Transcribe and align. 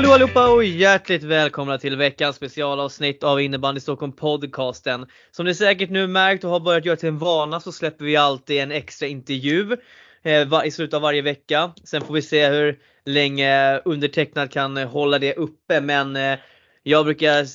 Hallå 0.00 0.12
allihopa 0.12 0.48
och 0.50 0.64
hjärtligt 0.64 1.22
välkomna 1.22 1.78
till 1.78 1.96
veckans 1.96 2.36
specialavsnitt 2.36 3.24
av 3.24 3.40
Innebandy 3.40 3.80
Stockholm 3.80 4.12
podcasten. 4.12 5.06
Som 5.30 5.46
ni 5.46 5.54
säkert 5.54 5.90
nu 5.90 6.06
märkt 6.06 6.44
och 6.44 6.50
har 6.50 6.60
börjat 6.60 6.84
göra 6.84 6.96
till 6.96 7.08
en 7.08 7.18
vana 7.18 7.60
så 7.60 7.72
släpper 7.72 8.04
vi 8.04 8.16
alltid 8.16 8.60
en 8.60 8.72
extra 8.72 9.08
intervju 9.08 9.76
eh, 10.22 10.64
i 10.64 10.70
slutet 10.70 10.94
av 10.94 11.02
varje 11.02 11.22
vecka. 11.22 11.72
Sen 11.84 12.02
får 12.02 12.14
vi 12.14 12.22
se 12.22 12.48
hur 12.48 12.78
länge 13.04 13.78
undertecknad 13.84 14.50
kan 14.50 14.76
hålla 14.76 15.18
det 15.18 15.34
uppe 15.34 15.80
men 15.80 16.16
eh, 16.16 16.38
jag 16.82 17.04
brukar 17.04 17.46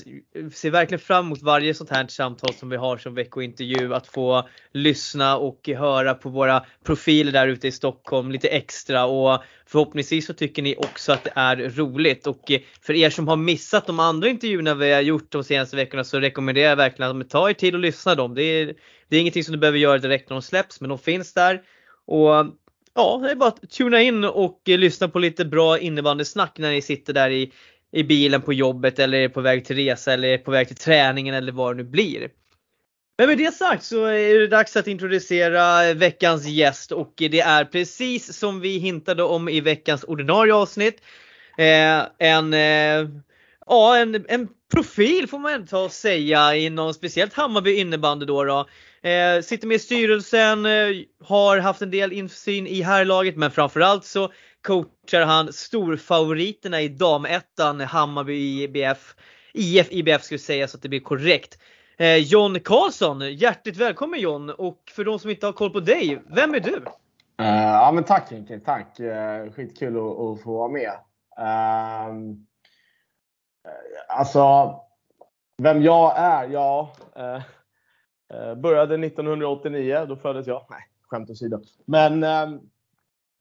se 0.50 0.70
verkligen 0.70 1.00
fram 1.00 1.26
emot 1.26 1.42
varje 1.42 1.74
sånt 1.74 1.90
här 1.90 2.08
samtal 2.08 2.54
som 2.54 2.70
vi 2.70 2.78
har 2.78 2.98
som 2.98 3.16
veckointervju. 3.16 3.94
Att 3.94 4.08
få 4.08 4.50
lyssna 4.74 5.38
och 5.38 5.70
höra 5.70 6.14
på 6.14 6.30
våra 6.30 6.66
profiler 6.84 7.32
där 7.32 7.48
ute 7.48 7.68
i 7.68 7.72
Stockholm 7.72 8.32
lite 8.32 8.48
extra 8.48 9.06
och 9.06 9.44
förhoppningsvis 9.66 10.26
så 10.26 10.34
tycker 10.34 10.62
ni 10.62 10.76
också 10.76 11.12
att 11.12 11.24
det 11.24 11.34
är 11.36 11.56
roligt. 11.56 12.28
Och 12.28 12.52
eh, 12.52 12.62
för 12.82 12.94
er 12.94 13.10
som 13.10 13.28
har 13.28 13.36
missat 13.36 13.88
de 13.88 14.00
andra 14.00 14.30
intervjuerna 14.30 14.74
vi 14.74 14.94
har 14.94 15.02
gjort 15.02 15.32
de 15.32 15.44
senaste 15.44 15.76
veckorna 15.76 16.04
så 16.04 16.20
rekommenderar 16.20 16.70
jag 16.70 16.76
verkligen 16.76 17.22
att 17.22 17.30
ta 17.30 17.50
er 17.50 17.54
tid 17.54 17.74
och 17.74 17.82
lyssna 17.82 18.16
dem. 18.16 18.36
Det 18.36 18.44
är, 18.44 18.74
det 19.10 19.16
är 19.16 19.22
ingenting 19.22 19.44
som 19.44 19.52
du 19.52 19.58
behöver 19.58 19.80
göra 19.80 19.98
direkt 19.98 20.30
när 20.30 20.36
de 20.36 20.42
släpps 20.42 20.82
men 20.82 20.90
de 20.90 21.00
finns 21.00 21.34
där. 21.34 21.62
Och 22.08 22.46
ja, 22.96 23.20
det 23.24 23.32
är 23.32 23.36
bara 23.36 23.50
att 23.50 23.70
tuna 23.70 24.02
in 24.02 24.24
och 24.24 24.70
eh, 24.70 24.78
lyssna 24.78 25.08
på 25.08 25.20
lite 25.20 25.46
bra 25.46 25.80
innebandysnack 25.80 26.58
när 26.58 26.72
ni 26.72 26.82
sitter 26.82 27.14
där 27.14 27.30
i 27.30 27.52
i 27.96 28.04
bilen 28.04 28.42
på 28.42 28.54
jobbet 28.54 29.00
eller 29.00 29.18
är 29.18 29.30
på 29.30 29.42
väg 29.42 29.66
till 29.66 29.76
resa 29.76 30.14
eller 30.14 30.28
är 30.28 30.38
på 30.38 30.52
väg 30.52 30.68
till 30.68 30.78
träningen 30.78 31.36
eller 31.36 31.52
vad 31.52 31.78
det 31.78 31.84
nu 31.84 31.90
blir. 31.90 32.30
Men 33.18 33.28
med 33.28 33.38
det 33.38 33.54
sagt 33.54 33.84
så 33.84 34.06
är 34.06 34.40
det 34.40 34.48
dags 34.48 34.76
att 34.76 34.88
introducera 34.88 35.94
veckans 35.94 36.48
gäst 36.48 36.92
och 36.92 37.14
det 37.18 37.40
är 37.40 37.66
precis 37.66 38.38
som 38.38 38.60
vi 38.60 38.78
hintade 38.78 39.24
om 39.24 39.50
i 39.50 39.62
veckans 39.62 40.04
ordinarie 40.04 40.54
avsnitt. 40.54 41.02
Eh, 41.58 42.02
en, 42.18 42.54
eh, 42.54 43.10
ja, 43.66 43.98
en, 43.98 44.26
en 44.28 44.48
profil 44.74 45.28
får 45.28 45.40
man 45.40 45.54
ändå 45.54 45.68
ta 45.68 45.84
och 45.84 45.92
säga 45.92 46.56
inom 46.56 46.94
speciellt 46.94 47.34
Hammarby 47.34 47.76
innebandy 47.76 48.26
då. 48.26 48.44
då. 48.44 48.68
Eh, 49.10 49.42
sitter 49.42 49.68
med 49.68 49.76
i 49.76 49.80
styrelsen, 49.80 50.66
eh, 50.66 50.88
har 51.24 51.58
haft 51.58 51.82
en 51.82 51.92
del 51.92 52.14
insyn 52.14 52.68
i 52.68 52.82
herrlaget 52.82 53.36
men 53.36 53.52
framförallt 53.52 54.06
så 54.06 54.32
coachar 54.66 55.22
han 55.22 55.54
storfavoriterna 55.54 56.82
i 56.82 56.88
damettan 56.88 57.82
Hammarby 57.82 58.64
IBF. 58.64 59.16
IF 59.54 59.92
IBF 59.92 60.24
skulle 60.24 60.40
säga 60.40 60.68
så 60.68 60.78
att 60.78 60.84
det 60.84 60.90
blir 60.90 61.00
korrekt. 61.00 61.60
Eh, 61.98 62.16
John 62.16 62.60
Karlsson, 62.60 63.36
hjärtligt 63.36 63.78
välkommen 63.78 64.20
John! 64.20 64.50
Och 64.50 64.82
för 64.96 65.06
de 65.06 65.20
som 65.20 65.30
inte 65.30 65.46
har 65.46 65.54
koll 65.54 65.70
på 65.70 65.80
dig, 65.80 66.22
vem 66.28 66.54
är 66.54 66.60
du? 66.60 66.76
Uh, 66.76 66.84
ja 67.58 67.92
men 67.94 68.04
tack 68.04 68.32
Henke, 68.32 68.60
tack! 68.60 69.00
Uh, 69.00 69.52
skitkul 69.52 69.98
att, 69.98 70.20
att, 70.20 70.44
få 70.44 70.58
vara 70.58 70.70
med. 70.70 70.92
Uh, 71.40 72.36
alltså, 74.08 74.76
vem 75.58 75.82
jag 75.82 76.18
är? 76.18 76.50
Ja, 76.50 76.94
uh, 77.20 78.56
började 78.56 78.96
1989, 78.96 80.06
då 80.10 80.16
föddes 80.16 80.48
jag. 80.48 80.66
Nej, 80.70 80.82
skämt 81.10 81.30
åsido. 81.30 81.62
Men 81.86 82.24
Uh, 82.24 82.62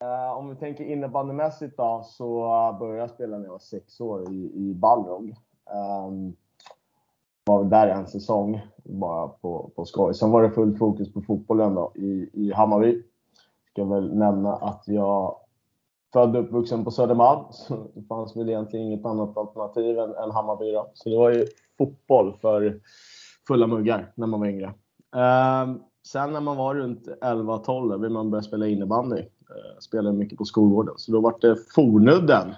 Eh, 0.02 0.38
om 0.38 0.48
vi 0.48 0.56
tänker 0.56 0.84
innebandymässigt 0.84 1.76
då, 1.76 2.02
så 2.04 2.42
började 2.80 2.98
jag 2.98 3.10
spela 3.10 3.36
när 3.38 3.44
jag 3.44 3.52
var 3.52 3.58
sex 3.58 4.00
år 4.00 4.32
i, 4.32 4.52
i 4.54 4.74
Balrog. 4.74 5.34
Um, 6.06 6.36
var 7.44 7.64
där 7.64 7.88
en 7.88 8.06
säsong, 8.06 8.60
bara 8.84 9.28
på, 9.28 9.70
på 9.76 9.84
skoj. 9.84 10.14
Sen 10.14 10.30
var 10.30 10.42
det 10.42 10.50
fullt 10.50 10.78
fokus 10.78 11.12
på 11.12 11.22
fotbollen 11.22 11.74
då, 11.74 11.92
i, 11.94 12.30
i 12.32 12.52
Hammarby. 12.52 13.02
Ska 13.70 13.84
väl 13.84 14.14
nämna 14.14 14.52
att 14.56 14.82
jag 14.86 15.36
född 16.12 16.36
och 16.36 16.44
uppvuxen 16.44 16.84
på 16.84 16.90
Södermalm, 16.90 17.44
så 17.50 17.86
det 17.94 18.02
fanns 18.02 18.36
väl 18.36 18.48
egentligen 18.48 18.86
inget 18.86 19.06
annat 19.06 19.36
alternativ 19.36 19.98
än, 19.98 20.14
än 20.14 20.30
Hammarby. 20.30 20.72
Då. 20.72 20.90
Så 20.94 21.08
det 21.08 21.16
var 21.16 21.30
ju 21.30 21.46
fotboll 21.78 22.36
för 22.40 22.80
fulla 23.48 23.66
muggar 23.66 24.12
när 24.14 24.26
man 24.26 24.40
var 24.40 24.46
yngre. 24.46 24.66
Um, 25.12 25.82
sen 26.06 26.32
när 26.32 26.40
man 26.40 26.56
var 26.56 26.74
runt 26.74 27.08
11-12 27.20 28.02
vill 28.02 28.10
man 28.10 28.30
börja 28.30 28.42
spela 28.42 28.66
innebandy. 28.66 29.22
Eh, 29.50 29.78
spelade 29.80 30.16
mycket 30.16 30.38
på 30.38 30.44
skolgården. 30.44 30.94
Så 30.96 31.12
då 31.12 31.20
var 31.20 31.36
det 31.40 31.56
Fornudden. 31.74 32.54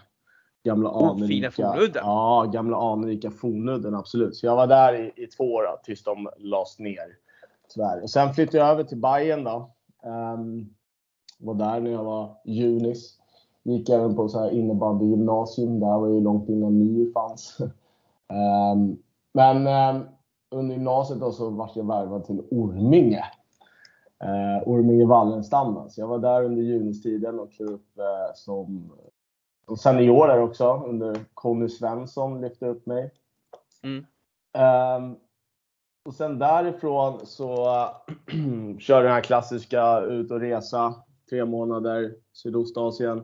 Gamla 0.65 0.91
oh, 0.91 1.11
anrika, 1.11 1.27
fina 1.27 1.51
Fornudden. 1.51 2.03
Ja, 2.05 2.51
gamla 2.53 2.77
anrika 2.77 3.31
Fornudden 3.31 3.95
absolut. 3.95 4.37
Så 4.37 4.47
jag 4.47 4.57
var 4.57 4.67
där 4.67 4.95
i, 4.95 5.23
i 5.23 5.27
två 5.27 5.45
år 5.45 5.63
då, 5.63 5.81
tills 5.85 6.05
de 6.05 6.29
lades 6.39 6.79
ner. 6.79 7.17
Tyvärr. 7.75 8.03
Och 8.03 8.11
sen 8.11 8.35
flyttade 8.35 8.59
jag 8.59 8.69
över 8.69 8.85
till 8.85 9.01
Bayern 9.01 9.45
då. 9.45 9.71
Um, 10.05 10.75
var 11.39 11.55
där 11.55 11.81
när 11.81 11.91
jag 11.91 12.05
var 12.05 12.37
junis. 12.45 13.19
Gick 13.63 13.89
även 13.89 14.17
på 14.17 14.29
så 14.29 14.39
här 14.39 14.51
innebandygymnasium. 14.51 15.81
Där 15.81 15.99
var 15.99 16.09
ju 16.09 16.21
långt 16.21 16.49
innan 16.49 16.79
NIU 16.79 17.13
fanns. 17.13 17.57
um, 17.61 18.99
men 19.33 19.67
um, 19.97 20.05
under 20.51 20.75
gymnasiet 20.75 21.21
då 21.21 21.33
så 21.33 21.51
vart 21.51 21.77
jag 21.77 21.87
värvad 21.87 22.25
till 22.25 22.43
Orminge 22.51 23.25
eh, 24.23 24.69
Orminge 24.69 25.07
Wallenstam. 25.07 25.91
Så 25.91 26.01
jag 26.01 26.09
var 26.09 26.19
där 26.19 26.45
under 26.45 26.63
junistiden 26.63 27.41
och 27.41 27.53
klev 27.53 27.69
upp 27.69 27.99
eh, 27.99 28.35
som 28.35 28.93
seniorer 29.79 30.41
också 30.41 30.85
under 30.87 31.21
Conny 31.35 31.69
Svensson 31.69 32.41
lyfte 32.41 32.67
upp 32.67 32.87
mig. 32.87 33.11
Mm. 33.83 34.07
Um, 35.07 35.17
och 36.05 36.15
sen 36.15 36.39
därifrån 36.39 37.27
så 37.27 37.67
körde 38.79 39.03
den 39.03 39.13
här 39.13 39.21
klassiska 39.21 40.01
ut 40.01 40.31
och 40.31 40.41
resa. 40.41 40.95
Tre 41.31 41.45
månader 41.45 42.15
Sydostasien. 42.33 43.23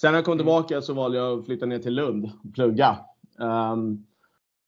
Sen 0.00 0.12
när 0.12 0.18
jag 0.18 0.24
kom 0.24 0.32
mm. 0.32 0.38
tillbaka 0.38 0.82
så 0.82 0.94
valde 0.94 1.18
jag 1.18 1.38
att 1.38 1.46
flytta 1.46 1.66
ner 1.66 1.78
till 1.78 1.94
Lund 1.94 2.24
och 2.24 2.54
plugga. 2.54 2.98
Um, 3.38 4.06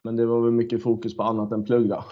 men 0.04 0.16
det 0.16 0.26
var 0.26 0.40
väl 0.40 0.50
mycket 0.50 0.82
fokus 0.82 1.16
på 1.16 1.22
annat 1.22 1.52
än 1.52 1.64
plugg 1.64 1.88
då. 1.88 2.04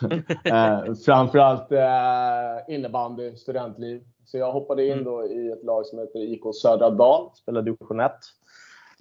eh, 0.44 0.94
framförallt 1.04 1.72
eh, 1.72 2.74
innebandy, 2.74 3.36
studentliv. 3.36 4.02
Så 4.24 4.38
jag 4.38 4.52
hoppade 4.52 4.86
in 4.86 4.92
mm. 4.92 5.04
då 5.04 5.26
i 5.26 5.50
ett 5.52 5.64
lag 5.64 5.86
som 5.86 5.98
heter 5.98 6.18
IK 6.18 6.42
Södra 6.62 6.90
Dal, 6.90 7.30
spelar 7.34 7.62
division 7.62 8.00
1. 8.00 8.12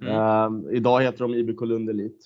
Mm. 0.01 0.15
Eh, 0.15 0.75
idag 0.77 1.01
heter 1.01 1.19
de 1.19 1.33
IBK 1.33 1.61
Lund 1.61 1.89
Elit. 1.89 2.25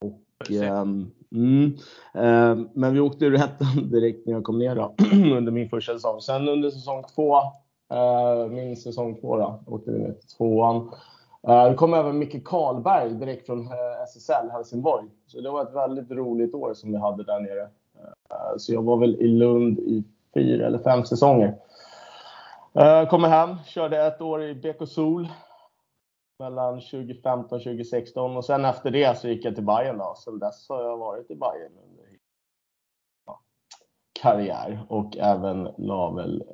Och, 0.00 0.50
ehm, 0.50 1.10
mm, 1.32 1.76
ehm, 2.14 2.68
men 2.74 2.94
vi 2.94 3.00
åkte 3.00 3.24
ur 3.24 3.34
ettan 3.34 3.90
direkt 3.90 4.26
när 4.26 4.32
jag 4.32 4.44
kom 4.44 4.58
ner 4.58 4.74
då, 4.76 4.94
under 5.36 5.52
min 5.52 5.68
första 5.68 5.92
säsong. 5.92 6.20
Sen 6.20 6.48
under 6.48 6.70
säsong 6.70 7.04
två, 7.14 7.36
eh, 7.92 8.46
min 8.50 8.76
säsong 8.76 9.20
två 9.20 9.36
då, 9.36 9.64
åkte 9.66 9.90
vi 9.90 9.98
ner 9.98 10.12
till 10.12 10.28
tvåan. 10.28 10.90
Eh, 11.48 11.68
det 11.68 11.74
kom 11.74 11.94
även 11.94 12.18
Micke 12.18 12.44
Karlberg 12.44 13.10
direkt 13.10 13.46
från 13.46 13.68
SSL 14.04 14.50
Helsingborg. 14.50 15.04
Så 15.26 15.40
det 15.40 15.50
var 15.50 15.62
ett 15.62 15.74
väldigt 15.74 16.10
roligt 16.10 16.54
år 16.54 16.74
som 16.74 16.92
vi 16.92 16.98
hade 16.98 17.24
där 17.24 17.40
nere. 17.40 17.62
Eh, 18.30 18.56
så 18.58 18.74
jag 18.74 18.82
var 18.82 18.96
väl 18.96 19.16
i 19.16 19.28
Lund 19.28 19.78
i 19.78 20.04
fyra 20.34 20.66
eller 20.66 20.78
fem 20.78 21.04
säsonger. 21.04 21.58
Eh, 22.72 23.08
kommer 23.08 23.28
hem, 23.28 23.56
körde 23.66 24.06
ett 24.06 24.20
år 24.20 24.42
i 24.42 24.54
BK 24.54 24.88
Sol 24.88 25.28
mellan 26.38 26.80
2015 26.80 27.56
och 27.56 27.62
2016 27.62 28.36
och 28.36 28.44
sen 28.44 28.64
efter 28.64 28.90
det 28.90 29.18
så 29.18 29.28
gick 29.28 29.44
jag 29.44 29.54
till 29.54 29.64
Bayern 29.64 29.98
då. 29.98 30.14
Sen 30.16 30.38
dess 30.38 30.68
har 30.68 30.82
jag 30.82 30.96
varit 30.96 31.30
i 31.30 31.34
Bayern 31.34 31.72
under 31.86 32.04
ja, 33.26 33.40
karriär 34.20 34.86
och 34.88 35.16
även 35.16 35.68
la 35.78 36.10
väl, 36.10 36.44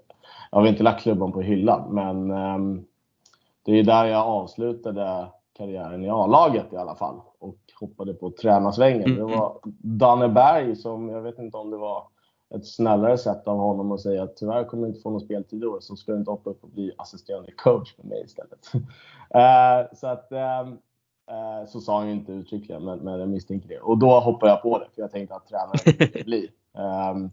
jag 0.50 0.58
har 0.58 0.66
inte 0.66 0.82
lagt 0.82 1.02
klubban 1.02 1.32
på 1.32 1.40
hyllan 1.40 1.94
men 1.94 2.30
um, 2.30 2.86
det 3.62 3.72
är 3.72 3.84
där 3.84 4.04
jag 4.04 4.26
avslutade 4.26 5.26
karriären 5.52 6.04
i 6.04 6.10
A-laget 6.10 6.72
i 6.72 6.76
alla 6.76 6.94
fall 6.94 7.20
och 7.38 7.58
hoppade 7.80 8.14
på 8.14 8.30
tränarsvängen. 8.30 9.04
Mm. 9.04 9.16
Det 9.16 9.36
var 9.36 9.58
Danne 9.82 10.28
Berg 10.28 10.76
som, 10.76 11.08
jag 11.08 11.22
vet 11.22 11.38
inte 11.38 11.56
om 11.56 11.70
det 11.70 11.76
var 11.76 12.04
ett 12.54 12.66
snällare 12.66 13.18
sätt 13.18 13.48
av 13.48 13.56
honom 13.56 13.92
att 13.92 14.00
säga 14.00 14.22
att 14.22 14.36
tyvärr 14.36 14.64
kommer 14.64 14.82
du 14.82 14.88
inte 14.88 15.00
få 15.00 15.10
någon 15.10 15.20
speltid 15.20 15.62
i 15.62 15.66
år 15.66 15.80
så 15.80 15.96
ska 15.96 16.12
du 16.12 16.18
inte 16.18 16.30
hoppa 16.30 16.50
upp 16.50 16.64
och 16.64 16.70
bli 16.70 16.92
assisterande 16.98 17.52
coach 17.52 17.94
med 17.98 18.06
mig 18.06 18.22
istället. 18.24 18.70
uh, 18.74 19.94
så 19.96 20.06
att 20.06 20.32
uh, 20.32 20.74
så 21.66 21.80
sa 21.80 21.98
han 21.98 22.06
ju 22.06 22.12
inte 22.12 22.32
uttryckligen, 22.32 22.84
men, 22.84 22.98
men 22.98 23.20
jag 23.20 23.28
misstänker 23.28 23.68
det. 23.68 23.80
Och 23.80 23.98
då 23.98 24.20
hoppade 24.20 24.52
jag 24.52 24.62
på 24.62 24.78
det, 24.78 24.86
för 24.94 25.02
jag 25.02 25.10
tänkte 25.10 25.34
att 25.34 25.46
tränare 25.46 25.78
inte 25.86 26.24
bli. 26.24 26.50
Um, 27.12 27.30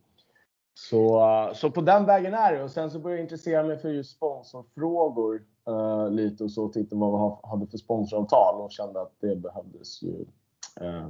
så, 0.74 1.22
så 1.54 1.72
på 1.72 1.82
den 1.82 2.06
vägen 2.06 2.34
är 2.34 2.54
det. 2.54 2.64
Och 2.64 2.72
sen 2.72 2.92
så 2.92 3.00
började 3.00 3.18
jag 3.18 3.26
intressera 3.26 3.64
mig 3.64 3.78
för 3.78 3.90
just 3.90 4.16
sponsorfrågor 4.16 5.42
uh, 5.68 6.12
lite 6.12 6.44
och 6.44 6.52
så 6.52 6.70
tittade 6.70 7.02
vad 7.02 7.12
vi 7.12 7.50
hade 7.50 7.68
för 7.68 7.78
sponsoravtal 7.78 8.62
och 8.62 8.72
kände 8.72 9.02
att 9.02 9.14
det 9.20 9.36
behövdes 9.36 10.04
ju 10.04 10.26
uh, 10.82 11.08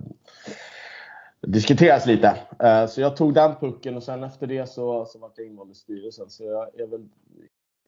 diskuteras 1.42 2.06
lite. 2.06 2.38
Uh, 2.64 2.88
så 2.88 3.02
jag 3.02 3.18
tog 3.18 3.34
den 3.34 3.56
pucken 3.56 3.96
och 3.96 4.04
sen 4.04 4.24
efter 4.24 4.48
det 4.48 4.70
så, 4.70 5.06
så 5.06 5.20
var 5.20 5.32
jag 5.36 5.48
invald 5.48 5.72
i 5.72 5.76
styrelsen. 5.76 6.30
Så 6.30 6.44
jag 6.44 6.80
är 6.80 6.88
väl 6.88 7.08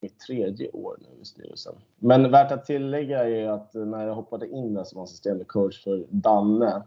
mitt 0.02 0.20
tredje 0.20 0.70
år 0.70 0.98
nu 1.00 1.22
i 1.22 1.26
styrelsen. 1.26 1.76
Men 2.00 2.32
värt 2.32 2.52
att 2.52 2.66
tillägga 2.66 3.30
är 3.30 3.48
att 3.50 3.74
när 3.74 4.08
jag 4.08 4.16
hoppade 4.16 4.48
in 4.50 4.74
där 4.74 4.84
som 4.84 5.02
assisterande 5.02 5.44
coach 5.44 5.84
för 5.84 6.06
Danne, 6.10 6.84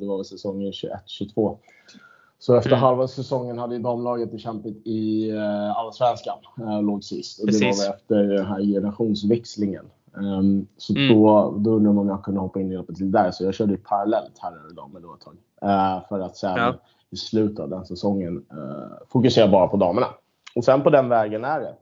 det 0.00 0.06
var 0.06 0.16
väl 0.16 0.24
säsongen 0.24 0.72
21-22, 0.72 1.58
så 2.40 2.54
efter 2.56 2.70
mm. 2.70 2.80
halva 2.80 3.08
säsongen 3.08 3.58
hade 3.58 3.74
ju 3.74 3.82
damlaget 3.82 4.40
kämpat 4.40 4.72
i 4.84 5.32
uh, 5.32 5.78
Allsvenskan. 5.78 6.38
Uh, 6.60 6.82
låg 6.82 7.04
sist. 7.04 7.40
Och 7.40 7.46
det 7.46 7.64
var 7.64 7.94
efter 7.94 8.22
den 8.22 8.46
här 8.46 8.60
generationsväxlingen. 8.60 9.84
Um, 10.12 10.66
så 10.76 10.94
Mm. 10.96 11.14
då, 11.14 11.54
då 11.58 11.70
undrar 11.70 11.92
man 11.92 11.98
om 11.98 12.08
jag 12.08 12.24
kunde 12.24 12.40
hoppa 12.40 12.60
in 12.60 12.72
i 12.72 12.76
loppet 12.76 12.96
till 12.96 13.12
där. 13.12 13.30
Så 13.30 13.44
jag 13.44 13.54
körde 13.54 13.72
ju 13.72 13.78
parallellt 13.78 14.38
herrar 14.38 14.66
och 14.66 14.74
damer 14.74 15.00
då 15.00 15.14
ett 15.14 15.20
tag. 15.20 15.36
Eh, 15.62 16.08
för 16.08 16.20
att 16.20 16.36
sen 16.36 16.56
Ja. 16.56 16.74
i 17.10 17.16
slutet 17.16 17.60
av 17.60 17.68
den 17.70 17.84
säsongen 17.84 18.44
eh, 18.50 19.06
fokusera 19.08 19.48
bara 19.48 19.68
på 19.68 19.76
damerna. 19.76 20.06
Och 20.54 20.64
sen 20.64 20.82
på 20.82 20.90
den 20.90 21.08
vägen 21.08 21.44
är 21.44 21.60
det. 21.60 21.74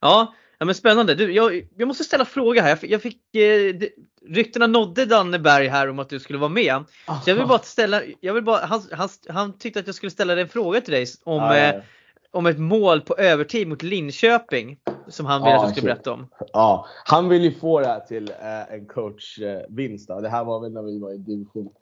Ja, 0.00 0.32
ja 0.58 0.66
men 0.66 0.74
spännande. 0.74 1.14
Du, 1.14 1.32
jag, 1.32 1.66
jag 1.76 1.88
måste 1.88 2.04
ställa 2.04 2.24
en 2.24 2.30
fråga 2.30 2.62
här. 2.62 2.68
Jag 2.68 2.78
fick, 2.78 2.90
jag 2.90 3.02
fick 3.02 3.34
eh, 3.36 3.88
ryktena 4.26 4.66
nådde 4.66 5.04
Danneberg 5.04 5.66
här 5.66 5.90
om 5.90 5.98
att 5.98 6.08
du 6.08 6.20
skulle 6.20 6.38
vara 6.38 6.50
med. 6.50 6.84
Så 7.24 7.30
jag 7.30 7.34
vill 7.34 7.46
bara 7.46 7.58
ställa, 7.58 8.02
jag 8.20 8.34
vill 8.34 8.44
bara, 8.44 8.66
han, 8.66 8.82
han, 8.92 9.08
han 9.28 9.58
tyckte 9.58 9.80
att 9.80 9.86
jag 9.86 9.94
skulle 9.94 10.10
ställa 10.10 10.40
en 10.40 10.48
fråga 10.48 10.80
till 10.80 10.92
dig 10.92 11.06
om, 11.24 11.42
ja, 11.42 11.56
eh, 11.56 11.82
om 12.30 12.46
ett 12.46 12.58
mål 12.58 13.00
på 13.00 13.16
övertid 13.16 13.68
mot 13.68 13.82
Linköping. 13.82 14.78
Som 15.08 15.26
han 15.26 15.42
ville 15.42 15.50
Ja, 15.50 15.56
att 15.56 15.62
jag 15.62 15.70
skulle 15.76 15.94
shit. 15.94 16.04
berätta 16.04 16.12
om. 16.12 16.28
Ja, 16.52 16.86
han 17.04 17.28
vill 17.28 17.44
ju 17.44 17.52
få 17.52 17.80
det 17.80 17.86
här 17.86 18.00
till 18.00 18.30
eh, 18.30 18.74
en 18.74 18.86
coachvinst. 18.86 20.08
det 20.08 20.28
här 20.28 20.44
var 20.44 20.60
väl 20.60 20.72
när 20.72 20.82
vi 20.82 20.98
var 20.98 21.12
i 21.12 21.18
division 21.18 21.66
1. 21.66 21.72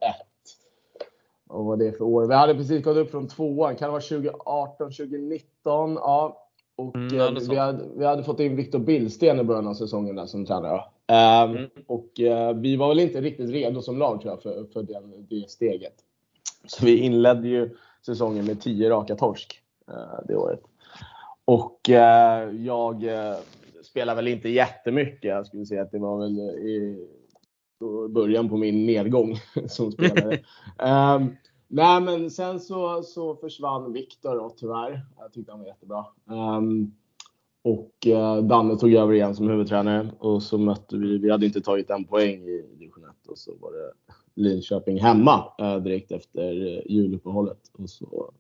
Och 1.49 1.65
vad 1.65 1.79
det 1.79 1.87
är 1.87 1.93
för 1.93 2.05
år. 2.05 2.27
Vi 2.27 2.35
hade 2.35 2.55
precis 2.55 2.85
gått 2.85 2.97
upp 2.97 3.11
från 3.11 3.29
tvåan. 3.29 3.77
Kan 3.77 3.87
det 3.87 3.93
vara 3.93 4.01
2018, 4.01 4.93
2019? 4.93 5.95
Ja. 5.95 6.46
Och 6.77 6.97
Mm, 6.97 7.21
eh, 7.21 7.43
vi, 7.51 7.57
hade, 7.57 7.85
vi 7.97 8.05
hade 8.05 8.25
fått 8.25 8.41
in 8.41 8.57
Viktor 8.57 8.79
Billsten 8.79 9.41
i 9.41 9.45
början 9.45 9.67
av 9.67 9.75
säsongen 9.75 10.17
där 10.17 10.27
som 10.27 10.47
tränare. 10.47 10.81
Ehm, 11.07 11.51
Mm. 11.51 11.71
Och 11.87 12.21
eh, 12.21 12.53
vi 12.57 12.77
var 12.77 12.89
väl 12.89 13.01
inte 13.01 13.21
riktigt 13.21 13.51
redo 13.51 13.83
som 13.83 13.99
lag 13.99 14.21
tror 14.21 14.33
jag 14.35 14.43
för, 14.43 14.65
för 14.73 14.83
den, 14.83 15.27
det 15.29 15.51
steget. 15.51 15.95
Så 16.67 16.85
vi 16.85 16.99
inledde 16.99 17.49
ju 17.49 17.77
säsongen 18.07 18.45
med 18.45 18.61
10 18.61 18.91
raka 18.91 19.17
torsk 19.17 19.61
eh, 19.89 20.25
det 20.29 20.37
året. 20.37 20.61
Och 21.45 21.91
eh, 21.91 22.51
jag 22.51 23.05
eh, 23.05 23.37
spelade 23.83 24.17
väl 24.17 24.29
inte 24.29 24.49
jättemycket. 24.49 25.25
Jag 25.25 25.47
skulle 25.47 25.67
säga 25.67 25.83
att 25.83 25.93
det 25.93 25.99
var 25.99 26.19
väl 26.19 26.41
i 26.41 27.09
början 28.09 28.49
på 28.49 28.57
min 28.57 28.87
nedgång 28.87 29.37
som 29.69 29.93
spelare. 29.93 30.39
Ehm, 30.79 31.37
nej, 31.69 32.01
men 32.01 32.31
sen 32.31 32.61
så, 32.61 33.03
så 33.03 33.37
försvann 33.37 33.93
Viktor 33.93 34.37
då, 34.37 34.51
tyvärr. 34.57 35.07
Jag 35.19 35.33
tyckte 35.33 35.53
han 35.53 35.61
var 35.61 35.67
jättebra. 35.67 36.07
Ehm, 36.31 36.93
och 37.63 38.07
eh, 38.07 38.43
Danne 38.43 38.77
tog 38.77 38.95
över 38.95 39.13
igen 39.13 39.35
som 39.35 39.49
huvudtränare 39.49 40.11
och 40.19 40.43
så 40.43 40.59
mötte 40.59 40.97
vi, 40.97 41.19
vi 41.19 41.31
hade 41.31 41.47
inte 41.47 41.61
tagit 41.61 41.91
en 41.91 42.05
poäng 42.05 42.43
i 42.43 42.65
division 42.79 43.05
1 43.05 43.29
och 43.29 43.39
så 43.39 43.53
var 43.61 43.73
det 43.73 43.93
Linköping 44.35 45.01
hemma 45.01 45.45
eh, 45.59 45.77
direkt 45.77 46.13
efter 46.13 46.67
eh, 46.67 46.93
juluppehållet. 46.93 47.59
Och 47.73 47.91
så 47.91 48.31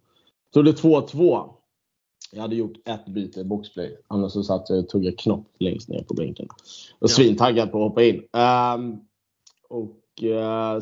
tog 0.52 0.64
det 0.64 0.82
2-2. 0.82 1.48
Jag 2.32 2.42
hade 2.42 2.56
gjort 2.56 2.88
ett 2.88 3.06
byte 3.06 3.40
i 3.40 3.44
boxplay. 3.44 3.96
Annars 4.08 4.32
så 4.32 4.42
satt 4.42 4.70
jag 4.70 4.78
och 4.78 4.88
tuggade 4.88 5.16
knopp 5.16 5.46
längst 5.58 5.88
ner 5.88 6.02
på 6.02 6.14
bänken. 6.14 6.48
Och 6.98 7.10
svintaggad 7.10 7.72
på 7.72 7.78
att 7.78 7.88
hoppa 7.88 8.02
in. 8.02 8.22
Ehm, 8.32 8.96
och 9.68 9.96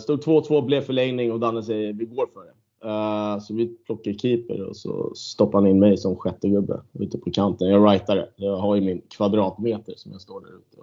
stod 0.00 0.25
2-2, 0.25 0.64
blev 0.64 0.81
förlängning 0.81 1.32
och 1.32 1.40
Danne 1.40 1.62
säger 1.62 1.92
vi 1.92 2.04
går 2.04 2.28
för 2.34 2.40
det. 2.44 2.54
Eh, 2.88 3.38
så 3.38 3.54
vi 3.54 3.66
plockar 3.66 4.12
keeper 4.12 4.62
och 4.62 4.76
så 4.76 5.14
stoppar 5.14 5.58
han 5.58 5.66
in 5.70 5.78
mig 5.78 5.96
som 5.96 6.16
sjätte 6.16 6.48
gubbe 6.48 6.81
ute 6.92 7.19
på 7.19 7.31
kanten. 7.31 7.69
Jag 7.69 7.92
rightare. 7.92 8.28
Jag 8.36 8.56
har 8.56 8.75
ju 8.75 8.81
min 8.81 9.02
kvadratmeter 9.10 9.94
som 9.96 10.12
jag 10.12 10.20
står 10.20 10.40
där 10.40 10.48
ute 10.48 10.76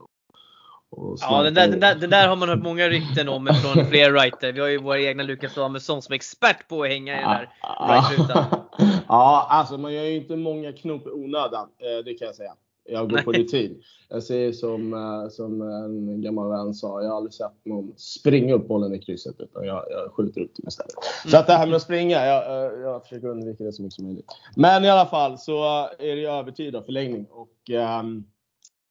Ja, 1.21 1.43
den 1.43 1.53
där, 1.53 1.67
den, 1.67 1.79
där, 1.79 1.95
den 1.95 2.09
där 2.09 2.27
har 2.27 2.35
man 2.35 2.49
hört 2.49 2.63
många 2.63 2.89
rykten 2.89 3.29
om 3.29 3.47
från 3.47 3.85
fler 3.85 4.11
writer. 4.11 4.51
Vi 4.51 4.59
har 4.59 4.67
ju 4.67 4.77
vår 4.77 4.97
egna 4.97 5.23
Lukas 5.23 5.53
Samuelsson 5.53 6.01
som 6.01 6.13
är 6.13 6.15
expert 6.15 6.67
på 6.67 6.83
att 6.83 6.89
hänga 6.89 7.13
i 7.13 7.21
den 7.21 7.29
där 7.29 7.49
right-rutan. 7.87 8.45
ja, 9.07 9.47
alltså 9.49 9.77
man 9.77 9.93
gör 9.93 10.03
ju 10.03 10.15
inte 10.15 10.35
många 10.35 10.71
knop 10.73 11.07
i 11.07 11.09
onödan. 11.09 11.67
eh, 11.77 12.05
Det 12.05 12.13
kan 12.13 12.25
jag 12.25 12.35
säga. 12.35 12.53
Jag 12.83 13.09
går 13.09 13.17
på 13.17 13.31
Nej. 13.31 13.41
rutin. 13.41 13.81
Jag 14.09 14.23
säger 14.23 14.51
som, 14.51 14.93
eh, 14.93 15.29
som 15.29 15.61
en 15.61 16.21
gammal 16.21 16.49
vän 16.49 16.73
sa, 16.73 17.01
jag 17.01 17.09
har 17.09 17.17
aldrig 17.17 17.33
sett 17.33 17.65
någon 17.65 17.93
springa 17.97 18.53
upp 18.53 18.67
bollen 18.67 18.95
i 18.95 18.99
krysset 18.99 19.35
utan 19.39 19.65
jag, 19.65 19.83
jag 19.89 20.11
skjuter 20.11 20.41
upp 20.41 20.51
den 20.55 20.67
istället. 20.67 20.93
Så 21.27 21.37
att 21.37 21.47
det 21.47 21.53
här 21.53 21.67
med 21.67 21.75
att 21.75 21.81
springa, 21.81 22.25
jag, 22.25 22.79
jag 22.79 23.03
försöker 23.03 23.27
undvika 23.27 23.63
det 23.63 23.73
så 23.73 23.81
mycket 23.81 23.95
som 23.95 24.05
möjligt. 24.05 24.31
Men 24.55 24.85
i 24.85 24.89
alla 24.89 25.05
fall 25.05 25.37
så 25.37 25.63
är 25.99 26.15
det 26.15 26.25
övertid 26.25 26.75
och 26.75 26.85
förlängning 26.85 27.25
och 27.25 27.69
ehm, 27.69 28.23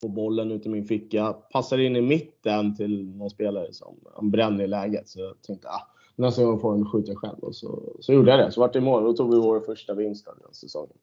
får 0.01 0.09
bollen 0.09 0.53
ut 0.53 0.67
i 0.67 0.69
min 0.69 0.85
ficka, 0.85 1.33
passar 1.33 1.79
in 1.79 1.97
i 1.97 2.01
mitten 2.01 2.77
till 2.77 3.07
någon 3.07 3.31
spelare 3.31 3.73
som 3.73 3.97
bränner 4.31 4.65
i 4.65 4.67
läget. 4.67 5.09
Så 5.09 5.21
jag 5.21 5.43
tänkte, 5.43 5.69
ah, 5.69 5.89
nästa 6.17 6.45
gång 6.45 6.61
får 6.61 6.75
den 6.75 6.87
skjuta 6.87 7.17
själv. 7.17 7.39
Och 7.39 7.55
så, 7.55 7.97
så 8.01 8.13
gjorde 8.13 8.31
jag 8.31 8.41
det. 8.41 8.53
Så 8.53 8.61
vart 8.61 8.73
det 8.73 8.81
mål. 8.81 9.05
Då 9.05 9.13
tog 9.13 9.35
vi 9.35 9.41
vår 9.41 9.61
första 9.61 9.95
vinst 9.95 10.29
av 10.29 10.35
den 10.45 10.55
säsongen. 10.55 10.97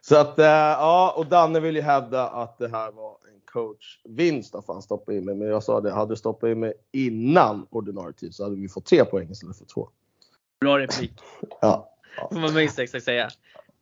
Så 0.00 0.16
att, 0.16 0.38
eh, 0.38 0.46
ja, 0.46 1.14
och 1.16 1.26
Danne 1.26 1.60
vill 1.60 1.76
ju 1.76 1.82
hävda 1.82 2.28
att 2.28 2.58
det 2.58 2.68
här 2.68 2.90
var 2.92 3.10
en 3.10 3.40
coachvinst 3.44 4.54
att 4.54 4.68
han 4.68 4.82
stoppade 4.82 5.18
in 5.18 5.24
mig. 5.24 5.34
Men 5.34 5.48
jag 5.48 5.62
sa 5.62 5.80
det, 5.80 5.92
hade 5.92 6.12
du 6.12 6.16
stoppat 6.16 6.48
in 6.48 6.60
mig 6.60 6.72
innan 6.92 7.66
ordinarie 7.70 8.12
tid 8.12 8.34
så 8.34 8.44
hade 8.44 8.56
vi 8.56 8.68
fått 8.68 8.86
tre 8.86 9.04
poäng 9.04 9.30
istället 9.30 9.58
för 9.58 9.64
två. 9.64 9.88
Bra 10.60 10.78
replik. 10.78 11.12
Ja. 11.60 11.94
Får 12.32 12.40
man 12.40 12.54
minst 12.54 12.78
exakt 12.78 13.04
säga. 13.04 13.28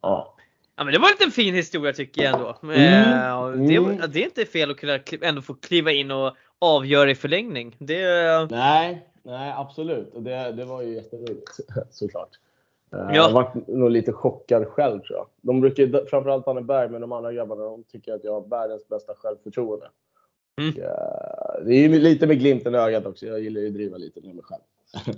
ja. 0.01 0.33
Ja 0.79 0.85
men 0.85 0.93
det 0.93 0.99
var 0.99 1.09
en 1.09 1.13
liten 1.13 1.31
fin 1.31 1.55
historia 1.55 1.93
tycker 1.93 2.23
jag 2.23 2.35
ändå. 2.35 2.57
Mm, 2.63 2.77
Eh, 3.13 3.39
och 3.41 3.53
mm. 3.53 3.97
Det, 3.97 4.07
det 4.07 4.21
är 4.21 4.25
inte 4.25 4.45
fel 4.45 4.71
att 4.71 4.77
kunna 4.77 4.99
ändå 5.23 5.43
få 5.43 5.55
kliva 5.55 5.93
in 5.93 6.11
och 6.11 6.37
avgöra 6.59 7.11
i 7.11 7.15
förlängning. 7.15 7.77
Det, 7.79 8.05
Nej, 8.51 9.07
nej 9.23 9.55
absolut. 9.57 10.15
Och 10.15 10.23
det, 10.23 10.53
det 10.53 10.65
var 10.65 10.83
ju 10.83 10.95
jätteroligt 10.95 11.61
såklart. 11.91 12.29
Eh, 12.93 12.99
Ja. 12.99 13.15
Jag 13.15 13.33
var 13.33 13.51
nog 13.67 13.91
lite 13.91 14.13
chockad 14.13 14.67
själv 14.67 15.01
tror 15.01 15.19
jag. 15.19 15.27
De 15.41 15.61
brukar, 15.61 16.07
framförallt 16.07 16.49
Anneberg, 16.49 16.89
men 16.89 17.01
de 17.01 17.13
andra 17.13 17.33
grabbarna, 17.33 17.65
de 17.65 17.85
tycker 17.85 18.15
att 18.15 18.25
jag 18.25 18.33
har 18.33 18.49
världens 18.49 18.89
bästa 18.89 19.15
självförtroende. 19.15 19.87
Mm. 20.61 20.75
Och, 20.75 20.79
eh, 20.81 21.65
det 21.65 21.75
är 21.75 21.89
ju 21.89 21.99
lite 21.99 22.27
med 22.27 22.39
glimten 22.39 22.75
i 22.75 22.79
ögat 22.79 23.07
också. 23.07 23.27
Jag 23.27 23.41
gillar 23.41 23.61
ju 23.61 23.67
att 23.67 23.75
driva 23.75 23.97
lite 23.97 24.21
med 24.21 24.35
mig 24.35 24.45
själv. 24.45 24.63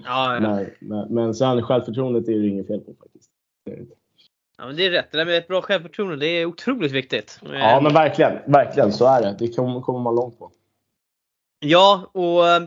ja, 0.05 0.35
ja. 0.35 0.41
Men, 0.41 0.67
men, 0.81 1.15
men 1.15 1.35
sen 1.35 1.63
självförtroendet 1.63 2.29
är 2.29 2.33
ju 2.33 2.49
inget 2.49 2.67
fel 2.67 2.81
på 2.81 2.95
faktiskt. 2.95 3.31
Ja 4.59 4.67
men 4.67 4.77
det 4.77 4.87
är 4.87 4.91
rätt. 4.91 5.07
Det 5.11 5.19
där 5.19 5.25
med 5.25 5.39
ett 5.39 5.49
bra 5.49 5.63
självförtroende 5.63 6.17
det 6.17 6.27
är 6.27 6.45
otroligt 6.45 6.93
viktigt. 6.93 7.41
Ja 7.53 7.81
men 7.83 7.95
verkligen, 7.95 8.33
verkligen 8.47 8.93
så 8.93 9.07
är 9.07 9.23
det. 9.23 9.37
Det 9.39 9.57
kommer, 9.57 9.81
kommer 9.81 10.01
man 10.01 10.15
långt 10.15 10.39
på. 10.39 10.51
Ja, 11.61 12.11
och 12.13 12.49
eh, 12.49 12.63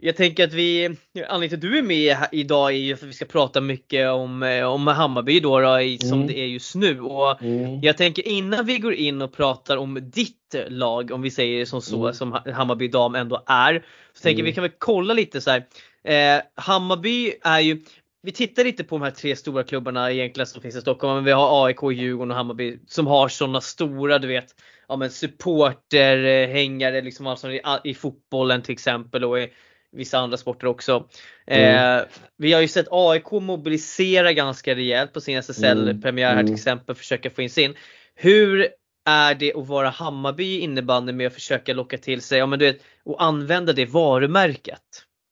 jag 0.00 0.16
tänker 0.16 0.44
att 0.44 0.52
vi, 0.52 0.84
anledningen 1.28 1.48
till 1.48 1.54
att 1.56 1.60
du 1.72 1.78
är 1.78 1.82
med 1.82 2.16
idag 2.32 2.70
är 2.70 2.76
ju 2.76 2.96
för 2.96 3.04
att 3.06 3.10
vi 3.10 3.14
ska 3.14 3.24
prata 3.24 3.60
mycket 3.60 4.10
om, 4.10 4.42
eh, 4.42 4.64
om 4.64 4.86
Hammarby 4.86 5.40
då, 5.40 5.60
då 5.60 5.80
i, 5.80 5.98
som 5.98 6.12
Mm. 6.12 6.26
det 6.26 6.38
är 6.38 6.46
just 6.46 6.74
nu. 6.74 7.00
Och 7.00 7.42
Mm. 7.42 7.80
jag 7.82 7.96
tänker 7.96 8.28
innan 8.28 8.66
vi 8.66 8.78
går 8.78 8.94
in 8.94 9.22
och 9.22 9.32
pratar 9.32 9.76
om 9.76 9.98
ditt 10.02 10.36
lag, 10.68 11.10
om 11.10 11.22
vi 11.22 11.30
säger 11.30 11.58
det 11.58 11.66
som 11.66 11.82
så, 11.82 12.00
Mm. 12.02 12.14
som 12.14 12.32
Ha- 12.32 12.52
Hammarby 12.52 12.88
dam 12.88 13.14
ändå 13.14 13.42
är. 13.46 13.84
Så 14.12 14.22
tänker 14.22 14.40
Mm. 14.40 14.44
vi 14.50 14.52
kan 14.52 14.62
väl 14.62 14.72
kolla 14.78 15.14
lite 15.14 15.40
så 15.40 15.50
här. 15.50 15.64
Eh, 16.04 16.42
Hammarby 16.54 17.32
är 17.42 17.60
ju, 17.60 17.80
vi 18.22 18.32
tittar 18.32 18.64
lite 18.64 18.84
på 18.84 18.94
de 18.98 19.02
här 19.04 19.10
tre 19.10 19.36
stora 19.36 19.62
klubbarna 19.62 20.12
egentligen 20.12 20.46
som 20.46 20.62
finns 20.62 20.76
i 20.76 20.80
Stockholm. 20.80 21.14
Men 21.14 21.24
vi 21.24 21.32
har 21.32 21.66
AIK, 21.66 21.82
Djurgården 21.92 22.30
och 22.30 22.36
Hammarby 22.36 22.78
som 22.86 23.06
har 23.06 23.28
sådana 23.28 23.60
stora, 23.60 24.18
du 24.18 24.28
vet, 24.28 24.46
ja 24.88 24.96
men 24.96 25.10
supporterhängare 25.10 27.00
liksom 27.02 27.26
alltså 27.26 27.50
i, 27.52 27.60
i 27.84 27.94
fotbollen 27.94 28.62
till 28.62 28.72
exempel 28.72 29.24
och 29.24 29.40
i 29.40 29.48
vissa 29.92 30.18
andra 30.18 30.36
sporter 30.36 30.66
också. 30.66 31.08
Mm. 31.46 31.98
Eh, 31.98 32.04
vi 32.36 32.52
har 32.52 32.60
ju 32.60 32.68
sett 32.68 32.86
AIK 32.90 33.30
mobilisera 33.30 34.32
ganska 34.32 34.74
rejält 34.74 35.12
på 35.12 35.20
sin 35.20 35.38
SSL-premiär 35.38 36.28
här 36.28 36.36
till 36.36 36.46
Mm. 36.46 36.54
exempel, 36.54 36.94
försöka 36.94 37.30
få 37.30 37.42
in 37.42 37.50
sin. 37.50 37.74
Hur 38.14 38.68
är 39.04 39.34
det 39.34 39.54
att 39.54 39.68
vara 39.68 39.88
Hammarby 39.88 40.44
i 40.44 40.60
innebandy 40.60 41.12
med 41.12 41.26
att 41.26 41.34
försöka 41.34 41.74
locka 41.74 41.98
till 41.98 42.20
sig, 42.20 42.38
ja 42.38 42.46
men 42.46 42.58
du 42.58 42.64
vet, 42.64 42.80
och 43.04 43.22
använda 43.22 43.72
det 43.72 43.86
varumärket? 43.86 44.82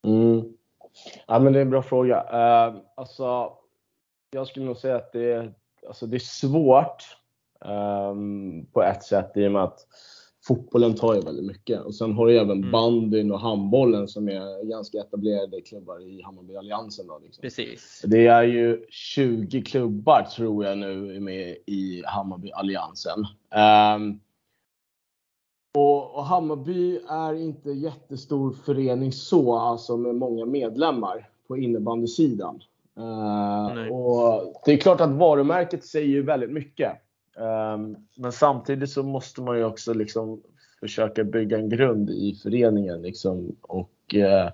Mm. 0.07 0.43
Ja, 1.27 1.38
men 1.38 1.53
det 1.53 1.59
är 1.59 1.62
en 1.62 1.71
bra 1.71 1.83
fråga. 1.83 2.17
Uh, 2.17 2.77
alltså, 2.97 3.53
jag 4.31 4.47
skulle 4.47 4.67
nog 4.67 4.77
säga 4.77 4.97
att 4.97 5.12
det 5.12 5.33
är, 5.33 5.53
alltså, 5.87 6.07
det 6.07 6.17
är 6.17 6.19
svårt 6.19 7.05
ehm, 7.65 8.67
på 8.73 8.83
ett 8.83 9.03
sätt 9.03 9.33
i 9.35 9.47
och 9.47 9.53
med 9.53 9.62
att 9.62 9.87
fotbollen 10.49 10.95
tar 10.95 11.14
ju 11.14 11.21
väldigt 11.21 11.45
mycket. 11.45 11.81
Och 11.81 11.95
sen 11.95 12.12
har 12.12 12.26
du 12.26 12.38
även 12.38 12.59
Mm. 12.59 12.71
bandyn 12.71 13.33
och 13.33 13.40
handbollen 13.40 14.09
som 14.09 14.28
är 14.28 14.64
ganska 14.64 14.99
etablerade 14.99 15.61
klubbar 15.61 16.02
i 16.02 16.23
Hammarbyalliansen. 16.23 17.07
Liksom. 17.23 17.43
Precis. 17.43 18.02
Det 18.07 18.26
är 18.26 18.43
ju 18.43 18.87
20 18.88 19.62
klubbar 19.62 20.23
tror 20.37 20.64
jag 20.64 20.78
nu 20.78 21.17
är 21.17 21.21
med 21.21 21.57
i 21.67 22.02
Hammarbyalliansen. 22.07 23.26
Ehm, 23.50 24.21
och, 25.75 26.14
och 26.17 26.25
Hammarby 26.25 27.00
är 27.09 27.35
inte 27.35 27.71
jättestor 27.71 28.52
förening 28.52 29.12
så, 29.12 29.59
alltså 29.59 29.97
med 29.97 30.14
många 30.14 30.47
medlemmar 30.47 31.28
på 31.49 31.57
innebandysidan. 31.57 32.62
Nej. 32.95 33.90
och 33.90 34.62
det 34.64 34.73
är 34.73 34.76
klart 34.76 35.00
att 35.00 35.11
varumärket 35.11 35.85
säger 35.85 36.09
ju 36.09 36.23
väldigt 36.23 36.50
mycket. 36.50 36.93
Ehm, 37.40 37.97
men 38.16 38.33
samtidigt 38.33 38.90
så 38.90 39.02
måste 39.02 39.42
man 39.42 39.57
ju 39.59 39.64
också 39.64 39.95
liksom 39.95 40.40
försöka 40.80 41.25
bygga 41.25 41.59
en 41.59 41.68
grund 41.68 42.11
i 42.11 42.35
föreningen 42.42 43.02
liksom, 43.02 43.57
och 43.62 44.14
eh, 44.14 44.50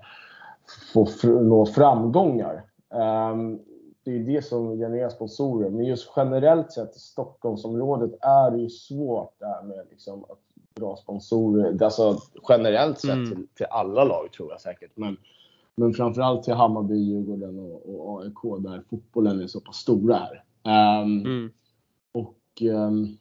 få 0.93 1.07
nå 1.23 1.65
framgångar. 1.65 2.63
Ehm, 2.93 3.59
det 4.03 4.11
är 4.11 4.19
det 4.19 4.45
som 4.45 4.77
genererar 4.77 5.09
sponsorer. 5.09 5.69
Men 5.69 5.85
just 5.85 6.11
generellt 6.15 6.71
sett 6.71 6.95
i 6.95 6.99
Stockholmsområdet 6.99 8.11
är 8.21 8.51
det 8.51 8.57
ju 8.57 8.69
svårt 8.69 9.33
det 9.39 9.45
här 9.45 9.63
med 9.63 9.85
liksom 9.89 10.23
att 10.23 10.39
bra 10.75 10.95
sponsorer. 10.95 11.83
Alltså 11.83 12.17
generellt 12.49 12.99
sett 12.99 13.09
Mm. 13.11 13.29
till, 13.29 13.47
till 13.55 13.65
alla 13.69 14.03
lag 14.03 14.31
tror 14.31 14.51
jag 14.51 14.61
säkert. 14.61 14.91
Men, 14.95 15.17
men 15.75 15.93
framförallt 15.93 16.43
till 16.43 16.53
Hammarby, 16.53 16.95
Djurgården 16.95 17.59
och, 17.59 18.09
och 18.09 18.21
AIK 18.21 18.63
där 18.63 18.83
fotbollen 18.89 19.41
är 19.41 19.47
så 19.47 19.59
pass 19.59 19.75
stora 19.75 20.15
här. 20.15 20.43
Ehm, 20.63 21.19
Mm. 21.25 21.51
Ehm, 22.61 23.17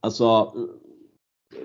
alltså, 0.00 0.52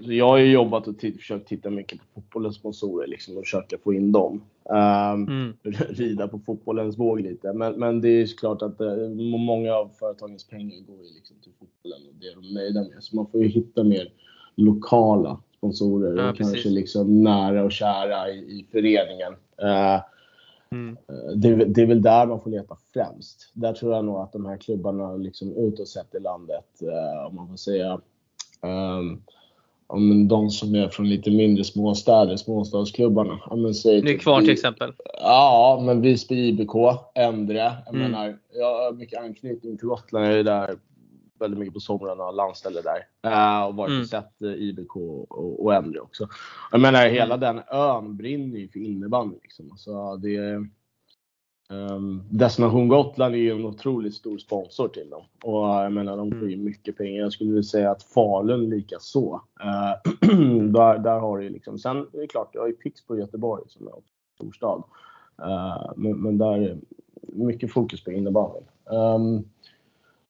jag 0.01 0.27
har 0.27 0.37
ju 0.37 0.51
jobbat 0.51 0.87
och 0.87 0.95
försökt 1.01 1.47
titta 1.47 1.69
mycket 1.69 1.99
på 1.99 2.05
fotbollens 2.21 2.55
sponsorer 2.55 3.07
liksom, 3.07 3.37
och 3.37 3.43
försöka 3.43 3.77
få 3.77 3.93
in 3.93 4.11
dem. 4.11 4.41
Ehm, 4.75 5.27
Mm. 5.27 5.53
rida 5.89 6.27
på 6.27 6.39
fotbollens 6.39 6.97
våg 6.97 7.19
lite. 7.21 7.53
Men, 7.53 7.73
men 7.73 8.01
det 8.01 8.09
är 8.09 8.19
ju 8.19 8.27
klart 8.27 8.61
att 8.61 8.81
eh, 8.81 9.09
många 9.39 9.73
av 9.73 9.89
företagens 9.99 10.47
pengar 10.47 10.79
går 10.87 10.95
ju 11.05 11.13
liksom 11.15 11.35
till 11.43 11.51
fotbollen 11.59 12.07
och 12.07 12.15
det 12.21 12.27
är 12.27 12.35
de 12.35 12.53
nöjda 12.53 12.79
med. 12.83 13.03
Så 13.03 13.15
man 13.15 13.27
får 13.31 13.41
ju 13.41 13.47
hitta 13.47 13.83
mer 13.83 14.11
lokala 14.55 15.41
sponsorer 15.57 16.17
Ja, 16.17 16.29
och 16.29 16.37
kanske 16.37 16.55
precis. 16.55 16.71
liksom 16.71 17.23
nära 17.23 17.63
och 17.63 17.71
kära 17.71 18.29
i, 18.31 18.37
i 18.37 18.65
föreningen. 18.71 19.33
Eh, 19.61 20.01
Mm. 20.71 20.97
Eh, 21.09 21.35
Det 21.37 21.47
är, 21.47 21.55
väl- 21.55 21.73
det 21.73 21.81
är 21.81 21.85
väl 21.85 22.01
där 22.01 22.25
man 22.25 22.41
får 22.41 22.49
leta 22.49 22.77
främst. 22.93 23.51
Där 23.53 23.73
tror 23.73 23.93
jag 23.93 24.05
nog 24.05 24.17
att 24.17 24.31
de 24.33 24.45
här 24.45 24.57
klubbarna 24.57 25.15
liksom 25.15 25.55
utåt 25.55 25.87
sett 25.87 26.15
i 26.15 26.19
landet, 26.19 26.65
eh, 26.81 27.27
om 27.27 27.35
man 27.35 27.47
får 27.47 27.55
säga, 27.57 28.01
um, 28.61 29.21
om 29.87 30.27
de 30.27 30.49
som 30.49 30.75
är 30.75 30.87
från 30.89 31.09
lite 31.09 31.31
mindre 31.31 31.63
småstäder, 31.63 32.35
småstadsklubbarna. 32.35 33.39
Men 33.55 33.73
säg 33.73 33.95
typ 34.01 34.05
Nykvarn 34.05 34.39
vi- 34.39 34.45
till 34.45 34.53
exempel. 34.53 34.93
Ja, 35.21 35.81
men 35.85 36.01
Visby 36.01 36.35
IBK, 36.47 36.75
Endre. 37.15 37.57
Jag 37.85 37.95
Mm. 37.95 38.11
menar, 38.11 38.37
jag 38.53 38.65
har 38.85 38.91
mycket 38.93 39.19
anknytning 39.19 39.77
till 39.77 39.87
Gotland. 39.87 40.25
Jag 40.25 40.33
är 40.39 40.43
där 40.43 40.75
väldigt 41.41 41.59
mycket 41.59 41.73
på 41.73 41.79
somrarna 41.79 42.23
och 42.23 42.33
landställe 42.35 42.81
där. 42.81 43.07
Eh, 43.31 43.65
och 43.65 43.75
varit 43.75 43.89
Mm. 43.89 44.01
och 44.01 44.07
sett 44.07 44.41
eh, 44.41 44.53
IBK 44.53 44.95
och, 44.95 45.65
och 45.65 45.75
Endre 45.75 45.99
också. 45.99 46.27
Jag 46.71 46.81
menar, 46.81 47.07
hela 47.07 47.37
den 47.37 47.61
ön 47.71 48.17
brinner 48.17 48.59
ju 48.59 48.67
för 48.67 48.79
innebandy. 48.79 49.35
Liksom. 49.43 49.71
Alltså, 49.71 50.15
det 50.15 50.37
ehm, 51.69 52.23
Destination 52.29 52.87
Gotland 52.87 53.35
är 53.35 53.39
ju 53.39 53.51
en 53.51 53.65
otroligt 53.65 54.13
stor 54.13 54.37
sponsor 54.37 54.87
till 54.87 55.09
dem. 55.09 55.23
Och 55.43 55.67
jag 55.67 55.93
menar, 55.93 56.17
de 56.17 56.31
får 56.31 56.49
ju 56.49 56.57
mycket 56.57 56.97
pengar. 56.97 57.21
Jag 57.21 57.33
skulle 57.33 57.49
vilja 57.49 57.63
säga 57.63 57.91
att 57.91 58.03
Falun 58.03 58.69
lika 58.69 58.99
så. 58.99 59.41
Eh, 59.61 60.11
där, 60.61 60.97
där 60.97 61.19
har 61.19 61.39
du 61.39 61.49
liksom. 61.49 61.79
Sen 61.79 61.97
är 61.97 62.21
det 62.21 62.27
klart, 62.27 62.49
jag 62.53 62.61
har 62.61 62.67
ju 62.67 62.73
Pixbo 62.73 63.15
i 63.15 63.19
Göteborg 63.19 63.63
som 63.67 63.87
är 63.87 63.91
en 63.91 64.01
stor 64.35 64.51
stad. 64.51 64.83
Eh, 65.41 65.91
men, 65.95 66.17
men 66.17 66.37
där 66.37 66.57
är 66.57 66.77
mycket 67.21 67.71
fokus 67.71 68.03
på 68.03 68.11
innebandyn. 68.11 68.63
Um, 68.85 69.49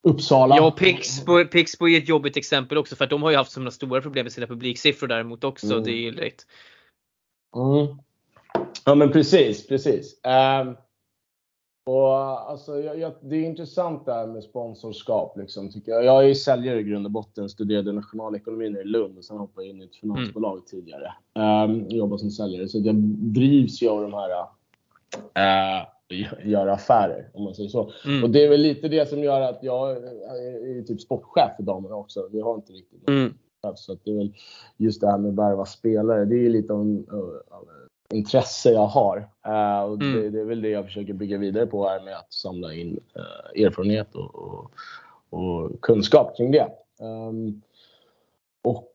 Uppsala. 0.07 0.57
Ja, 0.57 0.71
Pixbo, 0.71 1.45
Pixbo 1.45 1.87
är 1.87 1.97
ett 1.97 2.09
jobbigt 2.09 2.37
exempel 2.37 2.77
också 2.77 2.95
för 2.95 3.03
att 3.03 3.09
de 3.09 3.23
har 3.23 3.31
ju 3.31 3.37
haft 3.37 3.51
sådana 3.51 3.71
stora 3.71 4.01
problem 4.01 4.23
med 4.23 4.31
sina 4.31 4.47
publiksiffror 4.47 5.07
däremot 5.07 5.43
också. 5.43 5.71
Mm. 5.71 5.83
Det 5.83 5.91
är 5.91 6.01
ju 6.01 6.11
rätt. 6.11 6.45
Mm. 7.55 7.97
Ja 8.85 8.95
men 8.95 9.11
precis, 9.11 9.67
precis. 9.67 10.19
Ehm, 10.23 10.75
och 11.85 12.49
alltså, 12.51 12.79
jag, 12.79 12.99
jag, 12.99 13.13
det 13.21 13.35
är 13.35 13.45
intressant 13.45 14.05
det 14.05 14.13
här 14.13 14.27
med 14.27 14.43
sponsorskap. 14.43 15.37
Liksom, 15.37 15.71
tycker 15.71 15.91
jag. 15.91 16.05
jag 16.05 16.23
är 16.23 16.27
ju 16.27 16.35
säljare 16.35 16.79
i 16.79 16.83
grund 16.83 17.05
och 17.05 17.11
botten, 17.11 17.49
studerade 17.49 17.91
nationalekonomin 17.91 18.77
i 18.77 18.83
Lund 18.83 19.17
och 19.17 19.25
sen 19.25 19.37
hoppade 19.37 19.67
jag 19.67 19.75
in 19.75 19.81
i 19.81 19.85
ett 19.85 19.95
finansbolag 19.95 20.67
tidigare. 20.67 21.13
Um, 21.35 21.87
jobbar 21.89 22.17
som 22.17 22.31
säljare. 22.31 22.67
Så 22.67 22.79
jag 22.79 22.95
drivs 22.95 23.81
ju 23.81 23.89
av 23.89 24.01
de 24.01 24.13
här 24.13 24.29
uh, 24.31 25.87
göra 26.43 26.73
affärer, 26.73 27.29
om 27.33 27.43
man 27.43 27.55
säger 27.55 27.69
så. 27.69 27.91
Mm. 28.05 28.23
Och 28.23 28.29
det 28.29 28.43
är 28.45 28.49
väl 28.49 28.61
lite 28.61 28.87
det 28.87 29.09
som 29.09 29.23
gör 29.23 29.41
att 29.41 29.59
jag 29.61 29.91
är, 29.91 30.81
typ 30.83 31.01
sportchef 31.01 31.55
för 31.55 31.63
damerna 31.63 31.95
också. 31.95 32.29
Vi 32.31 32.41
har 32.41 32.55
inte 32.55 32.73
riktigt 32.73 33.09
Mm. 33.09 33.33
så 33.75 33.91
att 33.91 33.99
det 34.03 34.11
är 34.11 34.15
väl 34.15 34.33
just 34.77 35.01
det 35.01 35.07
här 35.11 35.17
med 35.17 35.29
att 35.29 35.35
värva 35.35 35.65
spelare. 35.65 36.25
Det 36.25 36.45
är 36.45 36.49
lite 36.49 36.73
av 36.73 36.81
en 36.81 37.05
intresse 38.13 38.71
jag 38.71 38.87
har. 38.87 39.17
Eh, 39.45 39.83
och 39.83 40.01
Mm. 40.01 40.13
det, 40.21 40.29
det 40.29 40.39
är 40.39 40.45
väl 40.45 40.61
det 40.61 40.69
jag 40.69 40.85
försöker 40.85 41.13
bygga 41.13 41.37
vidare 41.37 41.65
på 41.65 41.87
här 41.87 42.03
med 42.03 42.15
att 42.15 42.33
samla 42.33 42.73
in 42.73 42.99
eh, 43.15 43.63
erfarenhet 43.65 44.15
och, 44.15 44.35
och, 44.35 44.71
och 45.29 45.81
kunskap 45.81 46.37
kring 46.37 46.51
det. 46.51 46.67
Ehm, 47.01 47.61
och, 48.63 48.93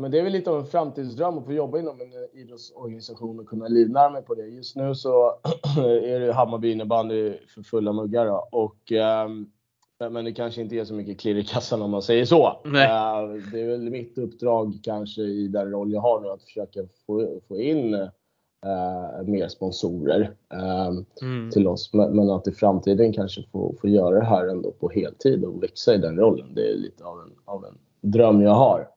men 0.00 0.10
det 0.10 0.18
är 0.18 0.22
väl 0.22 0.32
lite 0.32 0.50
av 0.50 0.58
en 0.58 0.66
framtidsdröm 0.66 1.38
att 1.38 1.44
få 1.44 1.52
jobba 1.52 1.78
inom 1.78 2.00
en 2.00 2.06
eh, 2.12 2.40
idrottsorganisation 2.40 3.40
och 3.40 3.46
kunna 3.46 3.68
livnära 3.68 4.10
mig 4.10 4.22
på 4.22 4.34
det. 4.34 4.46
Just 4.46 4.76
nu 4.76 4.94
så 4.94 5.34
är 6.02 6.20
det 6.20 6.32
Hammarby 6.32 6.72
innebandy 6.72 7.34
för 7.54 7.62
fulla 7.62 7.92
muggar. 7.92 8.26
Då. 8.26 8.48
Och, 8.52 8.92
ehm, 8.92 9.46
men 10.10 10.24
det 10.24 10.32
kanske 10.32 10.60
inte 10.60 10.76
är 10.76 10.84
så 10.84 10.94
mycket 10.94 11.20
klirr 11.20 11.36
i 11.38 11.44
kassan 11.44 11.82
om 11.82 11.90
man 11.90 12.02
säger 12.02 12.24
så. 12.24 12.60
Nej. 12.64 12.84
Eh, 12.86 13.28
Det 13.52 13.60
är 13.60 13.66
väl 13.68 13.90
mitt 13.90 14.18
uppdrag 14.18 14.78
kanske 14.82 15.22
i 15.22 15.48
den 15.48 15.70
roll 15.70 15.92
jag 15.92 16.00
har 16.00 16.20
nu 16.20 16.28
att 16.28 16.42
försöka 16.42 16.80
få, 17.06 17.40
få 17.48 17.60
in 17.60 17.94
eh, 17.94 18.08
mer 19.24 19.48
sponsorer 19.48 20.34
eh, 20.52 20.90
Mm. 21.22 21.50
till 21.50 21.68
oss. 21.68 21.90
Men, 21.92 22.16
men 22.16 22.30
att 22.30 22.48
i 22.48 22.52
framtiden 22.52 23.12
kanske 23.12 23.42
få, 23.52 23.74
få 23.80 23.88
göra 23.88 24.14
det 24.18 24.24
här 24.24 24.46
ändå 24.48 24.70
på 24.72 24.88
heltid 24.88 25.44
och 25.44 25.62
växa 25.62 25.94
i 25.94 25.98
den 25.98 26.16
rollen. 26.18 26.54
Det 26.54 26.70
är 26.70 26.74
lite 26.76 27.04
av 27.04 27.20
en, 27.20 27.32
av 27.44 27.64
en 27.64 27.78
dröm 28.00 28.40
jag 28.42 28.54
har. 28.54 28.88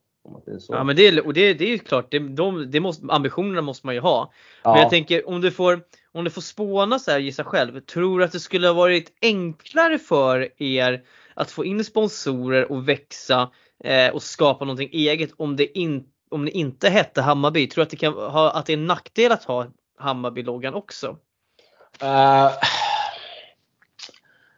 Ja 0.67 0.83
men 0.83 0.95
det 0.95 1.07
är, 1.07 1.25
och 1.25 1.33
det, 1.33 1.53
det 1.53 1.65
är 1.65 1.69
ju 1.69 1.79
klart, 1.79 2.11
det, 2.11 2.19
de, 2.19 2.71
det 2.71 2.79
måste, 2.79 3.05
ambitionerna 3.09 3.61
måste 3.61 3.87
man 3.87 3.95
ju 3.95 4.01
ha. 4.01 4.31
Men 4.63 4.73
Ja. 4.73 4.79
jag 4.79 4.89
tänker 4.89 5.29
om 5.29 5.41
du 5.41 5.51
får, 5.51 5.81
om 6.11 6.23
du 6.23 6.29
får 6.29 6.41
spåna 6.41 6.99
så 6.99 7.11
här, 7.11 7.19
gissa 7.19 7.43
själv. 7.43 7.79
Tror 7.79 8.19
du 8.19 8.25
att 8.25 8.31
det 8.31 8.39
skulle 8.39 8.67
ha 8.67 8.73
varit 8.73 9.11
enklare 9.21 9.99
för 9.99 10.61
er 10.63 11.03
att 11.33 11.51
få 11.51 11.65
in 11.65 11.83
sponsorer 11.83 12.71
och 12.71 12.89
växa 12.89 13.49
eh, 13.83 14.13
och 14.13 14.23
skapa 14.23 14.65
någonting 14.65 14.89
eget 14.91 15.31
om 15.37 15.55
det, 15.55 15.77
in, 15.79 16.05
om 16.31 16.45
det 16.45 16.51
inte 16.51 16.89
hette 16.89 17.21
Hammarby? 17.21 17.67
Tror 17.67 17.81
du 17.81 17.83
att 17.83 17.89
det, 17.89 17.97
kan 17.97 18.13
ha, 18.13 18.51
att 18.51 18.65
det 18.65 18.73
är 18.73 18.77
en 18.77 18.87
nackdel 18.87 19.31
att 19.31 19.43
ha 19.43 19.67
Hammarby-loggan 19.99 20.73
också? 20.73 21.17
Eh, 22.01 22.51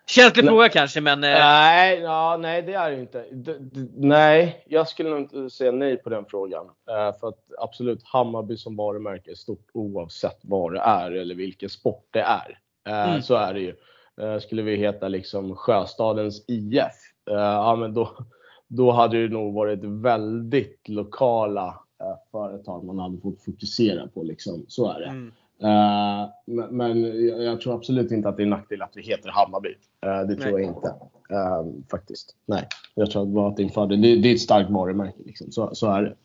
Känslig 0.08 0.46
fråga 0.46 0.70
kanske 0.70 1.02
men 1.02 1.24
eh, 1.24 1.30
Nej, 1.30 2.00
ja, 2.00 2.38
nej, 2.42 2.62
det 2.62 2.74
är 2.74 2.92
det 2.92 3.00
inte. 3.00 3.26
D- 3.32 3.56
nej, 3.96 4.64
jag 4.68 4.88
skulle 4.88 5.10
nog 5.10 5.20
inte 5.20 5.50
säga 5.50 5.72
nej 5.72 5.98
på 5.98 6.10
den 6.10 6.26
frågan. 6.26 6.66
Eh, 6.66 7.20
för 7.20 7.28
att 7.28 7.40
absolut, 7.58 8.02
Hammarby 8.04 8.58
som 8.58 8.76
varumärke 8.76 9.32
är 9.32 9.36
stort 9.36 9.68
oavsett 9.74 10.40
vad 10.42 10.74
det 10.74 10.80
är 10.80 11.12
eller 11.12 11.36
vilken 11.36 11.70
sport 11.70 12.08
det 12.12 12.22
är. 12.22 12.60
Eh, 12.88 13.10
Mm. 13.10 13.22
Så 13.22 13.36
är 13.36 13.54
det 13.54 13.60
ju. 13.60 13.76
Eh, 14.22 14.40
skulle 14.40 14.62
vi 14.62 14.76
heta 14.76 15.08
liksom 15.08 15.56
Sjöstadens 15.56 16.46
IF, 16.48 16.82
ja 17.26 17.76
men 17.76 17.94
då, 17.94 18.12
då 18.68 18.92
hade 18.92 19.22
det 19.28 19.34
nog 19.34 19.54
varit 19.54 19.80
väldigt 19.84 20.90
lokala 20.90 21.80
företag 22.32 22.84
man 22.84 23.00
hade 23.00 23.18
fått 23.22 23.42
fokusera 23.44 24.08
på. 24.08 24.24
Liksom. 24.24 24.66
Så 24.68 24.92
är 24.92 25.00
det. 25.00 25.06
mm. 25.06 25.34
Eh, 25.64 26.30
men 26.72 27.02
jag, 27.28 27.44
jag 27.44 27.62
tror 27.62 27.76
absolut 27.76 28.12
inte 28.12 28.30
att 28.30 28.38
det 28.38 28.44
är 28.44 28.46
en 28.46 28.50
nackdel 28.50 28.82
att 28.82 28.92
vi 28.98 29.02
heter 29.02 29.30
Hammarby. 29.30 29.70
Eh, 30.06 30.20
det 30.28 30.36
tror 30.36 30.52
Nej. 30.52 30.62
jag 30.62 30.76
inte. 30.76 30.88
Eh, 31.30 31.66
faktiskt. 31.92 32.36
Nej. 32.46 32.68
Jag 32.96 33.12
tror 33.12 33.26
bara 33.26 33.48
att 33.50 33.58
det 33.58 33.64
är 33.64 33.66
en 33.66 33.70
fördel. 33.72 34.02
Det, 34.02 34.16
det 34.16 34.30
är 34.30 34.34
ett 34.34 34.42
starkt 34.42 34.70
varumärke. 34.70 35.18
Liksom. 35.26 35.52
Så, 35.52 35.76
så 35.76 35.92
är 35.92 36.02
det. 36.02 36.16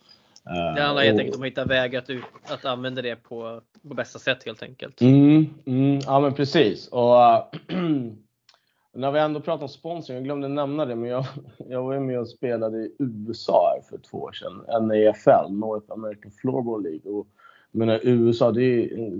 Det 0.75 0.82
handlar 0.82 1.02
helt 1.02 1.14
och- 1.14 1.20
enkelt 1.20 1.37
om 1.37 1.42
att 1.42 1.46
hitta 1.46 1.64
vägar 1.64 1.99
att, 1.99 2.10
ut- 2.10 2.25
att 2.49 2.64
använda 2.64 3.02
det 3.02 3.16
på, 3.16 3.60
på 3.88 3.94
bästa 3.94 4.18
sätt 4.18 4.44
helt 4.46 4.62
enkelt. 4.62 5.00
Mm, 5.00 5.46
mm, 5.66 5.99
ja 6.06 6.20
men 6.20 6.34
precis. 6.34 6.88
Och, 6.88 7.14
när 8.94 9.10
vi 9.12 9.18
ändå 9.20 9.40
pratar 9.40 9.62
om 9.62 9.68
sponsring, 9.68 10.16
jag 10.16 10.25
glömde 10.25 10.49
nämna 10.49 10.84
det, 10.84 10.94
men 10.94 11.10
jag, 11.10 11.25
jag 11.68 11.82
var 11.82 11.92
ju 11.94 12.00
med 12.00 12.18
och 12.20 12.28
spelade 12.28 12.78
i 12.78 12.94
USA 12.99 13.80
för 13.90 13.99
två 13.99 14.18
år 14.18 14.32
sedan. 14.32 14.87
NAFL, 14.88 15.52
North 15.52 15.92
American 15.92 16.30
Floorball 16.40 16.82
League. 16.82 17.12
Och, 17.12 17.26
menar, 17.70 18.00
USA, 18.02 18.52
det 18.52 18.64
är 18.64 18.98
eh, 19.06 19.12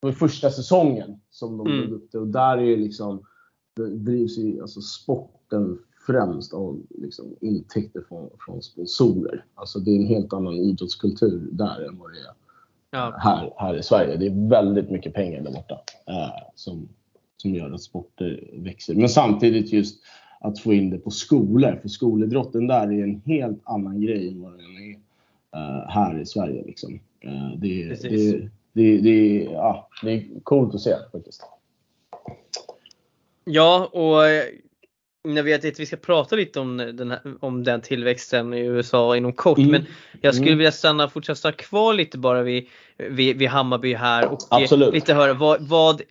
var 0.00 0.12
första 0.12 0.50
säsongen 0.50 1.20
som 1.30 1.58
de 1.58 1.66
Mm. 1.66 1.80
drog 1.80 1.92
upp 1.92 2.12
det. 2.12 2.18
Och 2.18 2.26
där 2.26 2.58
är 2.58 2.76
liksom, 2.76 3.22
det 3.76 3.88
drivs 3.96 4.38
ju 4.38 4.60
alltså 4.62 4.80
sporten 4.80 5.78
främst 6.06 6.54
av 6.54 6.82
liksom, 6.90 7.36
intäkter 7.40 8.02
från, 8.08 8.30
från 8.46 8.62
sponsorer. 8.62 9.44
Alltså 9.54 9.78
det 9.78 9.90
är 9.90 9.96
en 9.96 10.06
helt 10.06 10.32
annan 10.32 10.54
idrottskultur 10.54 11.48
där 11.52 11.88
än 11.88 11.98
vad 11.98 12.10
det 12.12 12.18
är 12.18 12.32
Ja. 12.90 13.14
här, 13.18 13.52
här 13.56 13.76
i 13.78 13.82
Sverige. 13.82 14.16
Det 14.16 14.26
är 14.26 14.48
väldigt 14.50 14.90
mycket 14.90 15.14
pengar 15.14 15.42
där 15.42 15.50
borta 15.52 15.74
eh, 16.06 16.28
som, 16.54 16.88
som 17.36 17.54
gör 17.54 17.70
att 17.70 17.82
sporter 17.82 18.50
växer. 18.56 18.94
Men 18.94 19.08
samtidigt 19.08 19.72
just 19.72 20.02
att 20.40 20.58
få 20.58 20.72
in 20.72 20.90
det 20.90 20.98
på 20.98 21.10
skolor. 21.10 21.78
För 21.82 21.88
skolidrotten 21.88 22.66
där 22.66 22.92
är 22.92 23.02
en 23.02 23.22
helt 23.24 23.60
annan 23.64 24.00
grej 24.00 24.28
än 24.28 24.42
vad 24.42 24.52
den 24.52 24.60
är 24.60 24.90
eh, 25.56 25.88
här 25.88 26.20
i 26.20 26.26
Sverige. 26.26 26.64
Liksom. 26.66 27.00
Eh, 27.20 27.58
det, 27.58 27.82
är- 27.82 27.88
det, 28.10 28.48
det, 28.72 28.98
det, 29.00 29.10
är- 29.10 29.52
ja, 29.52 29.88
det 30.02 30.10
är 30.12 30.24
coolt 30.42 30.74
att 30.74 30.80
se 30.80 30.94
faktiskt. 31.12 31.42
Ja, 33.44 33.88
och 33.92 34.26
eh, 34.26 34.44
jag 35.22 35.42
vet 35.42 35.64
att 35.64 35.80
vi 35.80 35.86
ska 35.86 35.96
prata 35.96 36.36
lite 36.36 36.60
om 36.60 36.76
den, 36.76 37.10
här, 37.10 37.20
om 37.40 37.64
den 37.64 37.80
tillväxten 37.80 38.54
i 38.54 38.60
USA 38.60 39.16
inom 39.16 39.32
kort. 39.32 39.58
Mm. 39.58 39.70
Men 39.70 39.86
jag 40.20 40.34
skulle 40.34 40.48
Mm. 40.50 40.58
vilja 40.58 40.72
stanna, 40.72 41.08
fortsätta 41.08 41.36
stanna 41.36 41.52
kvar 41.52 41.94
lite 41.94 42.18
bara 42.18 42.42
vid, 42.42 42.66
vid, 42.96 43.36
vid 43.38 43.48
Hammarby 43.48 43.94
här 43.94 44.24
och 44.26 44.32
eh, 44.32 44.62
Absolut. 44.62 44.94
lite 44.94 45.14
höra 45.14 45.34
vad, 45.34 45.68
vad 45.68 46.02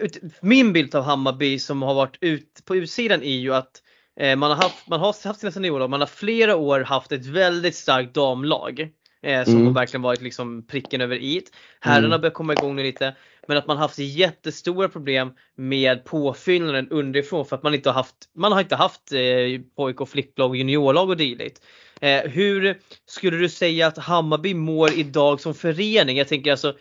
ut, 0.00 0.20
min 0.40 0.72
bild 0.72 0.94
av 0.94 1.02
Hammarby 1.02 1.58
som 1.58 1.82
har 1.82 1.94
varit 1.94 2.16
ut 2.20 2.62
på 2.64 2.76
utsidan 2.76 3.22
är 3.22 3.36
ju 3.36 3.54
att 3.54 3.82
man, 4.20 4.42
har 4.42 4.54
haft, 4.54 4.88
man 4.88 5.00
har 5.00 5.06
haft 5.26 5.40
sina 5.40 5.52
seniorlag, 5.52 5.90
man 5.90 6.00
har 6.00 6.06
flera 6.06 6.56
år 6.56 6.80
haft 6.80 7.12
ett 7.12 7.26
väldigt 7.26 7.74
starkt 7.74 8.14
damlag. 8.14 8.88
Eh, 9.24 9.44
som 9.44 9.54
Mm. 9.54 9.66
har 9.66 9.72
verkligen 9.74 10.02
varit 10.02 10.22
liksom 10.22 10.66
pricken 10.66 11.00
över 11.00 11.16
i. 11.16 11.42
Herrarna 11.80 12.06
Mm. 12.06 12.20
börjar 12.20 12.32
komma 12.32 12.52
igång 12.52 12.76
nu 12.76 12.82
lite. 12.82 13.14
Men 13.48 13.56
att 13.56 13.66
man 13.66 13.76
haft 13.76 13.98
jättestora 13.98 14.88
problem 14.88 15.32
med 15.56 16.04
påfyllnaden 16.04 16.88
underifrån 16.90 17.46
för 17.46 17.56
att 17.56 17.62
man 17.62 17.74
inte 17.74 17.88
har 17.88 17.94
haft, 17.94 18.14
man 18.36 18.52
har 18.52 18.60
inte 18.60 18.76
haft 18.76 19.12
eh, 19.12 19.60
pojk 19.76 20.00
och 20.00 20.08
flicklag 20.08 20.50
och 20.50 20.56
juniorlag 20.56 21.08
och 21.10 21.16
dylikt. 21.16 21.62
Eh, 22.00 22.20
hur 22.30 22.78
skulle 23.06 23.36
du 23.36 23.48
säga 23.48 23.86
att 23.86 23.98
Hammarby 23.98 24.54
mår 24.54 24.92
idag 24.98 25.40
som 25.40 25.54
förening? 25.54 26.16
Jag 26.16 26.28
tänker 26.28 26.50
alltså, 26.50 26.74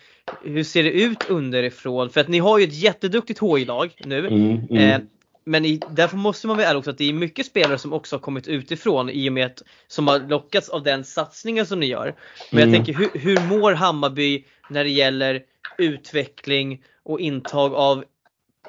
hur 0.43 0.63
ser 0.63 0.83
det 0.83 0.91
ut 0.91 1.29
underifrån? 1.29 2.09
För 2.09 2.21
att 2.21 2.27
ni 2.27 2.39
har 2.39 2.59
ju 2.59 2.63
ett 2.63 2.73
jätteduktigt 2.73 3.39
HI-lag 3.39 3.93
nu. 4.05 4.27
Mm, 4.27 4.59
mm. 4.69 4.77
Eh, 4.77 4.99
men 5.45 5.65
i, 5.65 5.79
därför 5.91 6.17
måste 6.17 6.47
man 6.47 6.57
väl 6.57 6.75
också 6.77 6.89
att 6.89 6.97
det 6.97 7.09
är 7.09 7.13
mycket 7.13 7.45
spelare 7.45 7.77
som 7.77 7.93
också 7.93 8.15
har 8.15 8.21
kommit 8.21 8.47
utifrån 8.47 9.09
i 9.09 9.29
och 9.29 9.33
med 9.33 9.45
att 9.45 9.61
som 9.87 10.07
har 10.07 10.19
lockats 10.19 10.69
av 10.69 10.83
den 10.83 11.03
satsningen 11.03 11.65
som 11.65 11.79
ni 11.79 11.85
gör. 11.85 12.15
Men 12.51 12.59
jag 12.59 12.69
Mm. 12.69 12.83
tänker 12.85 12.93
hur, 12.99 13.19
hur 13.19 13.59
mår 13.59 13.71
Hammarby 13.73 14.45
när 14.69 14.83
det 14.83 14.89
gäller 14.89 15.41
utveckling 15.77 16.83
och 17.03 17.19
intag 17.19 17.73
av 17.73 18.03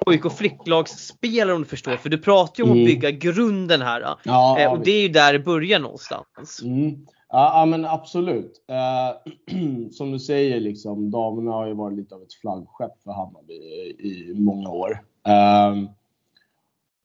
pojk 0.05 0.25
och 0.25 0.33
flicklagsspelare 0.33 1.55
om 1.57 1.63
du 1.63 1.69
förstår. 1.69 1.97
För 1.97 2.09
du 2.09 2.19
pratar 2.19 2.55
ju 2.59 2.65
om 2.65 2.71
Mm. 2.71 2.83
att 2.83 2.87
bygga 2.87 3.11
grunden 3.11 3.83
här. 3.83 4.17
ja, 4.25 4.59
Eh, 4.59 4.73
och 4.73 4.79
det 4.79 4.91
är 4.91 5.03
ju 5.03 5.09
där 5.09 5.33
det 5.33 5.39
börjar 5.39 5.79
någonstans. 5.79 6.61
Mm. 6.63 7.07
Ja, 7.29 7.67
men 7.67 7.85
absolut. 7.85 8.65
Eh, 8.69 9.33
som 9.91 10.13
du 10.13 10.19
säger, 10.19 10.61
liksom, 10.61 11.11
damerna 11.11 11.51
har 11.51 11.67
ju 11.67 11.75
varit 11.75 11.97
lite 11.97 12.15
av 12.15 12.23
ett 12.23 12.35
flaggskepp 12.35 13.03
för 13.05 13.13
Hammarby 13.13 13.55
i, 13.55 14.31
i 14.31 14.35
många 14.35 14.69
år. 14.71 15.03
Ehm, 15.29 15.89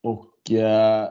och 0.03 0.51
eh, 0.51 1.09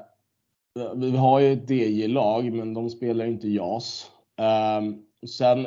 vi 0.95 1.16
har 1.16 1.40
ju 1.40 1.52
ett 1.52 1.71
DJ-lag, 1.71 2.52
men 2.52 2.75
de 2.75 2.90
spelar 2.90 3.25
ju 3.25 3.30
inte 3.30 3.49
JAS. 3.49 4.11
Eh, 4.37 4.83
sen, 5.28 5.66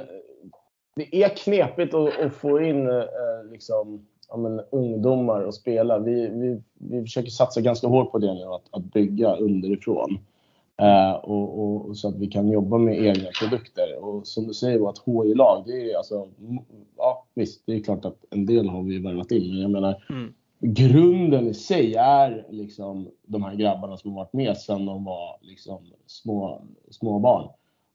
det 0.95 1.23
är 1.23 1.29
knepigt 1.29 1.93
att, 1.93 2.19
att 2.19 2.33
få 2.33 2.61
in 2.61 2.89
eh, 2.89 3.05
liksom, 3.51 4.05
ja, 4.29 4.37
men, 4.37 4.61
ungdomar 4.71 5.41
och 5.41 5.55
spela. 5.55 5.99
Vi, 5.99 6.27
vi, 6.27 6.61
vi 6.73 7.01
försöker 7.01 7.29
satsa 7.29 7.61
ganska 7.61 7.87
hårt 7.87 8.11
på 8.11 8.17
det 8.17 8.33
nu, 8.33 8.43
att, 8.43 8.67
att 8.71 8.93
bygga 8.93 9.35
underifrån. 9.35 10.19
Eh, 10.81 11.13
och, 11.13 11.59
och, 11.59 11.89
och 11.89 11.97
så 11.97 12.07
att 12.07 12.15
vi 12.15 12.27
kan 12.27 12.51
jobba 12.51 12.77
med 12.77 13.05
egna 13.05 13.29
produkter. 13.39 14.03
Och 14.03 14.27
som 14.27 14.47
du 14.47 14.53
säger, 14.53 14.79
vårt 14.79 15.05
HI-lag, 15.05 15.63
det 15.65 15.91
är 15.91 15.97
alltså, 15.97 16.27
ja 16.97 17.25
visst, 17.33 17.63
det 17.65 17.73
är 17.73 17.83
klart 17.83 18.05
att 18.05 18.25
en 18.29 18.45
del 18.45 18.69
har 18.69 18.83
vi 18.83 18.99
värvat 18.99 19.31
in, 19.31 19.47
men 19.47 19.61
jag 19.61 19.71
menar 19.71 20.05
Mm 20.09 20.33
grunden 20.61 21.47
i 21.47 21.53
sig 21.53 21.95
är 21.95 22.47
liksom 22.49 23.09
de 23.25 23.43
här 23.43 23.55
grabbarna 23.55 23.97
som 23.97 24.11
har 24.11 24.23
varit 24.23 24.33
med 24.33 24.57
sedan 24.57 24.85
de 24.85 25.03
var 25.03 25.37
liksom 25.41 25.85
små, 26.07 26.61
små 26.89 27.19
barn. 27.19 27.49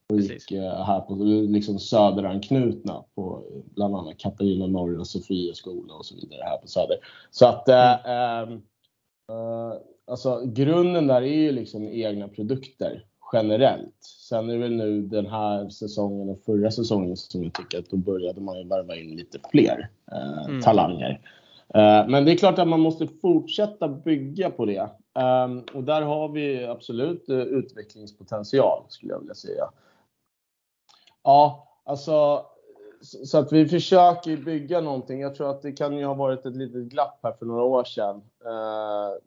Och 0.08 0.20
gick 0.20 0.52
eh, 0.52 0.84
här 0.84 1.00
på 1.00 1.14
liksom 1.48 1.78
söderanknutna 1.78 3.04
på 3.14 3.42
bland 3.74 3.96
annat 3.96 4.18
Katarina 4.18 4.66
Norr 4.66 4.98
och 4.98 5.06
Sofia 5.06 5.54
skola 5.54 5.94
och 5.94 6.06
så 6.06 6.14
vidare 6.14 6.40
här 6.44 6.58
på 6.58 6.68
Söder. 6.68 6.96
Så 7.30 7.46
att 7.46 7.68
ehm, 7.68 8.52
eh, 9.28 9.72
alltså 10.06 10.42
grunden 10.46 11.06
där 11.06 11.22
är 11.22 11.36
ju 11.36 11.52
liksom 11.52 11.88
egna 11.88 12.28
produkter 12.28 13.04
generellt. 13.32 14.04
Sen 14.28 14.50
är 14.50 14.52
det 14.52 14.58
väl 14.58 14.72
nu 14.76 15.02
den 15.02 15.26
här 15.26 15.68
säsongen 15.68 16.28
och 16.28 16.40
förra 16.46 16.70
säsongen 16.70 17.16
som 17.16 17.44
jag 17.44 17.54
tycker 17.54 17.78
att 17.78 17.90
då 17.90 17.96
började 17.96 18.40
man 18.40 18.58
ju 18.58 18.64
värva 18.68 18.96
in 18.96 19.16
lite 19.16 19.38
fler 19.50 19.90
Mm. 20.48 20.62
talanger. 20.62 21.10
Eh, 21.10 21.16
Eh, 21.74 22.08
men 22.08 22.24
det 22.24 22.32
är 22.32 22.36
klart 22.36 22.58
att 22.58 22.68
man 22.68 22.80
måste 22.80 23.06
fortsätta 23.06 23.88
bygga 23.88 24.50
på 24.50 24.64
det. 24.64 24.90
Ehm, 25.14 25.62
och 25.74 25.84
där 25.84 26.02
har 26.02 26.28
vi 26.28 26.64
absolut 26.64 27.28
eh, 27.28 27.38
utvecklingspotential 27.38 28.84
skulle 28.88 29.12
jag 29.12 29.20
vilja 29.20 29.34
säga. 29.34 29.70
Ja, 31.22 31.68
alltså 31.84 32.46
så 33.00 33.38
att 33.38 33.52
vi 33.52 33.68
försöker 33.68 34.36
bygga 34.36 34.80
någonting. 34.80 35.20
Jag 35.20 35.34
tror 35.34 35.50
att 35.50 35.62
det 35.62 35.72
kan 35.72 35.96
ju 35.96 36.04
ha 36.04 36.14
varit 36.14 36.46
ett 36.46 36.56
litet 36.56 36.84
glapp 36.84 37.20
här 37.22 37.32
för 37.32 37.46
några 37.46 37.62
år 37.62 37.84
sedan. 37.84 38.16
Eh, 38.44 39.20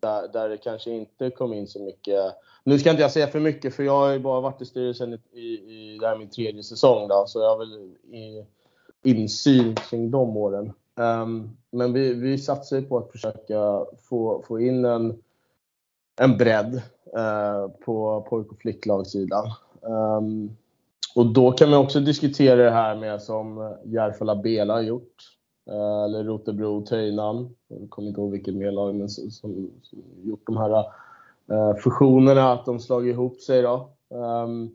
där, 0.00 0.28
där 0.32 0.48
det 0.48 0.56
kanske 0.56 0.90
inte 0.90 1.30
kom 1.30 1.52
in 1.52 1.66
så 1.66 1.82
mycket. 1.82 2.34
Nu 2.64 2.78
ska 2.78 2.90
inte 2.90 3.02
jag 3.02 3.12
säga 3.12 3.26
för 3.26 3.40
mycket 3.40 3.74
för 3.74 3.82
jag 3.82 3.98
har 3.98 4.10
ju 4.10 4.18
bara 4.18 4.40
varit 4.40 4.62
i 4.62 4.64
styrelsen 4.64 5.12
i, 5.12 5.40
i, 5.40 5.94
i 5.94 5.98
det 6.00 6.06
här 6.06 6.14
är 6.14 6.18
min 6.18 6.30
tredje 6.30 6.62
säsong 6.62 7.08
då, 7.08 7.24
så 7.26 7.40
jag 7.40 7.48
har 7.48 7.58
väl 7.58 7.94
i, 8.16 8.46
insyn 9.02 9.74
kring 9.74 10.10
de 10.10 10.36
åren. 10.36 10.72
Ehm, 11.02 11.50
men 11.70 11.92
vi, 11.92 12.14
vi 12.14 12.38
satsar 12.38 12.76
ju 12.76 12.82
på 12.82 12.98
att 12.98 13.10
försöka 13.10 13.84
få, 14.08 14.42
få 14.46 14.60
in 14.60 14.84
en, 14.84 15.22
en 16.20 16.36
bredd 16.38 16.74
eh, 17.16 17.68
på 17.84 18.26
pojk 18.30 18.52
och 18.52 18.58
flicklagssidan. 18.58 19.46
Ehm, 19.86 20.50
och 21.14 21.26
då 21.26 21.52
kan 21.52 21.70
man 21.70 21.78
också 21.78 22.00
diskutera 22.00 22.56
det 22.56 22.70
här 22.70 22.96
med 22.96 23.22
som 23.22 23.74
Järfälla 23.84 24.36
Bela 24.36 24.74
har 24.74 24.82
gjort. 24.82 25.16
Eh, 25.70 26.04
eller 26.04 26.24
Rotebro 26.24 26.86
Töjnan. 26.86 27.54
Jag 27.68 27.90
kommer 27.90 28.08
inte 28.08 28.20
ihåg 28.20 28.30
vilket 28.30 28.54
mer 28.54 28.72
lag 28.72 28.94
men 28.94 29.08
som, 29.08 29.30
som, 29.30 29.70
som 29.82 30.02
gjort 30.22 30.46
de 30.46 30.56
här 30.56 30.84
eh, 31.50 31.76
fusionerna, 31.76 32.52
att 32.52 32.64
de 32.64 32.80
slagit 32.80 33.12
ihop 33.12 33.40
sig. 33.40 33.62
Då. 33.62 33.90
Um, 34.08 34.74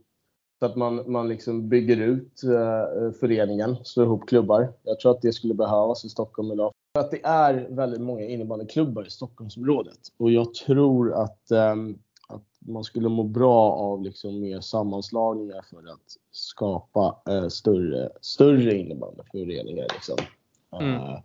så 0.60 0.66
att 0.66 0.76
man, 0.76 1.12
man 1.12 1.28
liksom 1.28 1.70
bygger 1.70 1.98
ut 1.98 2.44
eh, 2.44 3.12
föreningen, 3.20 3.78
slår 3.84 4.06
ihop 4.06 4.30
klubbar. 4.30 4.74
Jag 4.84 5.00
tror 5.00 5.12
att 5.12 5.22
det 5.22 5.34
skulle 5.34 5.54
behövas 5.54 6.06
i 6.06 6.10
Stockholm 6.10 6.52
idag. 6.52 6.72
För 6.96 7.02
att 7.02 7.12
det 7.12 7.26
är 7.26 7.68
väldigt 7.70 8.02
många 8.02 8.24
innebandyklubbar 8.24 9.08
i 9.08 9.10
Stockholmsområdet. 9.10 10.00
Och 10.18 10.32
jag 10.32 10.54
tror 10.54 11.14
att, 11.14 11.52
ehm, 11.52 12.00
att 12.28 12.44
man 12.60 12.84
skulle 12.84 13.10
må 13.10 13.24
bra 13.24 13.72
av 13.72 14.02
liksom 14.04 14.40
mer 14.40 14.62
sammanslagningar 14.62 15.62
för 15.70 15.78
att 15.78 16.18
skapa 16.32 17.18
eh, 17.30 17.48
större, 17.48 18.10
större 18.22 18.78
innebandyföreningar. 18.78 19.88
Liksom. 19.94 20.18
Mm. 20.80 20.96
Eh, 20.96 21.20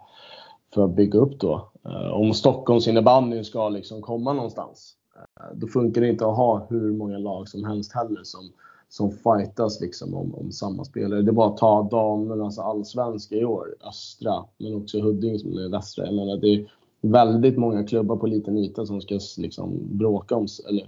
för 0.74 0.84
att 0.84 0.90
bygga 0.96 1.18
upp 1.18 1.40
då. 1.40 1.70
Eh, 1.84 2.12
om 2.12 2.34
Stockholms 2.34 2.88
innebandy 2.88 3.44
ska 3.44 3.68
liksom 3.68 4.02
komma 4.02 4.32
någonstans. 4.32 4.96
eh, 5.16 5.56
då 5.56 5.66
funkar 5.66 6.00
det 6.00 6.08
inte 6.08 6.26
att 6.26 6.36
ha 6.36 6.66
hur 6.70 6.92
många 6.92 7.18
lag 7.18 7.48
som 7.48 7.64
helst 7.64 7.92
heller 7.92 8.20
som, 8.24 8.52
som 8.92 9.10
fightas 9.10 9.80
liksom 9.80 10.14
om, 10.14 10.34
om 10.34 10.52
samma 10.52 10.84
spelare. 10.84 11.22
Det 11.22 11.30
är 11.30 11.32
bara 11.32 11.48
att 11.48 11.56
ta 11.56 11.82
damernas 11.82 12.58
allsvenska 12.58 13.34
i 13.34 13.44
år, 13.44 13.76
Östra, 13.88 14.44
men 14.58 14.74
också 14.74 15.00
Huddinge 15.00 15.38
som 15.38 15.58
är 15.58 15.68
västra. 15.68 16.04
Jag 16.04 16.14
menar, 16.14 16.36
det 16.36 16.54
är 16.54 16.70
väldigt 17.00 17.56
många 17.56 17.84
klubbar 17.84 18.16
på 18.16 18.26
liten 18.26 18.58
yta 18.58 18.86
som 18.86 19.00
ska 19.00 19.20
liksom 19.38 19.98
bråka 19.98 20.36
om, 20.36 20.46
eller 20.68 20.86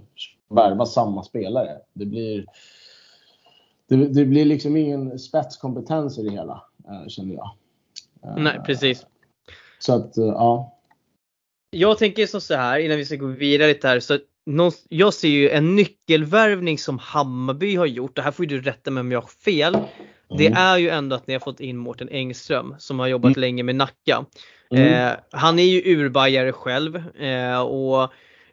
värva 0.49 0.85
samma 0.85 1.23
spelare. 1.23 1.77
Det 1.93 2.05
blir, 2.05 2.45
det, 3.87 3.95
det 3.95 4.25
blir 4.25 4.45
liksom 4.45 4.77
ingen 4.77 5.19
spetskompetens 5.19 6.19
i 6.19 6.23
det 6.23 6.31
hela, 6.31 6.63
eh, 6.87 7.07
känner 7.07 7.33
jag. 7.35 7.49
Eh, 8.23 8.43
Nej 8.43 8.59
precis. 8.65 9.05
Så 9.79 9.93
att, 9.93 10.17
eh, 10.17 10.25
ja. 10.25 10.77
Jag 11.69 11.97
tänker 11.97 12.27
som 12.27 12.41
så 12.41 12.55
här 12.55 12.79
innan 12.79 12.97
vi 12.97 13.05
ska 13.05 13.15
gå 13.15 13.27
vidare 13.27 13.67
lite 13.67 13.87
här. 13.87 13.99
Så 13.99 14.17
någon- 14.45 14.71
jag 14.89 15.13
ser 15.13 15.27
ju 15.27 15.49
en 15.49 15.75
nyckelvärvning 15.75 16.77
som 16.77 16.99
Hammarby 16.99 17.75
har 17.75 17.85
gjort. 17.85 18.15
Det 18.15 18.21
här 18.21 18.31
får 18.31 18.45
ju 18.45 18.57
du 18.57 18.61
rätta 18.63 18.91
mig 18.91 19.01
om 19.01 19.11
jag 19.11 19.21
har 19.21 19.27
fel. 19.45 19.77
Det 20.37 20.47
Mm. 20.47 20.57
är 20.57 20.77
ju 20.77 20.89
ändå 20.89 21.15
att 21.15 21.27
ni 21.27 21.33
har 21.33 21.39
fått 21.39 21.59
in 21.59 21.77
Mårten 21.77 22.09
Engström 22.11 22.75
som 22.79 22.99
har 22.99 23.07
jobbat 23.07 23.37
länge 23.37 23.63
med 23.63 23.75
Nacka. 23.75 24.25
Mm. 24.71 24.93
Eh, 24.93 25.13
han 25.31 25.59
är 25.59 25.63
ju 25.63 25.95
urbajare 25.97 26.51
själv 26.51 26.95
eh, 27.19 27.59
och 27.61 28.03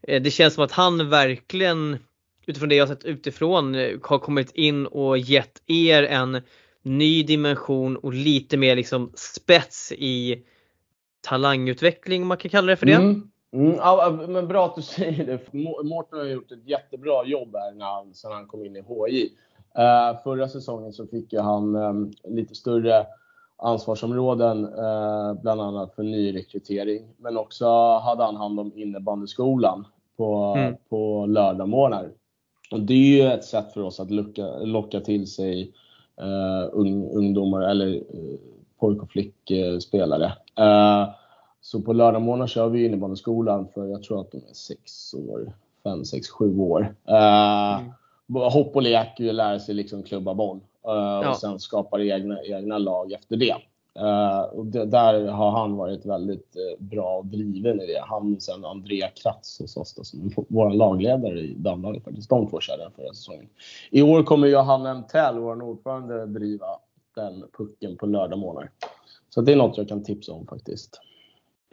eh, 0.02 0.22
det 0.22 0.30
känns 0.30 0.54
som 0.54 0.64
att 0.64 0.72
han 0.72 1.10
verkligen 1.10 1.98
utifrån 2.46 2.68
det 2.68 2.74
jag 2.74 2.88
sett 2.88 3.04
utifrån 3.04 3.74
eh, 3.74 3.90
har 4.02 4.18
kommit 4.18 4.50
in 4.54 4.86
och 4.86 5.18
gett 5.18 5.62
er 5.66 6.02
en 6.02 6.40
ny 6.82 7.22
dimension 7.22 7.96
och 7.96 8.12
lite 8.14 8.56
mer 8.56 8.76
liksom 8.76 9.12
spets 9.14 9.92
i 9.92 10.42
talangutveckling 11.20 12.22
om 12.22 12.28
man 12.28 12.36
kan 12.36 12.50
kalla 12.50 12.66
det 12.66 12.76
för 12.76 12.86
det. 12.86 12.92
Mm. 12.92 13.22
Mm, 13.52 13.74
ja, 13.76 14.18
men 14.28 14.48
bra 14.48 14.64
att 14.66 14.76
du 14.76 14.82
säger 14.96 15.26
det. 15.26 15.52
Mårten 15.84 16.18
har 16.18 16.26
gjort 16.26 16.52
ett 16.52 16.68
jättebra 16.68 17.24
jobb 17.24 17.56
här 17.56 17.72
när 17.72 17.86
han, 17.86 18.14
sen 18.14 18.32
han 18.32 18.46
kom 18.46 18.64
in 18.64 18.76
i 18.76 18.82
HI. 18.82 19.32
Eh, 19.74 20.22
förra 20.22 20.48
säsongen 20.48 20.92
så 20.92 21.06
fick 21.06 21.32
ju 21.32 21.40
han 21.40 21.74
eh, 21.76 21.92
lite 22.30 22.54
större 22.54 23.06
ansvarsområden, 23.56 24.64
eh, 24.64 25.34
bland 25.42 25.60
annat 25.60 25.94
för 25.94 26.02
nyrekrytering. 26.02 27.06
Men 27.16 27.36
också 27.36 27.66
hade 27.98 28.24
han 28.24 28.36
hand 28.36 28.60
om 28.60 28.72
innebandyskolan 28.76 29.86
på, 30.16 30.54
Mm. 30.56 30.74
på 30.88 31.26
lördagmorgnar. 31.26 32.10
Och 32.70 32.80
det 32.80 32.94
är 32.94 33.22
ju 33.24 33.32
ett 33.32 33.44
sätt 33.44 33.72
för 33.72 33.82
oss 33.82 34.00
att 34.00 34.10
locka, 34.10 34.46
locka 34.58 35.00
till 35.00 35.26
sig 35.26 35.72
ung, 36.72 37.10
ungdomar 37.10 37.60
eller 37.62 37.94
eh, 37.94 38.38
pojk 38.80 39.02
och 39.02 39.10
flickspelare. 39.10 40.32
Eh, 40.58 41.08
så 41.62 41.80
på 41.80 41.92
lördagmorgnar 41.92 42.46
kör 42.46 42.68
vi 42.68 42.84
innebandyskolan 42.86 43.68
för 43.74 43.86
jag 43.86 44.02
tror 44.02 44.20
att 44.20 44.32
de 44.32 44.38
är 44.38 44.54
sex 44.54 45.14
år, 45.14 45.52
fem, 45.84 46.04
sex, 46.04 46.28
sju 46.30 46.58
år. 46.58 46.94
Eh, 47.08 47.80
Mm. 48.28 48.42
Hopp 48.52 48.76
och 48.76 48.82
lek, 48.82 49.18
lära 49.18 49.58
sig 49.58 49.74
liksom 49.74 50.02
klubba 50.02 50.34
boll. 50.34 50.56
eh, 50.56 50.62
Ja. 50.92 51.30
Och 51.30 51.36
sen 51.36 51.58
skapar 51.58 52.00
egna, 52.00 52.42
egna 52.42 52.78
lag 52.78 53.12
efter 53.12 53.36
det. 53.36 53.54
Uh, 54.00 54.40
och 54.40 54.66
det, 54.66 54.84
där 54.84 55.26
har 55.26 55.50
han 55.50 55.76
varit 55.76 56.06
väldigt 56.06 56.56
uh, 56.56 56.84
bra 56.86 57.18
och 57.18 57.26
driven 57.26 57.80
i 57.80 57.86
det. 57.86 58.04
Han 58.08 58.36
och 58.36 58.42
sen 58.42 58.64
Andrea 58.64 59.08
Kratz 59.08 59.58
hos 59.60 59.76
oss 59.76 59.94
då, 59.94 60.04
som 60.04 60.30
vår 60.48 60.70
lagledare 60.70 61.40
i 61.40 61.54
damlaget 61.54 62.04
faktiskt. 62.04 62.30
De 62.30 62.46
två 62.46 62.60
körde 62.60 62.82
den 62.82 62.92
förra 62.92 63.14
säsongen. 63.14 63.48
I 63.90 64.02
år 64.02 64.22
kommer 64.22 64.46
Johanna 64.48 64.94
Mtell, 64.94 65.38
vår 65.38 65.62
ordförande, 65.62 66.26
driva 66.26 66.66
den 67.14 67.44
pucken 67.58 67.96
på 67.96 68.06
lördag 68.06 68.38
morgon. 68.38 68.68
Så 69.28 69.40
det 69.40 69.52
är 69.52 69.56
något 69.56 69.76
jag 69.76 69.88
kan 69.88 70.02
tipsa 70.04 70.32
om 70.32 70.46
faktiskt. 70.46 71.00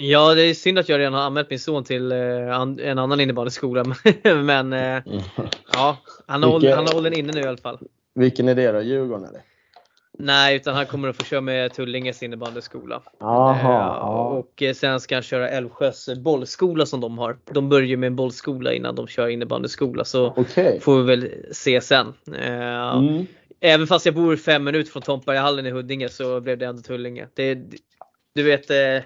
Ja, 0.02 0.36
det 0.36 0.42
är 0.42 0.54
synd 0.54 0.80
att 0.80 0.90
jag 0.90 1.00
redan 1.00 1.14
har 1.14 1.22
anmält 1.22 1.50
min 1.50 1.60
son 1.60 1.84
till 1.84 2.12
uh, 2.12 2.62
en 2.82 3.00
annan 3.00 3.20
innebandyskola. 3.20 3.84
Men 4.24 4.74
mm. 4.74 5.04
ja, 5.74 5.98
han 6.28 6.44
har, 6.44 6.60
Vilken, 6.60 6.78
han 6.78 6.88
har 6.88 7.18
inne 7.18 7.34
nu 7.34 7.40
i 7.40 7.48
alla 7.48 7.58
fall. 7.58 7.80
Vilken 8.16 8.48
är 8.48 8.56
det 8.56 8.72
då? 8.72 8.82
Djurgården 8.82 9.26
eller? 9.26 9.42
Nej, 10.22 10.56
utan 10.56 10.76
han 10.76 10.86
kommer 10.86 11.08
att 11.08 11.16
få 11.16 11.24
köra 11.24 11.42
med 11.42 11.74
Tullinges 11.74 12.24
innebandyskola. 12.24 13.02
Aha, 13.20 13.98
eh, 13.98 14.38
och 14.38 14.76
sen 14.76 15.00
ska 15.00 15.16
han 15.16 15.24
köra 15.24 15.50
Älvsjös 15.50 16.10
bollskola 16.18 16.86
som 16.86 17.02
de 17.02 17.18
har. 17.18 17.38
De 17.52 17.70
börjar 17.70 17.98
med 17.98 18.08
en 18.08 18.16
bollskola 18.16 18.74
innan 18.74 18.96
de 18.96 19.08
kör 19.08 19.28
innebandyskola 19.28 20.06
så 20.06 20.34
okay. 20.36 20.80
får 20.80 20.98
vi 20.98 21.04
väl 21.04 21.30
se 21.52 21.82
sen. 21.82 22.14
Eh, 22.34 22.98
mm. 22.98 23.26
Även 23.60 23.88
fast 23.88 24.06
jag 24.06 24.16
bor 24.16 24.36
fem 24.36 24.64
minuter 24.64 24.92
från 24.92 25.02
Tomtbergahallen 25.02 25.66
i 25.66 25.72
Huddinge 25.72 26.10
så 26.10 26.42
blev 26.42 26.58
det 26.58 26.66
ändå 26.66 26.82
Tullinge. 26.82 27.28
Det, 27.34 27.58
du 28.36 28.44
vet, 28.44 28.70
eh, 28.70 29.04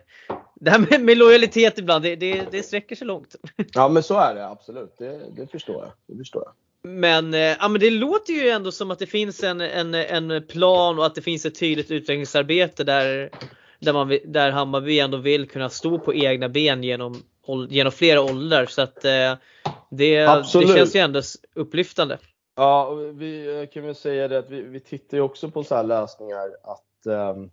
det 0.64 0.72
här 0.72 0.80
med, 0.90 1.02
med 1.02 1.18
lojalitet 1.18 1.78
ibland, 1.78 2.04
det, 2.04 2.16
det, 2.16 2.46
det 2.52 2.64
sträcker 2.64 2.96
sig 2.96 3.08
långt. 3.08 3.36
Ja 3.74 3.90
men 3.90 4.04
så 4.04 4.20
är 4.20 4.36
det 4.36 4.48
absolut, 4.48 4.96
det, 4.98 5.22
det 5.36 5.48
förstår 5.48 5.84
jag. 5.84 5.92
Det 6.08 6.18
förstår 6.18 6.44
jag. 6.46 6.54
Men, 6.92 7.34
eh, 7.34 7.40
ja, 7.40 7.68
men 7.68 7.82
det 7.82 7.90
låter 7.90 8.34
ju 8.34 8.50
ändå 8.50 8.72
som 8.72 8.92
att 8.92 9.00
det 9.00 9.06
finns 9.06 9.44
en, 9.44 9.62
en, 9.62 9.94
en 9.94 10.48
plan 10.48 11.00
och 11.00 11.06
att 11.06 11.16
det 11.16 11.22
finns 11.22 11.46
ett 11.46 11.60
tydligt 11.60 11.92
utvecklingsarbete 11.92 12.84
där, 12.84 13.30
där, 13.80 13.94
man, 13.94 14.20
där 14.26 14.52
Hammarby 14.52 15.00
ändå 15.00 15.18
vill 15.18 15.50
kunna 15.50 15.70
stå 15.70 16.00
på 16.00 16.14
egna 16.14 16.50
ben 16.50 16.84
genom, 16.84 17.24
genom 17.70 17.92
flera 17.92 18.22
åldrar. 18.22 18.66
Så 18.66 18.82
att 18.82 19.06
eh, 19.06 19.34
det, 19.90 20.26
det 20.26 20.46
känns 20.76 20.96
ju 20.96 21.00
ändå 21.00 21.22
upplyftande. 21.56 22.18
Ja, 22.56 22.90
vi 22.94 23.70
kan 23.74 23.86
väl 23.86 23.96
säga 23.96 24.28
det 24.28 24.38
att 24.38 24.50
vi, 24.50 24.62
vi 24.62 24.80
tittar 24.80 25.18
ju 25.18 25.24
också 25.24 25.52
på 25.52 25.64
så 25.64 25.76
här 25.76 25.84
lösningar 25.84 26.48
att 26.64 27.08
um, 27.36 27.50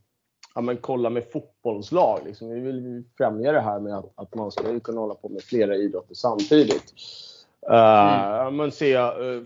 ja, 0.54 0.60
men 0.60 0.76
kolla 0.76 1.10
med 1.10 1.24
fotbollslag. 1.32 2.20
Liksom. 2.24 2.50
Vi 2.50 2.60
vill 2.60 3.04
främja 3.16 3.52
det 3.52 3.60
här 3.60 3.80
med 3.80 3.98
att, 3.98 4.12
att 4.14 4.34
man 4.34 4.50
ska 4.50 4.80
kunna 4.80 5.00
hålla 5.00 5.14
på 5.14 5.28
med 5.28 5.42
flera 5.42 5.76
idrotter 5.76 6.14
samtidigt. 6.14 6.94
Uh, 7.70 8.40
mm. 8.40 8.56
Man 8.56 8.72
ser 8.72 9.22
uh, 9.22 9.42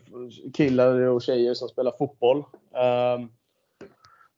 killar 0.55 0.95
och 1.01 1.23
tjejer 1.23 1.55
som 1.55 1.69
spelar 1.69 1.93
fotboll 1.99 2.39
uh, 2.39 3.27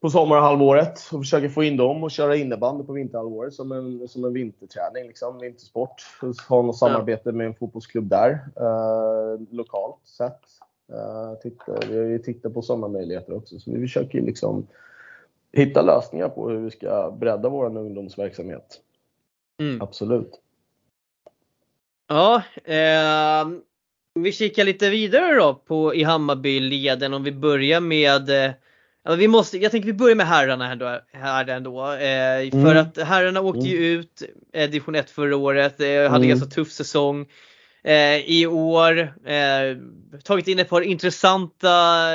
på 0.01 0.11
sommarhalvåret 0.11 1.01
och 1.13 1.21
försöker 1.21 1.49
få 1.49 1.65
in 1.65 1.77
dem 1.77 2.05
och 2.05 2.11
köra 2.11 2.37
innebandy 2.37 2.85
på 2.85 2.93
vinterhalvåret 2.93 3.55
som 3.55 3.73
en, 3.73 4.09
som 4.09 4.25
en 4.25 4.33
vinterträning, 4.33 5.07
liksom, 5.07 5.39
vintersport. 5.39 6.03
Ha 6.49 6.63
något 6.63 6.79
samarbete 6.79 7.33
med 7.33 7.47
en 7.47 7.55
fotbollsklubb 7.55 8.09
där, 8.09 8.31
uh, 8.61 9.41
lokalt 9.51 10.07
sett. 10.07 10.41
Uh, 10.93 11.35
titta, 11.43 11.73
vi 11.91 11.99
har 11.99 12.05
ju 12.05 12.19
tittat 12.19 12.55
på 12.55 12.63
sådana 12.63 12.89
möjligheter 12.89 13.37
också, 13.37 13.59
så 13.59 13.71
vi 13.71 13.81
försöker 13.81 14.21
liksom 14.21 14.67
hitta 15.53 15.83
lösningar 15.83 16.29
på 16.29 16.49
hur 16.49 16.59
vi 16.59 16.71
ska 16.71 17.11
bredda 17.11 17.49
vår 17.49 17.77
ungdomsverksamhet. 17.77 18.81
Mm. 19.61 19.83
Absolut. 19.83 20.41
Ja, 22.09 22.43
eh, 22.65 23.49
vi 24.15 24.33
kikar 24.33 24.65
lite 24.65 24.91
vidare 24.91 25.35
då 25.35 25.55
på 25.55 25.95
i 25.95 26.03
Hammarbyleden 26.03 27.15
om 27.15 27.23
vi 27.23 27.33
börjar 27.33 27.81
med 27.81 28.55
Ja, 29.09 29.15
vi 29.15 29.29
måste, 29.29 29.59
jag 29.59 29.71
tänker 29.71 29.87
vi 29.87 29.93
börjar 29.93 30.17
med 30.17 30.27
herrarna 30.27 30.73
ändå. 30.73 31.01
Här 31.13 31.49
ändå 31.49 31.93
eh, 31.93 32.49
mm. 32.49 32.65
För 32.65 32.75
att 32.75 32.99
herrarna 32.99 33.41
åkte 33.41 33.61
mm. 33.61 33.71
ju 33.71 33.77
ut 33.77 34.23
eh, 34.53 34.71
division 34.71 34.95
1 34.95 35.11
förra 35.11 35.37
året, 35.37 35.81
eh, 35.81 35.87
hade 35.87 36.07
mm. 36.07 36.29
ganska 36.29 36.47
tuff 36.49 36.73
säsong. 36.73 37.27
Eh, 37.85 38.17
I 38.17 38.47
år 38.47 38.99
eh, 39.27 39.77
tagit 40.25 40.49
in 40.49 40.59
ett 40.59 40.69
par 40.69 40.81
intressanta 40.81 41.69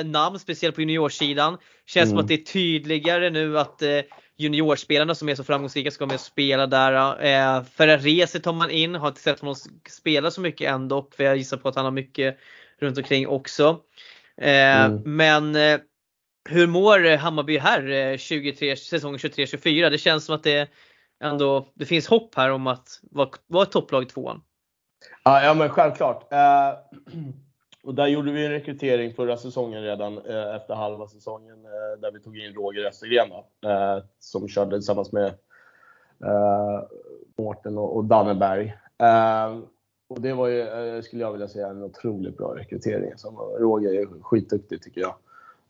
namn, 0.03 0.39
speciellt 0.39 0.75
på 0.75 0.81
juniorsidan. 0.81 1.57
Känns 1.93 2.09
som 2.09 2.17
mm. 2.17 2.23
att 2.23 2.27
det 2.27 2.33
är 2.33 2.45
tydligare 2.53 3.29
nu 3.29 3.59
att 3.59 3.81
eh, 3.81 3.99
juniorspelarna 4.37 5.15
som 5.15 5.29
är 5.29 5.35
så 5.35 5.43
framgångsrika 5.43 5.91
ska 5.91 6.05
med 6.05 6.13
och 6.13 6.19
spela 6.19 6.67
där. 6.67 7.23
Eh, 7.23 7.63
Ferrarese 7.63 8.39
tar 8.39 8.53
man 8.53 8.69
in, 8.69 8.95
har 8.95 9.07
inte 9.07 9.21
sett 9.21 9.39
honom 9.39 9.55
spela 9.89 10.31
så 10.31 10.41
mycket 10.41 10.71
ändå 10.71 11.07
för 11.15 11.23
jag 11.23 11.37
gissar 11.37 11.57
på 11.57 11.69
att 11.69 11.75
han 11.75 11.85
har 11.85 11.91
mycket 11.91 12.37
runt 12.79 12.97
omkring 12.97 13.27
också. 13.27 13.79
Eh, 14.37 14.85
mm. 14.85 15.01
Men 15.05 15.55
eh, 15.55 15.79
hur 16.49 16.67
mår 16.67 17.17
Hammarby 17.17 17.57
här 17.57 18.17
23, 18.17 18.75
säsongen 18.75 19.17
23-24? 19.17 19.89
Det 19.89 19.97
känns 19.97 20.25
som 20.25 20.35
att 20.35 20.43
det 20.43 20.69
ändå 21.23 21.71
det 21.75 21.85
finns 21.85 22.07
hopp 22.07 22.35
här 22.35 22.51
om 22.51 22.67
att 22.67 22.99
vara, 23.01 23.29
vara 23.47 23.63
ett 23.63 23.71
topplag 23.71 24.03
i 24.03 24.05
tvåan. 24.05 24.41
Ja, 25.23 25.43
ja 25.43 25.53
men 25.53 25.69
självklart. 25.69 26.33
Eh, 26.33 26.39
och 27.83 27.95
där 27.95 28.07
gjorde 28.07 28.31
vi 28.31 28.45
en 28.45 28.51
rekrytering 28.51 29.13
förra 29.13 29.37
säsongen 29.37 29.83
redan 29.83 30.17
eh, 30.17 30.55
efter 30.55 30.73
halva 30.73 31.07
säsongen 31.07 31.65
eh, 31.65 32.01
där 32.01 32.11
vi 32.11 32.19
tog 32.19 32.37
in 32.37 32.53
Roger 32.53 32.85
Östergren 32.85 33.31
eh, 33.65 34.03
som 34.19 34.47
körde 34.47 34.71
tillsammans 34.71 35.11
med 35.11 35.25
eh, 36.23 36.83
Mårten 37.37 37.77
och, 37.77 37.95
och 37.95 38.05
Danneberg. 38.05 38.77
Eh, 38.97 39.59
och 40.07 40.21
det 40.21 40.33
var 40.33 40.47
ju, 40.47 40.61
eh, 40.61 41.01
skulle 41.01 41.21
jag 41.21 41.31
vilja 41.31 41.47
säga, 41.47 41.67
en 41.67 41.83
otroligt 41.83 42.37
bra 42.37 42.55
rekrytering. 42.55 43.11
Som 43.17 43.37
Roger 43.37 43.93
är 43.93 44.21
skitduktig 44.21 44.81
tycker 44.81 45.01
jag. 45.01 45.15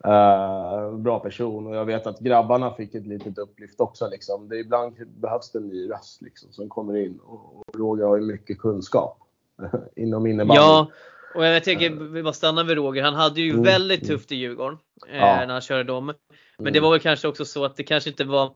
Uh, 0.05 0.95
bra 0.95 1.19
person 1.19 1.67
och 1.67 1.75
jag 1.75 1.85
vet 1.85 2.07
att 2.07 2.19
grabbarna 2.19 2.73
fick 2.73 2.95
ett 2.95 3.05
litet 3.05 3.37
upplyft 3.37 3.79
också. 3.79 4.09
Liksom. 4.09 4.49
Det 4.49 4.57
ibland 4.57 4.95
behövs 5.07 5.51
det 5.51 5.59
en 5.59 5.67
ny 5.67 5.89
röst 5.89 6.21
liksom, 6.21 6.51
som 6.51 6.69
kommer 6.69 6.97
in 6.97 7.19
och, 7.25 7.55
och 7.55 7.75
Roger 7.79 8.05
har 8.05 8.17
ju 8.17 8.23
mycket 8.23 8.59
kunskap 8.59 9.17
inom 9.95 10.27
innebandy. 10.27 10.55
Ja, 10.55 10.87
och 11.35 11.45
jag 11.45 11.63
tänker, 11.63 11.89
vi 11.89 12.23
bara 12.23 12.33
stanna 12.33 12.63
vid 12.63 12.77
Roger. 12.77 13.03
Han 13.03 13.15
hade 13.15 13.41
ju 13.41 13.49
mm. 13.49 13.63
väldigt 13.63 14.07
tufft 14.07 14.31
i 14.31 14.35
Djurgården 14.35 14.79
eh, 15.09 15.17
ja. 15.17 15.35
när 15.35 15.47
han 15.47 15.61
körde 15.61 15.83
dem. 15.83 16.05
Men 16.05 16.15
mm. 16.59 16.73
det 16.73 16.79
var 16.79 16.91
väl 16.91 16.99
kanske 16.99 17.27
också 17.27 17.45
så 17.45 17.65
att 17.65 17.75
det 17.75 17.83
kanske 17.83 18.09
inte 18.09 18.23
var 18.23 18.51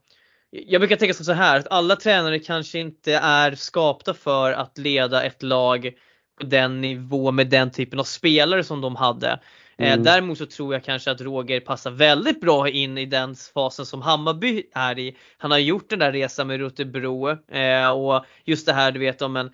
jag 0.49 0.81
brukar 0.81 0.95
tänka 0.95 1.13
så 1.13 1.33
här 1.33 1.59
att 1.59 1.67
alla 1.67 1.95
tränare 1.95 2.39
kanske 2.39 2.79
inte 2.79 3.13
är 3.13 3.55
skapta 3.55 4.13
för 4.13 4.51
att 4.51 4.77
leda 4.77 5.23
ett 5.23 5.43
lag 5.43 5.91
på 6.39 6.45
den 6.45 6.81
nivå 6.81 7.31
med 7.31 7.49
den 7.49 7.71
typen 7.71 7.99
av 7.99 8.03
spelare 8.03 8.63
som 8.63 8.81
de 8.81 8.95
hade. 8.95 9.39
Eh, 9.77 9.93
mm. 9.93 10.03
Däremot 10.03 10.37
så 10.37 10.45
tror 10.45 10.73
jag 10.73 10.83
kanske 10.83 11.11
att 11.11 11.21
Roger 11.21 11.59
passar 11.59 11.91
väldigt 11.91 12.41
bra 12.41 12.69
in 12.69 12.97
i 12.97 13.05
den 13.05 13.35
fasen 13.53 13.85
som 13.85 14.01
Hammarby 14.01 14.63
är 14.73 14.99
i. 14.99 15.17
Han 15.37 15.51
har 15.51 15.57
gjort 15.57 15.89
den 15.89 15.99
där 15.99 16.11
resan 16.11 16.47
med 16.47 16.59
Rotebro 16.59 17.29
eh, 17.29 17.89
och 17.89 18.25
just 18.45 18.65
det 18.65 18.73
här 18.73 18.91
du 18.91 18.99
vet 18.99 19.21
om 19.21 19.35
en 19.35 19.51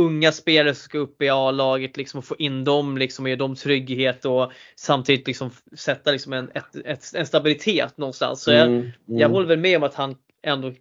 unga 0.00 0.32
spelare 0.32 0.74
som 0.74 0.82
ska 0.82 0.98
upp 0.98 1.22
i 1.22 1.28
A-laget 1.28 1.96
liksom 1.96 2.18
och 2.18 2.24
få 2.24 2.36
in 2.36 2.64
dem 2.64 2.98
liksom 2.98 3.24
och 3.24 3.28
ge 3.28 3.36
dem 3.36 3.54
trygghet 3.54 4.24
och 4.24 4.52
samtidigt 4.76 5.26
liksom 5.26 5.50
sätta 5.76 6.10
liksom 6.10 6.32
en, 6.32 6.50
ett, 6.54 6.76
ett, 6.84 7.14
en 7.14 7.26
stabilitet 7.26 7.98
någonstans. 7.98 8.42
Så 8.42 8.52
jag, 8.52 8.66
mm, 8.66 8.78
mm. 8.78 8.92
jag 9.06 9.28
håller 9.28 9.48
väl 9.48 9.58
med 9.58 9.76
om 9.76 9.82
att 9.82 9.94
han 9.94 10.16
ändå 10.42 10.72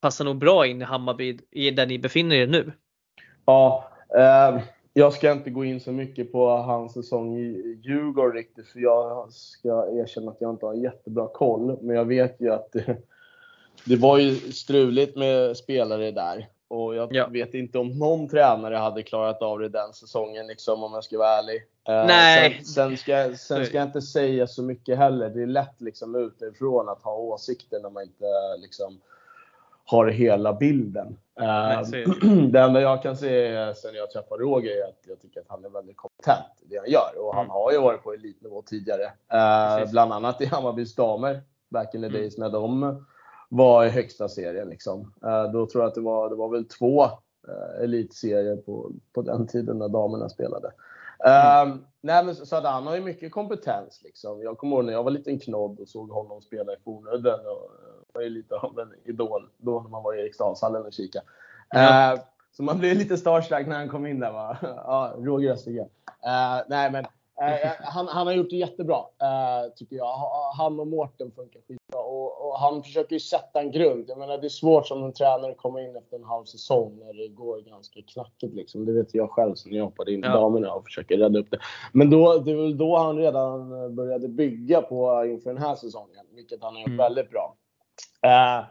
passar 0.00 0.24
nog 0.24 0.38
bra 0.38 0.66
in 0.66 0.82
i 0.82 0.84
Hammarby 0.84 1.38
i 1.50 1.70
där 1.70 1.86
ni 1.86 1.98
befinner 1.98 2.36
er 2.36 2.46
nu. 2.46 2.72
Ja, 3.44 3.90
eh, 4.16 4.60
jag 4.92 5.12
ska 5.12 5.32
inte 5.32 5.50
gå 5.50 5.64
in 5.64 5.80
så 5.80 5.92
mycket 5.92 6.32
på 6.32 6.48
hans 6.48 6.92
säsong 6.92 7.38
i 7.38 7.80
Djurgården 7.84 8.32
riktigt 8.32 8.68
för 8.68 8.80
jag 8.80 9.32
ska 9.32 9.68
erkänna 9.68 10.30
att 10.30 10.40
jag 10.40 10.50
inte 10.50 10.66
har 10.66 10.74
jättebra 10.74 11.28
koll. 11.28 11.78
Men 11.82 11.96
jag 11.96 12.04
vet 12.04 12.36
ju 12.40 12.52
att 12.52 12.72
det, 12.72 12.96
det 13.84 13.96
var 13.96 14.18
ju 14.18 14.34
struligt 14.34 15.16
med 15.16 15.56
spelare 15.56 16.10
där. 16.10 16.48
Och 16.68 16.94
jag 16.94 17.14
ja. 17.14 17.26
vet 17.26 17.54
inte 17.54 17.78
om 17.78 17.98
någon 17.98 18.28
tränare 18.28 18.74
hade 18.76 19.02
klarat 19.02 19.42
av 19.42 19.58
det 19.58 19.68
den 19.68 19.92
säsongen 19.92 20.46
liksom, 20.46 20.84
om 20.84 20.92
jag 20.92 21.04
ska 21.04 21.18
vara 21.18 21.38
ärlig. 21.38 21.56
Eh, 21.88 22.06
Nej. 22.06 22.60
Sen, 22.64 22.64
sen, 22.64 22.96
ska, 22.96 23.36
sen 23.36 23.66
ska 23.66 23.76
jag 23.76 23.86
inte 23.86 24.02
säga 24.02 24.46
så 24.46 24.62
mycket 24.62 24.98
heller. 24.98 25.30
Det 25.30 25.42
är 25.42 25.46
lätt 25.46 25.80
liksom 25.80 26.14
utifrån 26.14 26.88
att 26.88 27.02
ha 27.02 27.16
åsikter 27.16 27.80
när 27.80 27.90
man 27.90 28.02
inte 28.02 28.26
liksom 28.58 29.00
har 29.84 30.06
hela 30.06 30.52
bilden. 30.52 31.18
Nej, 31.36 31.76
eh, 31.76 32.10
det 32.50 32.60
enda 32.60 32.80
jag 32.80 33.02
kan 33.02 33.16
säga 33.16 33.74
sen 33.74 33.94
jag 33.94 34.10
träffade 34.10 34.42
Roger 34.42 34.70
är 34.70 34.88
att 34.88 35.00
jag 35.08 35.20
tycker 35.20 35.40
att 35.40 35.46
han 35.48 35.64
är 35.64 35.68
väldigt 35.68 35.96
kompetent 35.96 36.62
i 36.62 36.66
det 36.70 36.78
han 36.78 36.90
gör. 36.90 37.26
Och 37.26 37.34
han 37.34 37.44
mm. 37.44 37.50
har 37.50 37.72
ju 37.72 37.78
varit 37.78 38.02
på 38.02 38.12
elitnivå 38.12 38.62
tidigare. 38.62 39.04
Uh, 39.04 39.90
bland 39.90 40.12
annat 40.12 40.40
i 40.40 40.46
Hammarbys 40.46 40.94
damer, 40.94 41.42
back 41.68 41.94
in 41.94 42.00
the 42.00 42.06
mm. 42.06 42.20
days 42.20 42.38
när 42.38 42.50
de 42.50 43.04
var 43.48 43.84
i 43.84 43.88
högsta 43.88 44.28
serien. 44.28 44.68
Liksom. 44.68 45.12
Eh, 45.24 45.52
då 45.52 45.66
tror 45.66 45.82
jag 45.82 45.88
att 45.88 45.94
det 45.94 46.00
var, 46.00 46.28
det 46.28 46.34
var 46.34 46.48
väl 46.48 46.64
två 46.64 47.04
eh, 47.04 47.82
elitserier 47.82 48.56
på, 48.56 48.90
på 49.14 49.22
den 49.22 49.46
tiden 49.46 49.78
när 49.78 49.88
damerna 49.88 50.28
spelade. 50.28 50.72
Mm. 51.24 51.72
Um, 51.72 51.84
nej, 52.00 52.24
men 52.24 52.34
så 52.34 52.56
att 52.56 52.64
han 52.64 52.86
har 52.86 52.94
ju 52.94 53.00
mycket 53.00 53.32
kompetens. 53.32 54.00
Liksom. 54.04 54.42
Jag 54.42 54.58
kommer 54.58 54.76
ihåg 54.76 54.84
när 54.84 54.92
jag 54.92 55.02
var 55.02 55.10
liten 55.10 55.38
knodd 55.38 55.80
och 55.80 55.88
såg 55.88 56.10
honom 56.10 56.42
spela 56.42 56.72
i 56.72 56.76
Fornudden. 56.84 57.40
Och 57.40 57.70
var 58.12 58.22
ju 58.22 58.28
lite 58.28 58.54
av 58.54 58.78
en 58.78 58.94
idol 59.04 59.48
då 59.56 59.80
när 59.80 59.90
man 59.90 60.02
var 60.02 60.14
i 60.14 60.20
Eriksdalshallen 60.20 60.86
och 60.86 60.92
kika. 60.92 61.20
Mm. 61.74 62.14
Uh, 62.14 62.20
så 62.52 62.62
man 62.62 62.78
blev 62.78 62.96
lite 62.96 63.16
starstruck 63.16 63.66
när 63.66 63.76
han 63.76 63.88
kom 63.88 64.06
in 64.06 64.20
där. 64.20 64.32
Va? 64.32 64.56
ja, 64.62 65.14
Roger 65.16 65.52
Östergren. 65.52 65.88
Uh, 66.26 66.62
nej, 66.68 66.90
men 66.90 67.04
Eh, 67.40 67.70
han, 67.80 68.08
han 68.08 68.26
har 68.26 68.34
gjort 68.34 68.50
det 68.50 68.56
jättebra, 68.56 68.96
eh, 68.96 69.72
tycker 69.76 69.96
jag. 69.96 70.14
Han 70.56 70.80
och 70.80 70.86
Mårten 70.86 71.30
funkar 71.30 71.60
skitbra. 71.68 71.87
Och, 71.94 72.48
och, 72.48 72.58
han 72.58 72.82
försöker 72.82 73.12
ju 73.12 73.20
sätta 73.20 73.60
en 73.60 73.70
grund. 73.70 74.04
Jag 74.08 74.18
menar, 74.18 74.38
det 74.38 74.46
är 74.46 74.48
svårt 74.48 74.86
som 74.86 75.04
en 75.04 75.12
tränare 75.12 75.50
att 75.50 75.56
komma 75.56 75.80
in 75.80 75.96
efter 75.96 76.16
en 76.16 76.24
halv 76.24 76.44
säsong 76.44 76.98
när 76.98 77.12
det 77.12 77.28
går 77.28 77.60
ganska 77.60 78.00
knackigt. 78.02 78.54
Liksom. 78.54 78.84
Det 78.84 78.92
vet 78.92 79.14
jag 79.14 79.30
själv 79.30 79.54
som 79.54 79.72
jag 79.72 79.84
hoppade 79.84 80.12
in 80.12 80.24
i 80.24 80.26
ja. 80.26 80.32
damerna 80.32 80.72
och 80.72 80.84
försöker 80.84 81.18
rädda 81.18 81.38
upp 81.38 81.50
det. 81.50 81.58
Men 81.92 82.10
då, 82.10 82.38
det 82.38 82.50
är 82.50 82.56
väl 82.56 82.78
då 82.78 82.96
han 82.96 83.16
redan 83.16 83.94
började 83.94 84.28
bygga 84.28 84.82
på 84.82 85.24
inför 85.24 85.50
den 85.52 85.62
här 85.62 85.74
säsongen, 85.74 86.26
vilket 86.34 86.62
han 86.62 86.74
har 86.74 86.80
gjort 86.80 86.88
mm. 86.88 86.98
väldigt 86.98 87.30
bra. 87.30 87.56
Eh, 88.22 88.64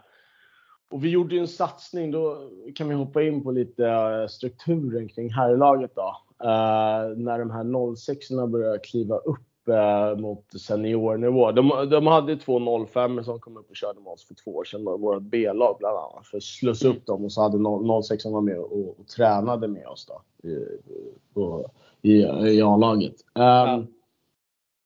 och 0.90 1.06
vi 1.06 1.10
gjorde 1.10 1.36
ju 1.36 1.42
en 1.42 1.48
satsning, 1.48 2.12
då 2.12 2.50
kan 2.76 2.90
vi 2.90 2.96
hoppa 2.96 3.24
in 3.24 3.44
på 3.44 3.52
lite 3.52 3.88
eh, 3.88 4.28
strukturen 4.28 5.10
kring 5.10 5.34
herrlaget 5.34 5.92
då. 5.96 6.16
Uh, 6.44 7.18
när 7.18 7.40
de 7.40 7.52
här 7.52 7.96
06 7.96 8.30
började 8.30 8.80
kliva 8.80 9.18
upp 9.18 9.48
uh, 9.70 10.18
mot 10.18 10.62
seniornivå. 10.62 11.52
De, 11.52 11.90
de 11.90 12.08
hade 12.08 12.38
två 12.38 12.86
05 12.86 13.24
som 13.24 13.40
kom 13.40 13.58
upp 13.58 13.70
och 13.70 13.76
körde 13.76 14.00
med 14.00 14.14
oss 14.14 14.28
för 14.28 14.36
två 14.36 14.56
år 14.56 14.64
sedan. 14.64 14.84
Vårt 14.84 15.22
B-lag 15.22 15.76
bland 15.80 15.98
annat. 15.98 16.28
För 16.28 16.38
att 16.38 16.44
slussa 16.44 16.88
upp 16.88 17.06
dem 17.06 17.26
och 17.26 17.32
så 17.32 17.42
hade 17.42 18.04
06 18.04 18.26
var 18.26 18.42
med 18.42 18.60
och, 18.60 19.00
och, 19.00 19.08
tränade 19.08 19.68
med 19.68 19.88
oss 19.88 20.06
då. 20.06 20.50
I, 20.50 20.58
på, 21.34 21.70
i, 22.02 22.14
i 22.22 22.62
A-laget. 22.62 23.16
Um, 23.34 23.44
ja. 23.44 23.84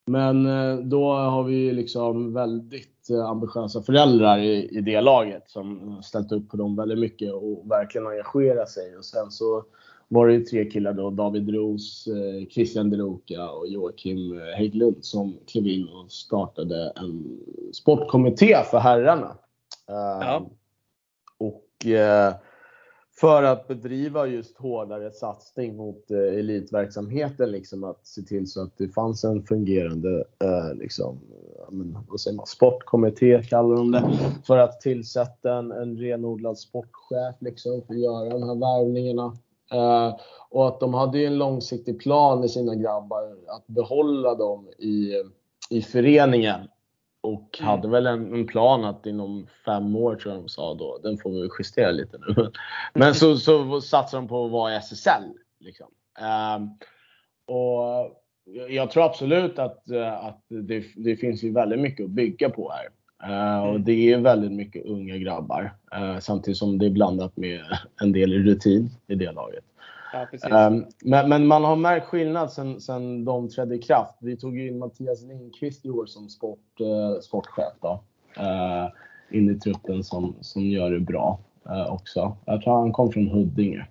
Men 0.06 0.44
då 0.90 1.14
har 1.14 1.44
vi 1.44 1.72
liksom 1.72 2.34
väldigt 2.34 3.08
ambitiösa 3.28 3.82
föräldrar 3.82 4.38
i, 4.38 4.78
i 4.78 4.82
det 4.82 5.02
laget 5.02 5.50
som 5.50 5.98
ställt 6.04 6.32
upp 6.32 6.50
på 6.50 6.58
dem 6.58 6.76
väldigt 6.76 7.00
mycket 7.00 7.34
och 7.34 7.72
verkligen 7.72 8.08
engagerat 8.08 8.70
sig. 8.70 8.98
Och 8.98 9.06
sen 9.06 9.32
så 9.32 9.64
var 10.12 10.28
det 10.28 10.46
tre 10.46 10.66
killar 10.66 10.94
då, 10.94 11.10
David 11.10 11.50
Roos, 11.50 12.08
eh, 12.08 12.48
Christian 12.48 12.90
Deroka 12.90 13.50
och 13.50 13.68
Joakim 13.68 14.40
eh, 14.40 14.46
Hägglund 14.58 15.06
som 15.06 15.38
klev 15.48 15.68
in 15.68 15.88
och 15.88 16.12
startade 16.12 16.94
en 16.96 17.40
sportkommitté 17.74 18.56
för 18.72 18.80
herrarna. 18.80 19.38
Ja. 19.88 20.50
Och 21.38 21.68
för 23.20 23.44
att 23.44 23.68
bedriva 23.68 24.28
just 24.28 24.58
hårdare 24.58 25.12
satsning 25.12 25.76
mot 25.76 26.12
elitverksamheten, 26.12 27.52
liksom 27.52 27.84
att 27.84 28.08
se 28.08 28.22
till 28.22 28.48
så 28.48 28.64
att 28.64 28.78
det 28.78 28.88
fanns 28.88 29.24
en 29.24 29.44
fungerande 29.44 30.24
liksom, 30.76 31.20
vad 32.10 32.20
säger 32.20 32.38
man, 32.38 32.46
sportkommitté 32.46 33.44
kallar 33.44 33.76
de 33.76 33.92
det, 33.92 34.04
för 34.48 34.58
att 34.58 34.82
tillsätta 34.82 35.54
en, 35.54 35.72
en 35.72 35.98
renodlad 35.98 36.58
sportchef 36.58 37.36
liksom, 37.40 37.82
för 37.88 37.94
att 37.94 38.00
göra 38.00 38.30
de 38.30 38.44
här 38.44 38.56
värvningarna. 38.56 39.38
Uh, 39.74 40.16
och 40.50 40.68
att 40.68 40.80
de 40.80 40.94
hade 40.94 41.26
en 41.26 41.38
långsiktig 41.38 42.00
plan 42.00 42.40
med 42.40 42.52
sina 42.52 42.76
grabbar 42.76 43.24
att 43.48 43.68
behålla 43.68 44.36
dem 44.36 44.68
i, 44.68 45.14
i 45.70 45.82
föreningen. 45.82 46.60
Och 47.22 47.60
mm. 47.60 47.70
hade 47.70 47.88
väl 47.88 48.08
en, 48.08 48.34
en, 48.34 48.48
plan 48.48 48.86
att 48.86 49.06
inom 49.06 49.48
fem 49.66 49.96
år 49.96 50.16
tror 50.16 50.34
jag 50.34 50.44
de 50.44 50.50
sa 50.50 50.74
då, 50.74 51.00
den 51.04 51.18
får 51.18 51.30
vi 51.30 51.50
justera 51.60 51.92
lite 51.92 52.18
nu. 52.18 52.52
Men 52.94 53.16
så, 53.16 53.38
så 53.38 53.82
satsade 53.82 54.24
de 54.24 54.28
på 54.28 54.46
att 54.46 54.52
vara 54.52 54.74
i 54.74 54.76
SSL. 54.76 55.24
Liksom. 55.60 55.88
Uh, 56.20 56.68
och 57.56 58.22
jag 58.70 58.92
tror 58.92 59.06
absolut 59.06 59.60
att, 59.60 59.92
att 60.22 60.46
det, 60.48 60.84
det, 60.96 61.16
finns 61.16 61.44
ju 61.44 61.54
väldigt 61.54 61.80
mycket 61.80 62.04
att 62.04 62.12
bygga 62.12 62.50
på 62.50 62.72
här. 62.72 62.90
Uh, 63.24 63.60
och 63.60 63.70
mm. 63.70 63.84
det 63.84 64.14
är 64.14 64.18
väldigt 64.18 64.52
mycket 64.52 64.86
unga 64.86 65.18
grabbar. 65.18 65.74
Uh, 65.96 66.20
samtidigt 66.20 66.58
som 66.58 66.78
det 66.78 66.86
är 66.86 66.90
blandat 66.90 67.38
med 67.38 67.62
en 68.02 68.12
del 68.12 68.34
rutin 68.34 68.90
i 69.08 69.16
det 69.16 69.32
laget. 69.32 69.64
Ja, 70.14 70.68
um, 70.68 70.86
men, 71.04 71.30
men, 71.30 71.48
man 71.48 71.64
har 71.64 71.76
märkt 71.76 72.06
skillnad 72.06 72.52
sen, 72.52 72.82
sen 72.82 73.26
de 73.26 73.50
trädde 73.50 73.76
i 73.76 73.82
kraft. 73.82 74.16
Vi 74.20 74.38
tog 74.38 74.60
in 74.60 74.80
Mattias 74.80 75.24
Lindqvist 75.24 75.86
i 75.86 75.90
år 75.90 76.06
som 76.06 76.30
sport, 76.30 76.60
uh, 76.82 77.20
sportchef. 77.22 77.74
Då. 77.82 78.04
in 79.32 79.50
i 79.50 79.60
truppen 79.60 80.04
som, 80.04 80.36
som 80.42 80.62
gör 80.62 80.92
det 80.92 81.00
bra 81.00 81.40
också. 81.90 82.38
Jag 82.46 82.62
tror 82.62 82.80
han 82.80 82.92
kom 82.92 83.12
från 83.12 83.28
Huddinge. 83.28 83.88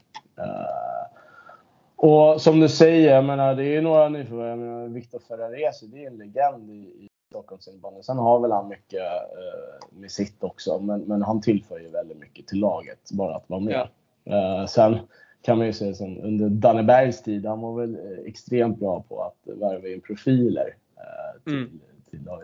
och 1.97 2.41
som 2.41 2.61
du 2.61 2.69
säger, 2.69 3.15
jag 3.15 3.25
menar, 3.25 3.55
det 3.55 3.77
är 3.77 3.83
några 3.83 4.09
nyförvärv. 4.09 4.93
Viktor 4.93 5.21
Ferraresi, 5.29 5.87
det 5.87 6.05
är 6.05 6.11
en 6.11 6.19
legend 6.19 6.71
i, 6.71 7.10
Stockholms 7.31 7.69
innebandy. 7.69 8.03
Sen 8.03 8.19
har 8.19 8.41
väl 8.41 8.53
han 8.53 8.69
mycket 8.69 9.03
eh, 9.03 9.89
med 9.91 10.11
sitt 10.11 10.45
också, 10.45 10.79
men, 10.79 11.01
men 11.01 11.23
han 11.23 11.41
tillför 11.41 11.79
ju 11.79 11.89
väldigt 11.89 12.19
mycket 12.19 12.47
till 12.47 12.61
laget, 12.61 13.11
bara 13.13 13.37
att 13.37 13.51
vara 13.51 13.61
med. 13.61 13.89
Ja. 14.25 14.61
Eh, 14.61 14.67
sen 14.67 14.99
kan 15.43 15.59
man 15.59 15.67
ju 15.67 15.73
säga 15.73 15.95
som 15.95 16.19
under 16.19 16.49
Danne 16.49 16.83
Bergs 16.83 17.23
tid, 17.23 17.47
han 17.47 17.61
var 17.61 17.81
väl 17.81 17.95
eh, 17.95 18.25
extremt 18.25 18.79
bra 18.79 19.05
på 19.09 19.23
att 19.23 19.37
värva 19.45 19.89
in 19.89 20.01
profiler. 20.01 20.77
Eh, 20.97 21.43
till, 21.45 21.55
mm. 21.55 21.81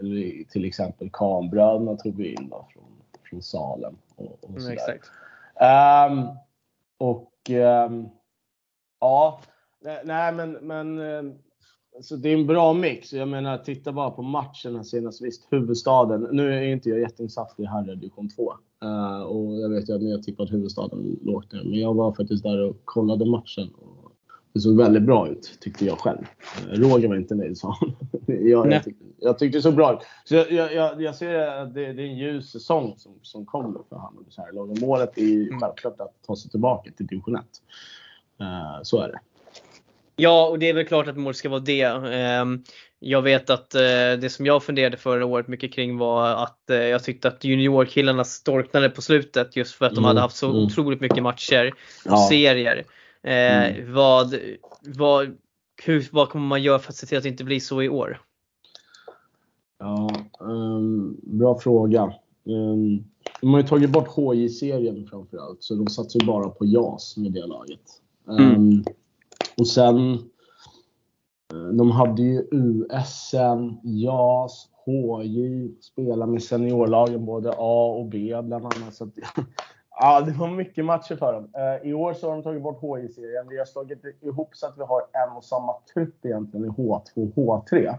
till, 0.00 0.46
till, 0.50 0.64
exempel 0.64 1.10
Kambröderna 1.12 1.96
tog 1.96 2.16
vi 2.16 2.32
in 2.32 2.48
då, 2.48 2.68
från, 2.72 3.02
från 3.30 3.42
Salem. 3.42 3.96
Och, 4.16 4.44
och 4.44 4.58
mm, 4.58 4.72
exakt. 4.72 5.10
Um, 6.10 6.28
och 6.98 7.50
um, 7.50 8.08
ja, 9.00 9.40
nej 10.04 10.32
men, 10.32 10.52
men 10.52 10.98
Alltså 11.96 12.16
det 12.16 12.28
är 12.28 12.34
en 12.34 12.46
bra 12.46 12.72
mix. 12.72 13.12
Jag 13.12 13.28
menar, 13.28 13.58
titta 13.58 13.92
bara 13.92 14.10
på 14.10 14.22
matcherna 14.22 14.84
senast. 14.84 15.22
Visst, 15.22 15.46
huvudstaden. 15.50 16.28
Nu 16.32 16.54
är 16.54 16.62
inte 16.62 16.88
jag 16.88 17.00
jätteinsatt 17.00 17.54
i 17.60 17.64
herrdivision 17.64 18.28
2. 18.28 18.52
Uh, 18.84 18.90
eh, 18.90 19.22
och 19.22 19.60
jag 19.60 19.68
vet 19.68 19.88
ju 19.88 19.94
att 19.94 20.02
ni 20.02 20.12
har 20.12 20.18
tippat 20.18 20.52
huvudstaden 20.52 21.18
lågt 21.22 21.52
ner. 21.52 21.64
Men 21.64 21.80
jag 21.80 21.94
var 21.94 22.12
faktiskt 22.12 22.42
där 22.42 22.64
och 22.64 22.76
kollade 22.84 23.26
matchen. 23.26 23.68
Och 23.74 24.12
det 24.52 24.60
såg 24.60 24.76
väldigt 24.76 25.02
bra 25.02 25.28
ut, 25.28 25.58
tyckte 25.60 25.84
jag 25.84 25.98
själv. 25.98 26.18
Uh, 26.18 26.80
Roger 26.80 27.08
var 27.08 27.16
inte 27.16 27.34
nöjd, 27.34 27.58
sa 27.58 27.76
han. 27.80 27.92
jag, 28.26 28.72
jag, 28.72 28.84
tyckte, 28.84 29.04
jag 29.18 29.38
tyckte 29.38 29.58
det 29.58 29.62
såg 29.62 29.74
bra 29.74 29.92
ut. 29.92 30.00
Så 30.24 30.34
jag, 30.34 30.74
jag, 30.74 31.02
jag 31.02 31.14
ser 31.14 31.48
att 31.48 31.74
det, 31.74 31.92
det, 31.92 32.02
är 32.02 32.06
en 32.06 32.18
ljus 32.18 32.50
säsong 32.50 32.94
som, 32.96 33.12
som 33.22 33.46
kommer 33.46 33.80
för 33.88 34.00
så 34.28 34.42
här 34.42 34.80
Målet 34.80 35.18
är 35.18 35.22
mm. 35.22 35.60
självklart 35.60 36.00
att 36.00 36.14
ta 36.26 36.36
sig 36.36 36.50
tillbaka 36.50 36.90
till 36.96 37.06
division 37.06 37.36
1. 37.36 37.42
Uh, 38.40 38.46
eh, 38.46 38.82
så 38.82 39.00
är 39.00 39.08
det. 39.08 39.20
Ja, 40.16 40.48
och 40.48 40.58
det 40.58 40.68
är 40.68 40.74
väl 40.74 40.86
klart 40.86 41.08
att 41.08 41.16
målet 41.16 41.36
ska 41.36 41.48
vara 41.48 41.60
det. 41.60 41.82
Ehm, 41.82 42.62
jag 42.98 43.22
vet 43.22 43.50
att 43.50 43.74
eh, 43.74 43.80
det 44.20 44.32
som 44.32 44.46
jag 44.46 44.62
funderade 44.62 44.96
förra 44.96 45.26
året 45.26 45.48
mycket 45.48 45.72
kring 45.72 45.98
var 45.98 46.28
att 46.28 46.70
eh, 46.70 46.76
jag 46.76 47.04
tyckte 47.04 47.28
att 47.28 47.44
juniorkillarna 47.44 48.24
storknade 48.24 48.90
på 48.90 49.02
slutet 49.02 49.56
just 49.56 49.74
för 49.74 49.86
att 49.86 49.92
de 49.92 49.98
mm, 49.98 50.08
hade 50.08 50.20
haft 50.20 50.36
så 50.36 50.50
mm. 50.50 50.62
otroligt 50.62 51.00
mycket 51.00 51.22
matcher 51.22 51.72
och 52.04 52.12
ja. 52.12 52.28
serier. 52.28 52.84
Eh, 53.22 53.66
mm. 53.66 53.92
Vad, 53.92 54.34
vad, 54.96 55.36
hur, 55.84 56.08
vad 56.12 56.28
kommer 56.28 56.46
man 56.46 56.62
göra 56.62 56.78
för 56.78 56.92
att 56.92 56.96
se 56.96 57.06
till 57.06 57.16
att 57.16 57.22
det 57.22 57.28
inte 57.28 57.44
blir 57.44 57.60
så 57.60 57.82
i 57.82 57.88
år? 57.88 58.20
Ja, 59.78 60.10
um, 60.40 61.20
bra 61.22 61.58
fråga. 61.58 62.12
Um, 62.44 63.04
de 63.40 63.54
har 63.54 63.60
ju 63.60 63.66
tagit 63.66 63.90
bort 63.90 64.08
HJ-serien 64.08 65.06
framförallt, 65.10 65.62
så 65.62 65.74
de 65.74 65.86
satsar 65.86 66.20
ju 66.20 66.26
bara 66.26 66.48
på 66.48 66.64
JAS 66.64 67.16
med 67.16 67.32
det 67.32 67.46
laget. 67.46 67.80
Um, 68.24 68.84
och 69.60 69.66
sen, 69.66 70.12
eh, 71.52 71.68
de 71.72 71.90
hade 71.90 72.22
ju 72.22 72.48
USN, 72.50 73.80
JAS, 73.82 74.68
HJ, 74.86 75.68
spela 75.80 76.26
med 76.26 76.42
seniorlagen 76.42 77.24
både 77.24 77.50
A 77.56 77.94
och 77.98 78.06
B 78.06 78.42
bland 78.42 78.64
annat. 78.64 78.94
Så 78.94 79.04
att, 79.04 79.10
ja, 79.90 80.20
det 80.20 80.32
var 80.32 80.50
mycket 80.50 80.84
matcher 80.84 81.16
för 81.16 81.32
dem. 81.32 81.50
Eh, 81.54 81.90
I 81.90 81.94
år 81.94 82.14
så 82.14 82.28
har 82.28 82.34
de 82.36 82.42
tagit 82.42 82.62
bort 82.62 82.80
HJ-serien. 82.80 83.48
Vi 83.48 83.58
har 83.58 83.64
slagit 83.64 84.04
ihop 84.22 84.56
så 84.56 84.66
att 84.66 84.78
vi 84.78 84.82
har 84.82 85.00
en 85.00 85.36
och 85.36 85.44
samma 85.44 85.74
trupp 85.94 86.24
egentligen 86.24 86.66
i 86.66 86.68
H2 86.68 87.00
och 87.14 87.64
H3. 87.64 87.76
Mm. 87.76 87.98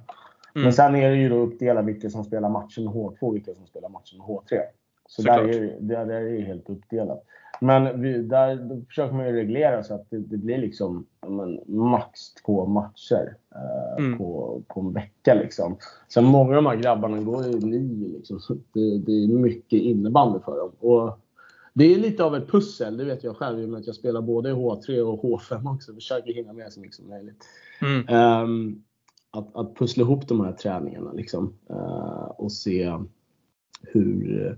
Men 0.54 0.74
sen 0.74 0.96
är 0.96 1.10
det 1.10 1.16
ju 1.16 1.30
då 1.30 1.36
uppdelat 1.36 1.86
vilka 1.86 2.10
som 2.10 2.24
spelar 2.24 2.50
matchen 2.50 2.84
med 2.84 2.94
H2 2.94 3.18
och 3.20 3.36
vilka 3.36 3.54
som 3.54 3.66
spelar 3.66 3.90
matchen 3.90 4.18
med 4.18 4.28
H3. 4.28 4.62
Så 5.08 5.22
där 5.22 5.40
är, 5.40 5.78
där 5.80 6.12
är 6.12 6.38
det 6.38 6.42
helt 6.42 6.70
uppdelat. 6.70 7.24
Men 7.62 8.02
vi, 8.02 8.22
där 8.22 8.86
försöker 8.86 9.14
man 9.16 9.28
ju 9.28 9.34
reglera 9.34 9.84
så 9.84 9.94
att 9.94 10.10
det, 10.10 10.18
det 10.18 10.38
blir 10.38 10.58
liksom 10.58 11.06
men, 11.28 11.60
max 11.66 12.34
två 12.34 12.66
matcher 12.66 13.36
eh, 13.56 14.06
mm. 14.06 14.18
på, 14.18 14.62
på 14.68 14.80
en 14.80 14.94
vecka. 14.94 15.34
Liksom. 15.34 15.78
Sen 16.08 16.26
många 16.26 16.58
av 16.58 16.64
de 16.64 16.66
här 16.66 16.76
grabbarna 16.76 17.22
går 17.22 17.46
ju 17.46 17.60
nio. 17.60 18.18
Liksom, 18.18 18.40
så 18.40 18.54
det, 18.54 18.98
det, 18.98 19.12
är 19.12 19.28
mycket 19.28 19.82
innebandy 19.82 20.40
för 20.46 20.58
dem. 20.58 20.72
Och 20.80 21.20
det 21.74 21.94
är 21.94 22.00
lite 22.00 22.24
av 22.24 22.36
ett 22.36 22.52
pussel, 22.52 22.98
det 22.98 23.06
vet 23.06 23.24
jag 23.24 23.38
själv 23.38 23.60
i 23.60 23.66
och 23.66 23.70
med 23.70 23.80
att 23.80 23.88
jag 23.88 23.96
spelar 23.96 24.22
både 24.22 24.50
i 24.50 24.54
H3 24.54 25.00
och 25.00 25.24
H5 25.24 25.76
också. 25.76 25.94
Försöker 25.94 26.34
hinna 26.34 26.54
med 26.54 26.74
så 26.74 26.80
mycket 26.80 26.96
som 26.96 27.10
möjligt. 27.10 27.46
Mm. 27.82 28.44
Um, 28.44 28.84
att, 29.32 29.56
att 29.56 29.76
pussla 29.76 30.04
ihop 30.04 30.28
de 30.28 30.42
här 30.42 30.52
träningarna 30.52 31.12
liksom, 31.12 31.54
uh, 31.70 32.32
och 32.38 32.52
se 32.52 32.94
hur 33.82 34.58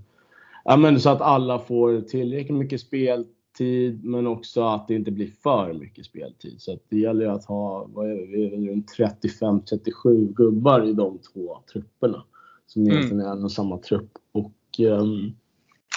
ja, 0.63 0.78
men 0.78 1.00
så 1.00 1.10
att 1.10 1.22
alla 1.22 1.60
får 1.60 2.02
tillräckligt 2.02 2.58
mycket 2.58 2.82
speltid 2.82 4.06
men 4.06 4.28
också 4.28 4.63
att 4.63 4.88
det 4.88 4.95
inte 4.95 5.12
blir 5.12 5.32
för 5.43 5.74
mycket 5.74 6.06
speltid. 6.06 6.62
Så 6.62 6.80
det 6.89 6.98
gäller 6.98 7.26
ju 7.26 7.32
att 7.32 7.45
ha 7.45 7.88
vad 7.89 8.12
är 8.12 8.15
det, 8.15 8.72
runt 8.72 8.95
35-37 8.98 10.34
gubbar 10.34 10.86
i 10.86 10.93
de 10.93 11.19
två 11.34 11.63
trupperna. 11.74 12.24
Som 12.65 12.82
mm. 12.82 12.93
egentligen 12.93 13.26
är 13.26 13.32
en 13.32 13.43
och 13.43 13.52
samma 13.52 13.78
trupp. 13.78 14.12
Och, 14.32 14.80
um, 14.80 15.36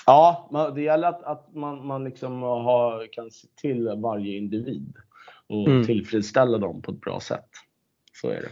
ja, 0.07 0.73
det 0.75 0.83
gäller 0.83 1.09
att, 1.09 1.25
att 1.25 1.55
man, 1.55 1.87
man 1.87 2.05
liksom 2.05 2.43
har, 2.43 3.13
kan 3.13 3.31
se 3.31 3.49
till 3.55 3.89
varje 3.97 4.37
individ 4.37 4.97
och 5.47 5.69
mm. 5.69 5.87
tillfredsställa 5.87 6.59
dem 6.59 6.83
på 6.83 6.93
ett 6.93 7.01
bra 7.01 7.21
sätt. 7.21 7.49
Så 8.13 8.29
är 8.29 8.41
det. 8.41 8.51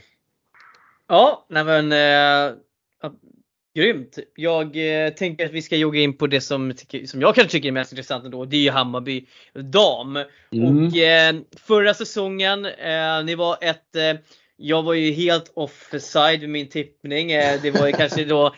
Ja, 1.07 1.47
nej 1.49 1.65
men 1.65 1.93
eh, 1.93 2.57
Grymt! 3.75 4.19
Jag 4.35 4.67
eh, 5.07 5.11
tänker 5.13 5.47
att 5.47 5.53
vi 5.53 5.63
ska 5.63 5.77
jogga 5.77 6.01
in 6.01 6.17
på 6.17 6.27
det 6.27 6.41
som, 6.41 6.75
som 7.07 7.21
jag 7.21 7.35
kanske 7.35 7.53
tycker 7.53 7.69
är 7.69 7.73
mest 7.73 7.93
intressant 7.93 8.25
ändå. 8.25 8.45
Det 8.45 8.57
är 8.57 8.61
ju 8.61 8.71
Hammarby 8.71 9.27
dam. 9.55 10.17
Mm. 10.17 10.87
Och 10.87 10.97
eh, 10.97 11.35
förra 11.57 11.95
säsongen, 11.95 12.65
eh, 12.65 13.25
ni 13.25 13.35
var 13.35 13.59
ett 13.61 13.97
eh, 13.97 14.21
jag 14.63 14.83
var 14.83 14.95
ju 14.95 15.13
helt 15.13 15.53
offside 15.55 16.41
med 16.41 16.51
min 16.51 16.69
tippning. 16.69 17.33
Eh, 17.33 17.63
det 17.63 17.71
var 17.71 17.87
ju 17.87 17.93
kanske 17.93 18.25
då, 18.25 18.55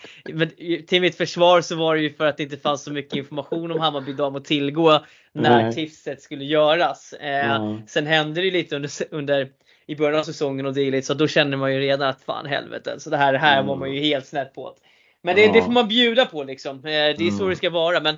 till 0.86 1.00
mitt 1.00 1.16
försvar 1.16 1.60
så 1.60 1.76
var 1.76 1.96
det 1.96 2.02
ju 2.02 2.12
för 2.12 2.26
att 2.26 2.36
det 2.36 2.42
inte 2.42 2.56
fanns 2.56 2.82
så 2.82 2.92
mycket 2.92 3.16
information 3.16 3.72
om 3.72 3.80
Hammarby 3.80 4.12
dam 4.12 4.36
att 4.36 4.44
tillgå 4.44 5.04
när 5.32 5.62
Nej. 5.62 5.74
tipset 5.74 6.22
skulle 6.22 6.44
göras. 6.44 7.14
Mm. 7.20 7.86
Sen 7.86 8.06
hände 8.06 8.40
det 8.40 8.50
lite 8.50 8.76
under, 8.76 8.90
under 9.10 9.48
i 9.86 9.96
början 9.96 10.20
av 10.20 10.24
säsongen 10.24 10.66
och 10.66 10.74
dylikt 10.74 11.06
så 11.06 11.14
då 11.14 11.28
kände 11.28 11.56
man 11.56 11.74
ju 11.74 11.80
redan 11.80 12.08
att 12.08 12.22
fan 12.22 12.46
helvete. 12.46 13.00
Så 13.00 13.10
det 13.10 13.16
här, 13.16 13.34
här 13.34 13.56
mm. 13.56 13.66
var 13.66 13.76
man 13.76 13.92
ju 13.92 14.00
helt 14.00 14.26
snett 14.26 14.54
på. 14.54 14.74
Men 15.22 15.36
det, 15.36 15.42
ja. 15.42 15.52
det, 15.52 15.62
får 15.62 15.72
man 15.72 15.88
bjuda 15.88 16.26
på 16.26 16.44
liksom. 16.44 16.76
Eh, 16.76 16.82
det 16.82 16.94
är 16.96 17.20
mm. 17.20 17.38
så 17.38 17.48
det 17.48 17.56
ska 17.56 17.70
vara. 17.70 18.00
Men 18.00 18.16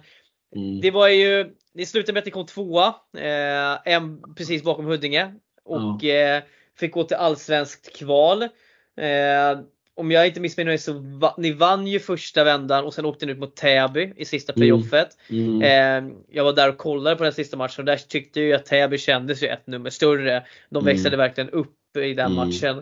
mm. 0.57 0.81
det 0.81 0.91
var 0.91 1.09
ju, 1.09 1.55
det 1.75 1.87
slutade 1.87 2.13
med 2.13 2.19
att 2.19 2.25
det 2.25 2.31
kom 2.31 2.47
tvåa. 2.47 2.95
Eh, 3.17 3.93
en 3.95 4.35
precis 4.37 4.63
bakom 4.63 4.87
Huddinge. 4.87 5.35
Och 5.65 6.05
ja. 6.05 6.15
eh, 6.15 6.43
fick 6.79 6.93
gå 6.93 7.05
till 7.05 7.17
allsvenskt 7.17 7.97
kval. 7.97 8.43
Eh, 8.43 9.59
om 9.97 10.11
jag 10.11 10.27
inte 10.27 10.41
missminner 10.41 10.71
mig 10.71 10.79
så 10.79 10.93
va, 10.93 11.35
ni 11.39 11.53
vann 11.53 11.87
ju 11.87 12.01
första 12.01 12.45
vändan 12.45 12.85
och 12.85 12.95
sen 12.95 13.05
åkte 13.05 13.27
ni 13.27 13.33
ut 13.33 13.39
mot 13.39 13.57
Täby 13.57 14.13
i 14.17 14.25
sista 14.25 14.53
mm. 14.53 14.61
playoffet. 14.61 15.09
Mm. 15.31 15.63
Mm. 15.63 16.15
jag 16.31 16.45
var 16.45 16.53
där 16.53 16.69
och 16.69 16.79
kollade 16.79 17.17
på 17.17 17.25
den 17.25 17.33
sista 17.33 17.57
matchen 17.57 17.83
och 17.83 17.85
där 17.85 17.97
tyckte 17.97 18.41
jag 18.41 18.61
att 18.61 18.67
Täby 18.67 18.99
kändes 18.99 19.43
ju 19.43 19.47
ett 19.47 19.67
nummer 19.67 19.91
större. 19.91 20.43
De 20.71 20.77
mm. 20.77 20.85
växlade 20.85 21.17
verkligen 21.17 21.51
upp 21.51 21.97
i 21.97 22.15
den 22.15 22.33
mm. 22.33 22.35
matchen. 22.35 22.79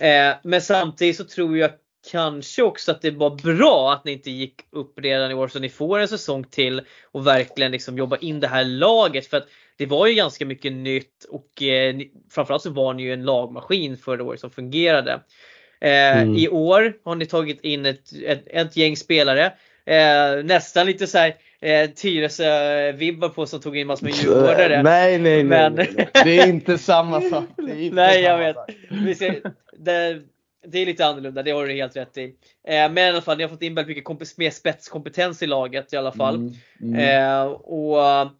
Eh, 0.00 0.36
men 0.42 0.62
samtidigt 0.62 1.16
så 1.16 1.24
tror 1.24 1.58
jag 1.58 1.70
kanske 2.10 2.62
också 2.62 2.90
att 2.90 3.02
det 3.02 3.10
var 3.10 3.30
bra 3.30 3.92
att 3.92 4.04
ni 4.04 4.12
inte 4.12 4.30
gick 4.30 4.54
upp 4.72 4.98
redan 4.98 5.30
i 5.30 5.34
år 5.34 5.48
så 5.48 5.58
ni 5.58 5.68
får 5.68 5.98
en 5.98 6.08
säsong 6.08 6.44
till 6.44 6.82
och 7.12 7.26
verkligen 7.26 7.72
liksom 7.72 7.98
jobba 7.98 8.16
in 8.16 8.40
det 8.40 8.48
här 8.48 8.64
laget. 8.64 9.26
För 9.26 9.36
att 9.36 9.48
det 9.76 9.86
var 9.86 10.06
ju 10.06 10.14
ganska 10.14 10.46
mycket 10.46 10.72
nytt 10.72 11.24
och 11.28 11.62
eh, 11.62 11.96
framförallt 12.30 12.62
så 12.62 12.70
var 12.70 12.94
ni 12.94 13.02
ju 13.02 13.12
en 13.12 13.24
lagmaskin 13.24 13.96
förra 13.96 14.24
året 14.24 14.40
som 14.40 14.50
fungerade. 14.50 15.12
Eh, 15.80 16.22
mm. 16.22 16.36
I 16.36 16.48
år 16.48 16.96
har 17.04 17.14
ni 17.14 17.26
tagit 17.26 17.60
in 17.60 17.86
ett, 17.86 18.12
ett, 18.26 18.44
ett 18.46 18.76
gäng 18.76 18.96
spelare. 18.96 19.52
Eh, 19.86 20.44
nästan 20.44 20.86
lite 20.86 21.06
så 21.06 21.18
här 21.18 21.34
eh, 21.60 21.90
Tyresö-vibbar 21.90 23.28
på 23.28 23.46
som 23.46 23.60
tog 23.60 23.76
in 23.76 23.86
massor 23.86 24.06
med 24.06 24.14
djurgårdare. 24.14 24.82
Nej, 24.82 25.18
nej, 25.18 25.44
nej, 25.44 25.70
nej. 25.70 26.08
Det 26.24 26.38
är 26.38 26.46
inte 26.46 26.78
samma 26.78 27.20
sak. 27.20 27.44
nej, 27.92 28.22
jag 28.22 28.38
vet. 28.38 28.56
Vi 28.90 29.14
ser, 29.14 29.40
det, 29.78 30.22
det 30.68 30.78
är 30.78 30.86
lite 30.86 31.06
annorlunda, 31.06 31.42
det 31.42 31.50
har 31.50 31.66
du 31.66 31.74
helt 31.74 31.96
rätt 31.96 32.18
i. 32.18 32.24
Eh, 32.68 32.90
men 32.92 32.98
i 32.98 33.08
alla 33.08 33.20
fall, 33.20 33.36
ni 33.36 33.42
har 33.42 33.50
fått 33.50 33.62
in 33.62 33.74
väldigt 33.74 33.96
mycket 33.96 34.38
mer 34.38 34.50
spetskompetens 34.50 35.42
i 35.42 35.46
laget 35.46 35.92
i 35.92 35.96
alla 35.96 36.12
fall. 36.12 36.34
Mm, 36.34 36.54
mm. 36.82 36.98
Eh, 36.98 37.46
och 37.52 38.30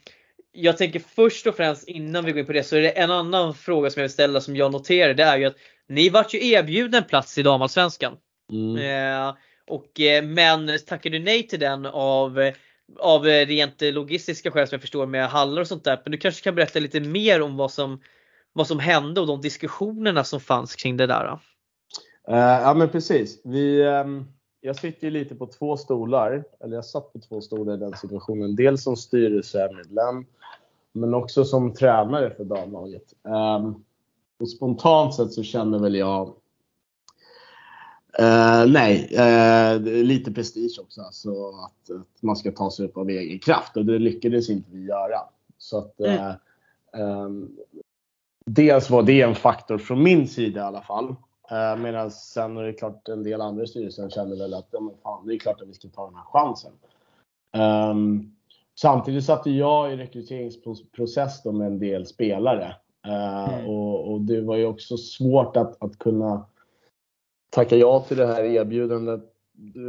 jag 0.53 0.77
tänker 0.77 1.01
först 1.01 1.47
och 1.47 1.57
främst 1.57 1.89
innan 1.89 2.25
vi 2.25 2.33
går 2.33 2.41
in 2.41 2.47
på 2.47 2.53
det 2.53 2.63
så 2.63 2.77
är 2.77 2.81
det 2.81 2.91
en 2.91 3.11
annan 3.11 3.55
fråga 3.55 3.91
som 3.91 4.01
jag 4.01 4.05
vill 4.05 4.13
ställa 4.13 4.41
som 4.41 4.57
jag 4.57 4.73
noterade. 4.73 5.15
Det 5.15 5.23
är 5.23 5.39
ju 5.39 5.45
att 5.45 5.57
ni 5.89 6.09
vart 6.09 6.35
ju 6.35 6.47
erbjuden 6.47 7.05
plats 7.05 7.39
i 7.39 7.43
damallsvenskan. 7.43 8.17
Mm. 8.53 8.77
Eh, 8.77 9.35
och, 9.67 10.01
eh, 10.01 10.25
men 10.25 10.79
tackade 10.87 11.19
nej 11.19 11.49
till 11.49 11.61
den 11.61 11.87
av, 11.87 12.53
av 12.99 13.25
rent 13.25 13.81
logistiska 13.81 14.51
skäl 14.51 14.69
som 14.69 14.77
jag 14.77 14.81
förstår 14.81 15.07
med 15.07 15.29
hallar 15.29 15.61
och 15.61 15.69
sånt 15.69 15.85
där. 15.85 16.01
Men 16.05 16.13
du 16.13 16.19
kanske 16.19 16.45
kan 16.45 16.55
berätta 16.55 16.79
lite 16.79 17.01
mer 17.01 17.43
om 17.43 17.57
vad 17.57 17.73
som, 17.73 18.03
vad 18.53 18.67
som 18.67 18.79
hände 18.79 19.21
och 19.21 19.27
de 19.27 19.41
diskussionerna 19.41 20.25
som 20.25 20.41
fanns 20.41 20.77
kring 20.77 20.97
det 20.97 21.07
där. 21.07 21.39
Uh, 22.31 22.37
ja 22.37 22.75
men 22.75 22.89
precis. 22.89 23.41
Vi, 23.45 23.83
um, 23.87 24.29
jag 24.61 24.77
sitter 24.77 25.07
ju 25.07 25.11
lite 25.11 25.35
på 25.35 25.47
två 25.47 25.77
stolar, 25.77 26.45
eller 26.61 26.75
jag 26.75 26.85
satt 26.85 27.13
på 27.13 27.19
två 27.19 27.41
stolar 27.41 27.75
i 27.75 27.77
den 27.77 27.93
situationen. 27.93 28.57
Dels 28.57 28.83
som 28.83 28.97
styrelsemedlem, 28.97 30.27
men 30.93 31.15
också 31.15 31.45
som 31.45 31.75
tränare 31.75 32.31
för 32.31 32.45
damlaget. 32.45 33.15
Um, 33.23 33.85
och 34.41 34.51
spontant 34.51 35.15
sett 35.15 35.33
så 35.33 35.43
känner 35.43 35.79
väl 35.79 35.95
jag 35.95 36.35
Uh, 38.21 38.73
nej, 38.73 39.09
uh, 39.13 39.83
lite 39.83 40.33
prestige 40.33 40.79
också. 40.81 41.03
Alltså 41.03 41.49
att, 41.49 41.91
att, 41.91 42.23
man 42.23 42.37
ska 42.37 42.53
ta 42.53 42.71
sig 42.71 42.87
upp 42.87 42.97
av 42.97 43.11
egen 43.11 43.39
kraft 43.39 43.77
och 43.77 43.85
det 43.85 43.99
lyckades 43.99 44.51
inte 44.51 44.71
vi 44.71 44.85
göra. 44.85 45.21
Så 45.59 45.79
att, 45.79 45.95
uh, 46.01 46.33
um, 47.03 47.57
dels 48.47 48.91
var 48.91 49.03
det 49.03 49.21
en 49.21 49.35
faktor 49.35 49.79
från 49.79 50.03
min 50.03 50.29
sida 50.29 50.61
i 50.61 50.65
alla 50.65 50.83
fall. 50.83 51.15
Uh, 51.53 51.83
Medan 51.83 52.11
sen 52.11 52.57
är 52.57 52.63
det 52.63 52.73
klart 52.73 53.09
en 53.09 53.23
del 53.23 53.41
andra 53.41 53.65
i 53.65 53.67
styrelsen 53.67 54.11
kände 54.11 54.37
väl 54.37 54.55
att 54.55 54.69
ja, 54.71 54.81
men 54.81 54.95
fan, 55.03 55.27
det 55.27 55.35
är 55.35 55.39
klart 55.39 55.61
att 55.61 55.69
vi 55.69 55.75
ska 55.75 55.89
ta 55.89 56.07
den 56.07 56.15
här 56.15 56.25
chansen. 56.25 56.73
Um, 57.91 58.37
samtidigt 58.75 59.25
satte 59.25 59.51
jag 59.51 59.93
i 59.93 59.97
rekryteringsprocess 59.97 61.45
med 61.45 61.67
en 61.67 61.79
del 61.79 62.07
spelare. 62.07 62.77
Uh, 63.07 63.55
mm. 63.55 63.67
och, 63.67 64.13
och, 64.13 64.21
det 64.21 64.41
var 64.41 64.57
ju 64.57 64.67
också 64.67 64.97
svårt 64.97 65.57
att, 65.57 65.83
att 65.83 65.99
kunna 65.99 66.47
tacka 67.51 67.77
ja 67.77 68.05
till 68.09 68.17
det 68.17 68.27
här 68.27 68.45
erbjudandet. 68.45 69.33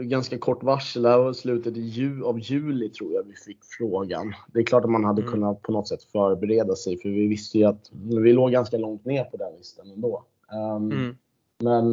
Ganska 0.04 0.38
kort 0.38 0.64
varsel, 0.64 1.02
det 1.02 1.10
här 1.10 1.18
var 1.18 1.34
slutet 1.34 1.78
ju, 1.78 2.26
av 2.26 2.40
juli 2.40 2.90
tror 2.90 3.14
jag 3.14 3.24
vi 3.24 3.34
fick 3.34 3.60
frågan. 3.78 4.34
Det 4.54 4.60
är 4.60 4.64
klart 4.64 4.84
att 4.84 4.92
man 4.92 5.04
hade 5.04 5.22
mm. 5.22 5.34
kunnat 5.34 5.62
på 5.62 5.72
något 5.72 5.88
sätt 5.88 6.04
förbereda 6.04 6.76
sig 6.76 6.98
för 6.98 7.10
vi 7.10 7.28
visste 7.28 7.58
ju 7.58 7.66
att 7.66 7.92
vi 7.92 8.34
låg 8.34 8.52
ganska 8.52 8.78
långt 8.78 9.06
ner 9.06 9.24
på 9.24 9.38
den 9.38 9.56
listan 9.58 9.92
ändå. 9.92 10.24
Um, 10.52 10.92
mm. 10.92 11.18
Men, 11.64 11.92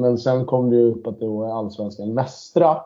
men 0.00 0.18
sen 0.18 0.46
kom 0.46 0.70
det 0.70 0.76
ju 0.76 0.90
upp 0.90 1.06
att 1.06 1.20
det 1.20 1.26
var 1.26 1.58
allsvenskan 1.58 2.14
Västra. 2.14 2.80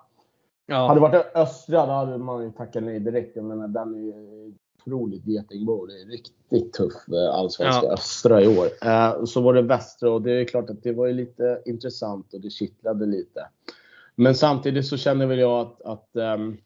Ja. 0.67 0.87
Hade 0.87 0.95
det 0.95 1.01
varit 1.01 1.37
Östra 1.37 1.87
då 1.87 1.93
hade 1.93 2.19
man 2.19 2.45
ju 2.45 2.51
tackat 2.51 2.83
nej 2.83 3.01
direkt. 3.01 3.37
Jag 3.37 3.45
menar 3.45 3.69
den 3.69 3.95
är 3.95 3.99
ju 3.99 4.53
otroligt 4.79 5.27
getingbo. 5.27 5.87
Det 5.87 6.03
är 6.03 6.07
riktigt 6.07 6.73
tuff 6.73 7.09
eh, 7.09 7.35
allsvenska 7.35 7.87
ja. 7.87 7.93
Östra 7.93 8.43
i 8.43 8.59
år. 8.59 8.67
Eh, 8.83 9.25
så 9.25 9.41
var 9.41 9.55
det 9.55 9.63
Västra 9.63 10.11
och 10.11 10.23
det 10.23 10.33
är 10.33 10.45
klart 10.45 10.71
att 10.71 10.83
det 10.83 10.93
var 10.93 11.07
ju 11.07 11.13
lite 11.13 11.63
intressant 11.67 12.35
och 12.35 12.41
det 12.41 12.51
kittlade 12.51 13.07
lite. 13.07 13.49
Men 14.15 14.35
samtidigt 14.35 14.87
så 14.87 14.97
känner 14.97 15.27
väl 15.27 15.39
jag 15.39 15.61
att, 15.61 15.83
att 15.83 16.09
um, 16.39 16.57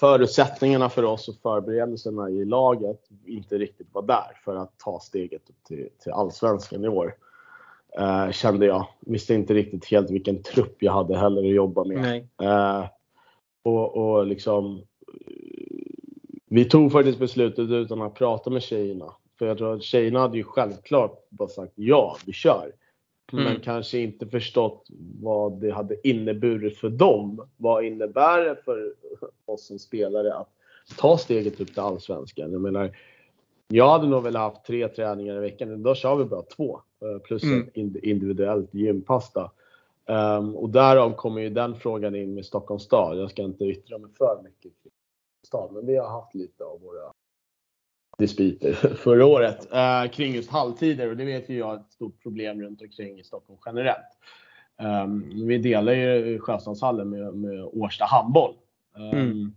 förutsättningarna 0.00 0.88
för 0.88 1.04
oss 1.04 1.28
och 1.28 1.34
förberedelserna 1.34 2.30
i 2.30 2.44
laget 2.44 3.00
inte 3.24 3.58
riktigt 3.58 3.88
var 3.92 4.02
där 4.02 4.40
för 4.44 4.56
att 4.56 4.78
ta 4.78 5.00
steget 5.00 5.50
upp 5.50 5.64
till, 5.64 5.88
till 5.98 6.12
allsvenskan 6.12 6.84
i 6.84 6.88
år. 6.88 7.14
Uh, 8.00 8.30
kände 8.30 8.66
jag. 8.66 8.86
Visste 9.00 9.34
inte 9.34 9.54
riktigt 9.54 9.86
helt 9.86 10.10
vilken 10.10 10.42
trupp 10.42 10.82
jag 10.82 10.92
hade 10.92 11.18
heller 11.18 11.42
att 11.42 11.54
jobba 11.54 11.84
med. 11.84 12.28
Uh, 12.42 12.86
och, 13.62 13.96
och 13.96 14.26
liksom, 14.26 14.82
vi 16.48 16.64
tog 16.64 16.92
faktiskt 16.92 17.18
beslutet 17.18 17.70
utan 17.70 18.02
att 18.02 18.14
prata 18.14 18.50
med 18.50 18.62
tjejerna. 18.62 19.12
För 19.38 19.46
jag 19.46 19.58
tror 19.58 19.74
att 19.74 19.82
tjejerna 19.82 20.20
hade 20.20 20.36
ju 20.36 20.44
självklart 20.44 21.26
bara 21.28 21.48
sagt 21.48 21.72
ja, 21.74 22.16
vi 22.26 22.32
kör. 22.32 22.72
Men 23.32 23.46
mm. 23.46 23.60
kanske 23.60 23.98
inte 23.98 24.26
förstått 24.26 24.86
vad 25.22 25.60
det 25.60 25.70
hade 25.70 26.08
inneburit 26.08 26.78
för 26.78 26.88
dem. 26.88 27.48
Vad 27.56 27.84
innebär 27.84 28.44
det 28.44 28.56
för 28.64 28.94
oss 29.44 29.66
som 29.66 29.78
spelare 29.78 30.34
att 30.34 30.48
ta 30.98 31.18
steget 31.18 31.60
upp 31.60 31.68
till 31.68 31.80
Allsvenskan? 31.80 32.52
Jag 32.52 32.60
menar, 32.60 32.96
jag 33.68 33.88
hade 33.88 34.06
nog 34.06 34.22
velat 34.22 34.42
haft 34.42 34.66
tre 34.66 34.88
träningar 34.88 35.36
i 35.36 35.40
veckan. 35.40 35.72
Idag 35.72 35.96
kör 35.96 36.16
vi 36.16 36.24
bara 36.24 36.42
två. 36.42 36.80
Eh, 37.02 37.18
plus 37.18 37.42
mm. 37.42 37.68
ett 37.68 37.76
individuellt 38.02 38.74
gympass 38.74 39.32
um, 40.06 40.56
Och 40.56 40.70
därav 40.70 41.12
kommer 41.12 41.40
ju 41.40 41.50
den 41.50 41.74
frågan 41.74 42.14
in 42.14 42.34
med 42.34 42.44
Stockholms 42.44 42.82
stad. 42.82 43.18
Jag 43.18 43.30
ska 43.30 43.42
inte 43.42 43.64
yttra 43.64 43.98
mig 43.98 44.10
för 44.18 44.42
mycket 44.42 44.82
kring 44.82 44.92
stad, 45.46 45.72
men 45.72 45.86
vi 45.86 45.96
har 45.96 46.08
haft 46.08 46.34
lite 46.34 46.64
av 46.64 46.80
våra 46.80 47.12
dispyter 48.18 48.72
förra 48.94 49.26
året 49.26 49.68
uh, 49.72 50.10
kring 50.10 50.34
just 50.34 50.50
halvtider 50.50 51.10
och 51.10 51.16
det 51.16 51.24
vet 51.24 51.48
ju 51.48 51.58
jag 51.58 51.74
är 51.74 51.76
ett 51.76 51.92
stort 51.92 52.22
problem 52.22 52.62
runt 52.62 52.82
omkring 52.82 53.18
i 53.20 53.24
Stockholm 53.24 53.58
generellt. 53.66 54.18
Um, 54.78 55.46
vi 55.46 55.58
delar 55.58 55.92
ju 55.92 56.38
Sjöstadshallen 56.38 57.10
med, 57.10 57.34
med 57.34 57.64
Årsta 57.64 58.04
handboll. 58.04 58.54
Um, 58.96 59.10
mm. 59.10 59.54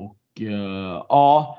Och 0.00 0.40
uh, 0.40 1.04
ja, 1.08 1.58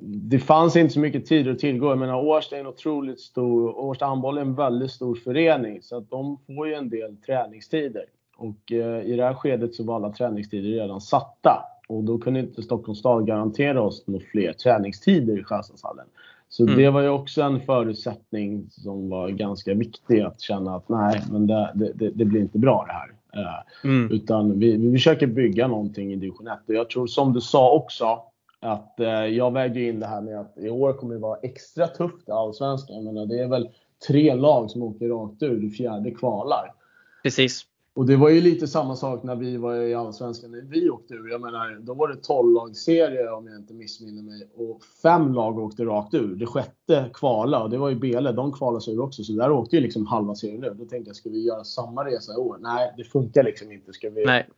det 0.00 0.38
fanns 0.38 0.76
inte 0.76 0.94
så 0.94 1.00
mycket 1.00 1.26
tid 1.26 1.48
att 1.48 1.58
tillgå. 1.58 1.88
Jag 1.88 1.98
menar 1.98 2.24
Årsta 2.24 2.56
är 2.56 2.60
en 2.60 2.66
otroligt 2.66 3.20
stor, 3.20 3.78
Årsta 3.78 4.06
handboll 4.06 4.38
är 4.38 4.42
en 4.42 4.54
väldigt 4.54 4.90
stor 4.90 5.14
förening 5.14 5.82
så 5.82 5.96
att 5.96 6.10
de 6.10 6.38
får 6.46 6.68
ju 6.68 6.74
en 6.74 6.88
del 6.88 7.16
träningstider. 7.16 8.04
Och 8.36 8.72
eh, 8.72 9.02
i 9.02 9.16
det 9.16 9.24
här 9.24 9.34
skedet 9.34 9.74
så 9.74 9.84
var 9.84 9.96
alla 9.96 10.12
träningstider 10.12 10.68
redan 10.68 11.00
satta. 11.00 11.64
Och 11.88 12.04
då 12.04 12.18
kunde 12.18 12.40
inte 12.40 12.62
Stockholms 12.62 12.98
stad 12.98 13.26
garantera 13.26 13.82
oss 13.82 14.06
några 14.06 14.24
fler 14.32 14.52
träningstider 14.52 15.38
i 15.38 15.44
Sjöstadshallen. 15.44 16.06
Så 16.48 16.62
mm. 16.62 16.76
det 16.76 16.90
var 16.90 17.00
ju 17.00 17.08
också 17.08 17.42
en 17.42 17.60
förutsättning 17.60 18.66
som 18.70 19.08
var 19.08 19.28
ganska 19.28 19.74
viktig 19.74 20.20
att 20.20 20.40
känna 20.40 20.76
att 20.76 20.88
nej, 20.88 21.22
men 21.30 21.46
det, 21.46 21.72
det, 21.74 22.10
det 22.10 22.24
blir 22.24 22.40
inte 22.40 22.58
bra 22.58 22.84
det 22.86 22.92
här. 22.92 23.12
Eh, 23.42 23.90
mm. 23.90 24.12
Utan 24.12 24.58
vi, 24.58 24.76
vi 24.76 24.92
försöker 24.92 25.26
bygga 25.26 25.68
någonting 25.68 26.12
i 26.12 26.16
division 26.16 26.48
1. 26.48 26.58
Och 26.66 26.74
jag 26.74 26.90
tror 26.90 27.06
som 27.06 27.32
du 27.32 27.40
sa 27.40 27.72
också, 27.72 28.18
att 28.60 29.00
eh, 29.00 29.08
jag 29.08 29.52
vägde 29.52 29.80
in 29.80 30.00
det 30.00 30.06
här 30.06 30.20
med 30.20 30.40
att 30.40 30.58
i 30.58 30.70
år 30.70 30.92
kommer 30.92 31.14
det 31.14 31.20
vara 31.20 31.38
extra 31.42 31.86
tufft 31.86 32.28
i 32.28 32.30
Allsvenskan. 32.30 32.96
Jag 32.96 33.04
menar, 33.04 33.26
det 33.26 33.38
är 33.42 33.48
väl 33.48 33.68
tre 34.08 34.34
lag 34.34 34.70
som 34.70 34.82
åker 34.82 35.08
rakt 35.08 35.42
ur, 35.42 35.60
det 35.60 35.70
fjärde 35.70 36.10
kvalar. 36.10 36.74
Precis. 37.22 37.62
Och 37.94 38.06
det 38.06 38.16
var 38.16 38.28
ju 38.28 38.40
lite 38.40 38.66
samma 38.66 38.96
sak 38.96 39.22
när 39.22 39.36
vi 39.36 39.56
var 39.56 39.74
i 39.74 39.94
Allsvenskan 39.94 40.50
när 40.50 40.60
vi 40.60 40.90
åkte 40.90 41.14
ur. 41.14 41.30
Jag 41.30 41.40
menar, 41.40 41.80
då 41.80 41.94
var 41.94 42.08
det 42.08 42.16
12 42.16 42.54
lagsserie 42.54 43.30
om 43.30 43.46
jag 43.46 43.56
inte 43.56 43.74
missminner 43.74 44.22
mig. 44.22 44.48
Och 44.56 44.82
fem 45.02 45.32
lag 45.34 45.58
åkte 45.58 45.84
rakt 45.84 46.14
ur. 46.14 46.34
Det 46.34 46.46
sjätte 46.46 47.10
kvala 47.14 47.62
och 47.62 47.70
det 47.70 47.78
var 47.78 47.88
ju 47.88 47.94
Bele. 47.94 48.32
De 48.32 48.52
kvalade 48.52 48.80
sig 48.84 48.94
ur 48.94 49.00
också. 49.00 49.24
Så 49.24 49.32
där 49.32 49.50
åkte 49.50 49.76
ju 49.76 49.82
liksom 49.82 50.06
halva 50.06 50.34
serien 50.34 50.64
ur. 50.64 50.74
Då 50.74 50.84
tänkte 50.84 51.08
jag, 51.08 51.16
ska 51.16 51.30
vi 51.30 51.46
göra 51.46 51.64
samma 51.64 52.04
resa 52.04 52.32
i 52.32 52.36
år? 52.36 52.58
Nej, 52.60 52.94
det 52.96 53.04
funkar 53.04 53.42
liksom 53.42 53.72
inte. 53.72 53.92
Ska 53.92 54.10
vi 54.10 54.24
Nej. 54.24 54.48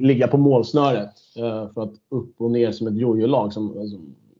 ligga 0.00 0.28
på 0.28 0.36
målsnöret 0.36 1.14
uh, 1.38 1.72
för 1.72 1.82
att 1.82 1.94
upp 2.08 2.40
och 2.40 2.50
ner 2.50 2.72
som 2.72 2.86
ett 2.86 2.96
jojo-lag 2.96 3.52
som, 3.52 3.72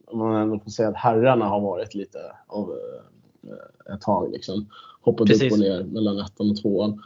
som 0.08 0.18
man 0.18 0.42
ändå 0.42 0.58
får 0.58 0.70
säga 0.70 0.88
att 0.88 0.96
herrarna 0.96 1.44
har 1.44 1.60
varit 1.60 1.94
lite 1.94 2.18
av 2.46 2.70
uh, 2.70 3.94
ett 3.94 4.00
tag 4.00 4.32
liksom. 4.32 4.66
Hoppat 5.00 5.26
Precis. 5.26 5.42
upp 5.42 5.52
och 5.52 5.58
ner 5.58 5.84
mellan 5.84 6.18
ettan 6.18 6.50
och 6.50 6.56
tvåan. 6.56 7.02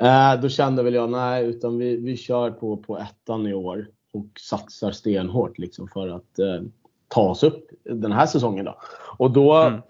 Eh, 0.00 0.40
då 0.40 0.48
kände 0.48 0.82
väl 0.82 0.94
jag, 0.94 1.10
nej, 1.10 1.46
utan 1.46 1.78
vi, 1.78 1.96
vi 1.96 2.16
kör 2.16 2.50
på, 2.50 2.76
på 2.76 2.98
ettan 2.98 3.46
i 3.46 3.54
år 3.54 3.86
och 4.12 4.26
satsar 4.40 4.90
stenhårt 4.90 5.58
liksom 5.58 5.88
för 5.88 6.08
att 6.08 6.38
eh, 6.38 6.62
ta 7.08 7.30
oss 7.30 7.42
upp 7.42 7.70
den 7.84 8.12
här 8.12 8.26
säsongen. 8.26 8.64
Då. 8.64 8.78
Och 9.18 9.30
då 9.30 9.54
mm. 9.54 9.80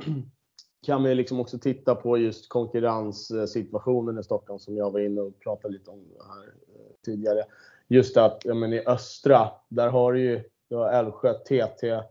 kan 0.86 1.02
vi 1.02 1.14
liksom 1.14 1.40
också 1.40 1.58
titta 1.58 1.94
på 1.94 2.18
just 2.18 2.48
konkurrenssituationen 2.48 4.18
i 4.18 4.22
Stockholm 4.22 4.58
som 4.58 4.76
jag 4.76 4.90
var 4.90 5.00
inne 5.00 5.20
och 5.20 5.40
pratade 5.40 5.74
lite 5.74 5.90
om 5.90 6.04
här 6.28 6.44
eh, 6.44 6.92
tidigare. 7.04 7.44
Just 7.88 8.16
att 8.16 8.42
ja, 8.44 8.54
men 8.54 8.72
i 8.72 8.82
östra, 8.86 9.50
där 9.68 9.88
har 9.88 10.12
du 10.12 10.20
ju 10.20 10.42
du 10.72 10.76
har 10.76 10.92
Älvsjö, 10.92 11.34
TT, 11.34 12.02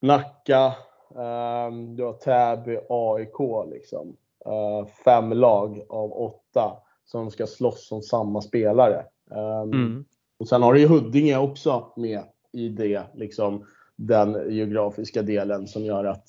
Nacka, 0.00 0.74
um, 1.08 1.96
du 1.96 2.04
har 2.04 2.12
Täby, 2.12 2.78
AIK 2.88 3.70
liksom. 3.72 4.16
Uh, 4.46 4.86
fem 5.04 5.32
lag 5.32 5.86
av 5.88 6.12
åtta 6.12 6.76
som 7.12 7.30
ska 7.30 7.46
slåss 7.46 7.92
om 7.92 8.02
samma 8.02 8.42
spelare. 8.42 9.04
Um, 9.30 9.72
mm. 9.72 10.04
Och 10.38 10.48
sen 10.48 10.62
har 10.62 10.72
du 10.72 10.80
ju 10.80 10.86
Huddinge 10.86 11.38
också 11.38 11.92
med 11.96 12.22
i 12.52 12.68
det, 12.68 13.02
liksom 13.14 13.66
den 13.96 14.54
geografiska 14.54 15.22
delen 15.22 15.68
som 15.68 15.84
gör 15.84 16.04
att 16.04 16.28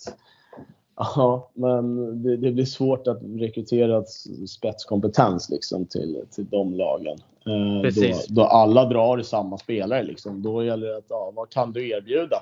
Ja, 0.96 1.52
men 1.54 1.96
det, 2.24 2.38
det, 2.38 2.52
blir 2.52 2.66
svårt 2.66 3.08
att 3.08 3.20
rekrytera 3.24 4.04
spetskompetens 4.48 5.50
liksom 5.50 5.86
till, 5.86 6.26
till 6.32 6.46
de 6.46 6.74
lagen. 6.74 7.18
Eh, 7.46 7.92
då, 7.94 8.20
då, 8.30 8.44
alla 8.44 8.86
drar 8.86 9.20
i 9.20 9.24
samma 9.24 9.58
spelare. 9.58 10.04
Liksom. 10.04 10.42
Då 10.42 10.64
gäller 10.64 10.88
det 10.88 10.98
att, 10.98 11.06
ja, 11.10 11.32
vad 11.36 11.50
kan 11.50 11.72
du 11.72 11.90
erbjuda? 11.90 12.38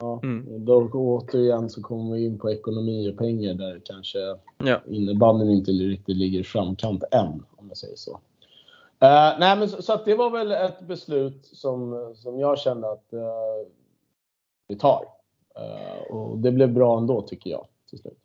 Ja, 0.00 0.20
mm. 0.22 0.64
Då 0.64 0.88
återigen 0.92 1.70
så 1.70 1.82
kommer 1.82 2.14
vi 2.14 2.24
in 2.24 2.38
på 2.38 2.50
ekonomi 2.50 3.10
och 3.12 3.18
pengar 3.18 3.54
där 3.54 3.80
kanske 3.84 4.18
ja. 4.58 4.80
innebandyn 4.86 5.50
inte 5.50 5.70
riktigt 5.70 6.16
ligger 6.16 6.40
i 6.40 6.44
framkant 6.44 7.04
än, 7.10 7.44
om 7.56 7.68
jag 7.68 7.76
säger 7.76 7.96
så. 7.96 8.12
Uh, 9.02 9.38
nej, 9.38 9.58
men 9.58 9.68
så, 9.68 9.82
så, 9.82 10.00
det 10.04 10.14
var 10.14 10.30
väl 10.30 10.52
ett 10.52 10.80
beslut 10.80 11.46
som, 11.52 12.12
som 12.16 12.38
jag 12.38 12.58
kände 12.58 12.90
att 12.90 13.08
uh, 13.12 13.68
vi 14.68 14.76
tar. 14.76 15.04
Uh, 15.58 16.16
och 16.16 16.38
det 16.38 16.52
blev 16.52 16.72
bra 16.72 16.98
ändå 16.98 17.22
tycker 17.22 17.50
jag 17.50 17.66
till 17.90 17.98
slut. 17.98 18.18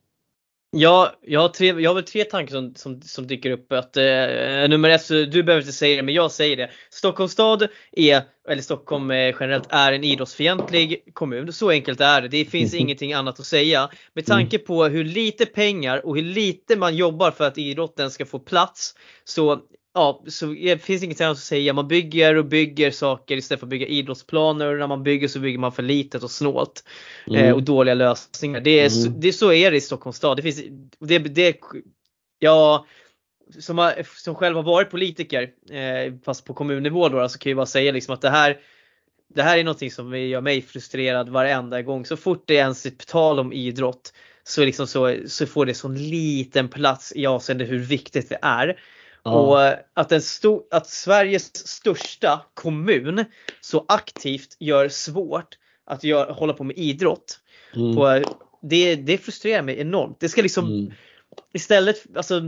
Ja, 0.78 1.16
jag 1.22 1.42
har, 1.42 1.50
tre, 1.50 1.68
jag 1.68 1.90
har 1.90 1.96
väl 1.96 2.04
tre 2.04 2.24
tankar 2.24 2.56
som, 2.56 2.76
som, 2.76 3.02
som 3.02 3.28
dyker 3.28 3.52
upp. 3.52 3.72
Att, 3.72 3.98
eh, 3.98 4.04
nummer 4.70 4.90
ett, 4.90 5.08
du 5.08 5.44
behöver 5.44 5.62
inte 5.62 5.74
säga 5.74 5.96
det, 5.96 6.04
men 6.04 6.14
jag 6.14 6.32
säger 6.32 6.58
det. 6.58 6.70
Stockholms 6.90 7.32
stad 7.32 7.68
är, 7.92 8.22
eller 8.50 8.62
Stockholm 8.62 9.12
eh, 9.12 9.36
generellt, 9.40 9.68
är 9.70 9.92
en 9.94 10.04
idrottsfientlig 10.04 11.04
kommun. 11.14 11.54
Så 11.54 11.70
enkelt 11.70 12.02
är 12.02 12.22
det. 12.22 12.28
Det 12.28 12.46
finns 12.46 12.74
ingenting 12.74 13.14
annat 13.14 13.40
att 13.40 13.46
säga. 13.46 13.90
Med 14.14 14.26
tanke 14.26 14.58
på 14.58 14.86
hur 14.86 15.04
lite 15.04 15.46
pengar 15.46 16.06
och 16.06 16.16
hur 16.16 16.24
lite 16.24 16.76
man 16.76 16.96
jobbar 16.96 17.32
för 17.32 17.48
att 17.48 17.58
idrotten 17.58 18.12
ska 18.12 18.26
få 18.26 18.40
plats 18.40 18.96
så 19.24 19.60
ja, 19.96 20.24
så 20.28 20.46
det 20.46 20.84
finns 20.84 21.04
inget 21.04 21.22
annat 21.22 21.38
att 21.38 21.44
säga. 21.44 21.74
Man 21.74 21.88
bygger 21.88 22.36
och 22.36 22.46
bygger 22.46 22.92
saker 22.92 23.38
istället 23.38 23.60
för 23.60 23.66
att 23.66 23.70
bygga 23.70 23.88
idrottsplaner. 23.88 24.68
Och 24.68 24.80
när 24.80 24.88
man 24.88 25.04
bygger 25.04 25.28
så 25.28 25.40
bygger 25.40 25.60
man 25.60 25.72
för 25.72 25.84
litet 25.84 26.24
och 26.24 26.32
snålt. 26.32 26.84
Mm. 27.28 27.46
Eh, 27.46 27.54
och 27.54 27.64
dåliga 27.64 27.94
lösningar. 27.94 28.62
Det 28.62 28.80
är, 28.80 29.06
mm. 29.06 29.20
det 29.20 29.28
är 29.28 29.32
så 29.32 29.54
är 29.54 29.72
det 29.72 29.78
i 29.78 29.82
Stockholms 29.82 30.18
stad. 30.18 30.38
Det 30.38 30.42
finns, 30.42 30.64
det, 31.00 31.20
det, 31.20 31.60
ja, 32.40 32.86
som, 33.60 33.78
har, 33.78 33.94
som 34.24 34.36
själv 34.36 34.56
har 34.56 34.64
varit 34.64 34.92
politiker, 34.92 35.50
eh, 35.72 36.14
fast 36.26 36.46
på 36.46 36.54
kommunnivå 36.54 37.10
då, 37.10 37.30
så 37.30 37.40
kan 37.40 37.50
jag 37.50 37.58
bara 37.58 37.66
säga 37.66 37.92
liksom 37.92 38.14
att 38.14 38.22
det 38.22 38.30
här 38.30 38.58
det 39.36 39.44
här 39.44 39.58
är 39.58 39.64
någonting 39.64 39.92
som 39.92 40.20
gör 40.20 40.42
mig 40.42 40.62
frustrerad 40.62 41.30
varenda 41.30 41.82
gång. 41.82 42.06
Så 42.06 42.18
fort 42.18 42.44
det 42.48 42.58
är 42.58 42.62
ens 42.62 42.86
är 42.86 42.90
tal 42.90 43.40
om 43.40 43.54
idrott 43.54 44.14
så, 44.44 44.66
liksom 44.66 44.88
så, 44.88 45.16
så 45.28 45.46
får 45.46 45.66
det 45.66 45.74
sån 45.74 45.96
liten 45.96 46.70
plats 46.70 47.14
i 47.16 47.26
avseende 47.26 47.66
hur 47.66 47.80
viktigt 47.80 48.30
det 48.30 48.40
är. 48.42 48.80
Och 49.34 49.60
att, 49.94 50.12
en 50.12 50.22
stor, 50.22 50.64
att 50.72 50.88
Sveriges 50.88 51.68
största 51.68 52.42
kommun 52.54 53.26
så 53.62 53.86
aktivt 53.88 54.58
gör 54.60 54.90
svårt 54.90 55.58
att 55.86 56.04
gör, 56.04 56.32
hålla 56.32 56.54
på 56.54 56.64
med 56.64 56.78
idrott. 56.78 57.40
Mm. 57.76 57.96
På, 57.96 58.22
det, 58.62 58.96
det 58.96 59.18
frustrerar 59.18 59.62
mig 59.62 59.80
enormt. 59.80 60.20
Det 60.20 60.30
ska 60.30 60.42
liksom 60.42 60.66
mm. 60.66 60.94
istället, 61.54 62.04
alltså 62.16 62.42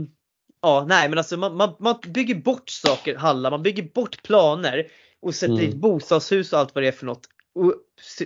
Ja, 0.60 0.86
nej 0.88 1.08
men 1.08 1.18
alltså 1.18 1.36
man, 1.36 1.56
man, 1.56 1.74
man 1.78 1.94
bygger 2.06 2.34
bort 2.34 2.70
saker, 2.70 3.16
hallar, 3.16 3.50
man 3.50 3.62
bygger 3.62 3.82
bort 3.82 4.22
planer 4.22 4.86
och 5.22 5.34
sätter 5.34 5.52
mm. 5.52 5.66
dit 5.66 5.76
bostadshus 5.76 6.52
och 6.52 6.58
allt 6.58 6.74
vad 6.74 6.84
det 6.84 6.88
är 6.88 6.92
för 6.92 7.06
något. 7.06 7.26
Och, 7.54 7.74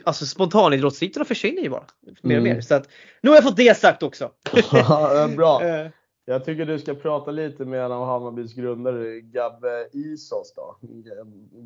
alltså 0.04 0.26
spontanidrottsytorna 0.26 1.24
försvinner 1.24 1.62
ju 1.62 1.68
bara 1.68 1.84
mer 2.22 2.36
och 2.36 2.42
mer. 2.42 2.50
Mm. 2.50 2.62
Så 2.62 2.74
att, 2.74 2.88
nu 3.20 3.30
har 3.30 3.36
jag 3.36 3.44
fått 3.44 3.56
det 3.56 3.78
sagt 3.78 4.02
också. 4.02 4.30
Bra. 5.36 5.62
Eh, 6.26 6.32
jag 6.32 6.44
tycker 6.44 6.66
du 6.66 6.78
ska 6.78 6.94
prata 6.94 7.30
lite 7.30 7.64
med 7.64 7.84
en 7.84 7.92
av 7.92 8.06
Hammarbys 8.06 8.54
grundare, 8.54 9.20
Gabbe 9.20 9.88
Isos 9.92 10.52
då. 10.56 10.76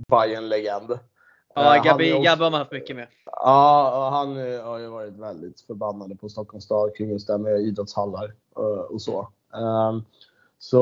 bayern 0.08 0.48
legend 0.48 0.98
Ja, 1.58 1.82
Gabbe, 1.84 2.12
också, 2.12 2.22
Gabbe 2.22 2.44
har 2.44 2.50
man 2.50 2.60
haft 2.60 2.72
mycket 2.72 2.96
med. 2.96 3.06
Ja, 3.24 4.08
han 4.12 4.36
har 4.60 4.78
ju 4.78 4.88
varit 4.88 5.14
väldigt 5.14 5.60
förbannad 5.60 6.20
på 6.20 6.28
Stockholms 6.28 6.64
stad 6.64 6.96
kring 6.96 7.10
just 7.10 7.26
det 7.26 7.38
med 7.38 7.60
idrottshallar 7.60 8.32
och 8.90 9.02
så. 9.02 9.28
Ehm, 9.54 10.04
så 10.58 10.78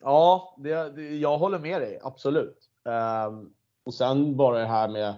ja, 0.00 0.54
det, 0.58 1.00
jag 1.20 1.38
håller 1.38 1.58
med 1.58 1.80
dig, 1.80 2.00
absolut. 2.02 2.58
Ehm, 2.84 3.50
och 3.84 3.94
sen 3.94 4.36
bara 4.36 4.58
det 4.58 4.64
här 4.64 4.88
med 4.88 5.14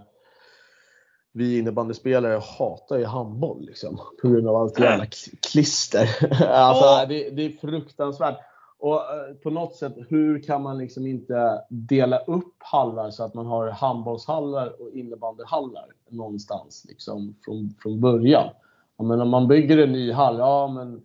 vi 1.36 1.58
innebandyspelare 1.58 2.40
hatar 2.58 2.98
ju 2.98 3.04
handboll 3.04 3.66
liksom, 3.66 4.00
på 4.22 4.28
grund 4.28 4.48
av 4.48 4.56
allt 4.56 4.80
jävla 4.80 5.06
klister. 5.50 6.08
alltså, 6.48 6.84
oh. 6.84 7.08
det, 7.08 7.30
det, 7.30 7.42
är 7.42 7.50
fruktansvärt. 7.50 8.36
Och 8.78 8.94
uh, 8.94 9.36
på 9.42 9.50
något 9.50 9.76
sätt, 9.76 9.94
hur 10.08 10.42
kan 10.42 10.62
man 10.62 10.78
liksom 10.78 11.06
inte 11.06 11.64
dela 11.68 12.18
upp 12.18 12.54
hallar 12.58 13.10
så 13.10 13.24
att 13.24 13.34
man 13.34 13.46
har 13.46 13.68
handbollshallar 13.68 14.82
och 14.82 14.90
innebandyhallar 14.90 15.86
någonstans 16.08 16.84
liksom, 16.88 17.34
från, 17.44 17.74
från 17.82 18.00
början? 18.00 18.48
Ja, 18.96 19.04
men 19.04 19.20
om 19.20 19.28
man 19.28 19.48
bygger 19.48 19.78
en 19.78 19.92
ny 19.92 20.12
hall, 20.12 20.38
ja 20.38 20.68
men 20.68 21.02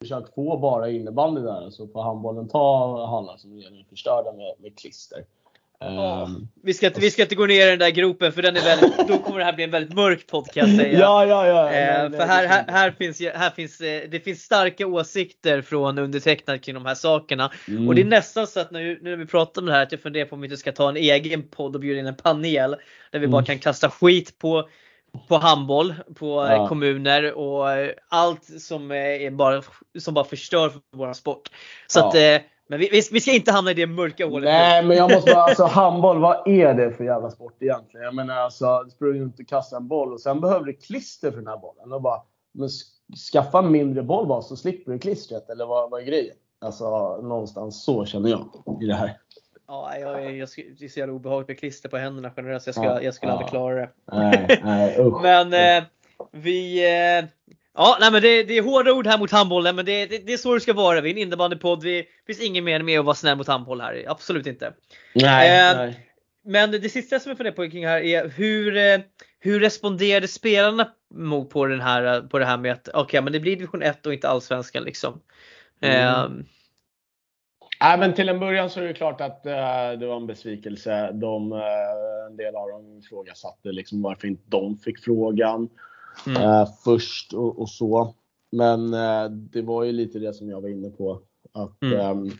försök 0.00 0.34
få 0.34 0.58
bara 0.58 0.90
innebandy 0.90 1.40
där 1.40 1.70
så 1.70 1.88
får 1.88 2.02
handbollen 2.02 2.48
ta 2.48 3.06
hallar 3.06 3.36
som 3.36 3.54
redan 3.54 3.78
är 3.78 3.84
förstörda 3.84 4.32
med, 4.32 4.54
med 4.58 4.78
klister. 4.78 5.24
Um, 5.86 6.48
vi, 6.62 6.74
ska 6.74 6.86
inte, 6.86 7.00
vi 7.00 7.10
ska 7.10 7.22
inte 7.22 7.34
gå 7.34 7.46
ner 7.46 7.66
i 7.66 7.70
den 7.70 7.78
där 7.78 7.90
gropen 7.90 8.32
för 8.32 8.42
den 8.42 8.56
är 8.56 8.60
väldigt, 8.60 8.98
då 9.08 9.18
kommer 9.18 9.38
det 9.38 9.44
här 9.44 9.52
bli 9.52 9.64
en 9.64 9.70
väldigt 9.70 9.94
mörk 9.94 10.26
podcast 10.26 10.76
säga. 10.76 10.98
ja, 10.98 11.26
ja, 11.26 11.46
ja. 11.46 11.70
Eh, 11.72 12.10
för 12.10 12.26
här, 12.26 12.46
här, 12.46 12.64
här, 12.68 12.90
finns, 12.90 13.20
här 13.34 13.50
finns, 13.50 13.80
eh, 13.80 14.02
det 14.10 14.20
finns 14.20 14.42
starka 14.42 14.86
åsikter 14.86 15.62
från 15.62 15.98
undertecknad 15.98 16.62
kring 16.62 16.74
de 16.74 16.86
här 16.86 16.94
sakerna. 16.94 17.52
Mm. 17.68 17.88
Och 17.88 17.94
det 17.94 18.00
är 18.00 18.04
nästan 18.04 18.46
så 18.46 18.60
att 18.60 18.70
nu, 18.70 18.98
nu 19.02 19.10
när 19.10 19.16
vi 19.16 19.26
pratar 19.26 19.62
om 19.62 19.66
det 19.66 19.72
här 19.72 19.82
att 19.82 19.92
jag 19.92 20.00
funderar 20.00 20.26
på 20.26 20.34
om 20.34 20.40
vi 20.40 20.46
inte 20.46 20.56
ska 20.56 20.72
ta 20.72 20.88
en 20.88 20.96
egen 20.96 21.42
podd 21.42 21.74
och 21.74 21.80
bjuda 21.80 22.00
in 22.00 22.06
en 22.06 22.16
panel. 22.16 22.70
Där 23.10 23.18
vi 23.18 23.24
mm. 23.24 23.30
bara 23.30 23.44
kan 23.44 23.58
kasta 23.58 23.90
skit 23.90 24.38
på 24.38 24.68
på 25.28 25.38
handboll, 25.38 25.94
på 26.14 26.46
ja. 26.50 26.68
kommuner 26.68 27.32
och 27.32 27.66
allt 28.08 28.44
som, 28.44 28.90
är 28.90 29.30
bara, 29.30 29.62
som 29.98 30.14
bara 30.14 30.24
förstör 30.24 30.68
för 30.68 30.80
vår 30.92 31.12
sport. 31.12 31.50
Så 31.86 31.98
ja. 31.98 32.08
att 32.08 32.14
eh, 32.14 32.48
men 32.68 32.78
vi, 32.78 32.88
vi, 32.92 33.02
vi, 33.12 33.20
ska 33.20 33.32
inte 33.32 33.52
hamna 33.52 33.70
i 33.70 33.74
det 33.74 33.86
mörka 33.86 34.26
hålet. 34.26 34.50
Nej, 34.50 34.84
men 34.84 34.96
jag 34.96 35.12
måste 35.12 35.32
bara, 35.32 35.42
alltså 35.42 35.64
handboll, 35.80 36.18
vad 36.18 36.48
är 36.48 36.74
det 36.74 36.92
för 36.92 37.04
jävla 37.04 37.30
sport 37.30 37.56
egentligen? 37.60 38.04
Jag 38.04 38.14
menar 38.14 38.34
alltså, 38.34 38.86
spring 38.90 39.22
inte 39.22 39.42
och 39.42 39.48
kasta 39.48 39.76
en 39.76 39.88
boll 39.88 40.12
och 40.12 40.20
sen 40.20 40.40
behöver 40.40 40.66
du 40.66 40.72
klister 40.72 41.30
för 41.30 41.38
den 41.38 41.46
här 41.46 41.58
bollen. 41.58 41.92
Och 41.92 42.02
bara, 42.02 42.22
men 42.52 42.68
skaffa 43.32 43.58
en 43.58 43.70
mindre 43.70 44.02
boll 44.02 44.26
bara 44.26 44.42
så 44.42 44.56
slipper 44.56 44.92
du 44.92 44.98
klistret, 44.98 45.50
eller 45.50 45.66
vad, 45.66 45.90
vad 45.90 46.00
är 46.00 46.04
grejen? 46.04 46.36
Alltså 46.60 47.16
någonstans 47.22 47.84
så 47.84 48.04
känner 48.04 48.30
jag 48.30 48.48
i 48.82 48.86
det 48.86 48.94
här. 48.94 49.18
Ja, 49.66 49.98
jag, 49.98 50.24
jag, 50.24 50.36
jag, 50.36 50.48
det 50.78 50.84
är 50.84 50.88
så 50.88 50.98
jävla 50.98 51.14
obehagligt 51.14 51.48
med 51.48 51.58
klister 51.58 51.88
på 51.88 51.96
händerna 51.96 52.30
generellt, 52.36 52.66
jag, 52.66 52.74
ska, 52.74 52.84
ja, 52.84 53.02
jag 53.02 53.14
skulle 53.14 53.32
ja. 53.32 53.36
aldrig 53.36 53.50
klara 53.50 53.74
det. 53.74 53.90
Nej, 54.12 54.60
nej, 54.64 54.96
usch, 54.98 55.22
men 55.22 55.52
eh, 55.52 55.84
vi, 56.30 56.84
eh, 57.18 57.24
Ja, 57.76 57.96
nej 58.00 58.12
men 58.12 58.22
det, 58.22 58.42
det, 58.42 58.58
är 58.58 58.62
hårda 58.62 58.92
ord 58.92 59.06
här 59.06 59.18
mot 59.18 59.30
handbollen 59.30 59.76
men 59.76 59.84
det, 59.84 60.06
det, 60.06 60.18
det 60.18 60.32
är 60.32 60.36
så 60.36 60.54
det 60.54 60.60
ska 60.60 60.72
vara. 60.72 61.00
Vi 61.00 61.10
är 61.10 61.14
en 61.14 61.18
innebandypodd. 61.18 61.82
Det 61.82 62.06
finns 62.26 62.40
ingen 62.40 62.64
mer 62.64 62.82
med 62.82 62.98
att 62.98 63.04
vara 63.04 63.14
snäll 63.14 63.36
mot 63.36 63.48
handboll 63.48 63.80
här. 63.80 64.04
Absolut 64.08 64.46
inte. 64.46 64.72
Nej, 65.14 65.70
eh, 65.70 65.76
nej. 65.76 66.10
Men 66.44 66.70
det 66.70 66.88
sista 66.88 67.20
som 67.20 67.30
jag 67.30 67.36
funderar 67.36 67.54
på 67.54 67.70
kring 67.70 67.86
här 67.86 68.00
är 68.00 68.28
hur, 68.28 68.76
eh, 68.76 69.00
hur 69.38 69.60
responderade 69.60 70.28
spelarna 70.28 70.88
på, 71.50 71.66
den 71.66 71.80
här, 71.80 72.20
på 72.20 72.38
det 72.38 72.44
här 72.44 72.56
med 72.56 72.72
att 72.72 72.88
okej 72.88 73.02
okay, 73.02 73.20
men 73.20 73.32
det 73.32 73.40
blir 73.40 73.56
division 73.56 73.82
1 73.82 74.06
och 74.06 74.14
inte 74.14 74.28
allsvenskan 74.28 74.84
liksom. 74.84 75.20
Mm. 75.80 76.44
Nej, 77.80 77.98
men 77.98 78.14
till 78.14 78.28
en 78.28 78.40
början 78.40 78.70
så 78.70 78.80
är 78.80 78.84
det 78.84 78.94
klart 78.94 79.20
att 79.20 79.42
uh, 79.46 79.98
det 80.00 80.06
var 80.06 80.16
en 80.16 80.26
besvikelse. 80.26 81.10
De, 81.12 81.52
uh, 81.52 81.60
en 82.30 82.36
del 82.36 82.56
av 82.56 82.68
dem 82.68 82.98
ifrågasatte 82.98 83.72
liksom 83.72 84.02
varför 84.02 84.28
inte 84.28 84.42
de 84.46 84.76
fick 84.76 85.04
frågan 85.04 85.68
mm. 86.26 86.42
uh, 86.42 86.68
först 86.84 87.32
och, 87.32 87.58
och, 87.58 87.68
så. 87.68 88.14
Men 88.52 88.90
det 89.30 89.62
var 89.62 89.84
ju 89.84 89.92
lite 89.92 90.18
det 90.18 90.32
som 90.32 90.48
jag 90.48 90.60
var 90.60 90.68
inne 90.68 90.90
på. 90.90 91.20
Att, 91.52 91.82
mm. 91.82 92.10
um, 92.10 92.30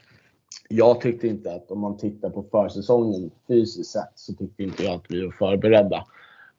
jag 0.68 1.00
tyckte 1.00 1.28
inte 1.28 1.54
att 1.54 1.70
om 1.70 1.80
man 1.80 1.96
tittar 1.96 2.30
på 2.30 2.42
försäsongen 2.42 3.30
fysiskt 3.48 3.90
sett 3.90 4.12
så 4.14 4.32
tyckte 4.34 4.62
inte 4.62 4.84
jag 4.84 4.94
att 4.94 5.04
vi 5.08 5.24
var 5.24 5.32
förberedda 5.32 6.06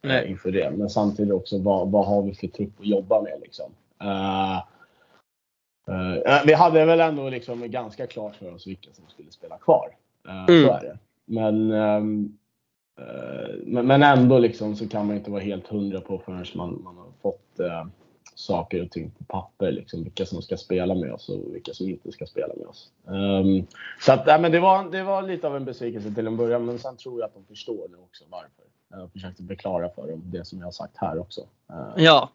Nej. 0.01 0.29
inför 0.29 0.51
det. 0.51 0.71
Men 0.77 0.89
samtidigt 0.89 1.33
också 1.33 1.61
vad, 1.61 1.91
vad 1.91 2.05
har 2.05 2.21
vi 2.21 2.35
för 2.35 2.47
trupp 2.47 2.79
att 2.79 2.87
jobba 2.87 3.21
med 3.21 3.39
liksom. 3.41 3.71
Uh, 4.03 4.61
vi 6.45 6.53
hade 6.53 6.85
väl 6.85 6.99
ändå 6.99 7.29
liksom 7.29 7.71
ganska 7.71 8.07
klart 8.07 8.35
för 8.35 8.53
oss 8.53 8.67
vilka 8.67 8.93
som 8.93 9.05
skulle 9.07 9.31
spela 9.31 9.57
kvar. 9.57 9.95
Mm. 10.49 10.97
Men, 11.25 11.71
uh, 11.71 12.29
Eh, 12.99 13.83
men, 13.83 14.03
ändå 14.03 14.39
liksom 14.39 14.75
så 14.75 14.89
kan 14.89 15.07
man 15.07 15.15
inte 15.15 15.31
vara 15.31 15.41
helt 15.41 15.67
hundra 15.67 16.01
på 16.01 16.21
förrän 16.25 16.45
man, 16.55 16.81
man 16.83 16.97
har 16.97 17.07
fått 17.21 17.59
eh, 17.59 17.85
saker 18.35 18.83
och 18.83 18.91
ting 18.91 19.11
på 19.11 19.23
papper. 19.23 19.71
Liksom, 19.71 20.03
vilka 20.03 20.25
som 20.25 20.41
ska 20.41 20.57
spela 20.57 20.95
med 20.95 21.13
oss 21.13 21.29
och 21.29 21.55
vilka 21.55 21.73
som 21.73 21.89
inte 21.89 22.11
ska 22.11 22.25
spela 22.25 22.53
med 22.57 22.67
oss. 22.67 22.89
Um, 23.05 23.67
så 24.01 24.11
att, 24.11 24.41
men 24.41 24.51
det, 24.51 24.59
var, 24.59 24.91
det 24.91 25.03
var 25.03 25.21
lite 25.21 25.47
av 25.47 25.55
en 25.55 25.65
besvikelse 25.65 26.13
till 26.15 26.27
en 26.27 26.37
början, 26.37 26.65
men 26.65 26.79
sen 26.79 26.97
tror 26.97 27.19
jag 27.19 27.27
att 27.27 27.33
de 27.33 27.45
förstår 27.45 27.87
nu 27.89 27.97
också 27.97 28.23
varför. 28.29 28.63
Eh, 28.93 28.99
jag 28.99 29.11
försökte 29.11 29.43
förklara 29.43 29.89
för 29.89 30.07
dem 30.07 30.21
det 30.25 30.45
som 30.45 30.59
jag 30.59 30.65
har 30.65 30.71
sagt 30.71 30.97
här 30.97 31.19
också. 31.19 31.41
Ja, 31.95 32.31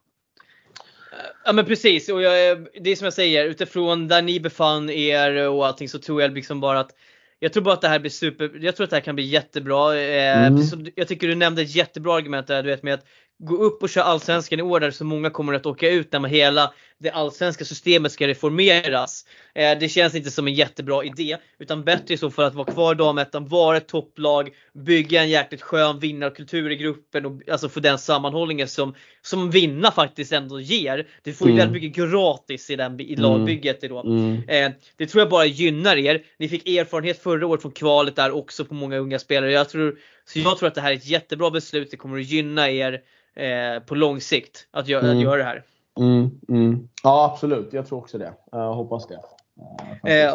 Ja 1.45 1.53
men 1.53 1.65
precis 1.65 2.09
och 2.09 2.23
jag, 2.23 2.67
det 2.81 2.91
är 2.91 2.97
som 2.97 3.05
jag 3.05 3.15
säger 3.15 3.45
utifrån 3.45 4.09
där 4.09 4.23
ni 4.23 4.41
befann 4.41 4.91
er 4.91 5.49
och 5.49 5.67
allting 5.67 5.89
så 5.89 5.99
tror 5.99 6.23
jag 6.23 6.33
liksom 6.33 6.61
bara 6.61 6.81
att 6.81 6.95
jag 7.43 7.53
tror 7.53 7.63
bara 7.63 7.75
att 7.75 7.81
det 7.81 7.89
här 7.89 7.99
blir 7.99 8.11
super, 8.11 8.51
jag 8.61 8.77
tror 8.77 8.85
att 8.85 8.91
det 8.91 8.97
här 8.97 9.01
kan 9.01 9.15
bli 9.15 9.25
jättebra. 9.25 10.01
Eh, 10.01 10.47
mm. 10.47 10.87
Jag 10.95 11.09
tycker 11.09 11.29
du 11.29 11.35
nämnde 11.35 11.63
ett 11.63 11.75
jättebra 11.75 12.15
argument 12.15 12.47
där, 12.47 12.63
du 12.63 12.69
vet 12.69 12.83
med 12.83 12.95
att 12.95 13.05
gå 13.39 13.57
upp 13.57 13.83
och 13.83 13.89
köra 13.89 14.05
allsvenskan 14.05 14.59
i 14.59 14.63
år 14.63 14.81
där 14.81 14.91
så 14.91 15.05
många 15.05 15.31
kommer 15.31 15.55
att 15.55 15.67
åka 15.67 15.91
ut 15.91 16.13
när 16.13 16.29
hela 16.29 16.73
det 17.03 17.11
allsvenska 17.11 17.65
systemet 17.65 18.13
ska 18.13 18.27
reformeras. 18.27 19.25
Eh, 19.55 19.79
det 19.79 19.89
känns 19.89 20.15
inte 20.15 20.31
som 20.31 20.47
en 20.47 20.55
jättebra 20.55 21.05
idé. 21.05 21.37
Utan 21.59 21.85
bättre 21.85 22.17
så 22.19 22.31
fall 22.31 22.45
att 22.45 22.55
vara 22.55 22.73
kvar 22.73 22.95
i 22.95 22.97
damettan, 22.97 23.49
vara 23.49 23.77
ett 23.77 23.89
topplag, 23.89 24.51
bygga 24.73 25.23
en 25.23 25.31
jäkligt 25.31 25.63
skön 25.63 25.99
vinnarkultur 25.99 26.71
i 26.71 26.77
gruppen 26.77 27.27
och 27.27 27.49
alltså 27.51 27.69
få 27.69 27.81
den 27.81 27.99
sammanhållningen 27.99 28.69
som, 28.69 28.95
som 29.23 29.51
vinna 29.51 29.91
faktiskt 29.91 30.33
ändå 30.33 30.61
ger. 30.61 31.07
Du 31.23 31.33
får 31.33 31.47
ju 31.47 31.53
mm. 31.53 31.59
väldigt 31.59 31.83
mycket 31.83 32.11
gratis 32.11 32.71
i, 32.71 32.77
den, 32.77 33.01
i 33.01 33.17
lagbygget 33.17 33.81
då. 33.81 34.01
Mm. 34.01 34.43
Eh, 34.49 34.73
det 34.97 35.07
tror 35.07 35.21
jag 35.21 35.31
bara 35.31 35.45
gynnar 35.45 35.97
er. 35.97 36.23
Ni 36.39 36.49
fick 36.49 36.69
erfarenhet 36.69 37.23
förra 37.23 37.47
året 37.47 37.63
från 37.63 37.73
kvalet 37.73 38.17
där 38.17 38.31
också 38.31 38.65
på 38.65 38.75
många 38.75 38.99
unga 38.99 39.19
spelare. 39.19 39.53
Jag 39.53 39.69
tror, 39.69 39.99
så 40.25 40.39
jag 40.39 40.59
tror 40.59 40.69
att 40.69 40.75
det 40.75 40.81
här 40.81 40.91
är 40.91 40.97
ett 40.97 41.07
jättebra 41.07 41.51
beslut. 41.51 41.91
Det 41.91 41.97
kommer 41.97 42.19
att 42.19 42.27
gynna 42.27 42.71
er 42.71 43.01
eh, 43.37 43.83
på 43.83 43.95
lång 43.95 44.21
sikt 44.21 44.67
att, 44.71 44.89
gö 44.89 44.99
mm. 44.99 45.17
att 45.17 45.23
göra 45.23 45.37
det 45.37 45.45
här. 45.45 45.63
Mm, 45.99 46.31
mm. 46.49 46.89
Ja 47.03 47.31
absolut, 47.33 47.73
jag 47.73 47.87
tror 47.87 47.99
också 47.99 48.19
det. 48.19 48.33
Jag 48.53 48.75
hoppas 48.75 49.07
det. 49.07 49.21
Eh, 50.11 50.35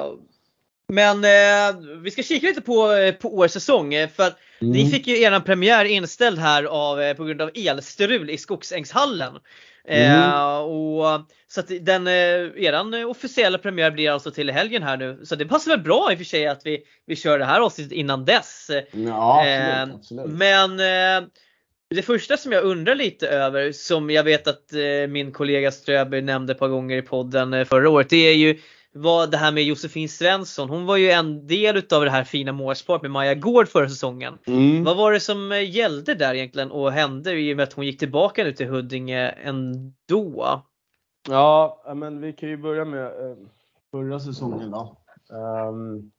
men 0.87 1.23
eh, 1.23 1.79
vi 2.03 2.11
ska 2.11 2.23
kika 2.23 2.47
lite 2.47 2.61
på, 2.61 2.91
eh, 2.91 3.13
på 3.13 3.35
årets 3.35 3.53
säsong 3.53 3.91
för 4.15 4.23
att 4.23 4.37
mm. 4.61 4.73
ni 4.73 4.91
fick 4.91 5.07
ju 5.07 5.21
eran 5.21 5.43
premiär 5.43 5.85
inställd 5.85 6.39
här 6.39 6.63
av, 6.63 7.13
på 7.13 7.23
grund 7.23 7.41
av 7.41 7.51
elstrul 7.55 8.29
i 8.29 8.37
Skogsängshallen. 8.37 9.33
Mm. 9.87 10.61
och, 10.61 11.21
så 11.47 11.59
att 11.59 11.71
den, 11.81 12.07
eran 12.07 12.93
officiella 13.05 13.57
premiär 13.57 13.91
blir 13.91 14.11
alltså 14.11 14.31
till 14.31 14.51
helgen 14.51 14.83
här 14.83 14.97
nu. 14.97 15.21
Så 15.25 15.35
det 15.35 15.45
passar 15.45 15.71
väl 15.71 15.79
bra 15.79 16.11
i 16.11 16.15
och 16.15 16.17
för 16.17 16.25
sig 16.25 16.47
att 16.47 16.61
vi, 16.65 16.83
vi 17.05 17.15
kör 17.15 17.39
det 17.39 17.45
här 17.45 17.59
avsnittet 17.59 17.91
innan 17.91 18.25
dess. 18.25 18.71
Ja, 18.91 19.41
absolut, 19.41 19.95
absolut. 19.95 20.25
Men 20.25 20.79
det 21.89 22.01
första 22.01 22.37
som 22.37 22.51
jag 22.51 22.63
undrar 22.63 22.95
lite 22.95 23.27
över, 23.27 23.71
som 23.71 24.09
jag 24.09 24.23
vet 24.23 24.47
att 24.47 24.73
eh, 24.73 25.07
min 25.09 25.31
kollega 25.31 25.71
Ströberg 25.71 26.21
nämnde 26.21 26.53
ett 26.53 26.59
par 26.59 26.67
gånger 26.67 26.97
i 26.97 27.01
podden 27.01 27.53
eh, 27.53 27.65
förra 27.65 27.89
året, 27.89 28.09
det 28.09 28.15
är 28.15 28.35
ju 28.35 28.59
vad 28.93 29.31
det 29.31 29.37
här 29.37 29.51
med 29.51 29.63
Josefin 29.63 30.09
Svensson. 30.09 30.69
Hon 30.69 30.85
var 30.85 30.97
ju 30.97 31.09
en 31.09 31.47
del 31.47 31.77
utav 31.77 32.03
det 32.03 32.11
här 32.11 32.23
fina 32.23 32.51
målsparet 32.51 33.01
med 33.01 33.11
Maja 33.11 33.35
Gård 33.35 33.67
förra 33.67 33.89
säsongen. 33.89 34.37
Mm. 34.47 34.83
Vad 34.83 34.97
var 34.97 35.11
det 35.11 35.19
som 35.19 35.51
eh, 35.51 35.75
gällde 35.75 36.15
där 36.15 36.33
egentligen 36.33 36.71
och 36.71 36.91
hände 36.91 37.39
i 37.39 37.53
och 37.53 37.57
med 37.57 37.63
att 37.63 37.73
hon 37.73 37.85
gick 37.85 37.99
tillbaka 37.99 38.43
nu 38.43 38.51
till 38.51 38.67
Huddinge 38.67 39.29
ändå? 39.29 40.61
Ja, 41.29 41.83
men 41.95 42.21
vi 42.21 42.33
kan 42.33 42.49
ju 42.49 42.57
börja 42.57 42.85
med 42.85 43.11
förra 43.91 44.19
säsongen 44.19 44.71
då. 44.71 44.97
Um, 45.29 46.11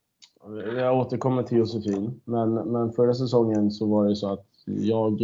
jag 0.78 0.98
återkommer 0.98 1.42
till 1.42 1.58
Josefin, 1.58 2.20
men, 2.24 2.54
men 2.54 2.92
förra 2.92 3.14
säsongen 3.14 3.70
så 3.70 3.86
var 3.86 4.08
det 4.08 4.16
så 4.16 4.32
att 4.32 4.55
jag 4.66 5.22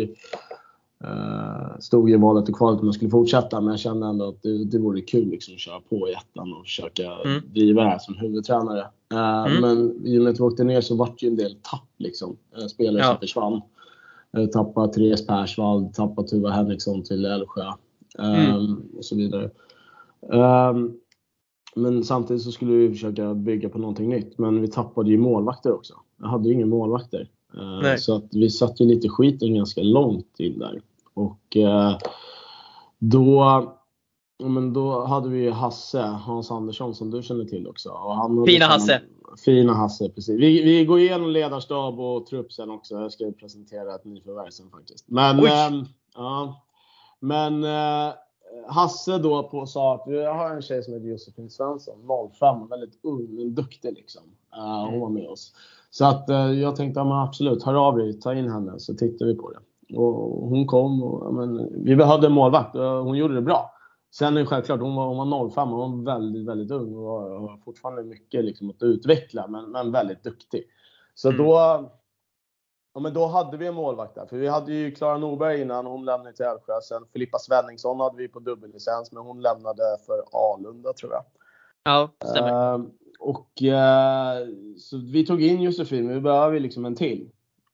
eh, 1.04 1.78
stod 1.80 2.10
i 2.10 2.16
valet 2.16 2.48
och 2.48 2.56
kvalet 2.56 2.80
om 2.80 2.86
jag 2.86 2.94
skulle 2.94 3.10
fortsätta, 3.10 3.60
men 3.60 3.70
jag 3.70 3.80
kände 3.80 4.06
ändå 4.06 4.28
att 4.28 4.42
det, 4.42 4.64
det 4.64 4.78
vore 4.78 5.00
kul 5.00 5.28
liksom, 5.28 5.54
att 5.54 5.60
köra 5.60 5.80
på 5.80 6.08
i 6.08 6.12
ettan 6.12 6.52
och 6.52 6.64
försöka 6.64 7.12
mm. 7.12 7.42
driva 7.54 7.82
det 7.82 7.88
här 7.88 7.98
som 7.98 8.16
huvudtränare. 8.16 8.86
Eh, 9.12 9.46
mm. 9.46 9.60
Men 9.60 10.06
i 10.06 10.18
och 10.18 10.22
med 10.22 10.32
att 10.32 10.40
vi 10.40 10.44
åkte 10.44 10.64
ner 10.64 10.80
så 10.80 10.96
vart 10.96 11.20
det 11.20 11.26
ju 11.26 11.30
en 11.30 11.36
del 11.36 11.56
tapp 11.62 11.88
liksom. 11.96 12.36
Eh, 12.58 12.66
spelare 12.66 13.02
ja. 13.02 13.08
som 13.08 13.18
försvann. 13.18 13.60
Tappade 14.52 14.92
Therese 14.92 15.26
Persvall, 15.26 15.92
tappade 15.92 16.28
Tuva 16.28 16.50
Henriksson 16.50 17.02
till 17.02 17.24
Älvsjö 17.24 17.72
mm. 18.18 18.50
Ehm, 18.50 18.82
och 18.96 19.04
så 19.04 19.16
vidare. 19.16 19.50
Um, 20.20 21.00
men 21.74 22.04
samtidigt 22.04 22.42
så 22.42 22.52
skulle 22.52 22.72
vi 22.72 22.90
försöka 22.90 23.34
bygga 23.34 23.68
på 23.68 23.78
någonting 23.78 24.08
nytt. 24.08 24.38
Men 24.38 24.60
vi 24.60 24.68
tappade 24.68 25.10
ju 25.10 25.18
målvakter 25.18 25.72
också. 25.72 25.94
Jag 26.20 26.28
hade 26.28 26.48
ju 26.48 26.54
inga 26.54 26.66
målvakter. 26.66 27.28
Eh, 27.56 27.80
Nej. 27.82 27.98
Så 27.98 28.16
att 28.16 28.34
vi 28.34 28.50
satt 28.50 28.80
ju 28.80 28.84
lite 28.84 29.08
skiten 29.08 29.54
ganska 29.54 29.82
långt 29.82 30.40
in 30.40 30.58
där. 30.58 30.82
Och 31.14 31.56
eh, 31.56 31.98
då, 32.98 33.64
men 34.38 34.72
då 34.72 35.04
hade 35.04 35.28
vi 35.28 35.50
Hasse, 35.50 36.00
Hans 36.00 36.50
Andersson 36.50 36.94
som 36.94 37.10
du 37.10 37.22
känner 37.22 37.44
till 37.44 37.68
också. 37.68 37.88
Och 37.88 38.14
han 38.14 38.46
fina 38.46 38.66
Hasse! 38.66 39.00
Fina 39.44 39.74
Hasse, 39.74 40.08
precis. 40.08 40.40
Vi, 40.40 40.62
vi 40.62 40.84
går 40.84 40.98
igenom 40.98 41.30
ledarstab 41.30 42.00
och 42.00 42.26
trupp 42.26 42.52
sen 42.52 42.70
också. 42.70 42.94
Jag 42.94 43.12
ska 43.12 43.32
presentera 43.32 43.94
ett 43.94 44.04
nyförvärv 44.04 44.50
sen 44.50 44.70
faktiskt. 44.70 45.04
Men, 45.08 45.38
äh, 45.38 45.84
ja, 46.14 46.62
men 47.20 47.64
äh, 47.64 48.12
Hasse 48.66 49.18
då 49.18 49.42
på, 49.42 49.66
sa 49.66 49.94
att 49.94 50.04
vi 50.06 50.24
har 50.24 50.50
en 50.50 50.62
tjej 50.62 50.82
som 50.82 50.94
heter 50.94 51.06
Josefin 51.06 51.50
Svensson, 51.50 52.08
05, 52.38 52.68
väldigt 52.68 53.00
ung 53.02 53.34
men 53.34 53.54
duktig 53.54 53.92
liksom. 53.92 54.22
Uh, 54.56 54.90
hon 54.90 55.00
var 55.00 55.08
med 55.08 55.28
oss. 55.28 55.54
Så 55.94 56.04
att 56.04 56.30
uh, 56.30 56.52
jag 56.60 56.76
tänkte, 56.76 57.00
ja, 57.00 57.22
absolut, 57.22 57.62
hör 57.62 57.88
av 57.88 57.96
dig, 57.96 58.20
ta 58.20 58.34
in 58.34 58.50
henne 58.50 58.78
så 58.78 58.94
tittar 58.94 59.26
vi 59.26 59.36
på 59.36 59.50
det. 59.50 59.58
Och 59.96 60.48
hon 60.48 60.66
kom 60.66 61.02
och 61.02 61.34
men, 61.34 61.84
vi 61.84 61.96
behövde 61.96 62.26
en 62.26 62.32
målvakt 62.32 62.74
och 62.76 62.82
hon 62.82 63.16
gjorde 63.16 63.34
det 63.34 63.42
bra. 63.42 63.70
Sen 64.14 64.36
är 64.36 64.40
det 64.40 64.46
självklart, 64.46 64.80
hon 64.80 64.94
var, 64.94 65.06
hon 65.06 65.30
var 65.30 65.50
05, 65.50 65.68
hon 65.68 66.04
var 66.04 66.14
väldigt, 66.14 66.46
väldigt 66.46 66.70
ung 66.70 66.94
och 66.94 67.20
har 67.20 67.56
fortfarande 67.64 68.02
mycket 68.02 68.44
liksom, 68.44 68.70
att 68.70 68.82
utveckla 68.82 69.46
men, 69.46 69.70
men 69.70 69.92
väldigt 69.92 70.24
duktig. 70.24 70.64
Så 71.14 71.28
mm. 71.28 71.46
då 71.46 71.58
Ja, 72.94 73.00
men 73.00 73.14
då 73.14 73.26
hade 73.26 73.56
vi 73.56 73.66
en 73.66 73.74
målvakt 73.74 74.14
där. 74.14 74.26
För 74.26 74.36
vi 74.36 74.48
hade 74.48 74.72
ju 74.72 74.90
Klara 74.90 75.18
Norberg 75.18 75.60
innan, 75.60 75.86
hon 75.86 76.04
lämnade 76.04 76.36
till 76.36 76.44
Älvsjö. 76.44 76.80
Sen 76.82 77.04
Filippa 77.12 77.38
Svenningsson 77.38 78.00
hade 78.00 78.16
vi 78.16 78.28
på 78.28 78.38
dubbellicens, 78.38 79.12
men 79.12 79.22
hon 79.22 79.42
lämnade 79.42 79.82
för 80.06 80.24
Alunda 80.32 80.92
tror 80.92 81.12
jag. 81.12 81.24
Ja, 81.84 82.10
stämmer. 82.24 82.74
Uh, 82.74 82.84
och 83.22 83.62
uh, 83.62 84.52
så 84.76 84.98
vi 84.98 85.26
tog 85.26 85.42
in 85.42 85.62
Josefin, 85.62 86.06
men 86.06 86.14
vi 86.14 86.20
behöver 86.20 86.60
liksom 86.60 86.84
en 86.84 86.94
till. 86.94 87.28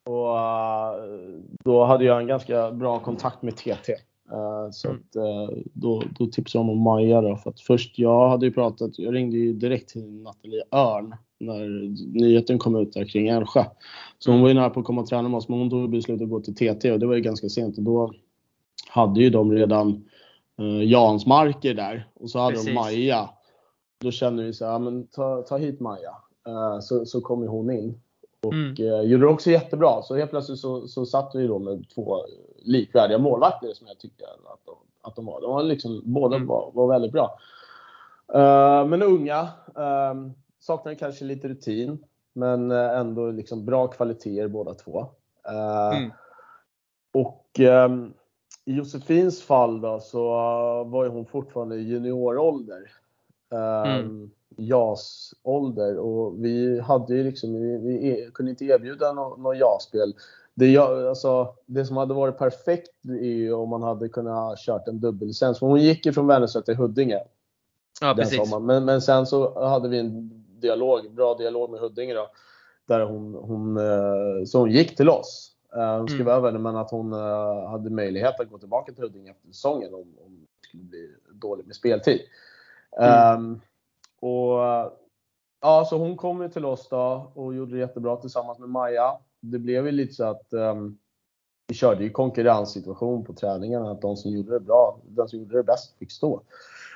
Och 0.05 0.35
uh, 0.35 1.39
då 1.63 1.83
hade 1.83 2.05
jag 2.05 2.21
en 2.21 2.27
ganska 2.27 2.71
bra 2.71 2.99
kontakt 2.99 3.41
med 3.41 3.55
TT. 3.55 3.93
Uh, 4.31 4.71
så 4.71 4.87
mm. 4.87 4.99
att, 4.99 5.15
uh, 5.15 5.57
då, 5.73 6.03
då 6.19 6.25
tipsade 6.25 6.65
de 6.65 6.69
om 6.69 6.79
Maja 6.79 7.21
då, 7.21 7.35
för 7.35 7.49
att 7.49 7.59
först, 7.59 7.99
jag 7.99 8.29
hade 8.29 8.45
ju 8.45 8.51
pratat, 8.51 8.99
jag 8.99 9.15
ringde 9.15 9.37
ju 9.37 9.53
direkt 9.53 9.89
till 9.89 10.11
Nathalie 10.11 10.63
Örn 10.71 11.15
när 11.39 11.67
nyheten 12.19 12.57
kom 12.57 12.75
ut 12.75 12.93
där 12.93 13.05
kring 13.05 13.27
Älvsjö. 13.27 13.65
Så 14.19 14.31
hon 14.31 14.41
var 14.41 14.47
ju 14.47 14.53
nära 14.53 14.69
på 14.69 14.79
att 14.79 14.85
komma 14.85 15.01
och 15.01 15.07
träna 15.07 15.29
med 15.29 15.37
oss, 15.37 15.49
men 15.49 15.59
hon 15.59 15.69
tog 15.69 15.89
beslutet 15.89 16.23
att 16.23 16.29
gå 16.29 16.39
till 16.39 16.55
TT 16.55 16.91
och 16.91 16.99
det 16.99 17.07
var 17.07 17.15
ju 17.15 17.21
ganska 17.21 17.49
sent 17.49 17.77
och 17.77 17.83
då 17.83 18.13
hade 18.89 19.21
ju 19.21 19.29
de 19.29 19.51
redan 19.51 20.05
Jans 20.83 21.25
marker 21.25 21.73
där 21.73 22.07
och 22.13 22.29
så 22.29 22.39
hade 22.39 22.51
Precis. 22.51 22.67
de 22.67 22.73
Maja. 22.73 23.29
Då 23.99 24.11
kände 24.11 24.43
vi 24.43 24.53
så 24.53 24.65
här, 24.65 24.79
men 24.79 25.07
ta, 25.07 25.41
ta 25.41 25.57
hit 25.57 25.79
Maja. 25.79 26.15
Uh, 26.47 26.79
så, 26.79 27.05
så 27.05 27.21
kom 27.21 27.47
hon 27.47 27.71
in 27.71 28.01
och 28.41 28.53
mm. 28.53 28.75
uh, 28.79 29.01
gjorde 29.01 29.25
det 29.25 29.31
också 29.31 29.51
jättebra. 29.51 30.01
Så 30.01 30.15
helt 30.15 30.31
plötsligt 30.31 30.59
så, 30.59 30.87
så 30.87 31.05
satt 31.05 31.31
vi 31.35 31.47
då 31.47 31.59
med 31.59 31.89
två 31.95 32.17
likvärdiga 32.57 33.17
målvakter 33.17 33.73
som 33.73 33.87
jag 33.87 33.99
tyckte 33.99 34.25
att 34.25 34.65
de, 34.65 34.75
att 35.01 35.15
de 35.15 35.25
var. 35.25 35.41
De 35.41 35.51
var 35.51 35.63
liksom, 35.63 36.01
båda 36.05 36.35
mm. 36.35 36.47
var, 36.47 36.71
var 36.73 36.87
väldigt 36.87 37.11
bra. 37.11 37.39
Uh, 38.35 38.87
men 38.87 39.03
unga. 39.03 39.47
Saknar 40.59 40.93
kanske 40.93 41.25
lite 41.25 41.47
rutin. 41.47 42.05
Men 42.33 42.71
eh, 42.71 42.97
ändå 42.97 43.31
liksom 43.31 43.65
bra 43.65 43.87
kvaliteter 43.87 44.47
båda 44.47 44.73
två. 44.73 45.05
Mm. 45.93 46.11
Och 47.13 47.59
um, 47.59 48.13
i 48.65 48.73
Josefins 48.73 49.41
fall 49.41 49.81
då 49.81 49.99
så 49.99 50.23
var 50.83 51.03
ju 51.03 51.09
hon 51.09 51.25
fortfarande 51.25 51.75
i 51.75 51.83
juniorålder. 51.83 52.91
Mm. 53.51 54.31
JAS-ålder 54.57 55.97
och 55.97 56.45
vi 56.45 56.79
hade 56.79 57.15
ju 57.15 57.23
liksom, 57.23 57.53
vi, 57.53 57.77
vi 57.77 58.29
kunde 58.33 58.49
inte 58.49 58.65
erbjuda 58.65 59.13
något, 59.13 59.39
något 59.39 59.57
JAS-spel. 59.57 60.13
Det, 60.53 60.77
alltså, 60.77 61.53
det 61.65 61.85
som 61.85 61.97
hade 61.97 62.13
varit 62.13 62.37
perfekt 62.37 62.91
är 63.03 63.35
ju 63.35 63.53
om 63.53 63.69
man 63.69 63.83
hade 63.83 64.09
kunnat 64.09 64.59
kört 64.59 64.87
en 64.87 64.99
dubbellicens. 64.99 65.59
Hon 65.59 65.81
gick 65.81 66.05
ju 66.05 66.13
från 66.13 66.27
Vänersö 66.27 66.61
till 66.61 66.75
Huddinge. 66.75 67.23
Ja, 68.01 68.13
precis. 68.15 68.55
Men, 68.61 68.85
men 68.85 69.01
sen 69.01 69.25
så 69.25 69.67
hade 69.67 69.89
vi 69.89 69.99
en 69.99 70.43
dialog, 70.61 71.11
bra 71.11 71.35
dialog 71.35 71.69
med 71.69 71.79
Huddinge 71.79 72.13
då. 72.13 72.29
Där 72.85 73.05
hon, 73.05 73.33
hon, 73.33 73.77
eh, 73.77 74.45
så 74.45 74.59
hon 74.59 74.71
gick 74.71 74.95
till 74.95 75.09
oss. 75.09 75.51
Eh, 75.75 75.97
hon 75.97 76.07
skrev 76.07 76.21
mm. 76.21 76.33
över 76.33 76.51
det 76.51 76.59
men 76.59 76.75
att 76.75 76.91
hon 76.91 77.13
eh, 77.13 77.69
hade 77.69 77.89
möjlighet 77.89 78.39
att 78.39 78.49
gå 78.49 78.57
tillbaka 78.57 78.93
till 78.93 79.03
Huddinge 79.03 79.31
efter 79.31 79.47
säsongen 79.47 79.93
om, 79.93 79.99
om 79.99 80.47
det 80.61 80.67
skulle 80.67 80.83
bli 80.83 81.09
dåligt 81.33 81.65
med 81.65 81.75
speltid. 81.75 82.19
Mm. 82.97 83.43
Um, 83.43 83.61
och 84.21 84.59
ja, 85.61 85.85
så 85.89 85.97
hon 85.97 86.17
kom 86.17 86.41
ju 86.41 86.49
till 86.49 86.65
oss 86.65 86.89
då 86.89 87.31
och 87.33 87.55
gjorde 87.55 87.71
det 87.71 87.79
jättebra 87.79 88.15
tillsammans 88.15 88.59
med 88.59 88.69
Maja. 88.69 89.17
Det 89.41 89.59
blev 89.59 89.85
ju 89.85 89.91
lite 89.91 90.13
så 90.13 90.23
att 90.23 90.53
um, 90.53 90.97
vi 91.67 91.75
körde 91.75 92.03
ju 92.03 92.09
konkurrenssituation 92.09 93.25
på 93.25 93.33
träningarna. 93.33 93.91
Att 93.91 94.01
de 94.01 94.17
som 94.17 94.31
gjorde 94.31 94.51
det 94.51 94.59
bra, 94.59 94.99
den 95.03 95.27
som 95.27 95.39
gjorde 95.39 95.57
det 95.57 95.63
bäst 95.63 95.97
fick 95.97 96.11
stå. 96.11 96.41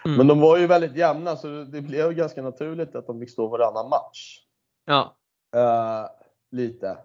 Mm. 0.06 0.18
Men 0.18 0.28
de 0.28 0.39
var 0.39 0.58
ju 0.58 0.68
väldigt 0.68 0.96
jämna 0.96 1.36
så 1.36 1.48
det 1.48 1.82
blev 1.82 2.14
ganska 2.14 2.41
naturligt 2.41 2.96
att 2.96 3.08
de 3.08 3.20
fick 3.20 3.30
stå 3.30 3.48
varannan 3.48 3.89
match. 3.89 4.39
Ja. 4.86 5.16
Uh, 5.56 6.10
lite. 6.52 6.98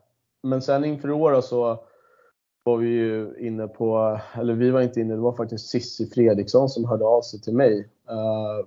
Men 0.42 0.62
sen 0.62 0.84
inför 0.84 1.10
året 1.10 1.44
så 1.44 1.84
var 2.64 2.76
vi 2.76 2.88
ju 2.88 3.34
inne 3.38 3.68
på, 3.68 4.18
eller 4.34 4.54
vi 4.54 4.70
var 4.70 4.80
inte 4.80 5.00
inne, 5.00 5.14
det 5.14 5.20
var 5.20 5.32
faktiskt 5.32 5.68
Sissi 5.68 6.06
Fredriksson 6.06 6.68
som 6.68 6.84
hörde 6.84 7.04
av 7.04 7.22
sig 7.22 7.40
till 7.40 7.54
mig 7.54 7.88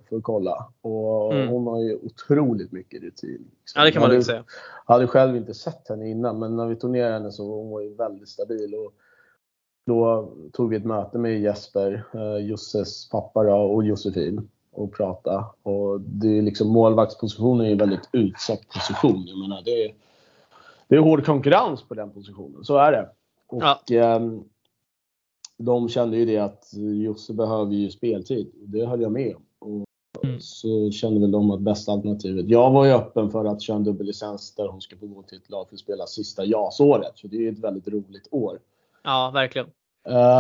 för 0.09 0.17
att 0.17 0.23
kolla. 0.23 0.67
Och 0.81 1.33
mm. 1.33 1.47
hon 1.47 1.67
har 1.67 1.81
ju 1.81 1.95
otroligt 1.95 2.71
mycket 2.71 3.01
rutin. 3.01 3.51
Liksom. 3.59 3.79
Ja 3.79 3.83
det 3.83 3.91
kan 3.91 4.01
man 4.01 4.11
lugnt 4.11 4.25
säga. 4.25 4.43
hade 4.85 5.07
själv 5.07 5.35
inte 5.35 5.53
sett 5.53 5.89
henne 5.89 6.09
innan 6.09 6.39
men 6.39 6.55
när 6.55 6.67
vi 6.67 6.75
tog 6.75 6.91
ner 6.91 7.11
henne 7.11 7.31
så 7.31 7.43
hon 7.43 7.71
var 7.71 7.81
hon 7.81 7.95
väldigt 7.95 8.29
stabil. 8.29 8.75
Och 8.75 8.93
då 9.85 10.31
tog 10.53 10.69
vi 10.69 10.77
ett 10.77 10.85
möte 10.85 11.17
med 11.17 11.41
Jesper, 11.41 12.03
uh, 12.15 12.37
Josses 12.37 13.09
pappa 13.09 13.43
då, 13.43 13.55
och 13.55 13.83
Josefin 13.83 14.49
och 14.71 14.93
prata. 14.93 15.45
Och 15.63 16.01
det 16.01 16.37
är 16.37 16.41
liksom 16.41 16.67
målvaktspositionen 16.67 17.65
är 17.65 17.71
en 17.71 17.77
väldigt 17.77 18.09
utsatt 18.11 18.67
position. 18.73 19.23
Jag 19.27 19.39
menar, 19.39 19.61
det 19.65 19.85
är, 19.85 19.93
det 20.87 20.95
är 20.95 20.99
hård 20.99 21.25
konkurrens 21.25 21.83
på 21.83 21.93
den 21.93 22.11
positionen, 22.11 22.63
så 22.63 22.77
är 22.77 22.91
det. 22.91 23.09
Och 23.47 23.63
ja. 23.63 23.79
eh, 23.91 24.19
de 25.61 25.89
kände 25.89 26.17
ju 26.17 26.25
det 26.25 26.37
att 26.37 26.73
Josse 27.03 27.33
behöver 27.33 27.73
ju 27.73 27.91
speltid. 27.91 28.51
Det 28.53 28.85
höll 28.85 29.01
jag 29.01 29.11
med 29.11 29.35
om. 29.35 29.43
Och 29.59 30.25
mm. 30.25 30.39
Så 30.39 30.91
kände 30.91 31.19
väl 31.19 31.31
de 31.31 31.51
att 31.51 31.61
bästa 31.61 31.91
alternativet. 31.91 32.49
Jag 32.49 32.71
var 32.71 32.85
ju 32.85 32.91
öppen 32.91 33.31
för 33.31 33.45
att 33.45 33.61
köra 33.61 33.77
en 33.77 33.83
dubbellicens 33.83 34.55
där 34.55 34.67
hon 34.67 34.81
ska 34.81 34.97
få 34.97 35.07
gå 35.07 35.23
till 35.23 35.37
ett 35.37 35.49
lag 35.49 35.69
för 35.69 35.75
att 35.75 35.79
spela 35.79 36.05
sista 36.05 36.45
JAS-året. 36.45 37.19
För 37.19 37.27
det 37.27 37.35
är 37.35 37.41
ju 37.41 37.49
ett 37.49 37.59
väldigt 37.59 37.87
roligt 37.87 38.27
år. 38.31 38.59
Ja, 39.03 39.31
verkligen. 39.33 39.67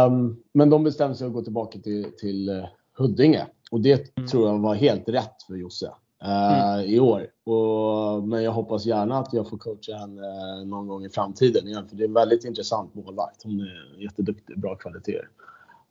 Um, 0.07 0.43
men 0.53 0.69
de 0.69 0.83
bestämde 0.83 1.15
sig 1.15 1.27
att 1.27 1.33
gå 1.33 1.41
tillbaka 1.41 1.79
till, 1.79 2.07
till 2.17 2.49
uh, 2.49 2.65
Huddinge. 2.97 3.47
Och 3.71 3.81
det 3.81 4.17
mm. 4.17 4.27
tror 4.27 4.47
jag 4.47 4.59
var 4.59 4.75
helt 4.75 5.09
rätt 5.09 5.43
för 5.47 5.55
Josse 5.55 5.91
mm. 6.21 6.85
i 6.85 6.99
år. 6.99 7.27
Och, 7.45 8.23
men 8.23 8.43
jag 8.43 8.51
hoppas 8.51 8.85
gärna 8.85 9.19
att 9.19 9.33
jag 9.33 9.49
får 9.49 9.57
coacha 9.57 9.97
henne 9.97 10.21
eh, 10.21 10.65
någon 10.65 10.87
gång 10.87 11.05
i 11.05 11.09
framtiden 11.09 11.67
igen. 11.67 11.89
För 11.89 11.95
det 11.95 12.03
är 12.03 12.07
en 12.07 12.13
väldigt 12.13 12.45
intressant 12.45 12.95
målvakt. 12.95 13.43
Hon 13.43 13.59
är 13.59 14.01
jätteduktig, 14.03 14.59
bra 14.59 14.75
kvaliteter. 14.75 15.29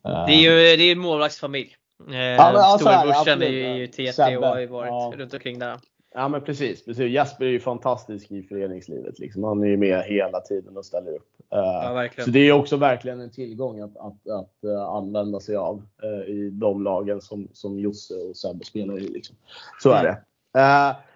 Eh, 0.05 0.25
det 0.25 0.33
är 0.33 0.41
ju 0.41 0.77
det 0.77 0.83
är 0.83 0.91
en 0.91 0.99
målvaktsfamilj. 0.99 1.75
ja, 2.07 2.77
Storebrorsan 2.79 3.41
är 3.41 3.75
ju 3.75 3.87
TT 3.87 4.37
och 4.37 4.47
har 4.47 4.59
ju 4.59 4.67
varit 4.67 4.89
ja. 4.89 5.13
runt 5.15 5.33
omkring 5.33 5.59
där. 5.59 5.77
Ja 6.13 6.27
men 6.27 6.41
precis, 6.41 6.85
precis. 6.85 7.11
Jesper 7.11 7.45
är 7.45 7.49
ju 7.49 7.59
fantastisk 7.59 8.31
i 8.31 8.43
föreningslivet. 8.43 9.19
Liksom. 9.19 9.43
Han 9.43 9.63
är 9.63 9.67
ju 9.67 9.77
med 9.77 10.03
hela 10.03 10.39
tiden 10.39 10.77
och 10.77 10.85
ställer 10.85 11.11
upp. 11.11 11.27
Ja, 11.49 12.07
så 12.17 12.29
det 12.29 12.39
är 12.39 12.51
också 12.51 12.77
verkligen 12.77 13.19
en 13.19 13.31
tillgång 13.31 13.79
att, 13.79 13.97
att, 13.97 14.27
att 14.27 14.65
använda 14.89 15.39
sig 15.39 15.55
av 15.55 15.83
i 16.27 16.49
de 16.49 16.83
lagen 16.83 17.21
som, 17.21 17.47
som 17.53 17.79
Josse 17.79 18.13
och 18.13 18.37
Sebbe 18.37 18.65
spelar 18.65 18.97
i. 18.99 19.07
Liksom. 19.07 19.35
Så 19.79 19.91
är 19.91 20.03
det. 20.03 20.17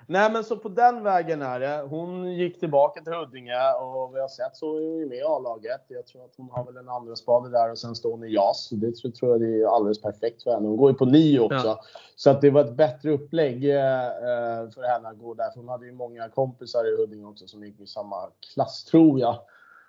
Nej 0.08 0.32
men 0.32 0.44
så 0.44 0.58
på 0.58 0.70
den 0.70 1.04
vägen 1.04 1.42
är 1.42 1.60
det. 1.60 1.88
Hon 1.90 2.34
gick 2.34 2.60
tillbaka 2.60 3.02
till 3.02 3.14
Huddinge 3.14 3.74
och 3.82 4.16
vi 4.16 4.20
har 4.20 4.28
sett 4.28 4.56
så 4.56 4.78
är 4.78 4.82
hon 4.82 5.00
ju 5.00 5.06
med 5.06 5.18
i 5.18 5.22
A-laget. 5.22 5.82
Jag 5.88 6.08
tror 6.08 6.26
att 6.26 6.34
hon 6.38 6.50
har 6.52 6.66
väl 6.66 6.78
en 6.78 6.90
andra 6.90 7.16
spade 7.16 7.50
där 7.50 7.72
och 7.72 7.78
sen 7.78 7.96
står 7.96 8.12
hon 8.12 8.24
i 8.24 8.34
JAS. 8.34 8.70
Det 8.72 8.92
tror, 8.92 9.12
tror 9.12 9.32
jag 9.32 9.42
det 9.42 9.62
är 9.62 9.76
alldeles 9.76 10.02
perfekt 10.02 10.44
för 10.44 10.52
henne. 10.52 10.68
Hon 10.68 10.78
går 10.78 10.92
ju 10.92 10.98
på 10.98 11.06
NIO 11.06 11.44
också. 11.44 11.68
Ja. 11.68 11.82
Så 12.16 12.30
att 12.30 12.42
det 12.42 12.50
var 12.50 12.62
ett 12.62 12.78
bättre 12.78 13.12
upplägg 13.12 13.56
uh, 13.56 14.72
för 14.74 14.88
henne 14.94 15.10
att 15.10 15.20
gå 15.20 15.34
där. 15.34 15.50
För 15.54 15.60
hon 15.60 15.70
hade 15.70 15.86
ju 15.86 15.92
många 15.92 16.30
kompisar 16.30 16.94
i 16.94 16.98
Huddinge 16.98 17.26
också 17.26 17.48
som 17.48 17.64
gick 17.64 17.80
i 17.80 17.88
samma 17.88 18.16
klass 18.54 18.86
tror 18.86 19.20
jag. 19.20 19.40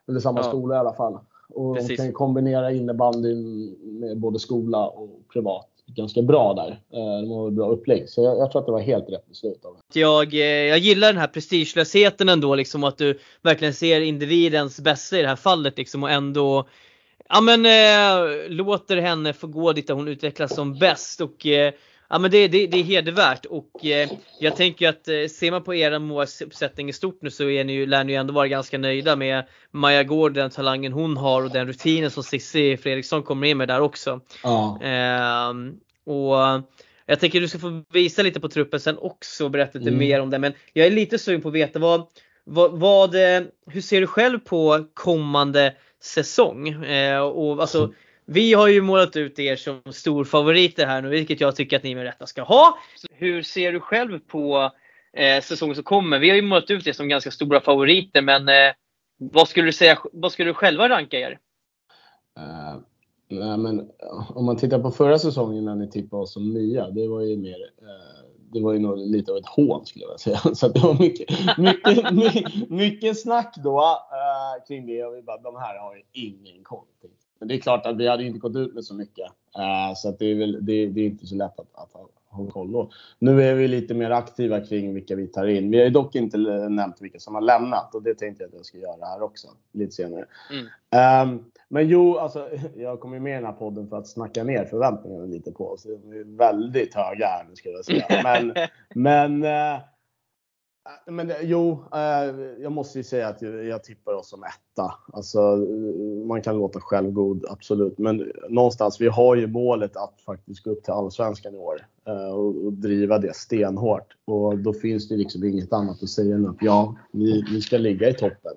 Eller 0.08 0.20
samma 0.20 0.40
ja. 0.40 0.44
skola 0.44 0.74
i 0.74 0.78
alla 0.78 0.94
fall. 0.94 1.18
Och 1.48 1.76
Precis. 1.76 1.98
hon 1.98 2.06
kan 2.06 2.12
kombinera 2.12 2.72
innebandyn 2.72 3.76
med 4.00 4.18
både 4.18 4.38
skola 4.38 4.86
och 4.86 5.08
privat 5.32 5.68
ganska 5.86 6.22
bra 6.22 6.54
där. 6.54 6.70
Eh, 6.70 7.20
de 7.20 7.30
har 7.30 7.50
bra 7.50 7.68
upplägg. 7.68 8.08
Så 8.08 8.22
jag, 8.22 8.38
jag, 8.38 8.50
tror 8.52 8.60
att 8.60 8.66
det 8.66 8.72
var 8.72 8.80
helt 8.80 9.10
rätt 9.10 9.28
beslut 9.28 9.64
av 9.64 9.76
jag, 9.92 10.34
eh, 10.34 10.40
jag 10.40 10.78
gillar 10.78 11.08
den 11.12 11.20
här 11.20 11.26
prestigelösheten 11.26 12.28
ändå, 12.28 12.54
liksom 12.54 12.84
att 12.84 12.98
du 12.98 13.18
verkligen 13.42 13.74
ser 13.74 14.00
individens 14.00 14.80
bästa 14.80 15.18
i 15.18 15.22
det 15.22 15.28
här 15.28 15.36
fallet 15.36 15.78
liksom 15.78 16.02
och 16.02 16.10
ändå 16.10 16.66
Ja 17.28 17.40
men 17.40 17.66
eh, 17.66 18.48
låter 18.48 18.96
henne 18.96 19.32
få 19.32 19.46
gå 19.46 19.72
dit 19.72 19.86
där 19.86 19.94
hon 19.94 20.08
utvecklas 20.08 20.54
som 20.54 20.78
bäst 20.78 21.20
och 21.20 21.46
eh, 21.46 21.72
Ja 22.08 22.18
men 22.18 22.30
det, 22.30 22.48
det, 22.48 22.66
det 22.66 22.78
är 22.78 22.82
hedervärt 22.82 23.44
och 23.44 23.84
eh, 23.84 24.10
jag 24.40 24.56
tänker 24.56 24.88
att 24.88 25.08
eh, 25.08 25.26
ser 25.30 25.50
man 25.50 25.62
på 25.62 25.74
era 25.74 25.98
målsättning 25.98 26.88
i 26.88 26.92
stort 26.92 27.18
nu 27.22 27.30
så 27.30 27.50
är 27.50 27.64
ni 27.64 27.72
ju, 27.72 27.86
lär 27.86 28.04
ni 28.04 28.12
ju 28.12 28.18
ändå 28.18 28.34
vara 28.34 28.48
ganska 28.48 28.78
nöjda 28.78 29.16
med 29.16 29.44
Maja 29.70 30.02
Gård, 30.02 30.34
den 30.34 30.50
talangen 30.50 30.92
hon 30.92 31.16
har 31.16 31.42
och 31.42 31.50
den 31.50 31.66
rutinen 31.66 32.10
som 32.10 32.22
Cissi 32.22 32.76
Fredriksson 32.76 33.22
kommer 33.22 33.46
in 33.46 33.58
med 33.58 33.68
där 33.68 33.80
också. 33.80 34.20
Ja. 34.42 34.78
Eh, 34.82 35.52
och 36.12 36.62
jag 37.06 37.20
tänker 37.20 37.38
att 37.38 37.44
du 37.44 37.48
ska 37.48 37.58
få 37.58 37.82
visa 37.92 38.22
lite 38.22 38.40
på 38.40 38.48
truppen 38.48 38.80
sen 38.80 38.98
också 38.98 39.44
och 39.44 39.50
berätta 39.50 39.78
lite 39.78 39.90
mm. 39.90 39.98
mer 39.98 40.20
om 40.20 40.30
det. 40.30 40.38
Men 40.38 40.52
jag 40.72 40.86
är 40.86 40.90
lite 40.90 41.18
sugen 41.18 41.42
på 41.42 41.48
att 41.48 41.54
veta 41.54 41.78
vad, 41.78 42.06
vad, 42.44 42.78
vad 42.78 43.14
eh, 43.14 43.42
hur 43.66 43.80
ser 43.80 44.00
du 44.00 44.06
själv 44.06 44.38
på 44.38 44.86
kommande 44.94 45.74
säsong? 46.02 46.68
Eh, 46.68 47.20
och 47.20 47.60
alltså, 47.60 47.92
vi 48.26 48.52
har 48.52 48.68
ju 48.68 48.82
målat 48.82 49.16
ut 49.16 49.38
er 49.38 49.56
som 49.56 49.80
storfavoriter 49.92 50.86
här 50.86 51.02
nu, 51.02 51.08
vilket 51.08 51.40
jag 51.40 51.56
tycker 51.56 51.76
att 51.76 51.82
ni 51.82 51.94
med 51.94 52.04
rätta 52.04 52.26
ska 52.26 52.42
ha. 52.42 52.78
Hur 53.10 53.42
ser 53.42 53.72
du 53.72 53.80
själv 53.80 54.18
på 54.18 54.70
eh, 55.12 55.42
säsongen 55.42 55.74
som 55.74 55.84
kommer? 55.84 56.18
Vi 56.18 56.28
har 56.28 56.36
ju 56.36 56.42
målat 56.42 56.70
ut 56.70 56.86
er 56.86 56.92
som 56.92 57.08
ganska 57.08 57.30
stora 57.30 57.60
favoriter, 57.60 58.22
men 58.22 58.48
eh, 58.48 58.74
vad 59.18 59.48
skulle 59.48 59.66
du 59.66 59.72
säga, 59.72 59.98
vad 60.12 60.32
skulle 60.32 60.50
du 60.50 60.54
själva 60.54 60.88
ranka 60.88 61.18
er? 61.18 61.38
Uh, 62.38 62.80
nej, 63.28 63.58
men 63.58 63.90
om 64.34 64.44
man 64.44 64.56
tittar 64.56 64.78
på 64.78 64.90
förra 64.90 65.18
säsongen 65.18 65.64
när 65.64 65.74
ni 65.74 65.90
tippade 65.90 66.22
oss 66.22 66.32
som 66.32 66.54
nya, 66.54 66.90
det 66.90 67.08
var 67.08 67.20
ju 67.20 67.36
mer 67.36 67.58
uh, 67.82 68.26
det 68.52 68.60
var 68.60 68.72
ju 68.72 68.78
nog 68.78 68.98
lite 68.98 69.32
av 69.32 69.38
ett 69.38 69.46
hån 69.46 69.86
skulle 69.86 70.04
jag 70.04 70.20
säga. 70.20 70.38
Så 70.54 70.68
det 70.68 70.80
var 70.80 70.98
mycket, 70.98 71.58
mycket, 71.58 72.14
mycket, 72.14 72.70
mycket 72.70 73.20
snack 73.20 73.54
då 73.64 73.80
uh, 73.80 74.66
kring 74.68 74.86
det 74.86 75.04
och 75.04 75.16
vi 75.16 75.22
bara, 75.22 75.38
de 75.38 75.56
här 75.56 75.78
har 75.78 75.94
ju 75.94 76.02
ingen 76.12 76.64
koll. 76.64 76.86
Men 77.38 77.48
det 77.48 77.54
är 77.54 77.58
klart 77.58 77.86
att 77.86 77.96
vi 77.96 78.08
hade 78.08 78.24
inte 78.24 78.38
gått 78.38 78.56
ut 78.56 78.74
med 78.74 78.84
så 78.84 78.94
mycket. 78.94 79.26
Uh, 79.58 79.94
så 79.96 80.10
det, 80.18 80.26
är 80.26 80.34
väl, 80.34 80.52
det, 80.66 80.86
det, 80.86 81.00
är 81.00 81.06
inte 81.06 81.26
så 81.26 81.34
lätt 81.34 81.60
att, 81.60 81.74
att 81.74 81.92
ha, 82.28 82.46
koll. 82.50 82.72
Då. 82.72 82.90
Nu 83.18 83.42
är 83.42 83.54
vi 83.54 83.68
lite 83.68 83.94
mer 83.94 84.10
aktiva 84.10 84.60
kring 84.60 84.94
vilka 84.94 85.16
vi 85.16 85.26
tar 85.26 85.46
in. 85.46 85.70
Vi 85.70 85.82
har 85.82 85.90
dock 85.90 86.14
inte 86.14 86.38
nämnt 86.68 86.96
vilka 87.00 87.18
som 87.18 87.34
har 87.34 87.42
lämnat 87.42 87.94
och 87.94 88.02
det 88.02 88.14
tänkte 88.14 88.42
jag 88.42 88.48
att 88.48 88.54
jag 88.54 88.66
ska 88.66 88.78
göra 88.78 89.06
här 89.06 89.22
också 89.22 89.48
lite 89.72 89.92
senare. 89.92 90.24
Mm. 90.50 91.30
Um, 91.30 91.44
men 91.68 91.88
jo, 91.88 92.18
alltså, 92.18 92.48
jag 92.76 93.00
kommer 93.00 93.18
med 93.18 93.32
i 93.32 93.34
den 93.34 93.44
här 93.44 93.52
podden 93.52 93.88
för 93.88 93.98
att 93.98 94.08
snacka 94.08 94.44
ner 94.44 94.64
förväntningarna 94.64 95.24
lite 95.24 95.52
på 95.52 95.68
oss. 95.68 95.82
De 95.82 96.12
är 96.12 96.36
väldigt 96.36 96.94
höga 96.94 97.26
här 97.26 97.46
nu 97.48 97.56
ska 97.56 97.70
jag 97.70 97.84
säga. 97.84 98.06
Men, 98.24 98.54
men 98.94 99.44
uh, 99.44 99.50
Äh, 99.50 99.82
men 101.06 101.30
eh, 101.30 101.36
jo, 101.42 101.84
eh, 101.94 102.34
jag 102.62 102.72
måste 102.72 102.98
ju 102.98 103.04
säga 103.04 103.28
att 103.28 103.42
jag, 103.42 103.84
tippar 103.84 104.12
oss 104.12 104.28
som 104.28 104.42
etta. 104.42 104.94
Alltså, 105.12 105.40
man 106.26 106.42
kan 106.42 106.58
låta 106.58 106.80
självgod, 106.80 107.44
absolut. 107.48 107.98
Men 107.98 108.32
någonstans, 108.48 109.00
vi 109.00 109.08
har 109.08 109.36
ju 109.36 109.46
målet 109.46 109.96
att 109.96 110.20
faktiskt 110.26 110.62
gå 110.62 110.70
upp 110.70 110.84
till 110.84 110.92
Allsvenskan 110.92 111.54
i 111.54 111.58
år 111.58 111.86
eh, 112.06 112.28
och, 112.28 112.72
driva 112.72 113.18
det 113.18 113.36
stenhårt. 113.36 114.16
Och 114.24 114.58
då 114.58 114.72
finns 114.72 115.08
det 115.08 115.16
liksom 115.16 115.44
inget 115.44 115.72
annat 115.72 116.02
att 116.02 116.08
säga 116.08 116.34
än 116.34 116.46
att 116.46 116.56
ja, 116.60 116.96
vi, 117.12 117.44
vi 117.52 117.60
ska 117.60 117.78
ligga 117.78 118.08
i 118.08 118.14
toppen 118.14 118.52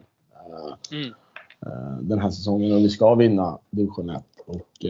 mm. 0.91 1.13
den 2.01 2.19
här 2.19 2.29
säsongen 2.29 2.71
och 2.71 2.79
vi 2.79 2.89
ska 2.89 3.15
vinna 3.15 3.59
division 3.69 4.09
1 4.09 4.23
och 4.45 4.85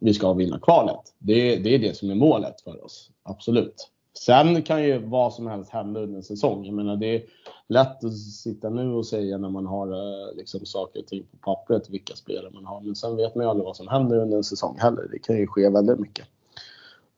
vi 0.00 0.14
ska 0.14 0.32
vinna 0.32 0.58
kvalet. 0.58 1.00
Det, 1.18 1.56
det 1.56 1.74
är 1.74 1.78
det 1.78 1.96
som 1.96 2.10
är 2.10 2.14
målet 2.14 2.60
för 2.60 2.84
oss, 2.84 3.10
absolut. 3.22 3.90
Sen 4.18 4.62
kan 4.62 4.84
ju 4.84 4.98
vad 4.98 5.34
som 5.34 5.46
helst 5.46 5.70
hända 5.70 6.00
under 6.00 6.16
en 6.16 6.22
säsong. 6.22 6.64
Jag 6.64 6.74
menar, 6.74 6.96
det 6.96 7.06
är 7.06 7.22
lätt 7.68 8.04
att 8.04 8.18
sitta 8.18 8.70
nu 8.70 8.92
och 8.92 9.06
säga 9.06 9.38
när 9.38 9.50
man 9.50 9.66
har 9.66 9.92
eh, 9.92 10.36
liksom, 10.36 10.66
saker 10.66 11.00
och 11.00 11.06
ting 11.06 11.26
på 11.30 11.36
pappret 11.36 11.90
vilka 11.90 12.16
spelare 12.16 12.50
man 12.50 12.64
har. 12.64 12.80
Men 12.80 12.94
sen 12.94 13.16
vet 13.16 13.34
man 13.34 13.44
ju 13.44 13.50
aldrig 13.50 13.64
vad 13.64 13.76
som 13.76 13.88
händer 13.88 14.18
under 14.18 14.36
en 14.36 14.44
säsong 14.44 14.76
heller. 14.78 15.08
Det 15.12 15.18
kan 15.18 15.36
ju 15.36 15.46
ske 15.46 15.68
väldigt 15.68 15.98
mycket. 15.98 16.26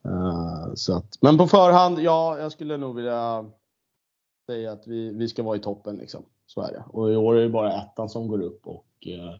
Uh, 0.06 0.74
så 0.74 0.96
att, 0.96 1.18
men 1.20 1.38
på 1.38 1.46
förhand, 1.46 1.98
ja, 1.98 2.38
jag 2.38 2.52
skulle 2.52 2.76
nog 2.76 2.96
vilja 2.96 3.44
säga 4.46 4.72
att 4.72 4.86
vi, 4.86 5.12
vi 5.12 5.28
ska 5.28 5.42
vara 5.42 5.56
i 5.56 5.60
toppen. 5.60 5.96
Liksom. 5.96 6.24
Så 6.46 6.60
är 6.60 6.72
det. 6.72 6.84
Och 6.86 7.12
i 7.12 7.16
år 7.16 7.36
är 7.36 7.42
det 7.42 7.48
bara 7.48 7.72
ettan 7.72 8.08
som 8.08 8.28
går 8.28 8.42
upp 8.42 8.66
och 8.66 8.86
uh, 9.06 9.34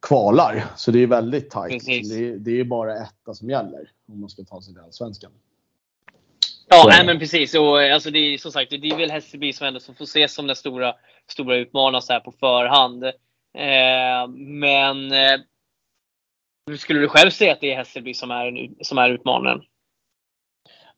kvalar. 0.00 0.64
Så 0.76 0.90
det 0.90 1.02
är 1.02 1.06
väldigt 1.06 1.50
tajt. 1.50 1.84
Det, 1.86 2.36
det, 2.36 2.60
är 2.60 2.64
bara 2.64 2.96
etta 2.96 3.34
som 3.34 3.50
gäller 3.50 3.90
om 4.08 4.20
man 4.20 4.30
ska 4.30 4.44
ta 4.44 4.62
sig 4.62 4.74
till 4.74 4.82
Allsvenskan. 4.82 5.30
Ja, 6.72 6.84
nej, 6.88 7.06
men 7.06 7.18
precis. 7.18 7.54
Och, 7.54 7.80
alltså, 7.80 8.10
det 8.10 8.18
är 8.18 8.38
som 8.38 8.52
sagt, 8.52 8.70
det 8.70 8.76
är 8.88 8.96
väl 8.96 9.10
Hässelby 9.10 9.52
som 9.52 9.66
ändå 9.66 9.80
som 9.80 9.94
får 9.94 10.04
ses 10.04 10.34
som 10.34 10.46
den 10.46 10.56
stora, 10.56 10.94
stora 11.26 11.56
utmanaren 11.56 12.02
så 12.02 12.12
här 12.12 12.20
på 12.20 12.32
förhand. 12.32 13.04
Eh, 13.04 14.28
men 14.36 15.12
eh, 15.12 15.40
skulle 16.78 17.00
du 17.00 17.08
själv 17.08 17.30
säga 17.30 17.52
att 17.52 17.60
det 17.60 17.72
är 17.72 17.76
Hässelby 17.76 18.14
som 18.14 18.30
är, 18.30 18.70
som 18.84 18.98
är 18.98 19.10
utmanaren? 19.10 19.62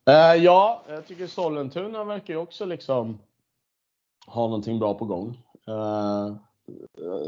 Eh, 0.08 0.44
ja, 0.44 0.82
jag 0.88 1.06
tycker 1.06 1.26
Sollentuna 1.26 2.04
verkar 2.04 2.34
ju 2.34 2.40
också 2.40 2.64
liksom 2.64 3.18
ha 4.26 4.42
någonting 4.42 4.78
bra 4.78 4.94
på 4.94 5.04
gång. 5.04 5.38
Eh, 5.68 6.36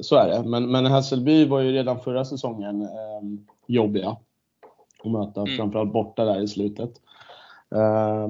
så 0.02 0.16
är 0.16 0.28
det. 0.28 0.48
Men, 0.48 0.70
men 0.70 0.86
Hässelby 0.86 1.44
var 1.44 1.60
ju 1.60 1.72
redan 1.72 2.00
förra 2.00 2.24
säsongen 2.24 2.82
eh, 2.82 3.22
jobbiga 3.66 4.16
att 5.04 5.10
möta, 5.10 5.40
mm. 5.40 5.56
framförallt 5.56 5.92
borta 5.92 6.24
där 6.24 6.40
i 6.40 6.48
slutet. 6.48 6.90
Eh, 7.74 8.28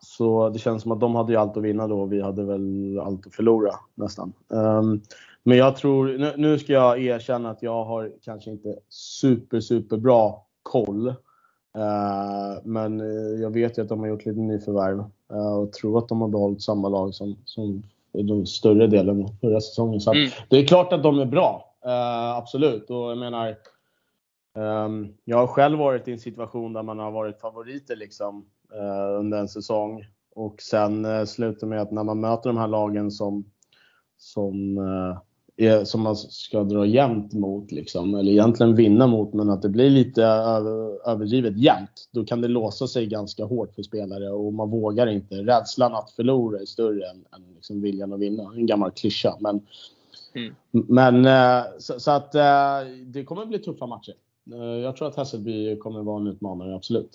så 0.00 0.48
det 0.48 0.58
känns 0.58 0.82
som 0.82 0.92
att 0.92 1.00
de 1.00 1.14
hade 1.14 1.32
ju 1.32 1.38
allt 1.38 1.56
att 1.56 1.62
vinna 1.62 1.88
då 1.88 2.00
och 2.00 2.12
vi 2.12 2.22
hade 2.22 2.44
väl 2.44 2.98
allt 2.98 3.26
att 3.26 3.34
förlora 3.34 3.72
nästan. 3.94 4.32
Um, 4.48 5.02
men 5.42 5.58
jag 5.58 5.76
tror, 5.76 6.36
nu, 6.36 6.58
ska 6.58 6.72
jag 6.72 7.02
erkänna 7.02 7.50
att 7.50 7.62
jag 7.62 7.84
har 7.84 8.12
kanske 8.24 8.50
inte 8.50 8.78
super, 8.88 9.60
super 9.60 9.96
bra 9.96 10.46
koll. 10.62 11.08
Uh, 11.08 12.60
men 12.64 13.00
eh, 13.00 13.40
jag 13.42 13.50
vet 13.50 13.78
ju 13.78 13.82
att 13.82 13.88
de 13.88 14.00
har 14.00 14.06
gjort 14.06 14.26
lite 14.26 14.40
nyförvärv 14.40 15.04
och 15.62 15.72
tror 15.72 15.98
att 15.98 16.08
de 16.08 16.20
har 16.20 16.28
behållit 16.28 16.62
samma 16.62 16.88
lag 16.88 17.14
som, 17.14 17.36
som 17.44 17.82
den 18.12 18.46
större 18.46 18.86
delen 18.86 19.28
förra 19.40 19.60
säsongen. 19.60 20.00
Så 20.00 20.12
mm. 20.12 20.30
det 20.48 20.56
är 20.56 20.66
klart 20.66 20.92
att 20.92 21.02
de 21.02 21.18
är 21.18 21.26
bra. 21.26 21.74
Absolut. 22.36 22.90
Och 22.90 23.10
jag 23.10 23.18
menar, 23.18 23.56
um, 24.54 25.14
jag 25.24 25.36
har 25.36 25.46
själv 25.46 25.78
varit 25.78 26.08
i 26.08 26.12
en 26.12 26.18
situation 26.18 26.72
där 26.72 26.82
man 26.82 26.98
har 26.98 27.10
varit 27.10 27.40
favoriter 27.40 27.96
liksom 27.96 28.46
under 29.18 29.38
en 29.38 29.48
säsong. 29.48 30.04
Och 30.34 30.62
sen 30.62 31.04
uh, 31.04 31.24
slutar 31.24 31.66
med 31.66 31.82
att 31.82 31.90
när 31.90 32.04
man 32.04 32.20
möter 32.20 32.50
de 32.50 32.56
här 32.56 32.68
lagen 32.68 33.10
som, 33.10 33.44
som 34.18 34.78
är, 35.58 35.84
som 35.84 36.00
man 36.00 36.16
ska 36.16 36.64
dra 36.64 36.86
jämnt 36.86 37.32
mot, 37.32 37.72
liksom, 37.72 38.14
eller 38.14 38.32
egentligen 38.32 38.74
vinna 38.74 39.06
mot, 39.06 39.34
men 39.34 39.50
att 39.50 39.62
det 39.62 39.68
blir 39.68 39.90
lite 39.90 40.24
överdrivet 41.06 41.58
jämnt. 41.58 42.08
Då 42.12 42.24
kan 42.24 42.40
det 42.40 42.48
låsa 42.48 42.86
sig 42.86 43.06
ganska 43.06 43.44
hårt 43.44 43.74
för 43.74 43.82
spelare 43.82 44.30
och 44.30 44.52
man 44.54 44.70
vågar 44.70 45.06
inte. 45.06 45.34
Rädslan 45.34 45.94
att 45.94 46.10
förlora 46.10 46.60
är 46.60 46.64
större 46.64 47.10
än, 47.10 47.16
än 47.16 47.54
liksom 47.54 47.80
viljan 47.80 48.12
att 48.12 48.20
vinna. 48.20 48.52
En 48.56 48.66
gammal 48.66 48.90
klyscha. 48.90 49.36
Men, 49.40 49.60
mm. 50.34 50.54
men 50.88 51.26
eh, 51.26 51.64
så, 51.78 52.00
så, 52.00 52.10
att 52.10 52.34
eh, 52.34 52.90
det 53.06 53.24
kommer 53.24 53.46
bli 53.46 53.58
tuffa 53.58 53.86
matcher. 53.86 54.14
Eh, 54.52 54.58
jag 54.58 54.96
tror 54.96 55.08
att 55.08 55.16
Hässelby 55.16 55.76
kommer 55.76 56.02
vara 56.02 56.20
en 56.20 56.26
utmanare, 56.26 56.74
absolut. 56.74 57.10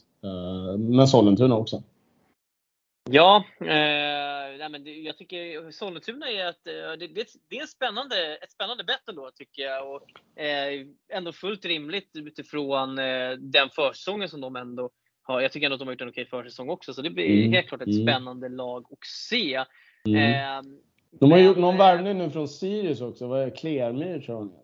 Men 0.78 1.08
Sollentuna 1.08 1.58
också. 1.58 1.84
Ja, 3.10 3.44
eh, 3.60 4.58
nej 4.58 4.70
men 4.70 4.84
det, 4.84 4.92
jag 4.92 5.18
tycker 5.18 5.72
Sollentuna 5.72 6.32
är 6.32 6.50
ett, 6.50 6.68
eh, 6.68 6.98
det, 7.00 7.08
det, 7.08 7.28
det 7.50 7.58
är 7.58 7.66
spännande, 7.66 8.36
ett 8.36 8.52
spännande 8.52 8.84
bett 8.84 9.10
ändå 9.10 9.32
tycker 9.36 9.62
jag. 9.64 9.96
Och, 9.96 10.42
eh, 10.42 10.86
ändå 11.14 11.32
fullt 11.32 11.66
rimligt 11.66 12.10
utifrån 12.14 13.00
eh, 13.00 13.32
den 13.32 13.70
försäsongen 13.70 14.30
som 14.30 14.42
de 14.42 14.56
ändå 14.56 14.90
har. 15.24 15.42
Jag 15.42 15.52
tycker 15.52 15.66
ändå 15.66 15.74
att 15.74 15.80
de 15.80 15.88
har 15.88 15.94
gjort 15.94 16.02
en 16.02 16.10
okej 16.10 16.26
försäsong 16.26 16.70
också. 16.70 16.94
Så 16.94 17.02
det 17.02 17.10
blir 17.10 17.40
mm. 17.40 17.54
helt 17.54 17.68
klart 17.68 17.82
ett 17.82 17.88
mm. 17.88 18.04
spännande 18.04 18.50
lag 18.50 18.86
att 18.92 19.08
se. 19.30 19.64
Mm. 20.08 20.18
Eh, 20.18 20.74
de 21.20 21.32
har 21.32 21.40
gjort 21.40 21.58
någon 21.58 21.78
värvning 21.78 22.18
nu 22.18 22.30
från 22.30 22.48
Sirius 22.48 23.02
också. 23.02 23.28
Vad 23.28 23.42
är 23.42 23.46
det? 23.46 23.52
Klermyr 23.52 24.20
tror 24.20 24.38
jag 24.38 24.63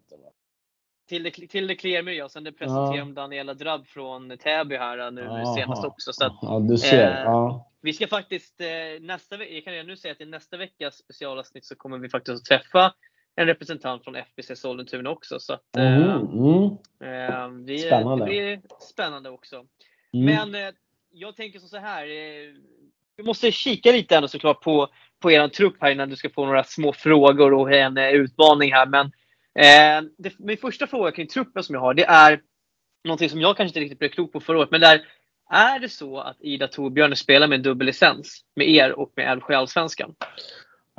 till 1.10 1.24
det, 1.24 1.32
till 1.32 1.68
det 1.68 1.76
Klermyr 1.76 2.14
ja. 2.14 2.30
Sen 2.30 2.44
det 2.44 2.52
presenterade 2.52 2.98
ja. 2.98 3.06
Daniela 3.06 3.54
Drabb 3.54 3.88
från 3.88 4.38
Täby 4.38 4.76
här 4.76 5.12
nu 5.12 5.28
Aha. 5.28 5.56
senast 5.56 5.86
också. 5.86 6.14
Så 6.14 6.26
att, 6.26 6.38
ja, 6.42 6.60
du 6.60 6.78
ser. 6.78 7.12
Eh, 7.12 7.24
ja. 7.24 7.72
Vi 7.82 7.94
ska 7.94 8.08
faktiskt 8.08 8.62
eh, 8.62 8.68
nästa 9.02 9.38
vecka, 9.38 9.54
jag 9.54 9.64
kan 9.64 9.74
redan 9.74 9.88
nu 9.88 9.98
säga 9.98 10.12
att 10.12 10.22
i 10.22 10.26
nästa 10.26 10.58
veckas 10.58 10.98
specialavsnitt 10.98 11.66
så 11.66 11.76
kommer 11.76 11.98
vi 11.98 12.10
faktiskt 12.10 12.36
att 12.36 12.46
träffa 12.46 12.94
en 13.36 13.46
representant 13.46 14.04
från 14.04 14.16
FBC 14.16 14.56
Sollentuna 14.56 15.10
också. 15.10 15.40
Så 15.40 15.54
att, 15.54 15.76
mm. 15.78 16.10
Eh, 17.04 17.48
vi, 17.66 17.80
spännande. 17.80 18.26
Det 18.26 18.30
blir 18.30 18.62
spännande 18.80 19.30
också. 19.30 19.56
Mm. 20.14 20.26
Men 20.26 20.68
eh, 20.68 20.74
jag 21.12 21.36
tänker 21.36 21.60
så 21.60 21.78
här. 21.78 22.04
Eh, 22.04 22.54
vi 23.18 23.24
måste 23.24 23.52
kika 23.52 23.92
lite 23.92 24.16
ändå 24.16 24.28
såklart 24.28 24.62
på, 24.62 24.88
på 25.20 25.32
er 25.32 25.48
trupp 25.48 25.76
här 25.82 25.92
innan 25.92 26.10
du 26.10 26.16
ska 26.16 26.30
få 26.30 26.46
några 26.46 26.64
små 26.64 26.94
frågor 26.94 27.54
och 27.54 27.72
en 27.74 27.98
utmaning 27.98 28.74
här. 28.74 28.86
Men 28.86 29.12
eh, 29.60 30.02
det, 30.18 30.40
min 30.40 30.58
första 30.58 30.88
fråga 30.88 31.12
kring 31.12 31.28
truppen 31.28 31.64
som 31.64 31.74
jag 31.76 31.82
har, 31.82 31.94
det 31.94 32.06
är 32.06 32.42
någonting 33.04 33.30
som 33.30 33.42
jag 33.42 33.58
kanske 33.58 33.70
inte 33.70 33.80
riktigt 33.80 34.00
blev 34.00 34.10
klok 34.10 34.32
på 34.32 34.40
förra 34.40 34.58
året. 34.58 34.72
Men 34.72 34.82
där 34.82 35.02
är 35.50 35.80
det 35.80 35.90
så 35.90 36.20
att 36.20 36.38
Ida 36.40 36.68
Torbjörn 36.68 37.16
spelar 37.16 37.48
med 37.48 37.56
en 37.56 37.64
dubbellicens 37.64 38.44
med 38.56 38.70
er 38.70 39.00
och 39.00 39.12
med 39.16 39.32
Älvsjö 39.32 39.56
Allsvenskan? 39.56 40.16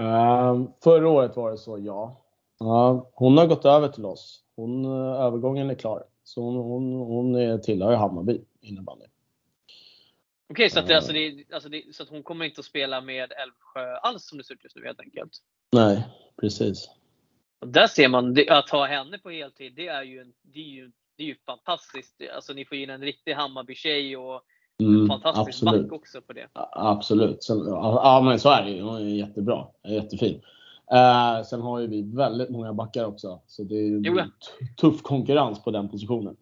Uh, 0.01 0.69
förra 0.85 1.09
året 1.09 1.37
var 1.37 1.51
det 1.51 1.59
så, 1.59 1.79
ja. 1.79 2.23
Uh, 2.63 3.05
hon 3.15 3.39
har 3.39 3.47
gått 3.47 3.65
över 3.65 3.89
till 3.89 4.05
oss. 4.05 4.43
Hon, 4.57 4.85
uh, 4.85 5.21
övergången 5.21 5.71
är 5.71 5.75
klar. 5.75 6.05
Så 6.25 6.43
hon, 6.43 6.57
hon, 6.57 6.93
hon 6.93 7.35
är, 7.35 7.59
tillhör 7.59 7.95
Hammarby 7.95 8.41
innebandy. 8.61 9.05
Okej, 10.51 10.67
okay, 10.67 10.71
så, 10.71 10.79
att, 10.81 10.91
alltså, 10.91 11.13
det, 11.13 11.45
alltså 11.53 11.69
det, 11.69 11.85
så 11.93 12.03
att 12.03 12.09
hon 12.09 12.23
kommer 12.23 12.45
inte 12.45 12.59
att 12.59 12.65
spela 12.65 13.01
med 13.01 13.33
Älvsjö 13.33 13.97
alls 13.97 14.29
som 14.29 14.39
det 14.39 14.45
ser 14.45 14.55
ut 14.55 14.65
just 14.65 14.77
nu 14.77 14.85
helt 14.85 15.01
enkelt? 15.01 15.33
Nej, 15.73 16.09
precis. 16.41 16.89
Och 17.61 17.69
där 17.69 17.87
ser 17.87 18.09
man, 18.09 18.37
att 18.49 18.71
ha 18.71 18.87
henne 18.87 19.19
på 19.19 19.31
heltid, 19.31 19.73
det 19.77 19.89
är 19.89 20.03
ju, 20.03 20.21
en, 20.21 20.33
det 20.43 20.61
är 20.61 20.75
ju 20.75 20.91
det 21.21 21.25
är 21.25 21.29
ju 21.29 21.37
fantastiskt. 21.47 22.23
Alltså 22.35 22.53
ni 22.53 22.65
får 22.65 22.79
in 22.79 22.91
en 22.91 23.01
riktig 23.01 23.33
Hammarby-tjej 23.33 24.17
och 24.17 24.43
mm, 24.83 25.09
fantastisk 25.09 25.63
back 25.63 25.93
också 25.93 26.21
på 26.21 26.33
det. 26.33 26.49
Absolut. 26.73 27.45
Sen, 27.45 27.59
ja 27.67 28.23
men 28.25 28.41
så 28.41 28.51
är 28.51 28.65
det 28.65 28.71
ju. 28.71 28.83
Hon 28.83 28.97
är 28.97 29.01
jättebra. 29.01 29.67
Jättefin. 29.89 30.43
Eh, 30.93 31.43
sen 31.43 31.61
har 31.61 31.81
ju 31.81 31.87
vi 31.87 32.03
väldigt 32.03 32.51
många 32.51 32.73
backar 32.73 33.05
också. 33.05 33.41
Så 33.47 33.63
det 33.63 33.75
är 33.75 33.83
ju 33.83 34.25
tuff 34.81 35.03
konkurrens 35.03 35.65
på 35.65 35.71
den 35.71 35.89
positionen. 35.89 36.37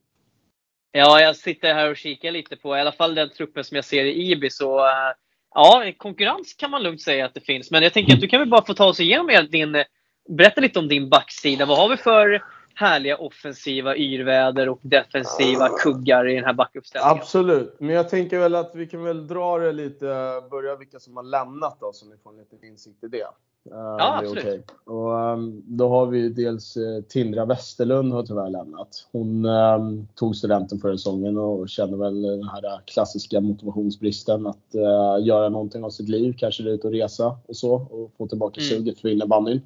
Ja, 0.93 1.21
jag 1.21 1.37
sitter 1.37 1.75
här 1.75 1.91
och 1.91 1.97
kikar 1.97 2.31
lite 2.31 2.57
på 2.57 2.77
i 2.77 2.81
alla 2.81 2.93
fall 2.93 3.15
den 3.15 3.31
truppen 3.31 3.65
som 3.65 3.75
jag 3.75 3.85
ser 3.85 4.05
i 4.05 4.33
IBI. 4.33 4.51
Så 4.51 4.79
uh, 4.79 5.13
ja, 5.55 5.93
konkurrens 5.97 6.55
kan 6.55 6.71
man 6.71 6.83
lugnt 6.83 7.01
säga 7.01 7.27
att 7.27 7.35
det 7.35 7.41
finns. 7.41 7.71
Men 7.71 7.83
jag 7.83 7.93
tänker 7.93 8.15
att 8.15 8.21
du 8.21 8.29
kan 8.29 8.41
väl 8.41 8.49
bara 8.49 8.65
få 8.65 8.75
ta 8.75 8.87
oss 8.87 9.01
igenom 9.01 9.47
din, 9.51 9.85
berätta 10.29 10.61
lite 10.61 10.79
om 10.79 10.89
din 10.89 11.09
backsida. 11.09 11.67
Vad 11.67 11.79
har 11.79 11.89
vi 11.89 11.97
för 11.97 12.43
härliga 12.79 13.17
offensiva 13.17 13.97
yrväder 13.97 14.69
och 14.69 14.81
defensiva 14.83 15.69
kuggar 15.69 16.29
i 16.29 16.35
den 16.35 16.45
här 16.45 16.53
backuppställningen. 16.53 17.19
Absolut, 17.19 17.77
men 17.79 17.95
jag 17.95 18.09
tänker 18.09 18.39
väl 18.39 18.55
att 18.55 18.75
vi 18.75 18.87
kan 18.87 19.05
väl 19.05 19.27
dra 19.27 19.59
det 19.59 19.73
lite, 19.73 20.07
börja 20.51 20.77
vilka 20.77 20.99
som 20.99 21.17
har 21.17 21.23
lämnat 21.23 21.77
då 21.81 21.93
så 21.93 22.07
ni 22.07 22.17
får 22.23 22.31
en 22.31 22.37
liten 22.37 22.65
insikt 22.65 23.05
i 23.05 23.09
det. 23.09 23.27
Uh, 23.71 23.97
ja, 23.99 24.19
absolut. 24.19 24.45
Okay. 24.45 24.61
Och, 24.85 25.33
um, 25.33 25.63
då 25.67 25.89
har 25.89 26.07
vi 26.07 26.29
dels 26.29 26.77
uh, 26.77 27.01
Tindra 27.01 27.45
Westerlund 27.45 28.13
har 28.13 28.23
tyvärr 28.23 28.51
lämnat. 28.51 29.09
Hon 29.13 29.45
um, 29.45 30.09
tog 30.15 30.37
studenten 30.37 30.79
förra 30.79 30.97
säsongen 30.97 31.39
och 31.39 31.69
känner 31.69 31.97
väl 31.97 32.23
den 32.23 32.49
här 32.49 32.81
klassiska 32.85 33.41
motivationsbristen 33.41 34.47
att 34.47 34.75
uh, 34.75 35.27
göra 35.27 35.49
någonting 35.49 35.85
av 35.85 35.91
sitt 35.91 36.09
liv, 36.09 36.35
kanske 36.39 36.63
ut 36.63 36.85
och 36.85 36.93
resa 36.93 37.37
och 37.47 37.57
så 37.57 37.75
och 37.75 38.13
få 38.19 38.27
tillbaka 38.27 38.61
mm. 38.61 38.71
suget 38.71 39.01
för 39.01 39.09
innebandyn. 39.09 39.61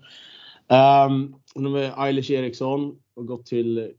Um, 0.72 1.34
hon 1.54 1.66
har 1.66 2.06
Eilish 2.06 2.30
Eriksson 2.30 2.96
och 3.14 3.26
gått 3.26 3.46
till 3.46 3.92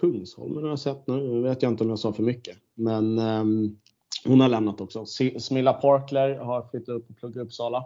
Kungsholmen 0.00 0.62
har 0.62 0.70
jag 0.70 0.78
sett 0.78 1.06
nu. 1.06 1.14
Nu 1.16 1.42
vet 1.42 1.62
jag 1.62 1.72
inte 1.72 1.84
om 1.84 1.90
jag 1.90 1.98
sa 1.98 2.12
för 2.12 2.22
mycket. 2.22 2.56
Men 2.74 3.18
um, 3.18 3.78
hon 4.24 4.40
har 4.40 4.48
lämnat 4.48 4.80
också. 4.80 5.06
Smilla 5.38 5.72
Parkler 5.72 6.38
har 6.38 6.62
flyttat 6.62 6.88
upp 6.88 7.10
och 7.10 7.16
pluggat 7.16 7.44
Uppsala. 7.44 7.84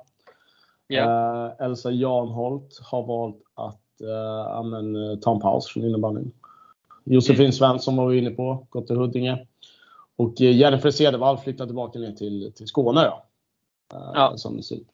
Yeah. 0.88 1.47
Uh, 1.47 1.66
Elsa 1.66 1.91
Janholt 1.91 2.78
har 2.82 3.07
valt 3.07 3.43
att 3.55 3.80
uh, 4.03 4.57
amen, 4.57 5.20
ta 5.20 5.34
en 5.34 5.41
paus 5.41 5.66
från 5.66 5.84
innebandyn. 5.84 6.32
Josefin 7.05 7.41
mm. 7.41 7.53
Svensson 7.53 7.97
var 7.97 8.07
vi 8.07 8.18
inne 8.18 8.30
på, 8.30 8.66
gått 8.70 8.86
till 8.86 8.97
Huddinge. 8.97 9.47
Och 10.16 10.41
uh, 10.41 10.57
Jennifer 10.57 10.91
Cedervall 10.91 11.38
flyttar 11.38 11.66
tillbaka 11.66 11.99
ner 11.99 12.12
till, 12.12 12.53
till 12.57 12.66
Skåne 12.66 13.01
då. 13.01 13.22
Ja. 13.93 14.32
Som 14.36 14.57
det 14.57 14.62
ser 14.62 14.76
ut. 14.76 14.88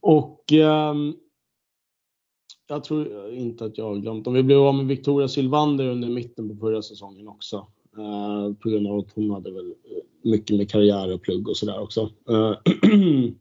Och 0.00 0.52
um, 0.52 1.16
jag 2.72 2.84
tror 2.84 3.30
inte 3.30 3.64
att 3.64 3.78
jag 3.78 3.84
har 3.84 3.96
glömt 3.96 4.24
dem. 4.24 4.34
Vi 4.34 4.42
blev 4.42 4.58
av 4.58 4.74
med 4.74 4.86
Victoria 4.86 5.28
Sylvander 5.28 5.88
under 5.88 6.08
mitten 6.08 6.48
på 6.48 6.56
förra 6.56 6.82
säsongen 6.82 7.28
också. 7.28 7.66
Uh, 7.98 8.54
på 8.54 8.68
grund 8.68 8.86
av 8.86 8.98
att 8.98 9.12
hon 9.14 9.30
hade 9.30 9.50
väl 9.50 9.74
mycket 10.22 10.56
med 10.56 10.70
karriär 10.70 11.14
och 11.14 11.22
plugg 11.22 11.48
och 11.48 11.56
sådär 11.56 11.80
också. 11.80 12.10
Uh, 12.30 12.52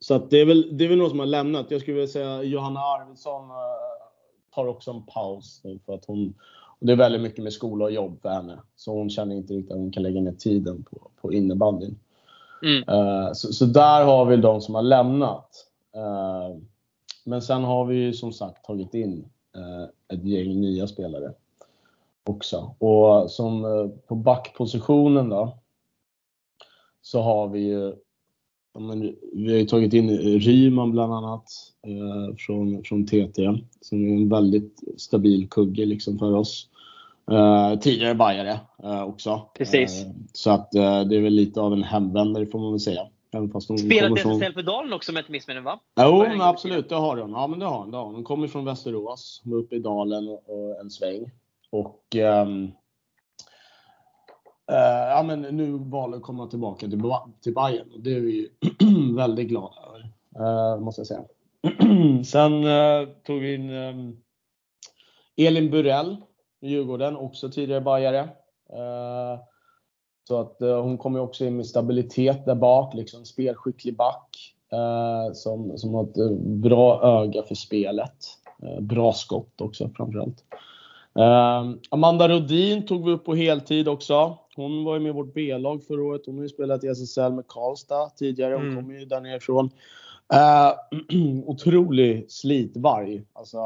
så 0.00 0.14
att 0.14 0.30
det 0.30 0.40
är 0.40 0.46
väl, 0.46 0.78
det 0.78 0.84
är 0.84 0.88
väl 0.88 0.98
någon 0.98 1.10
som 1.10 1.18
har 1.18 1.26
lämnat. 1.26 1.70
Jag 1.70 1.80
skulle 1.80 1.94
vilja 1.94 2.08
säga 2.08 2.42
Johanna 2.42 2.80
Arvidsson 2.80 3.44
uh, 3.44 3.56
tar 4.54 4.66
också 4.66 4.90
en 4.90 5.02
paus 5.02 5.60
nu 5.64 5.78
för 5.86 5.94
att 5.94 6.04
hon 6.04 6.34
det 6.80 6.92
är 6.92 6.96
väldigt 6.96 7.20
mycket 7.20 7.44
med 7.44 7.52
skola 7.52 7.84
och 7.84 7.92
jobb 7.92 8.22
för 8.22 8.28
henne. 8.28 8.58
Så 8.76 8.92
hon 8.92 9.10
känner 9.10 9.36
inte 9.36 9.54
riktigt 9.54 9.72
att 9.72 9.78
hon 9.78 9.92
kan 9.92 10.02
lägga 10.02 10.20
ner 10.20 10.32
tiden 10.32 10.82
på, 10.82 11.10
på 11.20 11.32
innebandyn. 11.32 11.98
Mm. 12.62 12.84
Så, 13.34 13.52
så, 13.52 13.64
där 13.64 14.04
har 14.04 14.24
vi 14.24 14.36
de 14.36 14.60
som 14.60 14.74
har 14.74 14.82
lämnat. 14.82 15.66
Men 17.26 17.42
sen 17.42 17.64
har 17.64 17.84
vi 17.84 18.12
som 18.12 18.32
sagt 18.32 18.64
tagit 18.64 18.94
in 18.94 19.24
ett 20.12 20.24
gäng 20.24 20.60
nya 20.60 20.86
spelare 20.86 21.32
också. 22.24 22.74
Och 22.78 23.30
som 23.30 23.64
eh, 23.64 23.88
på 24.08 24.14
backpositionen 24.14 25.28
då 25.28 25.58
så 27.02 27.20
har 27.20 27.48
vi 27.48 27.60
ju 27.60 27.94
vi 29.32 29.52
har 29.52 29.58
ju 29.58 29.66
tagit 29.66 29.92
in 29.92 30.10
Ryman 30.18 30.90
bland 30.90 31.12
annat 31.12 31.44
eh, 31.86 32.36
från, 32.36 32.84
från 32.84 33.06
TT 33.06 33.58
som 33.80 34.04
är 34.04 34.12
en 34.12 34.28
väldigt 34.28 34.82
stabil 34.96 35.48
kugge 35.48 35.86
liksom 35.86 36.18
för 36.18 36.34
oss. 36.34 36.68
Eh, 37.30 37.78
tidigare 37.78 38.14
bajare 38.14 38.60
eh, 38.82 39.02
också. 39.02 39.42
Precis. 39.58 40.04
Eh, 40.04 40.10
så 40.32 40.50
att 40.50 40.74
eh, 40.74 41.00
det 41.00 41.16
är 41.16 41.20
väl 41.20 41.32
lite 41.32 41.60
av 41.60 41.72
en 41.72 41.82
hemvändare 41.82 42.46
får 42.46 42.58
man 42.58 42.70
väl 42.70 42.80
säga. 42.80 43.06
Även 43.36 43.50
fast 43.50 43.68
hon 43.68 43.78
Spelat 43.78 44.20
från... 44.20 44.32
SSL 44.32 44.52
för 44.52 44.62
Dalen 44.62 44.92
också 44.92 45.12
om 45.12 45.16
jag 45.16 45.22
inte 45.22 45.32
missminner 45.32 45.60
va? 45.60 45.80
Jo, 46.00 46.18
men 46.18 46.40
absolut 46.40 46.88
det 46.88 46.94
har 46.94 47.16
hon. 47.16 47.30
Ja 47.30 47.46
men 47.46 47.58
det 47.58 47.66
har 47.66 47.78
hon. 47.78 47.90
Det 47.90 47.96
har 47.96 48.04
hon. 48.04 48.14
hon 48.14 48.24
kommer 48.24 48.48
från 48.48 48.64
Västerås, 48.64 49.42
var 49.44 49.58
uppe 49.58 49.76
i 49.76 49.78
Dalen 49.78 50.28
och 50.28 50.80
en 50.80 50.90
sväng. 50.90 51.30
Och 51.70 52.16
um, 52.44 52.72
Uh, 54.72 55.08
ja, 55.10 55.22
men 55.22 55.42
nu 55.42 55.78
valde 55.78 56.16
att 56.16 56.22
komma 56.22 56.46
tillbaka 56.46 56.80
till, 56.80 57.02
till 57.42 57.54
Bayern 57.54 57.92
och 57.92 58.00
det 58.00 58.14
är 58.14 58.20
vi 58.20 58.50
väldigt 59.16 59.48
glada 59.48 59.74
över, 59.86 60.10
uh, 60.40 60.80
måste 60.80 61.00
jag 61.00 61.06
säga. 61.06 61.24
Sen 62.24 62.64
uh, 62.64 63.08
tog 63.26 63.40
vi 63.40 63.54
in 63.54 63.70
um, 63.70 64.22
Elin 65.36 65.70
Burell 65.70 66.16
i 66.60 66.68
Djurgården, 66.68 67.16
också 67.16 67.50
tidigare 67.50 67.80
Bajare. 67.80 68.28
Så 70.28 70.40
att 70.40 70.56
hon 70.60 70.98
kommer 70.98 71.20
också 71.20 71.44
in 71.44 71.56
med 71.56 71.66
stabilitet 71.66 72.44
där 72.44 72.54
bak, 72.54 72.94
liksom 72.94 73.24
spelskicklig 73.24 73.96
back 73.96 74.54
som, 75.34 75.78
som 75.78 75.94
har 75.94 76.04
ett 76.04 76.38
bra 76.40 77.02
öga 77.02 77.42
för 77.42 77.54
spelet. 77.54 78.16
bra 78.80 79.12
skott 79.12 79.60
också 79.60 79.90
framförallt. 79.96 80.44
Amanda 81.90 82.28
Rodin 82.28 82.86
tog 82.86 83.04
vi 83.04 83.12
upp 83.12 83.24
på 83.24 83.34
heltid 83.34 83.88
också. 83.88 84.38
Hon 84.56 84.84
var 84.84 84.94
ju 84.94 85.00
med 85.00 85.10
i 85.10 85.12
vårt 85.12 85.34
B-lag 85.34 85.84
förra 85.84 86.02
året. 86.02 86.22
Hon 86.26 86.36
har 86.36 86.42
ju 86.42 86.48
spelat 86.48 86.84
i 86.84 86.88
SSL 86.88 87.32
med 87.32 87.46
Karlstad 87.46 88.10
tidigare. 88.16 88.54
Hon 88.54 88.62
mm. 88.62 88.76
kommer 88.76 88.98
ju 88.98 89.04
där 89.04 89.20
nerifrån. 89.20 89.70
Uh, 90.34 90.72
otrolig 91.46 92.30
slitvarg. 92.30 93.24
Alltså 93.32 93.58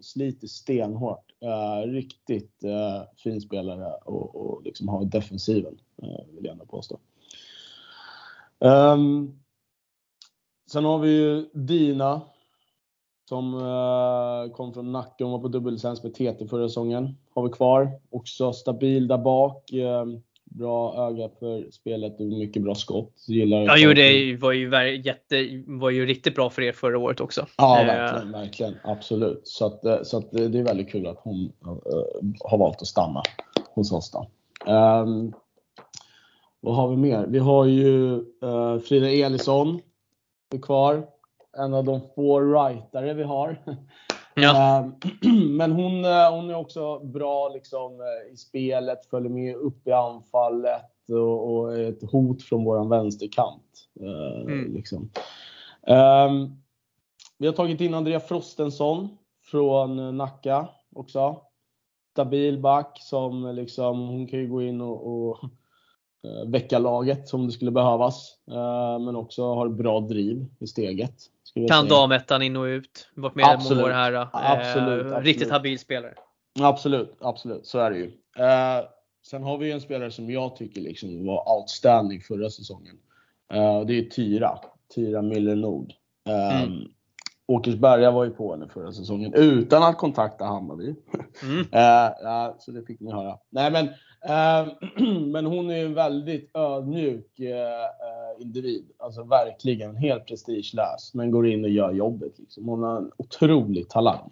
sliter 0.00 0.46
stenhårt. 0.46 1.24
Uh, 1.44 1.92
riktigt 1.92 2.64
uh, 2.64 3.02
fin 3.16 3.40
spelare 3.40 3.92
och, 4.04 4.36
och 4.36 4.62
liksom 4.62 4.88
har 4.88 5.04
defensiven, 5.04 5.78
uh, 6.02 6.34
vill 6.34 6.44
jag 6.44 6.52
ändå 6.52 6.66
påstå. 6.66 6.98
Um, 8.58 9.40
sen 10.72 10.84
har 10.84 10.98
vi 10.98 11.10
ju 11.10 11.50
Dina 11.52 12.20
som 13.28 13.54
uh, 13.54 14.52
kom 14.52 14.74
från 14.74 14.92
Nacka. 14.92 15.24
Hon 15.24 15.32
var 15.32 15.38
på 15.38 15.48
dubbellicens 15.48 16.02
med 16.02 16.14
TT 16.14 16.48
förra 16.48 16.68
säsongen. 16.68 17.16
Har 17.34 17.42
vi 17.42 17.50
kvar. 17.50 18.00
Också 18.10 18.52
stabil 18.52 19.08
där 19.08 19.18
bak. 19.18 19.72
Uh, 19.72 20.18
bra 20.54 21.08
öga 21.08 21.28
för 21.38 21.70
spelet 21.70 22.20
och 22.20 22.26
mycket 22.26 22.62
bra 22.62 22.74
skott. 22.74 23.24
Gillar 23.28 23.62
ja, 23.62 23.74
jo, 23.78 23.92
det 23.92 24.36
var 24.36 24.52
ju, 24.52 24.96
jätte, 24.96 25.62
var 25.66 25.90
ju 25.90 26.06
riktigt 26.06 26.34
bra 26.34 26.50
för 26.50 26.62
er 26.62 26.72
förra 26.72 26.98
året 26.98 27.20
också. 27.20 27.46
Ja, 27.56 27.80
eh, 27.80 27.86
verkligen. 27.86 28.32
verkligen 28.32 28.74
absolut. 28.84 29.40
Så, 29.44 29.66
att, 29.66 30.06
så 30.06 30.18
att 30.18 30.32
det 30.32 30.58
är 30.58 30.62
väldigt 30.62 30.90
kul 30.90 31.06
att 31.06 31.18
hon 31.18 31.52
har 32.40 32.58
valt 32.58 32.80
att 32.80 32.86
stanna 32.86 33.22
hos 33.74 33.92
oss. 33.92 34.10
Då. 34.10 34.26
Um, 34.72 35.32
vad 36.60 36.76
har 36.76 36.88
vi 36.88 36.96
mer? 36.96 37.26
Vi 37.26 37.38
har 37.38 37.66
ju 37.66 38.24
uh, 38.44 38.78
Frida 38.78 39.10
Elisson 39.10 39.80
kvar 40.62 41.06
en 41.58 41.74
av 41.74 41.84
de 41.84 42.00
få 42.14 42.40
rightare 42.40 43.14
vi 43.14 43.22
har. 43.22 43.56
Ja. 44.34 44.78
Ehm, 44.78 44.92
men 45.56 45.72
hon, 45.72 46.04
eh, 46.04 46.30
hon 46.30 46.50
är 46.50 46.54
också 46.54 46.98
bra 46.98 47.48
liksom, 47.48 48.00
eh, 48.00 48.32
i 48.32 48.36
spelet, 48.36 49.06
följer 49.06 49.30
med 49.30 49.56
upp 49.56 49.86
i 49.86 49.92
anfallet 49.92 50.82
och, 51.08 51.52
och 51.52 51.78
är 51.78 51.88
ett 51.88 52.10
hot 52.10 52.42
från 52.42 52.64
våran 52.64 52.88
vänsterkant. 52.88 53.88
Eh, 54.00 54.40
mm. 54.40 54.74
Liksom. 54.74 55.10
Um, 55.86 56.62
vi 57.38 57.46
har 57.46 57.54
tagit 57.54 57.80
in 57.80 57.94
Andrea 57.94 58.20
Frostensson 58.20 59.08
från 59.44 60.16
Nacka 60.16 60.68
också. 60.94 61.36
Stabil 62.12 62.60
back 62.60 62.98
som 63.00 63.54
liksom, 63.54 64.08
hon 64.08 64.26
kan 64.26 64.38
ju 64.38 64.48
gå 64.48 64.62
in 64.62 64.80
och, 64.80 65.30
och 65.30 65.38
väcka 66.46 66.78
laget 66.78 67.34
om 67.34 67.46
det 67.46 67.52
skulle 67.52 67.70
behövas. 67.70 68.36
Men 69.00 69.16
också 69.16 69.54
har 69.54 69.68
bra 69.68 70.00
driv 70.00 70.46
i 70.60 70.66
steget. 70.66 71.14
Kan 71.68 71.88
damettan 71.88 72.42
in 72.42 72.56
och 72.56 72.64
ut. 72.64 73.08
Varit 73.14 73.34
med 73.34 73.44
absolut. 73.44 73.86
här. 73.86 74.12
Eh, 74.12 74.28
absolut, 74.32 75.06
absolut. 75.06 75.24
Riktigt 75.24 75.50
habil 75.50 75.78
spelare. 75.78 76.14
Absolut, 76.60 77.16
absolut. 77.20 77.66
Så 77.66 77.78
är 77.78 77.90
det 77.90 77.96
ju. 77.96 78.06
Eh, 78.38 78.84
sen 79.26 79.42
har 79.42 79.58
vi 79.58 79.72
en 79.72 79.80
spelare 79.80 80.10
som 80.10 80.30
jag 80.30 80.56
tycker 80.56 80.80
liksom 80.80 81.26
var 81.26 81.58
outstanding 81.58 82.20
förra 82.20 82.50
säsongen. 82.50 82.96
Eh, 83.52 83.80
det 83.80 83.98
är 83.98 84.02
Tyra. 84.02 84.58
Tyra 84.94 85.22
Miller 85.22 85.56
Nord. 85.56 85.92
Eh, 86.28 86.62
mm. 86.62 86.88
Åkersberga 87.46 88.10
var 88.10 88.24
ju 88.24 88.30
på 88.30 88.52
henne 88.52 88.68
förra 88.68 88.92
säsongen 88.92 89.34
utan 89.34 89.82
att 89.82 89.98
kontakta 89.98 90.44
Hammarby. 90.44 90.94
Mm. 91.42 91.66
så 92.58 92.70
det 92.70 92.82
fick 92.86 93.00
ni 93.00 93.12
höra. 93.12 93.38
Nej, 93.50 93.70
men, 93.70 93.88
men 95.32 95.46
hon 95.46 95.70
är 95.70 95.84
en 95.84 95.94
väldigt 95.94 96.50
ödmjuk 96.56 97.40
uh, 97.40 98.42
individ. 98.42 98.84
Alltså 98.98 99.22
verkligen 99.22 99.96
helt 99.96 100.26
prestigelös. 100.26 101.14
Men 101.14 101.30
går 101.30 101.48
in 101.48 101.64
och 101.64 101.70
gör 101.70 101.92
jobbet. 101.92 102.38
Liksom. 102.38 102.68
Hon 102.68 102.82
har 102.82 102.96
en 102.96 103.10
otrolig 103.16 103.88
talang. 103.88 104.30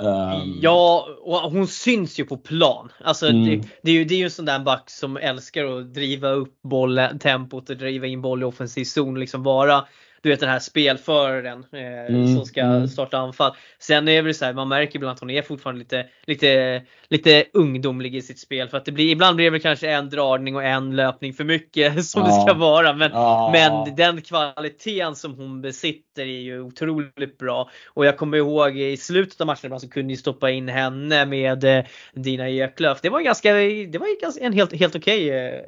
Um... 0.00 0.58
Ja, 0.62 1.08
och 1.20 1.36
hon 1.36 1.66
syns 1.66 2.20
ju 2.20 2.24
på 2.24 2.36
plan. 2.36 2.92
Alltså, 3.04 3.26
mm. 3.26 3.44
det, 3.44 3.68
det, 3.82 3.90
är 3.90 3.94
ju, 3.94 4.04
det 4.04 4.14
är 4.14 4.18
ju 4.18 4.24
en 4.24 4.30
sån 4.30 4.44
där 4.44 4.58
back 4.58 4.90
som 4.90 5.16
älskar 5.16 5.64
att 5.64 5.94
driva 5.94 6.28
upp 6.28 6.62
bollen, 6.62 7.18
tempot 7.18 7.70
och 7.70 7.76
driva 7.76 8.06
in 8.06 8.22
boll 8.22 8.42
i 8.42 8.44
offensiv 8.44 8.84
zon. 8.84 9.20
Liksom 9.20 9.42
vara 9.42 9.84
du 10.22 10.28
vet 10.28 10.40
den 10.40 10.48
här 10.48 10.58
spelföraren 10.58 11.64
eh, 11.72 12.14
mm, 12.14 12.34
som 12.36 12.46
ska 12.46 12.60
mm. 12.60 12.88
starta 12.88 13.18
anfall. 13.18 13.52
Sen 13.78 14.08
är 14.08 14.22
det 14.22 14.34
så 14.34 14.44
här, 14.44 14.52
man 14.52 14.68
märker 14.68 14.96
ibland 14.96 15.14
att 15.14 15.20
hon 15.20 15.30
är 15.30 15.42
fortfarande 15.42 15.78
lite, 15.78 16.06
lite, 16.26 16.82
lite 17.08 17.44
ungdomlig 17.52 18.16
i 18.16 18.22
sitt 18.22 18.38
spel. 18.38 18.68
För 18.68 18.76
att 18.76 18.84
det 18.84 18.92
blir, 18.92 19.08
ibland 19.08 19.36
blir 19.36 19.46
det 19.46 19.50
väl 19.50 19.60
kanske 19.60 19.90
en 19.90 20.10
dragning 20.10 20.56
och 20.56 20.64
en 20.64 20.96
löpning 20.96 21.32
för 21.32 21.44
mycket 21.44 22.04
som 22.06 22.22
ja. 22.22 22.28
det 22.28 22.42
ska 22.42 22.54
vara. 22.54 22.92
Men, 22.92 23.10
ja. 23.12 23.50
men 23.52 23.96
den 23.96 24.22
kvaliteten 24.22 25.16
som 25.16 25.34
hon 25.34 25.62
besitter 25.62 26.22
är 26.22 26.40
ju 26.40 26.60
otroligt 26.60 27.38
bra. 27.38 27.70
Och 27.86 28.06
jag 28.06 28.16
kommer 28.16 28.36
ihåg 28.36 28.78
i 28.78 28.96
slutet 28.96 29.40
av 29.40 29.46
matchen 29.46 29.80
så 29.80 29.90
kunde 29.90 30.06
ni 30.06 30.16
stoppa 30.16 30.50
in 30.50 30.68
henne 30.68 31.26
med 31.26 31.64
eh, 31.64 31.84
Dina 32.12 32.50
Eklöf. 32.50 33.00
Det 33.02 33.08
var 33.08 33.20
ganska, 33.20 33.54
det 33.54 33.98
var 33.98 34.20
ganska 34.20 34.44
en 34.44 34.52
helt, 34.52 34.72
helt 34.72 34.96
okej, 34.96 35.30
eh, 35.30 35.60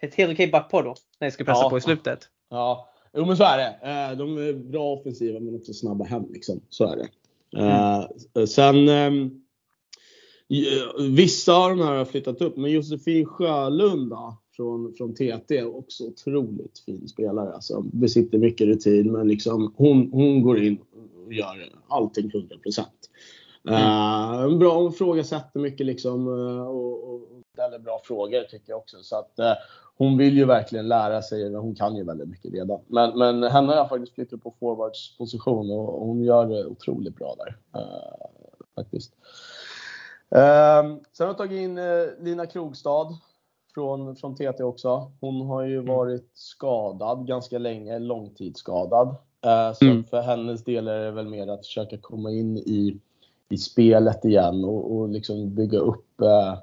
ett 0.00 0.14
helt 0.14 0.32
okej 0.32 0.48
backpar 0.48 0.82
då. 0.82 0.94
När 1.20 1.26
jag 1.26 1.32
skulle 1.32 1.46
pressa 1.46 1.62
ja. 1.62 1.70
på 1.70 1.78
i 1.78 1.80
slutet. 1.80 2.20
Ja, 2.50 2.88
Jo 3.18 3.24
men 3.24 3.36
så 3.36 3.44
är 3.44 3.58
det. 3.58 3.78
Eh, 3.82 4.18
de 4.18 4.38
är 4.38 4.52
bra 4.52 4.92
offensiva 4.92 5.40
men 5.40 5.54
också 5.54 5.72
snabba 5.72 6.04
hem 6.04 6.24
liksom. 6.32 6.60
Så 6.68 6.84
är 6.84 6.96
det. 6.96 7.08
Mm. 7.58 8.46
Sen 8.46 8.88
ehm, 8.88 9.40
Vissa 11.10 11.54
av 11.54 11.70
de 11.70 11.80
här 11.80 11.94
har 11.94 12.04
flyttat 12.04 12.40
upp, 12.40 12.56
men 12.56 12.70
Josefin 12.70 13.26
Sjölund 13.26 14.10
då, 14.10 14.38
från, 14.56 14.94
från 14.94 15.14
TT, 15.14 15.62
också 15.62 16.04
otroligt 16.04 16.78
fin 16.86 17.08
spelare. 17.08 17.54
Alltså, 17.54 17.80
besitter 17.80 18.38
mycket 18.38 18.66
rutin, 18.66 19.12
men 19.12 19.28
liksom, 19.28 19.74
hon, 19.76 20.10
hon 20.12 20.42
går 20.42 20.62
in 20.62 20.78
och 21.26 21.32
gör 21.32 21.72
allting 21.88 22.30
100%. 22.30 22.84
Mm. 23.68 24.52
Uh, 24.52 24.58
bra, 24.58 24.82
hon 24.82 24.92
frågasätter 24.92 25.60
mycket 25.60 25.86
liksom, 25.86 26.28
och, 26.28 27.14
och 27.14 27.20
ställer 27.58 27.78
bra 27.78 28.00
frågor 28.04 28.42
tycker 28.42 28.72
jag 28.72 28.78
också. 28.78 29.02
Så 29.02 29.16
att, 29.16 29.32
uh, 29.38 29.52
hon 29.96 30.16
vill 30.16 30.36
ju 30.36 30.44
verkligen 30.44 30.88
lära 30.88 31.22
sig, 31.22 31.54
hon 31.54 31.74
kan 31.74 31.96
ju 31.96 32.04
väldigt 32.04 32.28
mycket 32.28 32.52
redan. 32.52 32.80
Men, 32.86 33.18
men 33.18 33.42
henne 33.42 33.68
har 33.68 33.76
jag 33.76 33.88
faktiskt 33.88 34.14
flyttat 34.14 34.42
på 34.42 34.54
forwards 34.60 35.18
position 35.18 35.70
och 35.70 36.06
hon 36.06 36.24
gör 36.24 36.46
det 36.46 36.66
otroligt 36.66 37.16
bra 37.16 37.34
där. 37.38 37.80
Uh, 37.80 38.26
faktiskt. 38.74 39.12
Uh, 40.34 40.96
sen 41.12 41.24
har 41.24 41.26
jag 41.26 41.36
tagit 41.36 41.60
in 41.60 41.78
uh, 41.78 42.08
Lina 42.20 42.46
Krogstad 42.46 43.18
från, 43.74 44.16
från 44.16 44.34
TT 44.34 44.62
också. 44.62 45.12
Hon 45.20 45.46
har 45.46 45.62
ju 45.62 45.78
mm. 45.78 45.94
varit 45.94 46.30
skadad 46.34 47.26
ganska 47.26 47.58
länge, 47.58 47.98
långtidsskadad. 47.98 49.08
Uh, 49.46 49.72
så 49.74 49.84
mm. 49.84 50.04
för 50.04 50.20
hennes 50.20 50.64
del 50.64 50.88
är 50.88 51.04
det 51.04 51.10
väl 51.10 51.28
mer 51.28 51.48
att 51.48 51.66
försöka 51.66 51.98
komma 51.98 52.30
in 52.30 52.58
i, 52.58 53.00
i 53.48 53.56
spelet 53.56 54.24
igen 54.24 54.64
och, 54.64 54.96
och 54.96 55.08
liksom 55.08 55.54
bygga 55.54 55.78
upp 55.78 56.20
eh, 56.20 56.58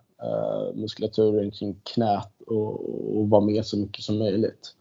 muskulaturen 0.74 1.52
kring 1.52 1.82
knät 1.84 2.32
och, 2.48 3.18
och 3.18 3.30
vara 3.30 3.42
med 3.42 3.66
så 3.66 3.78
mycket 3.78 4.04
som 4.04 4.18
möjligt. 4.18 4.76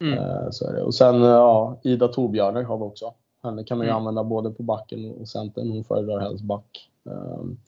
Mm. 0.00 0.18
Eh, 0.18 0.50
så 0.50 0.68
är 0.68 0.72
det. 0.72 0.82
Och 0.82 0.94
sen 0.94 1.22
ja, 1.22 1.80
Ida 1.82 2.08
Torbjörner 2.08 2.62
har 2.62 2.76
vi 2.76 2.82
också. 2.82 3.14
Henne 3.42 3.64
kan 3.64 3.78
man 3.78 3.86
ju 3.86 3.90
mm. 3.90 3.98
använda 4.00 4.24
både 4.24 4.50
på 4.50 4.62
backen 4.62 5.14
och 5.20 5.28
centern. 5.28 5.70
Hon 5.70 5.84
föredrar 5.84 6.20
helst 6.20 6.44
back. 6.44 6.90
Um, 7.02 7.60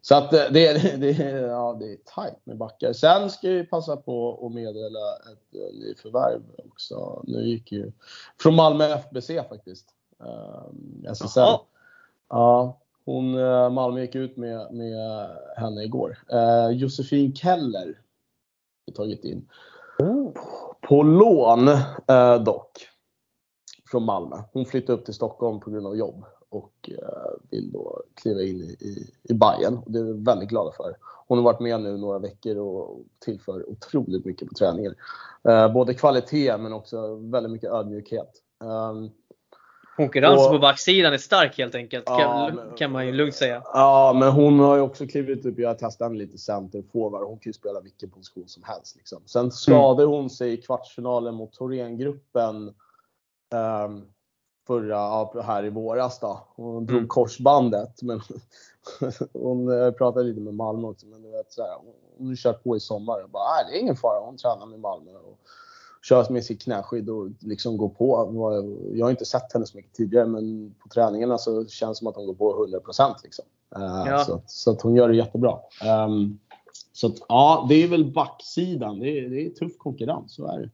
så 0.00 0.14
att 0.14 0.30
det, 0.30 0.48
det, 0.52 0.96
det, 0.96 1.30
ja, 1.30 1.76
det 1.80 1.92
är 1.92 1.96
tajt 2.04 2.38
med 2.44 2.56
backar. 2.56 2.92
Sen 2.92 3.30
ska 3.30 3.48
vi 3.48 3.64
passa 3.64 3.96
på 3.96 4.46
att 4.46 4.52
meddela 4.54 5.16
ett 5.32 5.74
nyförvärv 5.74 6.42
också. 6.70 7.22
Nu 7.26 7.42
gick 7.42 7.72
ju 7.72 7.92
från 8.40 8.54
Malmö 8.54 8.84
FBC 8.84 9.30
faktiskt. 9.48 9.86
Um, 10.18 11.04
SSL. 11.08 11.40
Ja, 12.28 12.78
hon, 13.04 13.34
uh, 13.34 13.70
Malmö 13.70 14.00
gick 14.00 14.14
ut 14.14 14.36
med, 14.36 14.74
med 14.74 15.28
henne 15.56 15.84
igår. 15.84 16.18
Uh, 16.32 16.76
Josefin 16.76 17.34
Keller 17.34 18.00
har 18.86 18.94
tagit 18.94 19.24
in. 19.24 19.48
Oh. 19.98 20.30
På 20.80 21.02
lån 21.02 21.68
uh, 21.68 22.44
dock. 22.44 22.88
Från 23.90 24.04
Malmö. 24.04 24.36
Hon 24.52 24.64
flyttade 24.64 24.98
upp 24.98 25.04
till 25.04 25.14
Stockholm 25.14 25.60
på 25.60 25.70
grund 25.70 25.86
av 25.86 25.96
jobb 25.96 26.24
och 26.54 26.90
eh, 26.90 27.32
vill 27.50 27.72
då 27.72 28.02
kliva 28.14 28.42
in 28.42 28.56
i, 28.56 28.76
i, 28.80 29.10
i 29.22 29.34
Bayern. 29.34 29.80
Det 29.86 29.98
är 29.98 30.02
vi 30.02 30.12
väldigt 30.12 30.48
glada 30.48 30.72
för. 30.76 30.96
Hon 31.26 31.38
har 31.38 31.44
varit 31.44 31.60
med 31.60 31.80
nu 31.80 31.96
några 31.96 32.18
veckor 32.18 32.56
och 32.56 33.04
tillför 33.18 33.70
otroligt 33.70 34.24
mycket 34.24 34.48
på 34.48 34.54
träningen. 34.54 34.94
Eh, 35.48 35.72
både 35.72 35.94
kvalitet 35.94 36.56
men 36.58 36.72
också 36.72 37.14
väldigt 37.14 37.52
mycket 37.52 37.70
ödmjukhet. 37.70 38.30
Um, 38.64 39.10
Konkurrensen 39.96 40.52
på 40.52 40.58
backsidan 40.58 41.12
är 41.12 41.18
stark 41.18 41.58
helt 41.58 41.74
enkelt, 41.74 42.04
ja, 42.06 42.18
kan, 42.18 42.56
men, 42.56 42.76
kan, 42.76 42.92
man 42.92 43.06
ju 43.06 43.12
lugnt 43.12 43.34
säga. 43.34 43.62
Ja, 43.64 44.16
men 44.18 44.32
hon 44.32 44.60
har 44.60 44.76
ju 44.76 44.82
också 44.82 45.06
klivit 45.06 45.46
upp. 45.46 45.58
Jag 45.58 45.68
har 45.68 45.74
testat 45.74 46.06
henne 46.06 46.18
lite 46.18 46.38
center 46.38 46.82
forward. 46.92 47.22
Hon 47.22 47.38
kan 47.38 47.50
ju 47.50 47.52
spela 47.52 47.80
vilken 47.80 48.10
position 48.10 48.48
som 48.48 48.62
helst. 48.62 48.96
Liksom. 48.96 49.22
Sen 49.26 49.50
skadade 49.50 50.02
mm. 50.02 50.14
hon 50.14 50.30
sig 50.30 50.52
i 50.52 50.56
kvartsfinalen 50.56 51.34
mot 51.34 51.52
Thorengruppen 51.52 52.74
um, 53.54 54.06
förra, 54.66 55.42
här 55.42 55.64
i 55.64 55.70
våras 55.70 56.20
då. 56.20 56.48
Hon 56.56 56.86
drog 56.86 56.98
mm. 56.98 57.08
korsbandet. 57.08 58.02
Men 58.02 58.20
hon 59.32 59.66
pratade 59.98 60.24
lite 60.24 60.40
med 60.40 60.54
Malmö 60.54 60.88
också. 60.88 61.06
Men 61.06 61.22
du 61.22 61.30
vet, 61.30 61.52
så 61.52 61.62
här, 61.62 61.76
hon 62.18 62.28
har 62.28 62.36
kört 62.36 62.62
på 62.62 62.76
i 62.76 62.80
sommar. 62.80 63.22
Och 63.22 63.30
bara, 63.30 63.44
nej, 63.44 63.64
det 63.70 63.78
är 63.78 63.80
ingen 63.80 63.96
fara. 63.96 64.26
Hon 64.26 64.36
tränar 64.36 64.66
med 64.66 64.80
Malmö. 64.80 65.10
Och 65.10 65.38
kör 66.04 66.32
med 66.32 66.44
sitt 66.44 66.62
knäskydd 66.62 67.10
och 67.10 67.28
liksom 67.40 67.76
går 67.76 67.88
på. 67.88 68.30
Jag 68.94 69.06
har 69.06 69.10
inte 69.10 69.24
sett 69.24 69.52
henne 69.52 69.66
så 69.66 69.76
mycket 69.76 69.94
tidigare 69.94 70.26
men 70.26 70.74
på 70.82 70.88
träningarna 70.88 71.38
så 71.38 71.66
känns 71.66 71.98
det 71.98 71.98
som 71.98 72.06
att 72.06 72.16
hon 72.16 72.26
går 72.26 72.34
på 72.34 72.66
100% 72.66 73.14
liksom. 73.22 73.44
Eh, 73.76 74.04
ja. 74.06 74.24
Så, 74.24 74.42
så, 74.46 74.70
att 74.70 74.82
hon 74.82 74.96
gör 74.96 75.08
det 75.08 75.16
jättebra. 75.16 75.58
Um, 76.06 76.38
så 76.92 77.06
att, 77.06 77.16
ja, 77.28 77.66
det 77.68 77.74
är 77.74 77.88
väl 77.88 78.12
backsidan. 78.12 78.98
Det 78.98 79.18
är, 79.18 79.28
det 79.28 79.46
är 79.46 79.50
tuff 79.50 79.78
konkurrens, 79.78 80.34
så 80.34 80.46
är 80.46 80.60
det. 80.60 80.70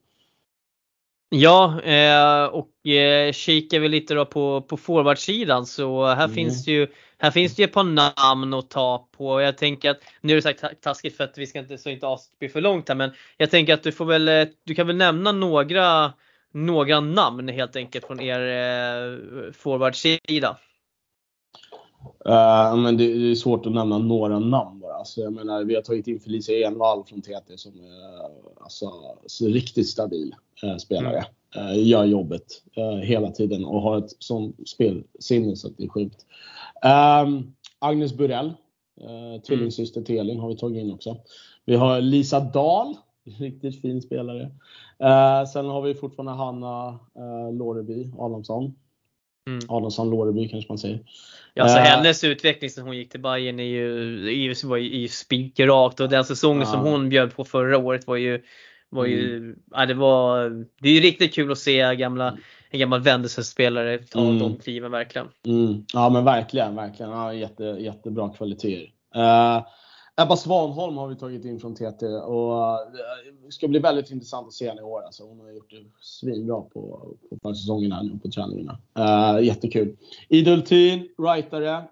Ja, 1.32 1.82
eh, 1.82 2.44
och 2.44 2.86
eh, 2.86 3.32
kikar 3.32 3.80
vi 3.80 3.88
lite 3.88 4.14
då 4.14 4.24
på, 4.24 4.60
på 4.60 4.76
forwardsidan 4.76 5.66
så 5.66 6.06
här 6.06 6.24
mm. 6.24 6.34
finns 6.34 6.64
det 6.64 6.72
ju 6.72 6.86
här 7.18 7.30
finns 7.30 7.54
det 7.54 7.62
ett 7.62 7.72
par 7.72 7.84
namn 7.84 8.54
att 8.54 8.70
ta 8.70 9.08
på. 9.16 9.40
Jag 9.40 9.58
tänker 9.58 9.90
att, 9.90 10.00
nu 10.20 10.32
är 10.32 10.36
det 10.36 10.42
sagt 10.42 10.82
taskigt 10.82 11.16
för 11.16 11.24
att 11.24 11.38
vi 11.38 11.46
ska 11.46 11.58
inte 11.58 11.78
så 11.78 11.90
inte 11.90 12.16
bli 12.38 12.48
för 12.48 12.60
långt 12.60 12.88
här 12.88 12.96
men 12.96 13.10
jag 13.36 13.50
tänker 13.50 13.74
att 13.74 13.82
du 13.82 13.92
får 13.92 14.04
väl, 14.04 14.28
eh, 14.28 14.44
du 14.64 14.74
kan 14.74 14.86
väl 14.86 14.96
nämna 14.96 15.32
några, 15.32 16.12
några 16.52 17.00
namn 17.00 17.48
helt 17.48 17.76
enkelt 17.76 18.06
från 18.06 18.20
er 18.20 18.40
eh, 18.40 19.52
forwardsida. 19.52 20.56
Uh, 22.28 22.76
men 22.76 22.96
det, 22.96 23.14
det, 23.14 23.30
är 23.30 23.34
svårt 23.34 23.66
att 23.66 23.72
nämna 23.72 23.98
några 23.98 24.38
namn 24.38 24.80
bara. 24.80 24.94
Alltså, 24.94 25.20
jag 25.20 25.32
menar, 25.32 25.64
vi 25.64 25.74
har 25.74 25.82
tagit 25.82 26.06
in 26.06 26.20
Felicia 26.20 26.68
Envall 26.68 27.04
från 27.04 27.22
TT 27.22 27.56
som 27.56 27.72
är 27.80 28.62
alltså, 28.62 28.90
riktigt 29.40 29.88
stabil 29.88 30.34
uh, 30.64 30.76
spelare. 30.76 31.24
Mm. 31.56 31.68
Uh, 31.68 31.88
gör 31.88 32.04
jobbet 32.04 32.62
hela 33.02 33.30
tiden 33.30 33.64
och 33.64 33.82
har 33.82 33.98
ett 33.98 34.16
sånt 34.18 34.68
spelsinne 34.68 35.56
så 35.56 35.68
att 35.68 35.76
det 35.76 35.84
är 35.84 35.88
sjukt. 35.88 36.26
Um, 37.24 37.54
Agnes 37.78 38.14
Burell, 38.14 38.46
uh, 39.00 39.40
tvillingsyster 39.46 40.02
till 40.02 40.18
Elin 40.18 40.40
har 40.40 40.48
vi 40.48 40.56
tagit 40.56 40.82
in 40.82 40.92
också. 40.92 41.16
Vi 41.64 41.76
har 41.76 42.00
Lisa 42.00 42.40
Dahl, 42.40 42.96
riktigt 43.38 43.80
fin 43.80 44.02
spelare. 44.02 44.50
sen 45.52 45.66
har 45.66 45.82
vi 45.82 45.94
fortfarande 45.94 46.32
Hanna 46.32 46.88
uh, 46.90 47.52
Låreby 47.52 48.12
Adamsson 48.18 48.74
Mm. 49.46 49.60
Adolfsson 49.68 50.10
Låreby 50.10 50.48
kanske 50.48 50.70
man 50.70 50.78
säger. 50.78 51.00
Ja, 51.54 51.68
så 51.68 51.76
uh, 51.76 51.82
hennes 51.82 52.24
utveckling 52.24 52.70
sen 52.70 52.84
hon 52.84 52.96
gick 52.96 53.10
till 53.10 53.20
Bayern 53.20 53.60
är 53.60 53.64
ju, 53.64 54.50
är, 54.50 54.66
var 54.66 54.76
ju, 54.76 54.96
ju 54.96 55.08
spikrakt 55.08 56.00
och 56.00 56.08
den 56.08 56.24
säsongen 56.24 56.62
uh, 56.62 56.70
som 56.70 56.80
hon 56.80 57.08
bjöd 57.08 57.36
på 57.36 57.44
förra 57.44 57.78
året 57.78 58.06
var 58.06 58.16
ju, 58.16 58.42
var 58.88 59.04
ju, 59.04 59.36
mm. 59.36 59.56
ja, 59.70 59.86
det 59.86 59.94
var, 59.94 60.50
det 60.80 60.88
är 60.88 60.92
ju 60.92 61.00
riktigt 61.00 61.34
kul 61.34 61.52
att 61.52 61.58
se 61.58 61.94
gamla, 61.94 62.38
en 62.70 62.80
gammal 62.80 63.00
Wendelsen-spelare 63.00 63.98
ta 63.98 64.20
mm. 64.20 64.38
de 64.38 64.56
kliven 64.56 64.90
verkligen. 64.90 65.28
Mm. 65.46 65.84
Ja 65.92 66.08
men 66.08 66.24
verkligen, 66.24 66.76
verkligen. 66.76 67.12
Ja, 67.12 67.34
jätte, 67.34 67.64
jättebra 67.64 68.28
kvaliteter. 68.28 68.92
Uh, 69.16 69.62
Ebba 70.16 70.36
Svanholm 70.36 70.96
har 70.96 71.08
vi 71.08 71.16
tagit 71.16 71.44
in 71.44 71.60
från 71.60 71.74
TT 71.74 72.06
och 72.06 72.54
eh, 72.54 72.78
det 73.44 73.52
ska 73.52 73.68
bli 73.68 73.78
väldigt 73.78 74.10
intressant 74.10 74.46
att 74.46 74.52
se 74.52 74.68
henne 74.68 74.80
i 74.80 74.84
år. 74.84 75.02
Alltså, 75.02 75.24
hon 75.24 75.40
har 75.40 75.50
gjort 75.50 75.70
det 75.70 75.84
svinbra 76.00 76.60
på, 76.60 77.14
på 77.30 77.38
försäsongen 77.42 77.92
här 77.92 78.02
nu 78.02 78.18
på 78.18 78.30
träningarna. 78.30 78.78
Uh, 78.98 79.44
jättekul. 79.44 79.96
Idultin, 80.28 81.08
rightare. 81.18 81.84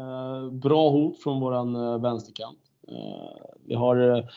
Uh, 0.00 0.52
bra 0.52 0.90
hot 0.90 1.22
från 1.22 1.40
våran 1.40 1.76
uh, 1.76 2.00
vänsterkant. 2.00 2.58
Uh, 2.92 3.56
vi 3.64 3.74
har 3.74 4.28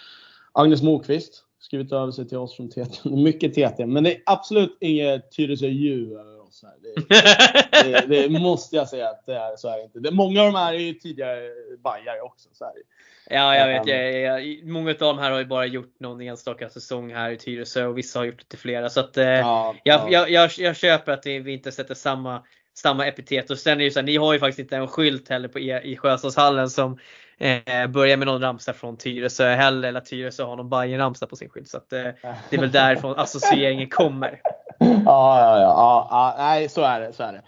Agnes 0.51 0.81
Mokvist 0.81 1.43
skrivit 1.59 1.91
över 1.91 2.11
sig 2.11 2.27
till 2.27 2.37
oss 2.37 2.55
från 2.55 2.69
TT. 2.69 3.09
Mycket 3.09 3.53
TT, 3.53 3.85
men 3.85 4.03
det 4.03 4.15
är 4.15 4.21
absolut 4.25 4.77
inget 4.79 5.31
Tyresö 5.31 5.67
Dju 5.67 6.17
oss 6.63 6.71
här. 6.71 7.83
Det, 7.83 8.07
det, 8.07 8.27
det, 8.27 8.39
måste 8.39 8.75
jag 8.75 8.89
säga 8.89 9.09
att 9.09 9.25
det 9.25 9.35
är, 9.35 9.55
så 9.55 9.69
är 9.69 9.77
det 9.77 9.83
inte. 9.83 9.99
Det, 9.99 10.11
många 10.11 10.41
av 10.41 10.45
de 10.45 10.57
här 10.57 10.73
är 10.73 10.77
ju 10.77 10.93
tidigare 10.93 11.49
bajare 11.83 12.21
också. 12.21 12.49
Så 12.53 12.65
är 12.65 12.69
det. 12.69 12.81
Ja, 13.35 13.55
jag 13.55 13.67
vet. 13.67 13.87
Jag, 13.87 14.21
jag, 14.21 14.67
många 14.67 14.89
av 14.89 14.97
de 14.97 15.19
här 15.19 15.31
har 15.31 15.39
ju 15.39 15.45
bara 15.45 15.65
gjort 15.65 15.99
någon 15.99 16.21
enstaka 16.21 16.69
säsong 16.69 17.13
här 17.13 17.31
i 17.31 17.37
Tyresö 17.37 17.85
och 17.85 17.97
vissa 17.97 18.19
har 18.19 18.25
gjort 18.25 18.39
lite 18.39 18.57
flera. 18.57 18.89
Så 18.89 18.99
att, 18.99 19.17
eh, 19.17 19.25
ja, 19.25 19.75
jag, 19.83 20.11
ja. 20.11 20.27
Jag, 20.27 20.51
jag, 20.57 20.75
köper 20.75 21.11
att 21.11 21.25
vi 21.25 21.53
inte 21.53 21.71
sätter 21.71 21.95
samma, 21.95 22.43
samma 22.73 23.07
epitet. 23.07 23.49
Och 23.49 23.57
sen 23.57 23.73
är 23.73 23.77
det 23.77 23.83
ju 23.83 23.91
så 23.91 23.99
här, 23.99 24.05
ni 24.05 24.17
har 24.17 24.33
ju 24.33 24.39
faktiskt 24.39 24.59
inte 24.59 24.77
en 24.77 24.87
skylt 24.87 25.29
heller 25.29 25.47
på 25.47 25.59
er, 25.59 25.81
i 25.81 25.97
Sjöstadshallen 25.97 26.69
som 26.69 26.99
eh, 27.39 27.87
börjar 27.87 28.17
med 28.17 28.27
någon 28.27 28.41
ramsa 28.41 28.73
från 28.73 28.97
Tyresö 28.97 29.55
heller. 29.55 29.87
Eller 29.87 29.99
Tyresö 29.99 30.43
har 30.43 30.55
någon 30.55 30.69
Bajen-ramsa 30.69 31.27
på 31.27 31.35
sin 31.35 31.49
skylt. 31.49 31.69
Så 31.69 31.77
att, 31.77 31.93
eh, 31.93 32.03
det 32.49 32.55
är 32.55 32.59
väl 32.59 32.71
därifrån 32.71 33.19
associeringen 33.19 33.89
kommer. 33.89 34.41
Ja, 34.79 35.39
ja, 35.39 35.59
ja, 35.59 36.07
ja, 36.11 36.35
nej 36.37 36.69
så 36.69 36.81
är 36.81 36.99
det. 36.99 37.13
Så 37.13 37.23
är 37.23 37.33
det. 37.33 37.41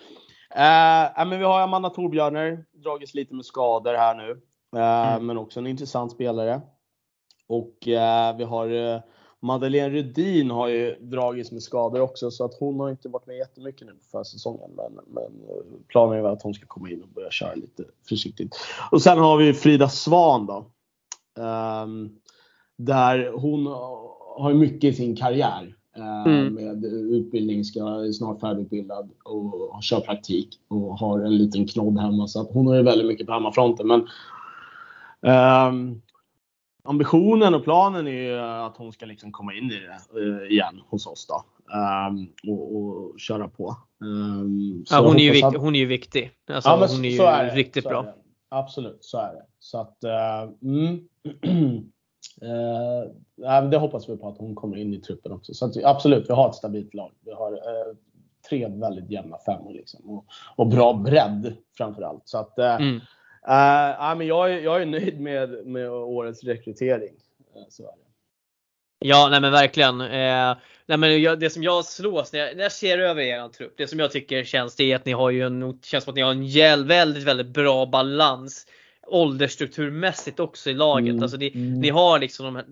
Eh, 0.55 1.25
men 1.25 1.39
vi 1.39 1.45
har 1.45 1.61
Amanda 1.61 1.89
Torbjörner, 1.89 2.65
dragits 2.73 3.13
lite 3.13 3.35
med 3.35 3.45
skador 3.45 3.93
här 3.93 4.15
nu. 4.15 4.41
Eh, 4.75 5.13
mm. 5.13 5.25
Men 5.25 5.37
också 5.37 5.59
en 5.59 5.67
intressant 5.67 6.11
spelare. 6.11 6.61
Och 7.47 7.87
eh, 7.87 8.37
vi 8.37 8.43
har 8.43 8.93
eh, 8.93 8.99
Madeleine 9.41 9.89
Rudin 9.89 10.51
har 10.51 10.67
ju 10.67 10.95
dragits 10.99 11.51
med 11.51 11.63
skador 11.63 12.01
också 12.01 12.31
så 12.31 12.45
att 12.45 12.53
hon 12.59 12.79
har 12.79 12.89
inte 12.89 13.09
varit 13.09 13.27
med 13.27 13.37
jättemycket 13.37 13.87
nu 13.87 13.93
för 14.11 14.23
säsongen. 14.23 14.71
Men, 14.75 14.99
men 15.07 15.31
planen 15.87 16.25
är 16.25 16.29
att 16.29 16.41
hon 16.41 16.53
ska 16.53 16.65
komma 16.65 16.89
in 16.89 17.01
och 17.01 17.09
börja 17.09 17.31
köra 17.31 17.55
lite 17.55 17.83
försiktigt. 18.09 18.55
Och 18.91 19.01
sen 19.01 19.17
har 19.17 19.37
vi 19.37 19.53
Frida 19.53 19.89
Svan 19.89 20.45
då. 20.45 20.65
Um, 21.43 22.15
där 22.77 23.31
hon 23.35 23.65
har 24.37 24.53
mycket 24.53 24.83
i 24.83 24.93
sin 24.93 25.15
karriär. 25.15 25.75
Mm. 26.25 26.53
Med 26.53 26.85
utbildning, 26.85 27.65
ska 27.65 27.79
är 27.79 28.11
snart 28.11 28.39
färdigutbildad 28.39 29.09
och 29.23 29.83
kör 29.83 29.99
praktik 29.99 30.59
och 30.67 30.99
har 30.99 31.19
en 31.19 31.37
liten 31.37 31.67
knodd 31.67 31.99
hemma. 31.99 32.27
Så 32.27 32.41
att 32.41 32.53
hon 32.53 32.67
har 32.67 32.75
ju 32.75 32.83
väldigt 32.83 33.07
mycket 33.07 33.27
på 33.27 33.33
hemmafronten. 33.33 33.87
Men 33.87 34.07
Um, 35.21 36.01
ambitionen 36.83 37.53
och 37.53 37.63
planen 37.63 38.07
är 38.07 38.37
att 38.37 38.77
hon 38.77 38.93
ska 38.93 39.05
liksom 39.05 39.31
komma 39.31 39.53
in 39.53 39.71
i 39.71 39.79
det 39.79 40.19
uh, 40.19 40.51
igen 40.51 40.81
hos 40.89 41.07
oss 41.07 41.27
då. 41.27 41.43
Um, 41.77 42.33
och, 42.47 42.75
och, 42.75 43.19
köra 43.19 43.47
på. 43.47 43.77
Um, 43.99 44.85
ja, 44.89 44.99
hon, 44.99 45.15
är 45.15 45.23
ju 45.23 45.31
viktig, 45.31 45.57
hon 45.57 45.75
är 45.75 45.79
ju 45.79 45.85
viktig. 45.85 46.31
Alltså, 46.51 46.69
ja, 46.69 46.87
hon 46.89 47.05
är 47.05 47.09
ju 47.09 47.21
är 47.21 47.55
riktigt 47.55 47.83
bra. 47.83 48.03
Är 48.03 48.13
Absolut, 48.49 49.03
så 49.03 49.17
är 49.17 49.33
det. 49.33 49.45
Så 49.59 49.81
att, 49.81 49.97
uh, 50.05 50.51
mm, 50.61 51.07
uh, 53.63 53.69
det 53.69 53.77
hoppas 53.77 54.09
vi 54.09 54.17
på 54.17 54.27
att 54.27 54.37
hon 54.37 54.55
kommer 54.55 54.77
in 54.77 54.93
i 54.93 54.99
truppen 54.99 55.31
också. 55.31 55.53
Så 55.53 55.65
att, 55.65 55.83
absolut, 55.83 56.29
vi 56.29 56.33
har 56.33 56.49
ett 56.49 56.55
stabilt 56.55 56.93
lag. 56.93 57.11
Vi 57.25 57.31
har 57.31 57.51
uh, 57.51 57.95
tre 58.49 58.67
väldigt 58.67 59.09
jämna 59.09 59.37
femmor 59.45 59.73
liksom. 59.73 60.09
och, 60.09 60.25
och 60.55 60.67
bra 60.67 60.93
bredd 60.93 61.57
framförallt. 61.77 62.27
Så 62.27 62.37
att, 62.37 62.59
mm. 62.59 62.99
Uh, 63.47 64.17
men 64.17 64.27
jag, 64.27 64.53
är, 64.53 64.59
jag 64.59 64.81
är 64.81 64.85
nöjd 64.85 65.19
med, 65.19 65.65
med 65.65 65.89
årets 65.91 66.43
rekrytering. 66.43 67.13
Uh, 67.55 67.63
så. 67.69 67.95
Ja, 69.03 69.27
nej 69.31 69.41
men 69.41 69.51
verkligen. 69.51 70.01
Eh, 70.01 70.57
nej 70.85 70.97
men 70.97 71.21
jag, 71.21 71.39
det 71.39 71.49
som 71.49 71.63
jag 71.63 71.85
slås 71.85 72.33
när 72.33 72.39
jag, 72.39 72.55
när 72.55 72.63
jag 72.63 72.71
ser 72.71 72.99
över 72.99 73.21
er 73.21 73.49
trupp, 73.49 73.73
det 73.77 73.87
som 73.87 73.99
jag 73.99 74.11
tycker 74.11 74.43
känns 74.43 74.75
det 74.75 74.91
är 74.91 74.95
att 74.95 75.05
ni 75.05 75.11
har 75.11 75.29
ju 75.29 75.45
en, 75.45 75.79
känns 75.81 76.03
som 76.03 76.11
att 76.11 76.15
ni 76.15 76.21
har 76.21 76.31
en 76.31 76.87
väldigt, 76.87 77.23
väldigt 77.23 77.47
bra 77.47 77.85
balans 77.85 78.67
åldersstrukturmässigt 79.07 80.39
också 80.39 80.69
i 80.69 80.73
laget. 80.73 81.11
Mm. 81.11 81.23
Alltså 81.23 81.37
ni, 81.37 81.51
Mm. 81.55 81.79
ni 81.79 81.89
har 81.89 82.19
liksom 82.19 82.45
de 82.45 82.55
här, 82.55 82.65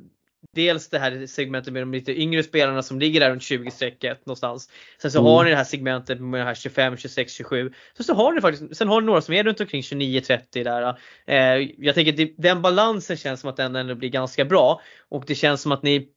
dels 0.56 0.90
det 0.90 1.00
här 1.00 1.26
segmentet 1.26 1.74
med 1.74 1.82
de 1.82 1.92
lite 1.92 2.22
yngre 2.22 2.44
spelarna 2.44 2.84
som 2.84 3.00
ligger 3.00 3.20
där 3.20 3.30
runt 3.32 3.42
20-strecket 3.42 4.26
någonstans. 4.26 4.70
Sen 5.02 5.12
så 5.12 5.20
Mm. 5.20 5.32
har 5.32 5.44
ni 5.44 5.50
det 5.50 5.56
här 5.56 5.64
segmentet 5.64 6.22
med 6.22 6.42
de 6.42 6.46
här 6.46 6.56
25, 6.56 6.98
26, 6.98 7.34
27. 7.34 7.72
Sen 7.98 8.04
så 8.04 8.14
har 8.14 8.34
ni 8.34 8.42
faktiskt, 8.42 8.78
sen 8.78 8.88
har 8.88 9.02
ni 9.02 9.06
några 9.08 9.22
som 9.22 9.34
är 9.34 9.44
runt 9.44 9.62
omkring 9.62 9.84
29, 9.84 10.22
30 10.22 10.64
där. 10.64 10.98
Eh, 11.28 11.68
jag 11.78 11.96
tänker 11.96 12.24
att 12.24 12.30
den 12.38 12.62
balansen 12.62 13.18
känns 13.18 13.40
som 13.42 13.50
att 13.50 13.58
den 13.58 13.76
ändå 13.76 13.96
blir 13.96 14.10
ganska 14.10 14.46
bra. 14.46 14.82
Och 15.10 15.24
det 15.28 15.36
känns 15.36 15.62
som 15.62 15.72
att 15.72 15.84
ni 15.84 16.08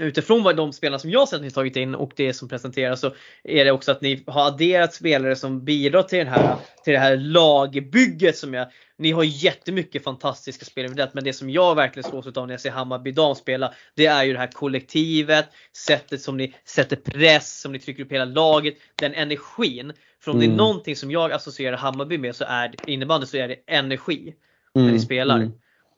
Utifrån 0.00 0.42
vad 0.42 0.56
de 0.56 0.72
spelarna 0.72 0.98
som 0.98 1.10
jag 1.10 1.28
sett 1.28 1.42
ni 1.42 1.50
tagit 1.50 1.76
in 1.76 1.94
och 1.94 2.12
det 2.16 2.32
som 2.32 2.48
presenteras 2.48 3.00
så 3.00 3.14
är 3.44 3.64
det 3.64 3.70
också 3.70 3.92
att 3.92 4.00
ni 4.00 4.24
har 4.26 4.46
adderat 4.46 4.94
spelare 4.94 5.36
som 5.36 5.64
bidrar 5.64 6.02
till, 6.02 6.18
den 6.18 6.28
här, 6.28 6.56
till 6.84 6.92
det 6.92 6.98
här 6.98 7.16
lagbygget 7.16 8.36
som 8.36 8.54
jag 8.54 8.66
Ni 8.98 9.10
har 9.12 9.24
jättemycket 9.24 10.04
fantastiska 10.04 10.64
spelare 10.64 11.10
men 11.12 11.24
det 11.24 11.32
som 11.32 11.50
jag 11.50 11.74
verkligen 11.74 12.10
slås 12.10 12.26
av 12.36 12.46
när 12.46 12.54
jag 12.54 12.60
ser 12.60 12.70
Hammarby 12.70 13.12
dam 13.12 13.34
spela 13.34 13.74
Det 13.94 14.06
är 14.06 14.24
ju 14.24 14.32
det 14.32 14.38
här 14.38 14.46
kollektivet, 14.52 15.48
sättet 15.76 16.22
som 16.22 16.36
ni 16.36 16.54
sätter 16.64 16.96
press, 16.96 17.60
som 17.60 17.72
ni 17.72 17.78
trycker 17.78 18.04
upp 18.04 18.12
hela 18.12 18.24
laget, 18.24 18.74
den 18.94 19.14
energin. 19.14 19.92
För 20.20 20.30
om 20.30 20.38
det 20.38 20.44
är 20.44 20.46
Mm. 20.46 20.56
någonting 20.56 20.96
som 20.96 21.10
jag 21.10 21.32
associerar 21.32 21.76
Hammarby 21.76 22.18
med 22.18 22.36
så 22.36 22.44
är 22.48 22.74
innebandy 22.86 23.26
så 23.26 23.36
är 23.36 23.48
det 23.48 23.56
energi 23.66 24.34
när 24.74 24.82
ni 24.82 24.88
Mm. 24.88 25.00
spelar. 25.00 25.36
Mm. 25.36 25.52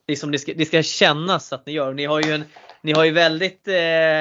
Det, 0.06 0.12
är 0.12 0.16
som 0.16 0.30
det, 0.32 0.38
ska, 0.38 0.52
det 0.54 0.64
ska 0.64 0.82
kännas 0.82 1.52
att 1.52 1.66
ni 1.66 1.72
gör. 1.72 1.94
Ni 1.94 2.04
har 2.04 2.20
ju 2.22 2.32
en, 2.32 2.44
ni 2.82 2.92
har 2.92 3.04
ju 3.04 3.10
väldigt 3.10 3.68
eh, 3.68 3.74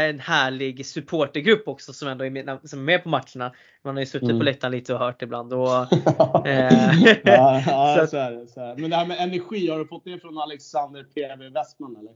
en 0.10 0.20
härlig 0.20 0.86
supportergrupp 0.86 1.68
också 1.68 1.94
som 1.94 2.08
ändå 2.08 2.26
är 2.26 2.30
med, 2.30 2.60
som 2.64 2.80
är 2.80 2.84
med 2.84 3.04
på 3.04 3.10
matcherna. 3.10 3.54
Man 3.84 3.96
har 3.96 4.00
ju 4.00 4.06
suttit 4.06 4.24
Mm. 4.30 4.40
på 4.40 4.44
läktaren 4.44 4.72
lite 4.72 4.94
och 4.94 5.00
hört 5.00 5.22
ibland. 5.22 5.54
Och, 5.54 5.68
ja, 5.68 6.44
Eh, 6.46 7.20
ja, 7.24 7.62
så 7.66 8.02
att- 8.04 8.10
så 8.10 8.18
är 8.18 8.32
det. 8.32 8.48
Så 8.48 8.62
är 8.62 8.76
det. 8.76 8.82
Men 8.82 8.90
det 8.90 8.96
här 8.96 9.06
med 9.06 9.18
energi, 9.20 9.70
har 9.70 9.80
du 9.80 9.88
fått 9.88 10.06
det 10.06 10.20
från 10.20 10.38
Alexander 10.38 11.04
PV 11.04 11.50
Westman 11.50 11.96
eller? 12.00 12.12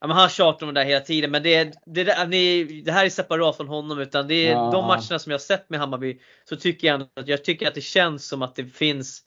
ja, 0.00 0.06
men 0.06 0.16
han 0.16 0.28
tjatar 0.28 0.66
om 0.66 0.74
det 0.74 0.80
där 0.80 0.86
hela 0.86 1.00
tiden 1.00 1.30
men 1.30 1.42
det, 1.42 1.72
det, 1.86 2.04
där- 2.04 2.26
ni, 2.26 2.64
det 2.84 2.92
här 2.92 3.04
är 3.04 3.10
separat 3.10 3.56
från 3.56 3.68
honom 3.68 3.98
utan 4.00 4.28
det 4.28 4.34
är 4.34 4.50
Ja. 4.52 4.70
de 4.72 4.86
matcherna 4.86 5.18
som 5.18 5.32
jag 5.32 5.40
sett 5.40 5.70
med 5.70 5.80
Hammarby 5.80 6.18
så 6.44 6.56
tycker 6.56 6.88
jag 6.88 7.06
jag 7.26 7.44
tycker 7.44 7.68
att 7.68 7.74
det 7.74 7.80
känns 7.80 8.28
som 8.28 8.42
att 8.42 8.54
det 8.56 8.64
finns 8.64 9.22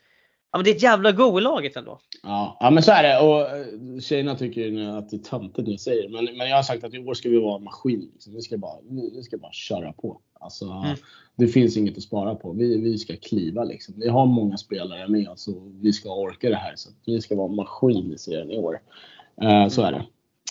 Ja 0.52 0.58
men 0.58 0.64
det 0.66 0.72
är 0.72 0.76
ett 0.76 0.82
jävla 0.84 1.12
go 1.12 1.38
i 1.40 1.42
laget 1.42 1.76
ändå. 1.76 2.00
Ja, 2.24 2.58
ja 2.60 2.70
men 2.70 2.84
så 2.84 2.92
är 2.92 3.04
det. 3.04 3.20
Och 3.20 3.42
eh, 3.42 4.00
tjejerna 4.00 4.36
tycker 4.36 4.62
ju 4.62 4.86
att 4.86 5.10
det 5.10 5.16
är 5.16 5.20
töntigt 5.20 5.66
det 5.66 5.72
jag 5.72 5.80
säger. 5.80 6.10
Men, 6.10 6.38
men 6.38 6.50
jag 6.50 6.56
har 6.56 6.64
sagt 6.64 6.84
att 6.84 6.94
i 6.94 7.00
år 7.00 7.14
ska 7.14 7.30
vi 7.30 7.38
vara 7.38 7.56
en 7.58 7.64
maskin. 7.64 8.10
Liksom. 8.14 8.34
Vi, 8.34 8.42
ska 8.42 8.58
bara, 8.58 8.78
vi 9.14 9.24
ska 9.24 9.38
bara 9.38 9.52
köra 9.52 9.94
på. 9.94 10.22
Alltså, 10.40 10.66
Mm. 10.66 10.98
Det 11.36 11.48
finns 11.48 11.78
inget 11.78 11.98
att 11.98 12.04
spara 12.04 12.36
på. 12.36 12.52
Vi, 12.52 12.82
vi 12.82 12.98
ska 12.98 13.16
kliva 13.16 13.64
liksom. 13.64 13.96
Vi 13.98 14.08
har 14.08 14.26
många 14.26 14.58
spelare 14.58 15.08
med 15.08 15.30
oss 15.30 15.48
och 15.48 15.62
vi 15.82 15.94
ska 15.94 16.10
orka 16.10 16.50
det 16.50 16.56
här. 16.56 16.74
Så 16.76 16.90
vi 17.06 17.22
ska 17.22 17.36
vara 17.36 17.50
en 17.50 17.56
maskin 17.56 18.14
i 18.14 18.18
serien 18.18 18.52
i 18.52 18.58
år. 18.58 18.82
Eh, 19.42 19.68
så 19.68 19.82
är 19.82 19.92
det. 19.92 20.06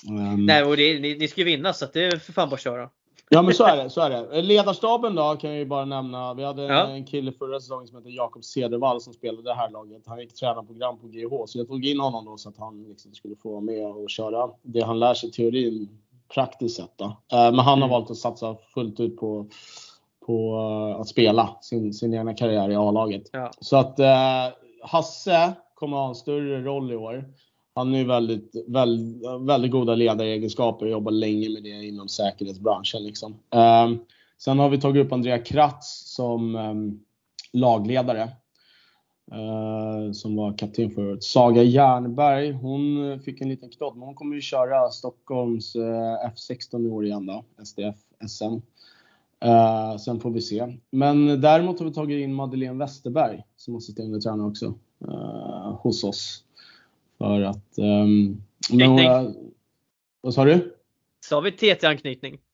Ehm, 0.09 0.47
Nej 0.47 0.65
och 0.65 0.77
det, 0.77 1.01
ni, 1.01 1.19
ni 1.19 1.29
ska 1.29 1.41
ju 1.41 1.45
vinna 1.45 1.73
så 1.73 1.87
det 1.93 2.05
är 2.05 2.17
för 2.17 2.33
fan 2.33 2.49
bara 2.49 2.55
att 2.55 2.63
köra. 2.63 2.91
Ja 3.33 3.43
men 3.43 3.55
så 3.55 3.65
är 3.65 3.77
det. 3.77 3.91
Så 3.91 4.01
är 4.01 4.11
det. 4.11 4.43
Ledarstaben 4.43 5.15
då 5.15 5.37
kan 5.41 5.51
jag 5.51 5.59
ju 5.59 5.65
bara 5.67 5.85
nämna. 5.85 6.35
Vi 6.35 6.45
hade 6.45 6.63
Ja. 6.63 6.87
en 6.87 7.05
kille 7.05 7.33
förra 7.33 7.61
säsongen 7.61 7.87
som 7.89 7.97
heter 7.97 8.11
Jakob 8.11 8.45
Cedervall 8.45 9.01
som 9.01 9.13
spelade 9.13 9.43
det 9.43 9.55
här 9.55 9.71
laget. 9.71 10.03
Han 10.07 10.21
gick 10.21 10.35
tränarprogram 10.35 10.99
på 10.99 11.07
GH 11.07 11.47
så 11.47 11.59
jag 11.59 11.69
tog 11.69 11.87
in 11.87 12.01
honom 12.01 12.25
då 12.25 12.37
så 12.37 12.49
att 12.49 12.59
han 12.59 12.85
liksom 12.89 13.15
skulle 13.15 13.37
få 13.37 13.51
vara 13.51 13.61
med 13.61 13.87
och 13.87 14.11
köra 14.11 14.51
det 14.63 14.81
han 14.81 14.99
lär 14.99 15.15
sig 15.15 15.29
i 15.29 15.33
teorin 15.33 15.89
praktiskt 16.35 16.77
sett. 16.77 16.93
Då. 16.97 17.05
Eh, 17.05 17.13
Men 17.33 17.59
han 17.59 17.67
har 17.67 17.77
Mm. 17.77 17.91
valt 17.91 18.11
att 18.11 18.17
satsa 18.17 18.57
fullt 18.75 19.01
ut 19.01 19.17
på, 19.17 19.47
på 20.27 20.55
eh, 20.95 21.01
att 21.01 21.09
spela 21.09 21.51
sin, 21.61 21.95
sin 21.95 22.15
egna 22.15 22.35
karriär 22.35 22.71
i 22.71 22.77
A-laget. 22.77 23.23
Ja. 23.33 23.51
Så 23.61 23.77
att 23.77 23.99
eh, 23.99 24.07
Hasse 24.83 25.53
kommer 25.75 25.97
ha 25.97 26.09
en 26.09 26.15
större 26.15 26.63
roll 26.65 26.93
i 26.93 26.97
år. 26.97 27.25
Han 27.81 27.95
är 27.95 27.99
ju 27.99 28.05
väldigt, 28.05 28.57
väldigt, 28.67 29.23
väldigt 29.41 29.71
goda 29.71 29.95
ledaregenskaper 29.95 30.87
och 30.87 30.93
jobbar 30.93 31.13
länge 31.13 31.49
med 31.51 31.63
det 31.63 31.69
inom 31.85 32.09
säkerhetsbranschen. 32.09 33.03
Liksom. 33.05 33.35
Eh, 33.51 33.91
sen 34.39 34.59
har 34.59 34.69
vi 34.69 34.81
tagit 34.81 35.07
upp 35.07 35.13
Andrea 35.13 35.39
Kratz 35.39 36.15
som 36.15 36.57
eh, 36.57 36.75
lagledare. 37.53 38.23
eh, 39.33 40.13
som 40.13 40.37
var 40.37 40.59
kapten 40.59 40.91
förut. 40.91 41.25
Saga 41.25 41.63
Jernberg, 41.63 42.53
hon 42.53 43.13
eh, 43.13 43.19
fick 43.19 43.41
en 43.41 43.49
liten 43.49 43.71
knodd, 43.71 43.97
men 43.97 44.07
hon 44.07 44.15
kommer 44.15 44.35
ju 44.35 44.41
köra 44.41 44.91
Stockholms 44.91 45.77
eh, 45.77 46.29
F16 46.35 46.87
i 46.87 46.91
år 46.91 47.05
igen 47.07 47.27
då, 47.27 47.45
SDF 47.65 47.97
SM. 48.29 48.45
Eh, 49.45 49.97
sen 49.97 50.21
får 50.21 50.31
vi 50.31 50.41
se. 50.41 50.77
Men 50.91 51.41
däremot 51.41 51.79
har 51.79 51.87
vi 51.87 51.93
tagit 51.93 52.23
in 52.25 52.35
Madeleine 52.35 52.79
Westerberg 52.79 53.43
som 53.57 53.77
assisterande 53.77 54.21
tränare 54.21 54.49
också 54.49 54.75
eh, 55.09 55.73
hos 55.83 56.05
oss. 56.05 56.45
För 57.21 57.43
att... 57.43 57.79
Um, 57.79 58.43
men, 58.71 58.79
Knytning. 58.79 59.09
hon- 59.09 59.53
vad 60.21 60.35
sa 60.35 60.45
du? 60.45 60.77
Har 61.31 61.41
vi 61.43 61.53
TT-anknytning. 61.53 62.39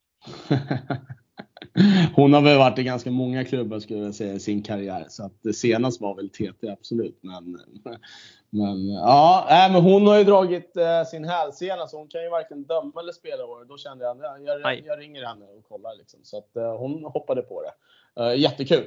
Hon 2.15 2.33
har 2.33 2.43
väl 2.43 2.59
varit 2.59 2.79
i 2.79 2.83
ganska 2.83 3.11
många 3.11 3.45
klubbar 3.45 3.81
skulle 3.81 4.01
jag 4.01 4.15
säga 4.15 4.35
i 4.35 4.41
sin 4.41 4.63
karriär. 4.63 5.05
Så 5.09 5.25
att 5.25 5.33
det 5.43 5.53
senast 5.53 6.01
var 6.01 6.15
väl 6.15 6.31
TT 6.31 6.69
absolut. 6.69 7.19
Men, 7.21 7.45
men 8.51 8.89
ja, 8.89 9.47
nej, 9.49 9.73
men 9.73 9.83
hon 9.83 10.07
har 10.07 10.19
ju 10.19 10.25
dragit 10.25 10.77
eh, 10.77 11.05
sin 11.05 11.25
hälsena 11.25 11.87
så 11.87 11.99
hon 11.99 12.09
kan 12.09 12.23
ju 12.23 12.29
varken 12.29 12.65
döma 12.65 13.01
eller 13.01 13.13
spela 13.13 13.43
i 13.43 13.47
år. 13.47 13.65
Då 13.65 13.79
kände 13.79 14.05
jag 14.05 14.17
att 14.17 14.23
jag, 14.45 14.61
jag, 14.61 14.83
jag 14.87 15.01
ringer 15.01 15.25
henne 15.25 15.45
och 15.45 15.65
kollar. 15.69 15.97
Liksom. 15.99 16.21
Så 16.23 16.39
att 16.39 16.57
eh, 16.57 16.77
hon 16.77 17.05
hoppade 17.05 17.43
på 17.43 17.63
det. 17.63 17.73
Eh, 18.23 18.35
jättekul. 18.41 18.85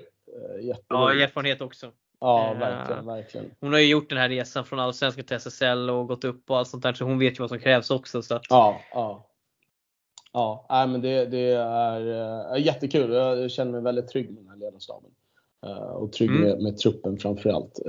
Uh, 0.61 0.71
Ja, 0.87 1.13
erfarenhet 1.13 1.61
också. 1.61 1.91
Ja, 2.19 2.51
eh, 2.53 2.59
verkligen, 2.59 3.05
verkligen. 3.05 3.51
Hon 3.59 3.73
har 3.73 3.79
ju 3.79 3.87
gjort 3.87 4.09
den 4.09 4.17
här 4.17 4.29
resan 4.29 4.65
från 4.65 4.79
Allsvenskan 4.79 5.25
till 5.25 5.35
SSL 5.35 5.89
och 5.89 6.07
gått 6.07 6.23
upp 6.23 6.49
och 6.49 6.57
allt 6.57 6.67
sånt 6.67 6.83
där 6.83 6.93
så 6.93 7.05
hon 7.05 7.19
vet 7.19 7.33
ju 7.39 7.41
vad 7.41 7.49
som 7.49 7.59
krävs 7.59 7.91
också. 7.91 8.21
Så 8.21 8.35
att, 8.35 8.41
Ja, 8.49 8.79
ja. 8.93 9.25
Ja, 10.33 10.65
nej, 10.69 10.87
men 10.87 11.01
det, 11.01 11.25
det 11.25 11.51
är 11.51 12.55
äh, 12.55 12.65
jättekul. 12.65 13.13
Jag 13.13 13.51
känner 13.51 13.71
mig 13.71 13.81
väldigt 13.81 14.07
trygg 14.07 14.29
med 14.31 14.43
den 14.43 14.49
här 14.49 14.57
ledarstaben. 14.57 15.11
Eh, 15.65 15.71
och 15.71 16.11
trygg 16.13 16.29
Mm. 16.29 16.41
med, 16.41 16.61
med 16.61 16.77
truppen 16.77 17.17
framförallt. 17.17 17.79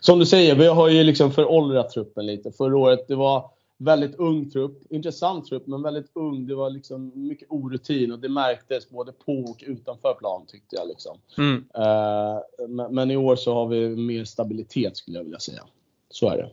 Som 0.00 0.18
du 0.18 0.26
säger, 0.26 0.54
vi 0.54 0.66
har 0.66 0.88
ju 0.88 1.04
liksom 1.04 1.32
föråldrat 1.32 1.90
truppen 1.90 2.26
lite. 2.26 2.52
Förra 2.52 2.76
året 2.78 3.08
det 3.08 3.14
var 3.14 3.50
väldigt 3.78 4.14
ung 4.14 4.50
trupp. 4.50 4.82
Intressant 4.90 5.46
trupp, 5.46 5.66
men 5.66 5.82
väldigt 5.82 6.10
ung. 6.12 6.46
Det 6.46 6.54
var 6.54 6.70
liksom 6.70 7.12
mycket 7.14 7.48
orutin 7.50 8.12
och 8.12 8.18
det 8.18 8.28
märktes 8.28 8.90
både 8.90 9.12
på 9.12 9.32
och 9.32 9.64
utanför 9.66 10.14
plan 10.14 10.46
tyckte 10.46 10.76
jag. 10.76 10.88
Liksom. 10.88 11.18
mm. 11.38 11.64
Eh, 11.74 12.68
men, 12.68 12.94
men 12.94 13.10
i 13.10 13.16
år 13.16 13.36
så 13.36 13.54
har 13.54 13.66
vi 13.66 13.88
mer 13.88 14.24
stabilitet 14.24 14.96
skulle 14.96 15.16
jag 15.18 15.24
vilja 15.24 15.38
säga. 15.38 15.62
Så 16.10 16.30
är 16.30 16.36
det. 16.36 16.50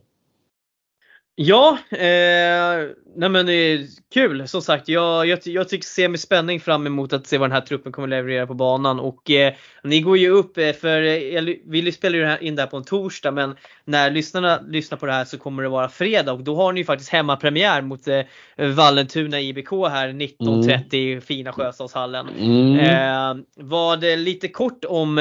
Ja, 1.38 1.77
eh, 1.91 2.88
nej 3.15 3.29
men 3.29 3.49
eh, 3.49 3.79
kul 4.13 4.47
som 4.47 4.61
sagt. 4.61 4.88
Jag, 4.88 5.27
jag, 5.27 5.39
jag 5.43 5.69
tycker 5.69 5.86
ser 5.86 6.09
med 6.09 6.19
spänning 6.19 6.59
fram 6.59 6.88
emot 6.88 7.13
att 7.13 7.27
se 7.27 7.38
vad 7.38 7.49
den 7.49 7.55
här 7.55 7.61
truppen 7.61 7.91
kommer 7.91 8.07
leverera 8.07 8.47
på 8.47 8.53
banan. 8.53 8.99
Och 8.99 9.31
eh, 9.31 9.53
ni 9.83 10.01
går 10.01 10.17
ju 10.17 10.30
upp 10.30 10.57
eh, 10.57 10.72
för 10.72 11.01
eh, 11.01 11.43
vi 11.65 11.91
spelar 11.91 12.15
ju 12.15 12.22
det 12.22 12.27
här 12.27 12.43
in 12.43 12.55
där 12.55 12.68
på 12.68 12.77
en 12.77 12.84
torsdag 12.84 13.31
men 13.31 13.55
när 13.85 14.11
lyssnarna 14.11 14.60
lyssnar 14.68 14.97
på 14.97 15.05
det 15.05 15.11
här 15.11 15.26
så 15.26 15.38
kommer 15.38 15.64
det 15.64 15.69
vara 15.69 15.89
fredag 15.89 16.34
och 16.34 16.43
då 16.43 16.55
har 16.55 16.73
ni 16.73 16.80
ju 16.80 16.85
faktiskt 16.85 17.11
hemmapremiär 17.11 17.81
mot 17.81 18.07
eh, 18.07 18.22
Vallentuna 18.57 19.41
IBK 19.41 19.72
här 19.72 20.10
19.30 20.10 20.95
i 20.95 21.22
fina 21.22 21.53
Sjöstadshallen. 21.53 22.30
Mm. 22.39 23.45
Vad 23.55 24.03
lite 24.03 24.47
kort 24.47 24.85
om 24.85 25.15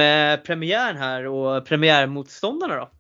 premiären 0.47 0.97
här 0.97 1.27
och 1.27 1.67
premiärmotståndarna 1.67 2.77
då? 2.77 2.91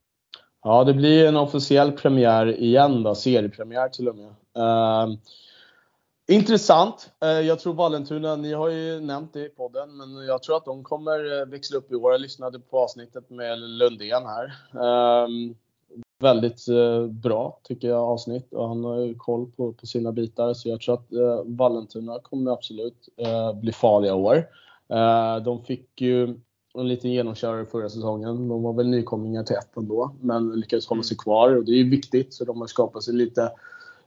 Ja, 0.66 0.84
det 0.84 0.94
blir 0.94 1.26
en 1.26 1.36
officiell 1.36 1.92
premiär 1.92 2.46
igen 2.46 3.02
då, 3.02 3.14
seriepremiär 3.14 3.88
till 3.88 4.08
och 4.08 4.16
med. 4.16 4.34
Uh, 4.58 5.16
intressant. 6.28 7.10
Uh, 7.24 7.30
jag 7.30 7.60
tror 7.60 7.74
Vallentuna, 7.74 8.36
ni 8.36 8.52
har 8.52 8.68
ju 8.68 9.00
nämnt 9.00 9.32
det 9.32 9.46
i 9.46 9.48
podden, 9.48 9.96
men 9.96 10.26
jag 10.26 10.42
tror 10.42 10.56
att 10.56 10.64
de 10.64 10.84
kommer 10.84 11.40
eh, 11.40 11.46
växla 11.46 11.78
upp 11.78 11.92
i 11.92 11.94
år. 11.94 12.12
Jag 12.12 12.20
lyssnade 12.20 12.58
på 12.58 12.78
avsnittet 12.78 13.30
med 13.30 13.58
Lundén 13.58 14.22
här. 14.26 14.44
Uh, 14.74 15.28
väldigt 16.18 16.68
eh, 16.68 17.06
bra 17.06 17.60
tycker 17.62 17.88
jag 17.88 18.00
avsnitt 18.00 18.52
och 18.52 18.68
han 18.68 18.84
har 18.84 18.98
ju 18.98 19.14
koll 19.14 19.50
på, 19.56 19.72
på 19.72 19.86
sina 19.86 20.12
bitar 20.12 20.54
så 20.54 20.68
jag 20.68 20.80
tror 20.80 20.94
att 20.94 21.06
Vallentuna 21.46 22.18
kommer 22.18 22.52
absolut 22.52 23.08
bli 23.54 23.72
farliga 23.72 24.14
år. 24.14 24.46
De 25.44 25.64
fick 25.64 26.00
ju 26.00 26.40
en 26.78 26.88
liten 26.88 27.10
genomkörare 27.12 27.66
förra 27.66 27.88
säsongen. 27.88 28.48
De 28.48 28.62
var 28.62 28.72
väl 28.72 28.88
nykomlingar 28.88 29.44
till 29.44 29.56
ettan 29.56 29.88
då, 29.88 30.14
men 30.20 30.60
lyckades 30.60 30.86
hålla 30.86 31.02
sig 31.02 31.16
kvar 31.16 31.56
och 31.56 31.64
det 31.64 31.72
är 31.72 31.76
ju 31.76 31.90
viktigt. 31.90 32.34
Så 32.34 32.44
de 32.44 32.60
har 32.60 32.66
skapat 32.66 33.02
sig 33.02 33.14
lite 33.14 33.52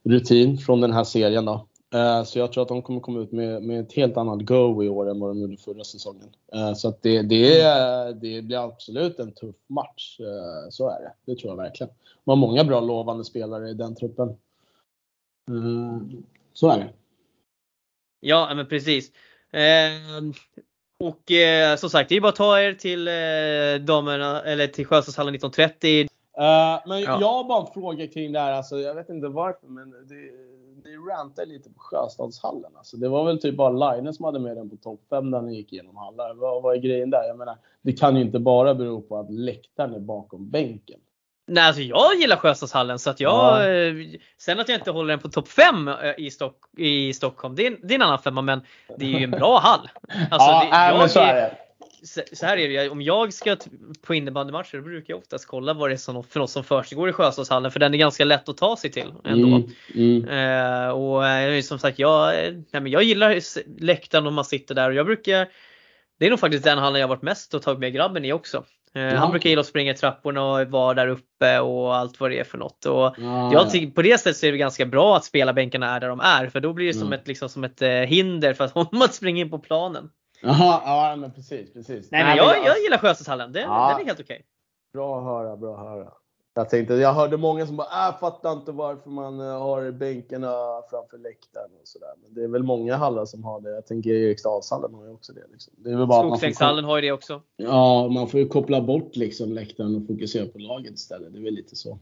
rutin 0.03 0.57
från 0.57 0.81
den 0.81 0.91
här 0.91 1.03
serien 1.03 1.45
då. 1.45 1.67
Eh, 1.93 2.23
Så 2.23 2.39
jag 2.39 2.51
tror 2.51 2.61
att 2.61 2.67
de 2.67 2.81
kommer 2.81 2.99
komma 2.99 3.19
ut 3.19 3.31
med, 3.31 3.63
med 3.63 3.79
ett 3.79 3.93
helt 3.93 4.17
annat 4.17 4.45
go 4.45 4.83
i 4.83 4.89
år 4.89 5.09
än 5.09 5.19
vad 5.19 5.29
de 5.29 5.41
gjorde 5.41 5.57
förra 5.57 5.83
säsongen. 5.83 6.29
Eh, 6.53 6.73
Så 6.73 6.87
att 6.87 7.01
det, 7.01 7.21
det, 7.21 7.63
det 8.21 8.41
blir 8.41 8.65
absolut 8.65 9.19
en 9.19 9.31
tuff 9.31 9.55
match. 9.67 10.19
Eh, 10.19 10.69
Så 10.69 10.89
är 10.89 10.99
det. 10.99 11.13
Det 11.25 11.39
tror 11.39 11.51
jag 11.51 11.57
verkligen. 11.57 11.93
De 12.25 12.29
har 12.31 12.35
många 12.35 12.63
bra 12.63 12.79
lovande 12.79 13.23
spelare 13.23 13.69
i 13.69 13.73
den 13.73 13.95
truppen. 13.95 14.37
Mm, 15.49 16.23
Så 16.53 16.69
är 16.69 16.77
det. 16.77 16.89
Ja 18.19 18.53
men 18.55 18.67
precis. 18.67 19.11
Och 20.99 21.31
eh, 21.31 21.75
som 21.75 21.89
sagt 21.89 22.09
det 22.09 22.15
är 22.15 22.21
bara 22.21 22.29
att 22.29 22.35
ta 22.35 22.59
er 22.59 22.73
till 22.73 23.07
eh, 23.07 23.85
damerna 23.85 24.41
eller 24.41 24.67
till 24.67 24.85
Sjöstadshallen 24.85 25.35
1930. 25.35 26.01
Uh, 26.01 26.07
men 26.87 27.01
Ja. 27.01 27.17
jag 27.21 27.33
har 27.33 27.43
bara 27.43 27.61
en 27.67 27.73
fråga 27.73 28.07
kring 28.07 28.31
det 28.31 28.39
här. 28.39 28.51
Alltså, 28.53 28.77
jag 28.79 28.95
vet 28.95 29.09
inte 29.09 29.27
varför, 29.27 29.67
men 29.67 29.91
det, 29.91 30.15
ni 30.89 30.97
rantar 31.11 31.45
lite 31.45 31.69
på 31.69 31.79
Sjöstadshallen. 31.79 32.71
Alltså, 32.77 32.97
det 32.97 33.09
var 33.09 33.25
väl 33.25 33.41
typ 33.41 33.55
bara 33.55 33.95
Line 33.95 34.13
som 34.13 34.25
hade 34.25 34.39
med 34.39 34.57
den 34.57 34.69
på 34.69 34.75
topp 34.75 35.01
5 35.09 35.29
när 35.29 35.41
ni 35.41 35.55
gick 35.55 35.73
igenom 35.73 35.97
hallar. 35.97 36.33
Vad, 36.33 36.63
vad 36.63 36.75
är 36.75 36.79
grejen 36.79 37.09
där? 37.09 37.23
Jag 37.27 37.37
menar, 37.37 37.57
det 37.81 37.93
kan 37.93 38.15
ju 38.15 38.21
inte 38.21 38.39
bara 38.39 38.75
bero 38.75 39.01
på 39.01 39.17
att 39.17 39.31
läktaren 39.31 39.93
är 39.93 39.99
bakom 39.99 40.49
bänken. 40.49 40.99
Nej, 41.47 41.63
alltså 41.63 41.81
jag 41.81 42.15
gillar 42.15 42.37
Sjöstadshallen 42.37 42.99
så 42.99 43.09
att 43.09 43.19
jag, 43.19 43.31
Ja. 43.33 43.69
eh, 43.69 43.93
sen 44.37 44.59
att 44.59 44.69
jag 44.69 44.77
inte 44.79 44.91
håller 44.91 45.09
den 45.09 45.19
på 45.19 45.29
topp 45.29 45.47
5 45.47 45.91
i, 46.17 46.31
Stock, 46.31 46.55
i 46.77 47.13
Stockholm, 47.13 47.55
det 47.55 47.67
är, 47.67 47.77
det 47.83 47.93
är 47.93 47.95
en 47.95 48.01
annan 48.01 48.19
femma 48.19 48.41
men 48.41 48.61
det 48.97 49.05
är 49.05 49.19
ju 49.19 49.23
en 49.23 49.31
bra 49.31 49.59
hall. 49.59 49.89
Alltså, 50.31 50.47
ja, 50.49 50.67
det, 50.71 50.87
jag 50.91 50.97
men 50.97 51.09
så 51.09 51.19
är- 51.19 51.33
det. 51.33 51.57
så 52.07 52.21
så 52.33 52.45
här 52.45 52.57
är 52.57 52.69
det, 52.69 52.89
om 52.89 53.01
jag 53.01 53.33
ska 53.33 53.57
på 54.07 54.15
innebandymatcher 54.15 54.81
brukar 54.81 55.13
jag 55.13 55.19
oftast 55.19 55.47
kolla 55.47 55.73
vad 55.73 55.89
det 55.89 55.93
är 55.93 55.97
som, 55.97 56.23
för 56.23 56.39
något 56.39 56.49
som 56.49 56.63
försiggår 56.63 57.09
i 57.09 57.13
Sjöstadshallen 57.13 57.71
för 57.71 57.79
den 57.79 57.93
är 57.93 57.97
ganska 57.97 58.25
lätt 58.25 58.49
att 58.49 58.57
ta 58.57 58.77
sig 58.77 58.91
till 58.91 59.13
ändå. 59.25 59.47
Mm, 59.47 59.71
mm. 59.95 60.29
Eh, 60.29 60.89
och 60.89 61.27
eh, 61.27 61.61
som 61.61 61.79
sagt, 61.79 61.99
jag, 61.99 62.45
eh, 62.45 62.51
nej, 62.71 62.81
men 62.81 62.87
jag 62.87 63.03
gillar 63.03 63.39
läktaren 63.81 64.27
om 64.27 64.33
man 64.33 64.45
sitter 64.45 64.75
där 64.75 64.89
och 64.89 64.95
jag 64.95 65.05
brukar 65.05 65.47
Det 66.19 66.25
är 66.25 66.29
nog 66.29 66.39
faktiskt 66.39 66.63
den 66.63 66.77
hallen 66.77 67.01
jag 67.01 67.07
varit 67.07 67.21
mest 67.21 67.53
och 67.53 67.61
tagit 67.61 67.79
med 67.79 67.93
grabben 67.93 68.25
i 68.25 68.33
också. 68.33 68.63
Eh, 68.97 69.13
Ja. 69.13 69.17
Han 69.19 69.31
brukar 69.31 69.49
gilla 69.49 69.59
att 69.59 69.65
springa 69.67 69.91
i 69.91 69.95
trapporna 69.95 70.45
och 70.45 70.67
vara 70.67 70.93
där 70.93 71.07
uppe 71.07 71.59
och 71.59 71.95
allt 71.95 72.19
vad 72.19 72.31
det 72.31 72.39
är 72.39 72.43
för 72.43 72.57
något. 72.57 72.85
Och 72.85 72.93
Ja, 72.93 73.13
jag 73.17 73.53
ja. 73.53 73.69
tycker 73.69 73.91
på 73.95 74.01
det 74.01 74.17
sättet 74.17 74.37
så 74.37 74.45
är 74.45 74.51
det 74.51 74.57
ganska 74.57 74.85
bra 74.85 75.15
att 75.17 75.25
spelarbänkarna 75.25 75.95
är 75.95 75.99
där 75.99 76.09
de 76.09 76.19
är 76.19 76.47
för 76.49 76.59
då 76.59 76.73
blir 76.73 76.87
det 76.87 76.93
som 76.93 77.07
Mm. 77.07 77.19
ett, 77.19 77.27
liksom, 77.27 77.49
som 77.49 77.63
ett 77.63 77.81
eh, 77.81 77.89
hinder 77.89 78.53
för 78.53 78.63
att 78.63 78.71
om 78.75 78.85
man 78.91 79.09
springer 79.09 79.45
in 79.45 79.51
på 79.51 79.59
planen. 79.59 80.09
Jaha, 80.41 80.81
ja 80.85 81.15
men 81.15 81.31
precis, 81.31 81.73
precis. 81.73 82.11
Nej, 82.11 82.23
men 82.23 82.37
jag, 82.37 82.55
jag 82.65 82.79
gillar 82.79 82.97
Sjöstadshallen, 82.97 83.51
den, 83.53 83.69
den 83.69 84.01
är 84.01 84.05
helt 84.05 84.19
okej. 84.19 84.41
Bra 84.93 85.17
att 85.17 85.23
höra, 85.23 85.57
bra 85.57 85.73
att 85.77 85.79
höra. 85.89 86.11
Jag 86.57 86.69
tänkte, 86.69 86.93
jag 86.93 87.13
hörde 87.13 87.37
många 87.37 87.67
som 87.67 87.75
bara, 87.75 88.09
äh, 88.09 88.19
fattar 88.19 88.51
inte 88.51 88.71
varför 88.71 89.09
man 89.09 89.39
eh, 89.39 89.59
har 89.59 89.91
bänkarna 89.91 90.53
framför 90.89 91.17
läktaren 91.17 91.69
och 91.81 91.87
sådär. 91.87 92.13
Men 92.23 92.33
det 92.33 92.43
är 92.43 92.47
väl 92.47 92.63
många 92.63 92.95
hallar 92.95 93.25
som 93.25 93.43
har 93.43 93.61
det. 93.61 93.69
Jag 93.69 93.85
tänker 93.85 94.09
Eriksdalshallen 94.09 94.93
har 94.93 95.05
ju 95.05 95.11
också 95.11 95.33
det. 95.33 95.43
Liksom. 95.51 95.73
Det 95.77 95.91
är 95.91 95.97
väl 95.97 96.07
bara 96.07 96.19
att 96.19 96.25
man 96.25 96.31
får, 96.31 96.37
Skogsängshallen 96.37 96.85
har 96.85 96.97
ju 96.97 97.01
det 97.01 97.11
också. 97.11 97.41
ja, 97.57 98.07
man 98.07 98.27
får 98.27 98.39
ju 98.39 98.47
koppla 98.47 98.81
bort 98.81 99.15
liksom 99.15 99.53
läktaren 99.53 99.95
och 99.95 100.07
fokusera 100.07 100.45
på 100.45 100.57
laget 100.57 100.93
istället. 100.93 101.33
Det 101.33 101.39
är 101.39 101.43
väl 101.43 101.53
lite 101.53 101.75
så. 101.75 101.99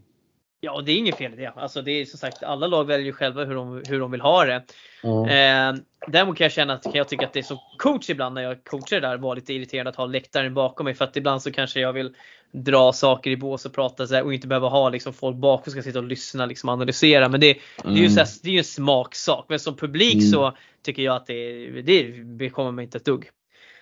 Ja, 0.59 0.71
och 0.71 0.83
det 0.83 0.91
är 0.91 0.97
inget 0.97 1.15
fel 1.15 1.33
i 1.33 1.35
det. 1.35 1.53
Alltså 1.55 1.81
det 1.81 1.91
är 1.91 2.05
som 2.05 2.19
sagt, 2.19 2.43
alla 2.43 2.67
lag 2.67 2.83
väljer 2.83 3.05
ju 3.05 3.13
själva 3.13 3.43
hur 3.43 3.55
de, 3.55 3.83
hur 3.87 3.99
de 3.99 4.11
vill 4.11 4.21
ha 4.21 4.45
det. 4.45 4.63
Ja. 5.03 5.29
Eh, 5.29 5.75
däremot 6.07 6.37
kan 6.37 6.45
jag 6.45 6.51
känna 6.51 6.73
att 6.73 6.83
kan 6.83 6.93
jag 6.93 7.07
tycka 7.07 7.25
att 7.25 7.33
det 7.33 7.39
är 7.39 7.43
som 7.43 7.57
coach 7.77 8.09
ibland 8.09 8.35
när 8.35 8.41
jag 8.41 8.63
coachar 8.63 9.01
där 9.01 9.17
var 9.17 9.35
lite 9.35 9.53
irriterande 9.53 9.89
att 9.89 9.95
ha 9.95 10.05
läktaren 10.05 10.53
bakom 10.53 10.83
mig 10.83 10.93
för 10.93 11.05
att 11.05 11.17
ibland 11.17 11.41
så 11.41 11.51
kanske 11.51 11.79
jag 11.79 11.93
vill 11.93 12.15
dra 12.63 12.93
saker 12.93 13.31
i 13.31 13.37
bås 13.37 13.65
och 13.65 13.73
prata 13.73 14.07
så 14.07 14.15
här, 14.15 14.23
och 14.23 14.33
inte 14.33 14.47
behöva 14.47 14.67
ha 14.69 14.89
liksom 14.89 15.13
folk 15.13 15.35
bakom 15.37 15.63
som 15.63 15.71
ska 15.71 15.81
sitta 15.81 15.99
och 15.99 16.05
lyssna 16.05 16.45
liksom 16.45 16.69
analysera. 16.69 17.29
Men 17.29 17.39
det, 17.39 17.57
det 17.83 17.89
är 17.89 17.93
ju 17.93 18.09
så 18.09 18.19
här, 18.19 18.27
det 18.43 18.49
är 18.49 18.53
ju 18.53 18.57
en 18.57 18.63
smaksak. 18.63 19.45
Men 19.49 19.59
som 19.59 19.75
publik 19.75 20.13
Mm. 20.13 20.31
så 20.31 20.57
tycker 20.81 21.03
jag 21.03 21.15
att 21.15 21.25
det, 21.25 21.67
det 21.81 22.25
bekommer 22.25 22.71
mig 22.71 22.85
inte 22.85 22.97
ett 22.97 23.05
dugg. 23.05 23.29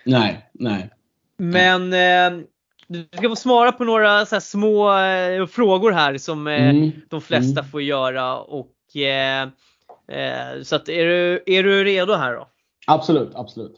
Nej, 0.06 0.50
nej. 0.54 0.90
Men 1.38 1.94
eh, 1.94 2.46
du 2.88 3.08
ska 3.18 3.30
få 3.30 3.36
svara 3.36 3.72
på 3.72 3.84
några 3.84 4.26
så 4.26 4.36
här 4.36 4.40
små 4.40 4.98
eh, 5.00 5.46
frågor 5.48 5.92
här 5.92 6.18
som 6.18 6.48
eh, 6.48 6.70
Mm. 6.70 6.92
de 7.10 7.22
flesta 7.22 7.60
Mm. 7.60 7.72
får 7.72 7.82
göra. 7.82 8.38
Och, 8.38 8.96
eh, 8.96 9.42
eh, 10.08 10.62
så 10.64 10.76
att 10.76 10.90
är, 10.90 11.06
du, 11.06 11.44
är 11.46 11.64
du 11.64 11.84
redo 11.84 12.14
här 12.14 12.34
då? 12.34 12.48
Absolut, 12.88 13.32
absolut. 13.36 13.76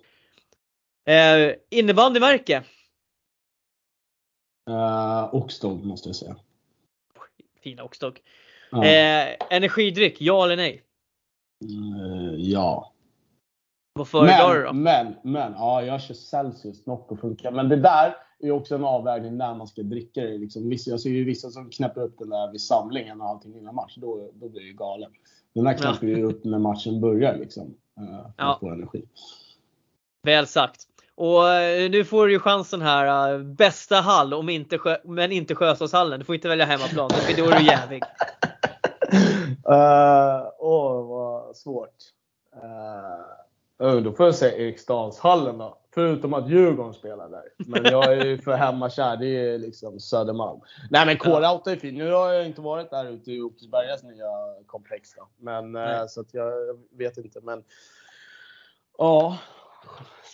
Eh, 1.08 1.54
innebandymärke? 1.70 2.64
Uh, 4.70 5.36
Oxdog 5.36 5.86
måste 5.86 6.10
jag 6.10 6.16
säga. 6.16 6.36
Fina 7.62 7.84
Oxdog. 7.84 8.22
Ja. 8.72 8.86
Eh, 8.86 9.36
energidryck, 9.50 10.22
ja 10.22 10.44
eller 10.46 10.56
nej? 10.56 10.84
Eh, 11.66 12.36
ja. 12.36 12.92
Vad 13.94 14.08
föredrar 14.08 14.56
du 14.56 14.64
då? 14.64 14.74
Men, 14.74 15.16
men, 15.24 15.52
ja, 15.54 15.82
jag 15.84 16.02
kör 16.02 16.14
Celsius. 16.14 16.86
Nocco 16.86 17.16
funkar. 17.18 17.52
Men 17.52 17.70
det 17.70 17.76
där 17.76 18.16
är 18.40 18.52
också 18.52 18.76
en 18.76 18.84
avvägning 18.86 19.38
när 19.38 19.56
man 19.56 19.68
ska 19.68 19.84
dricka 19.84 20.22
det. 20.22 20.38
Liksom. 20.38 20.70
Vissa, 20.70 20.92
jag 20.92 21.00
ser 21.00 21.10
ju 21.10 21.24
vissa 21.24 21.50
som 21.50 21.70
knäpper 21.70 22.02
upp 22.02 22.18
den 22.20 22.30
där 22.30 22.52
vid 22.52 22.62
samlingen 22.62 23.22
och 23.22 23.28
allting 23.28 23.58
innan 23.58 23.76
match. 23.76 23.96
Då, 23.98 24.32
då 24.34 24.50
blir 24.50 24.62
det 24.62 24.68
ju 24.68 24.74
galen. 24.74 25.12
Den 25.54 25.64
där 25.64 25.74
knäpper 25.74 26.08
ju 26.08 26.24
upp 26.24 26.44
när 26.44 26.60
matchen 26.60 27.02
börjar 27.02 27.38
liksom. 27.38 27.76
eh, 28.00 28.06
För 28.06 28.34
Ja. 28.38 28.54
att 28.54 28.60
få 28.60 28.70
energi. 28.70 29.04
Väl 30.24 30.48
sagt. 30.48 30.88
Och 31.18 31.50
eh, 31.50 31.90
nu 31.92 32.06
får 32.06 32.26
du 32.28 32.34
ju 32.34 32.40
chansen 32.40 32.82
här. 32.82 33.34
eh, 33.34 33.40
Bästa 33.40 33.96
hall, 33.96 34.34
om 34.34 34.50
inte, 34.50 34.78
Sjö- 34.78 35.02
men 35.04 35.32
inte 35.32 35.56
Sjöstadshallen. 35.56 36.20
Du 36.20 36.26
får 36.26 36.36
inte 36.36 36.48
välja 36.48 36.66
hemmaplan, 36.66 37.10
för 37.10 37.38
då 37.38 37.50
är 37.50 37.60
du 37.60 37.66
jävig. 37.66 38.04
Eh, 39.70 40.48
Åh, 40.60 41.08
vad 41.08 41.56
svårt. 41.56 41.96
Uh, 43.84 43.96
då 44.02 44.12
får 44.12 44.26
jag 44.26 44.36
säga 44.36 44.58
Eriksdalshallen 44.58 45.58
då. 45.58 45.78
Förutom 45.94 46.34
att 46.34 46.50
Djurgården 46.50 46.94
spelar 46.94 47.30
där. 47.30 47.44
Men 47.58 47.84
jag 47.86 48.14
är 48.14 48.26
ju 48.26 48.38
för 48.38 48.52
hemmakär. 48.54 49.18
Det 49.18 49.28
är 49.28 49.58
liksom 49.58 50.00
Södermalm. 50.00 50.62
Nej 50.90 51.06
men 51.06 51.18
Kårauta 51.18 51.72
är 51.72 51.76
fin. 51.76 51.96
Nu 51.96 52.12
har 52.12 52.34
jag 52.34 52.46
inte 52.46 52.62
varit 52.62 52.90
där 52.90 53.06
ute 53.06 53.32
i 53.32 53.42
Åkersbergas 53.42 54.04
nya 54.04 54.28
komplex 54.66 55.14
då. 55.14 55.28
Men 55.38 55.72
Nej. 55.72 56.10
så 56.10 56.22
att 56.22 56.34
jag 56.34 56.52
vet 56.98 57.18
inte. 57.18 57.40
Men 57.42 57.64
ja, 58.98 59.38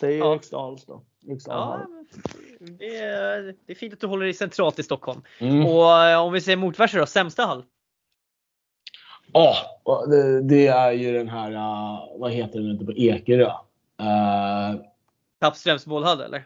säg 0.02 0.18
Ja. 0.18 0.34
Eriksdals 0.34 0.86
då. 0.86 1.02
Ja, 1.46 1.88
det, 2.60 2.98
är, 2.98 3.56
det 3.66 3.74
är 3.74 3.76
fint 3.76 3.94
att 3.94 4.00
du 4.00 4.08
håller 4.08 4.26
dig 4.26 4.34
centralt 4.34 4.80
i 4.80 4.84
Stockholm. 4.84 5.22
Mm. 5.40 5.66
Och 5.66 6.04
eh, 6.04 6.22
om 6.22 6.34
vi 6.34 6.42
säger 6.42 6.58
motverser 6.58 7.00
då, 7.00 7.06
sämsta 7.06 7.46
hall? 7.46 7.64
Ja, 9.34 9.56
och 9.84 10.10
det, 10.10 10.42
det 10.42 10.68
är 10.68 10.92
ju 10.92 11.14
den 11.14 11.30
här, 11.30 11.52
uh, 11.52 12.20
vad 12.20 12.32
heter 12.32 12.60
den 12.60 12.72
ute 12.72 12.86
på 12.86 12.92
Ekerö? 12.92 13.46
Uh, 13.46 14.82
Tappströms 15.40 15.86
bollhall 15.86 16.22
eller? 16.22 16.46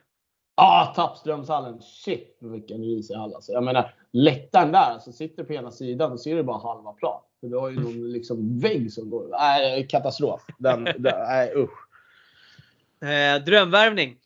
Ah, 0.56 0.86
Tappströmshallen. 0.86 1.82
Shit 1.82 2.38
vilken 2.40 2.82
risig 2.82 3.16
hall 3.16 3.36
alltså. 3.36 3.52
Jag 3.52 3.64
menar, 3.64 3.94
läktaren 4.12 4.72
där, 4.72 4.92
alltså, 4.92 5.12
sitter 5.12 5.44
på 5.44 5.54
ena 5.54 5.72
sidan 5.72 6.12
och 6.12 6.20
ser 6.20 6.36
du 6.36 6.44
bara 6.44 6.58
halva 6.58 6.94
plan. 6.94 7.22
För 7.40 7.48
du 7.48 7.58
har 7.58 7.70
ju 7.70 7.80
någon 7.80 8.12
liksom, 8.12 8.60
vägg 8.60 8.94
som 8.94 9.10
går. 9.10 9.28
Nej, 9.32 9.88
katastrof. 9.88 10.46
Den, 10.58 10.84
den, 10.84 11.14
nej, 11.28 11.54
usch. 11.56 11.85
Eh, 13.02 13.44
drömvärvning? 13.46 14.18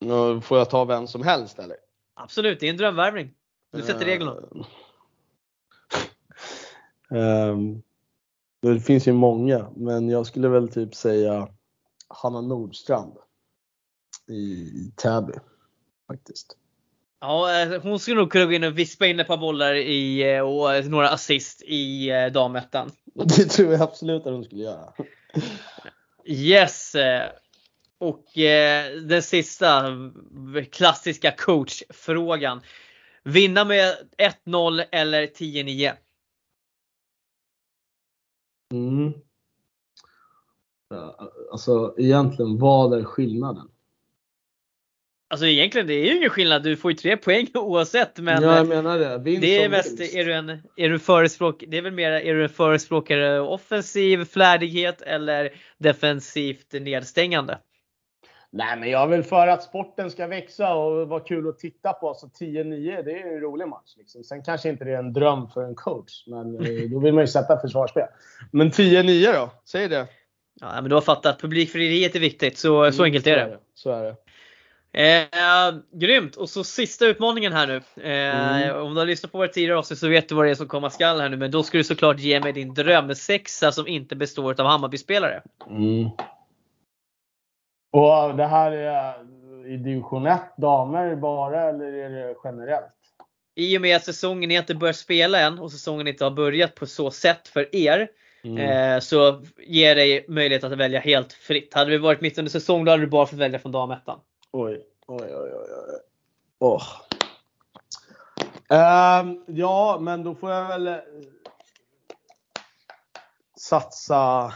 Nu 0.00 0.40
får 0.40 0.58
jag 0.58 0.70
ta 0.70 0.84
vem 0.84 1.06
som 1.06 1.22
helst 1.22 1.58
eller? 1.58 1.76
Absolut, 2.14 2.60
det 2.60 2.66
är 2.66 2.70
en 2.70 2.76
drömvärvning. 2.76 3.34
Du 3.72 3.82
sätter 3.82 4.04
reglerna. 4.04 4.36
Ehm, 7.10 7.82
det 8.62 8.80
finns 8.80 9.08
ju 9.08 9.12
många, 9.12 9.70
men 9.76 10.08
jag 10.08 10.26
skulle 10.26 10.48
väl 10.48 10.68
typ 10.68 10.94
säga 10.94 11.48
Hanna 12.08 12.40
Nordstrand 12.40 13.16
i 14.28 14.92
Täby. 14.96 15.32
Faktiskt. 16.06 16.56
Ja, 17.20 17.62
eh, 17.62 17.82
hon 17.82 17.98
skulle 17.98 18.16
nog 18.16 18.32
kunna 18.32 18.44
gå 18.44 18.52
in 18.52 18.64
och 18.64 18.78
vispa 18.78 19.06
in 19.06 19.20
ett 19.20 19.26
par 19.26 19.36
bollar 19.36 19.74
i, 19.74 20.34
eh, 20.34 20.40
och 20.40 20.74
eh, 20.74 20.84
några 20.84 21.08
assist 21.08 21.62
i 21.62 22.10
eh, 22.10 22.26
damettan. 22.26 22.90
Det 23.14 23.44
tror 23.44 23.72
jag 23.72 23.82
absolut 23.82 24.26
att 24.26 24.32
hon 24.32 24.44
skulle 24.44 24.62
göra. 24.62 24.92
Yes! 26.26 26.94
Eh, 26.94 27.30
och 27.98 28.38
eh, 28.38 28.96
den 29.00 29.22
sista 29.22 29.84
klassiska 30.72 31.32
coachfrågan. 31.32 32.60
Vinna 33.22 33.64
med 33.64 33.94
1-0 34.44 34.84
eller 34.92 35.26
10-9? 35.26 35.92
Mm. 38.72 39.12
Alltså 41.52 41.94
egentligen, 41.98 42.58
vad 42.58 42.98
är 42.98 43.04
skillnaden? 43.04 43.68
Alltså 45.28 45.46
egentligen 45.46 45.86
det 45.86 45.94
är 45.94 46.04
ju 46.04 46.16
ingen 46.16 46.30
skillnad. 46.30 46.62
Du 46.62 46.76
får 46.76 46.90
ju 46.90 46.96
tre 46.96 47.16
poäng 47.16 47.46
oavsett. 47.54 48.18
Men 48.18 48.42
ja, 48.42 48.50
eh, 48.50 48.56
jag 48.56 48.68
menar 48.68 48.98
det. 48.98 49.18
Vinst 49.18 49.42
det 49.42 49.62
är 49.62 49.68
mest, 49.68 50.00
vinst. 50.00 50.14
är 50.14 50.24
du 50.24 50.32
en, 50.32 50.62
är 50.76 50.88
du 50.88 50.98
förespråk, 50.98 51.64
det 51.68 51.78
är 51.78 51.82
väl 51.82 51.92
mer, 51.92 52.10
är 52.10 52.34
du 52.34 52.42
en 52.42 52.48
förespråkare 52.48 53.40
offensiv 53.40 54.24
flärdighet 54.24 55.02
eller 55.02 55.52
defensivt 55.78 56.72
nedstängande? 56.72 57.58
Nej, 58.50 58.76
men 58.78 58.90
jag 58.90 59.06
vill 59.06 59.22
för 59.22 59.46
att 59.46 59.62
sporten 59.62 60.10
ska 60.10 60.26
växa 60.26 60.74
och 60.74 61.08
vara 61.08 61.20
kul 61.20 61.48
att 61.48 61.58
titta 61.58 61.92
på. 61.92 62.14
Så 62.14 62.26
10-9, 62.26 63.02
det 63.02 63.12
är 63.12 63.34
en 63.34 63.40
rolig 63.40 63.68
match. 63.68 63.94
Liksom. 63.96 64.24
Sen 64.24 64.42
kanske 64.42 64.68
inte 64.68 64.84
det 64.84 64.90
är 64.90 64.98
en 64.98 65.12
dröm 65.12 65.48
för 65.48 65.62
en 65.62 65.74
coach, 65.74 66.26
men 66.26 66.54
eh, 66.54 66.82
då 66.90 66.98
vill 66.98 67.14
man 67.14 67.22
ju 67.22 67.28
sätta 67.28 67.60
försvarsspel. 67.60 68.06
Men 68.50 68.70
10-9 68.70 69.32
då? 69.32 69.50
Säg 69.64 69.88
det. 69.88 70.06
Ja, 70.60 70.80
men 70.80 70.88
du 70.88 70.94
har 70.94 71.02
fattat. 71.02 71.40
Publikfrieriet 71.40 72.14
är 72.14 72.20
viktigt. 72.20 72.58
Så, 72.58 72.92
så 72.92 73.04
enkelt 73.04 73.26
är 73.26 73.36
det. 73.36 73.58
Så 73.74 73.90
är 73.90 74.04
det. 74.04 74.16
Eh, 74.96 75.74
grymt! 75.92 76.36
Och 76.36 76.48
så 76.48 76.64
sista 76.64 77.06
utmaningen 77.06 77.52
här 77.52 77.66
nu. 77.66 77.76
Eh, 77.76 78.56
Mm. 78.56 78.82
Om 78.82 78.94
du 78.94 79.00
har 79.00 79.06
lyssnat 79.06 79.32
på 79.32 79.38
våra 79.38 79.48
tidigare 79.48 79.78
avsnitt 79.78 79.98
så 79.98 80.08
vet 80.08 80.28
du 80.28 80.34
vad 80.34 80.46
det 80.46 80.50
är 80.50 80.54
som 80.54 80.68
komma 80.68 80.90
skall 80.90 81.20
här 81.20 81.28
nu. 81.28 81.36
Men 81.36 81.50
då 81.50 81.62
ska 81.62 81.78
du 81.78 81.84
såklart 81.84 82.18
ge 82.18 82.40
mig 82.40 82.52
din 82.52 82.74
drömsexa 82.74 83.72
som 83.72 83.86
inte 83.86 84.16
består 84.16 84.60
av 84.60 84.66
Hammarby-spelare. 84.66 85.42
Mm. 85.70 86.10
Och 87.92 88.36
det 88.36 88.46
här 88.46 88.72
är 88.72 89.14
i 89.66 89.76
division 89.76 90.26
1 90.26 90.40
damer 90.56 91.16
bara 91.16 91.68
eller 91.68 91.92
är 91.92 92.10
det 92.10 92.34
generellt? 92.44 92.92
i 93.56 93.78
och 93.78 93.82
med 93.82 93.96
att 93.96 94.04
säsongen 94.04 94.50
inte 94.50 94.74
börjat 94.74 94.96
spela 94.96 95.40
än 95.40 95.58
och 95.58 95.72
säsongen 95.72 96.06
inte 96.06 96.24
har 96.24 96.30
börjat 96.30 96.74
på 96.74 96.86
så 96.86 97.10
sätt 97.10 97.48
för 97.48 97.76
er. 97.76 98.08
Mm. 98.44 98.58
Eh, 98.58 99.00
så 99.00 99.42
ger 99.66 99.94
dig 99.94 100.24
möjlighet 100.28 100.64
att 100.64 100.72
välja 100.72 101.00
helt 101.00 101.32
fritt. 101.32 101.74
Hade 101.74 101.90
vi 101.90 101.98
varit 101.98 102.20
mitt 102.20 102.38
under 102.38 102.50
säsong 102.50 102.84
då 102.84 102.90
hade 102.90 103.02
du 103.02 103.06
bara 103.06 103.26
fått 103.26 103.38
välja 103.38 103.58
från 103.58 103.72
damettan. 103.72 104.20
Oj, 104.52 104.86
oj, 105.06 105.34
oj, 105.34 105.52
oj. 105.54 105.68
oj. 105.72 106.00
Åh. 106.58 106.82
Ehm, 108.70 109.44
ja, 109.46 109.98
men 110.00 110.24
då 110.24 110.34
får 110.34 110.50
jag 110.50 110.68
väl 110.68 110.86
eh, 110.88 110.98
satsa. 113.60 114.52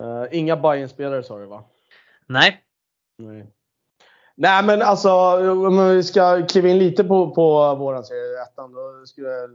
Eh, 0.00 0.24
inga 0.30 0.56
Bayern-spelare 0.56 1.22
sa 1.22 1.38
du 1.38 1.46
va? 1.46 1.64
Nej. 2.26 2.64
Nej. 3.18 3.52
Nej 4.34 4.64
men 4.64 4.82
alltså 4.82 5.10
om 5.66 5.88
vi 5.88 6.02
ska 6.02 6.46
kliva 6.46 6.68
in 6.68 6.78
lite 6.78 7.04
på, 7.04 7.30
på 7.34 7.74
våran 7.74 8.04
serie 8.04 8.42
ettan 8.42 8.72
då 8.72 9.06
skulle 9.06 9.28
jag 9.28 9.50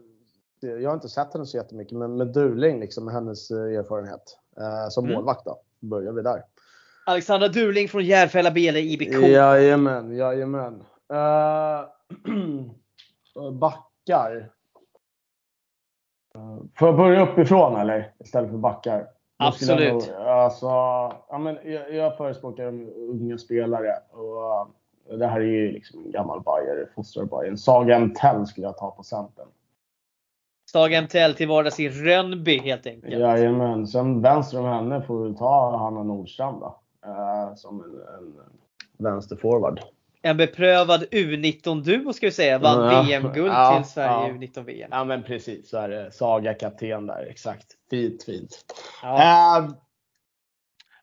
jag 0.59 0.89
har 0.89 0.93
inte 0.95 1.09
sett 1.09 1.33
henne 1.33 1.45
så 1.45 1.57
jättemycket, 1.57 1.97
men 1.97 2.17
med 2.17 2.27
Durling 2.27 2.79
liksom, 2.79 3.05
med 3.05 3.13
hennes 3.13 3.51
eh, 3.51 3.57
erfarenhet. 3.79 4.37
Eh, 4.57 4.89
som 4.89 5.05
Mm. 5.05 5.15
målvakt 5.15 5.45
då. 5.45 5.61
Börjar 5.79 6.11
vi 6.11 6.21
där. 6.21 6.43
Alexandra 7.07 7.47
Durling 7.47 7.89
från 7.89 8.03
Järfälla 8.05 8.51
BL 8.51 8.77
IBK. 8.77 9.13
Jajamän, 9.13 10.15
jajamän. 10.17 10.83
Uh, 11.13 11.85
backar. 13.59 14.49
Uh, 16.35 16.57
får 16.79 16.87
jag 16.87 16.97
börja 16.97 17.31
uppifrån 17.31 17.75
eller? 17.75 18.11
Istället 18.19 18.49
för 18.49 18.57
backar? 18.57 19.07
Absolut. 19.37 19.93
nog- 19.93 20.15
alltså, 20.27 20.65
ja, 21.29 21.37
men 21.39 21.57
jag, 21.63 21.93
jag 21.93 22.17
förespråkar 22.17 22.65
unga 22.97 23.37
spelare. 23.37 23.93
Och, 24.11 24.67
uh, 25.11 25.17
det 25.17 25.27
här 25.27 25.39
är 25.39 25.45
ju 25.45 25.71
liksom 25.71 26.05
en 26.05 26.11
gammal 26.11 26.41
Bayer, 26.41 26.89
fostrad 26.95 27.27
Bajen. 27.27 27.57
Saga 27.57 27.99
Mtell 27.99 28.45
skulle 28.47 28.67
jag 28.67 28.77
ta 28.77 28.91
på 28.91 29.03
centern. 29.03 29.47
Stag 30.69 31.03
MTL 31.03 31.33
till 31.37 31.47
vardags 31.47 31.79
i 31.79 31.89
Rönnby 31.89 32.59
helt 32.59 32.87
enkelt. 32.87 33.13
Jajamän. 33.13 33.87
Sen 33.87 34.21
vänster 34.21 34.59
om 34.59 34.65
henne 34.65 35.01
får 35.01 35.27
vi 35.27 35.35
ta 35.35 35.77
Hanna 35.77 36.03
Nordstrand 36.03 36.61
då. 36.61 36.79
Som 37.55 37.83
en, 37.83 37.89
en 37.89 38.33
vänsterforward. 38.97 39.79
En 40.21 40.37
beprövad 40.37 41.03
U19-duo 41.03 42.13
ska 42.13 42.25
vi 42.25 42.31
säga. 42.31 42.59
Vann 42.59 42.93
Ja, 42.93 43.03
VM-guld 43.03 43.51
ja, 43.51 43.81
till 43.81 43.91
Sverige 43.91 44.27
ja. 44.27 44.33
U19-VM. 44.33 44.89
Ja 44.91 45.03
men 45.03 45.23
precis, 45.23 45.69
så 45.69 45.77
är 45.77 45.89
det. 45.89 46.11
Saga 46.11 46.53
kapten 46.53 47.07
där. 47.07 47.27
Exakt. 47.29 47.67
Fint, 47.89 48.23
fint. 48.23 48.65
Ja. 49.03 49.69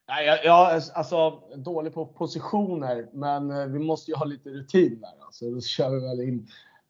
Nej, 0.09 0.27
jag, 0.27 0.45
jag 0.45 0.83
alltså 0.95 1.43
dålig 1.57 1.95
på 1.95 2.07
positioner, 2.07 3.09
men 3.13 3.51
eh, 3.51 3.67
vi 3.67 3.79
måste 3.79 4.11
ju 4.11 4.17
ha 4.17 4.25
lite 4.25 4.51
rutin 4.51 5.01
där. 5.01 5.25
Alltså, 5.25 5.51
då 5.51 5.61
kör 5.61 5.91
vi 5.91 6.01
väl 6.01 6.21
in 6.21 6.49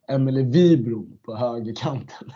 Emelie 0.08 0.44
Wibro 0.44 1.06
på 1.24 1.36
högerkanten. 1.36 2.30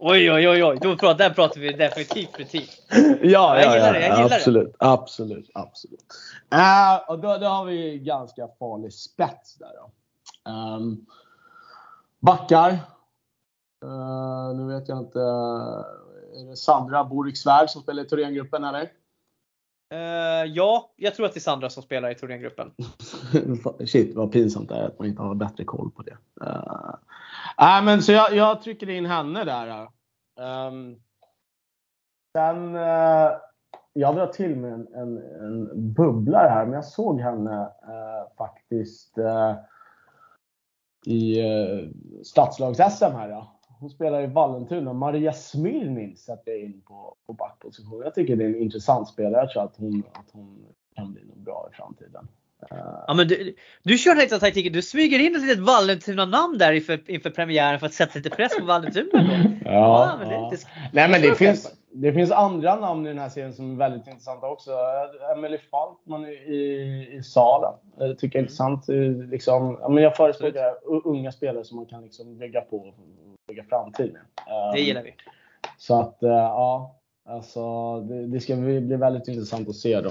Oj, 0.00 0.32
oj, 0.32 0.48
oj, 0.48 0.64
oj. 0.64 0.78
Då 0.82 0.96
pratar, 0.96 1.18
där 1.28 1.34
pratar 1.34 1.60
vi 1.60 1.72
definitivt 1.72 2.38
rutin. 2.38 2.66
Ja, 3.22 3.60
Jag 3.60 3.74
gillar 3.74 3.92
det, 3.92 4.00
jag 4.00 4.16
gillar 4.16 4.28
det. 4.28 4.34
absolut, 4.34 4.74
absolut, 4.78 5.50
absolut. 5.54 6.00
Eh, 6.52 7.10
och 7.10 7.18
då, 7.18 7.38
då 7.38 7.46
har 7.46 7.64
vi 7.64 7.98
ganska 7.98 8.48
farlig 8.58 8.92
spets 8.92 9.54
där 9.54 9.70
då. 9.74 9.90
Ehm, 10.50 11.06
backar. 12.20 12.70
Eh, 13.84 14.54
nu 14.54 14.74
vet 14.74 14.88
jag 14.88 14.98
inte. 14.98 15.18
Är 15.18 16.50
det 16.50 16.56
Sandra 16.56 17.04
Boriksvärd 17.04 17.70
som 17.70 17.82
spelar 17.82 18.02
i 18.02 18.08
Thorengruppen 18.08 18.64
eller? 18.64 18.90
Eh, 19.92 20.44
ja, 20.52 20.90
jag 20.96 21.14
tror 21.14 21.26
att 21.26 21.32
det 21.34 21.38
är 21.38 21.40
Sandra 21.42 21.70
som 21.70 21.82
spelar 21.82 22.10
i 22.10 22.14
Thorengruppen. 22.14 22.70
Shit 23.86 24.16
vad 24.16 24.32
pinsamt 24.32 24.68
det 24.68 24.74
är 24.74 24.86
att 24.86 24.98
man 24.98 25.08
inte 25.08 25.22
har 25.22 25.34
bättre 25.34 25.64
koll 25.64 25.90
på 25.90 26.02
det. 26.02 26.16
Uh, 26.42 26.94
nej, 27.58 27.82
men 27.82 28.02
så 28.02 28.12
jag, 28.12 28.34
jag 28.34 28.62
trycker 28.62 28.90
in 28.90 29.06
henne 29.06 29.44
där. 29.44 29.88
Um, 30.68 31.00
sen, 32.36 32.74
uh, 32.76 33.30
jag 33.92 34.14
drar 34.14 34.26
till 34.26 34.56
med 34.56 34.72
en, 34.72 34.88
en, 34.94 35.18
en 35.18 35.92
bubblare 35.92 36.48
här, 36.48 36.64
men 36.64 36.74
jag 36.74 36.84
såg 36.84 37.20
henne 37.20 37.60
uh, 37.62 38.36
faktiskt 38.38 39.18
uh, 39.18 39.54
i 41.06 41.42
uh, 41.42 41.88
stadslags-SM 42.22 43.12
här. 43.12 43.28
Ja. 43.28 43.58
Hon 43.80 43.90
spelar 43.90 44.22
i 44.22 44.26
Vallentuna. 44.26 44.92
Maria 44.92 45.32
Smirnin 45.32 46.16
sätter 46.16 46.52
jag 46.52 46.60
in 46.60 46.82
på, 46.82 47.16
på 47.26 47.32
backposition. 47.32 48.02
Jag 48.04 48.14
tycker 48.14 48.36
det 48.36 48.44
är 48.44 48.48
en 48.48 48.62
intressant 48.62 49.08
spelare. 49.08 49.42
Jag 49.42 49.50
tror 49.50 49.62
att 49.62 49.76
hon, 49.76 50.02
att 50.12 50.30
hon 50.32 50.66
kan 50.94 51.12
bli 51.12 51.24
något 51.24 51.36
bra 51.36 51.68
i 51.72 51.74
framtiden. 51.74 52.28
Ja, 53.06 53.14
men 53.14 53.28
du, 53.28 53.54
du 53.82 53.98
kör 53.98 54.14
lite 54.14 54.38
taktiken. 54.38 54.72
Du 54.72 54.82
smyger 54.82 55.18
in 55.18 55.36
ett 55.36 55.42
litet 55.42 55.58
Vallentuna-namn 55.58 56.58
där 56.58 56.72
inför, 56.72 57.10
inför 57.10 57.30
premiären 57.30 57.80
för 57.80 57.86
att 57.86 57.94
sätta 57.94 58.18
lite 58.18 58.30
press 58.30 58.58
på 58.58 58.64
Vallentuna. 58.64 59.08
Ja, 59.64 60.16
men 60.18 60.28
det, 60.28 60.34
ja. 60.34 60.52
Nej 60.92 61.08
men 61.08 61.34
finns, 61.34 61.74
det 61.92 62.12
finns 62.12 62.30
andra 62.30 62.76
namn 62.76 63.06
i 63.06 63.08
den 63.08 63.18
här 63.18 63.28
serien 63.28 63.52
som 63.52 63.72
är 63.72 63.76
väldigt 63.76 64.06
intressanta 64.06 64.46
också. 64.46 64.70
Emelie 65.36 65.58
Falkman 65.70 66.26
i, 66.26 67.10
i, 67.12 67.22
Sala. 67.22 67.74
Jag 67.98 68.18
tycker 68.18 68.38
jag 68.38 68.40
är 68.40 68.44
intressant. 68.44 68.88
Liksom, 69.30 69.78
ja, 69.80 69.88
men 69.88 70.02
jag 70.02 70.16
förespråkar 70.16 70.74
unga 71.04 71.32
spelare 71.32 71.64
som 71.64 71.76
man 71.76 71.86
kan 71.86 72.02
liksom 72.02 72.38
bygga 72.38 72.60
på 72.60 72.76
och 72.76 72.94
bygga 73.48 73.64
framtid 73.64 74.12
med. 74.12 74.22
det 74.74 74.78
Um, 74.80 74.86
gillar 74.86 75.02
vi. 75.02 75.14
Så 75.78 76.00
att 76.00 76.22
eh, 76.22 76.30
ja, 76.30 76.96
alltså 77.24 78.00
det, 78.00 78.26
det 78.26 78.40
ska 78.40 78.56
bli, 78.56 78.80
bli 78.80 78.96
väldigt 78.96 79.28
intressant 79.28 79.68
att 79.68 79.76
se 79.76 80.00
då. 80.00 80.10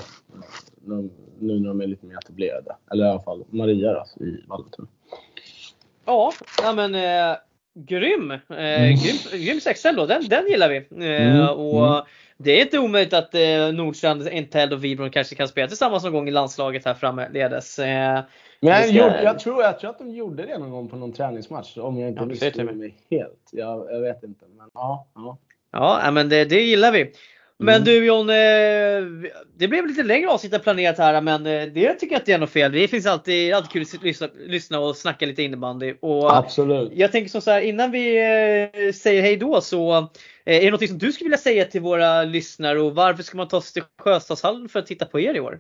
Nu, 0.86 1.10
nu 1.40 1.60
när 1.60 1.68
de 1.68 1.82
är 1.82 1.88
lite 1.88 2.06
mer 2.06 2.18
etablerade. 2.18 2.76
Eller 2.92 3.06
i 3.06 3.10
alla 3.10 3.22
fall 3.22 3.44
Maria 3.50 3.94
då, 3.94 4.26
i 4.26 4.44
Vallentuna. 4.48 4.88
Ja, 6.06 6.32
ja 6.64 6.74
men 6.74 6.96
eh, 6.96 7.38
grym. 7.74 8.32
Eh, 8.32 8.38
Mm. 8.50 8.96
grym. 8.96 9.42
Grym 9.46 9.96
då. 9.96 10.06
Den, 10.06 10.24
den 10.30 10.48
gillar 10.48 10.70
vi. 10.70 10.78
Eh, 10.78 11.32
Mm, 11.34 11.50
och 11.50 11.88
mm. 11.88 12.04
Det 12.38 12.52
är 12.52 12.62
inte 12.62 12.80
omöjligt 12.80 13.14
att 13.14 13.36
eh, 13.36 13.72
Nordstrand, 13.74 14.28
Intel 14.28 14.74
och 14.74 14.84
Vibron 14.84 15.12
kanske 15.12 15.36
kan 15.36 15.48
spela 15.48 15.68
tillsammans 15.68 16.04
någon 16.04 16.14
gång 16.14 16.28
i 16.28 16.32
landslaget 16.32 16.86
här 16.86 16.94
framledes. 16.94 17.80
Eh, 17.80 17.86
Men 17.86 18.26
jag, 18.60 18.84
ska- 18.86 18.94
gjorde, 18.98 19.24
jag, 19.24 19.40
tror, 19.40 19.62
jag 19.64 19.80
tror 19.80 19.90
att 19.90 19.98
de 20.00 20.12
gjorde 20.12 20.46
det 20.46 20.58
någon 20.58 20.72
gång 20.72 20.88
på 20.90 20.96
någon 20.96 21.14
träningsmatch. 21.14 21.78
Om 21.78 22.00
jag 22.00 22.10
inte 22.10 22.22
Ja, 22.22 22.26
missminner 22.26 22.74
mig 22.74 22.96
helt. 23.10 23.50
Jag, 23.52 23.92
jag 23.92 24.00
vet 24.02 24.24
inte. 24.24 24.46
Men 24.58 24.70
ja, 24.74 25.08
ja. 25.16 25.38
Ja, 25.72 26.12
men 26.12 26.30
det, 26.30 26.46
det 26.46 26.62
gillar 26.62 26.92
vi. 26.92 27.14
Men 27.62 27.76
Mm. 27.76 27.84
du 27.84 28.06
John, 28.06 28.30
eh, 28.30 29.32
det 29.58 29.68
blev 29.68 29.88
lite 29.88 30.04
längre 30.04 30.30
avsnitt 30.30 30.54
än 30.54 30.60
planerat 30.60 30.98
här 30.98 31.22
men 31.22 31.46
eh, 31.46 31.66
det 31.66 31.94
tycker 31.94 32.16
jag 32.16 32.22
inte 32.22 32.34
är 32.34 32.38
något 32.38 32.50
fel. 32.50 32.72
Det 32.72 32.88
finns 32.88 33.06
alltid, 33.06 33.54
alltid 33.54 33.72
kul 33.72 33.82
att 33.82 34.04
lyssna, 34.04 34.28
lyssna 34.36 34.80
och 34.80 34.98
snacka 34.98 35.26
lite 35.26 35.44
innebandy. 35.44 35.96
Och 36.00 36.38
Absolut. 36.38 36.92
Jag 36.96 37.12
tänker 37.12 37.30
som 37.30 37.42
så 37.42 37.52
här 37.52 37.62
innan 37.62 37.92
vi 37.92 38.18
eh, 38.18 38.92
säger 38.94 39.22
hej 39.22 39.38
då 39.38 39.62
så 39.62 39.98
eh, 39.98 40.06
är 40.46 40.62
det 40.62 40.72
något 40.72 40.88
som 40.88 40.98
du 40.98 41.12
skulle 41.12 41.26
vilja 41.26 41.38
säga 41.38 41.66
till 41.66 41.82
våra 41.82 42.24
lyssnare 42.24 42.82
och 42.82 42.96
varför 42.96 43.24
ska 43.24 43.38
man 43.38 43.48
ta 43.48 43.62
sig 43.62 43.74
till 43.74 43.84
Sjöstadshallen 44.00 44.70
för 44.70 44.80
att 44.80 44.88
titta 44.88 45.06
på 45.06 45.20
er 45.20 45.34
i 45.34 45.40
år? 45.40 45.60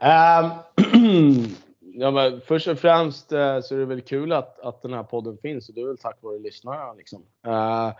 Ehm, 0.00 0.50
ja, 1.80 2.10
men 2.10 2.40
först 2.40 2.68
och 2.68 2.78
främst 2.78 3.32
eh, 3.32 3.60
så 3.60 3.74
är 3.74 3.78
det 3.78 3.86
väl 3.86 4.00
kul 4.00 4.32
att, 4.32 4.60
att 4.60 4.82
den 4.82 4.92
här 4.92 5.02
podden 5.02 5.38
finns 5.42 5.68
och 5.68 5.74
det 5.74 5.80
är 5.80 5.86
väl 5.86 5.98
tack 5.98 6.18
vare 6.20 6.38
lyssnarna. 6.38 6.92
Liksom. 6.92 7.22
Eh, 7.46 7.88
och 7.88 7.94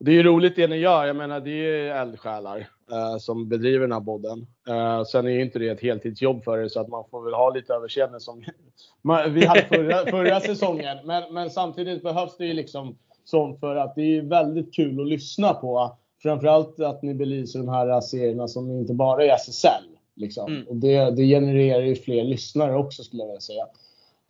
det 0.00 0.10
är 0.10 0.14
ju 0.14 0.22
roligt 0.22 0.56
det 0.56 0.66
ni 0.66 0.76
gör. 0.76 1.06
Jag 1.06 1.16
menar 1.16 1.40
det 1.40 1.50
är 1.50 1.54
ju 1.54 1.88
eldsjälar 1.88 2.68
eh, 2.90 3.16
som 3.18 3.48
bedriver 3.48 3.80
den 3.80 3.92
här 3.92 4.00
podden. 4.00 4.46
Eh, 4.68 5.04
sen 5.04 5.26
är 5.26 5.30
ju 5.30 5.42
inte 5.42 5.58
det 5.58 5.68
ett 5.68 5.80
heltidsjobb 5.80 6.44
för 6.44 6.58
er 6.58 6.68
så 6.68 6.80
att 6.80 6.88
man 6.88 7.04
får 7.10 7.24
väl 7.24 7.34
ha 7.34 7.50
lite 7.50 7.74
överseende 7.74 8.20
som 8.20 8.38
vi 9.30 9.46
hade 9.46 9.62
förra, 9.62 10.10
förra 10.10 10.40
säsongen. 10.50 10.98
Men, 11.04 11.34
men 11.34 11.50
samtidigt 11.50 12.02
behövs 12.02 12.36
det 12.36 12.46
ju 12.46 12.52
liksom 12.52 12.98
sånt 13.24 13.60
för 13.60 13.76
att 13.76 13.94
det 13.94 14.16
är 14.18 14.22
väldigt 14.22 14.74
kul 14.74 15.00
att 15.00 15.08
lyssna 15.08 15.54
på. 15.54 15.96
Framförallt 16.22 16.80
att 16.80 17.02
ni 17.02 17.14
belyser 17.14 17.58
de 17.58 17.68
här 17.68 18.00
serierna 18.00 18.48
som 18.48 18.70
inte 18.70 18.94
bara 18.94 19.24
är 19.24 19.34
SSL. 19.34 19.84
Liksom. 20.16 20.52
Mm. 20.52 20.68
Och 20.68 20.76
det, 20.76 21.10
det 21.10 21.22
genererar 21.22 21.82
ju 21.82 21.96
fler 21.96 22.24
lyssnare 22.24 22.76
också 22.76 23.02
skulle 23.02 23.22
jag 23.22 23.26
vilja 23.28 23.40
säga. 23.40 23.66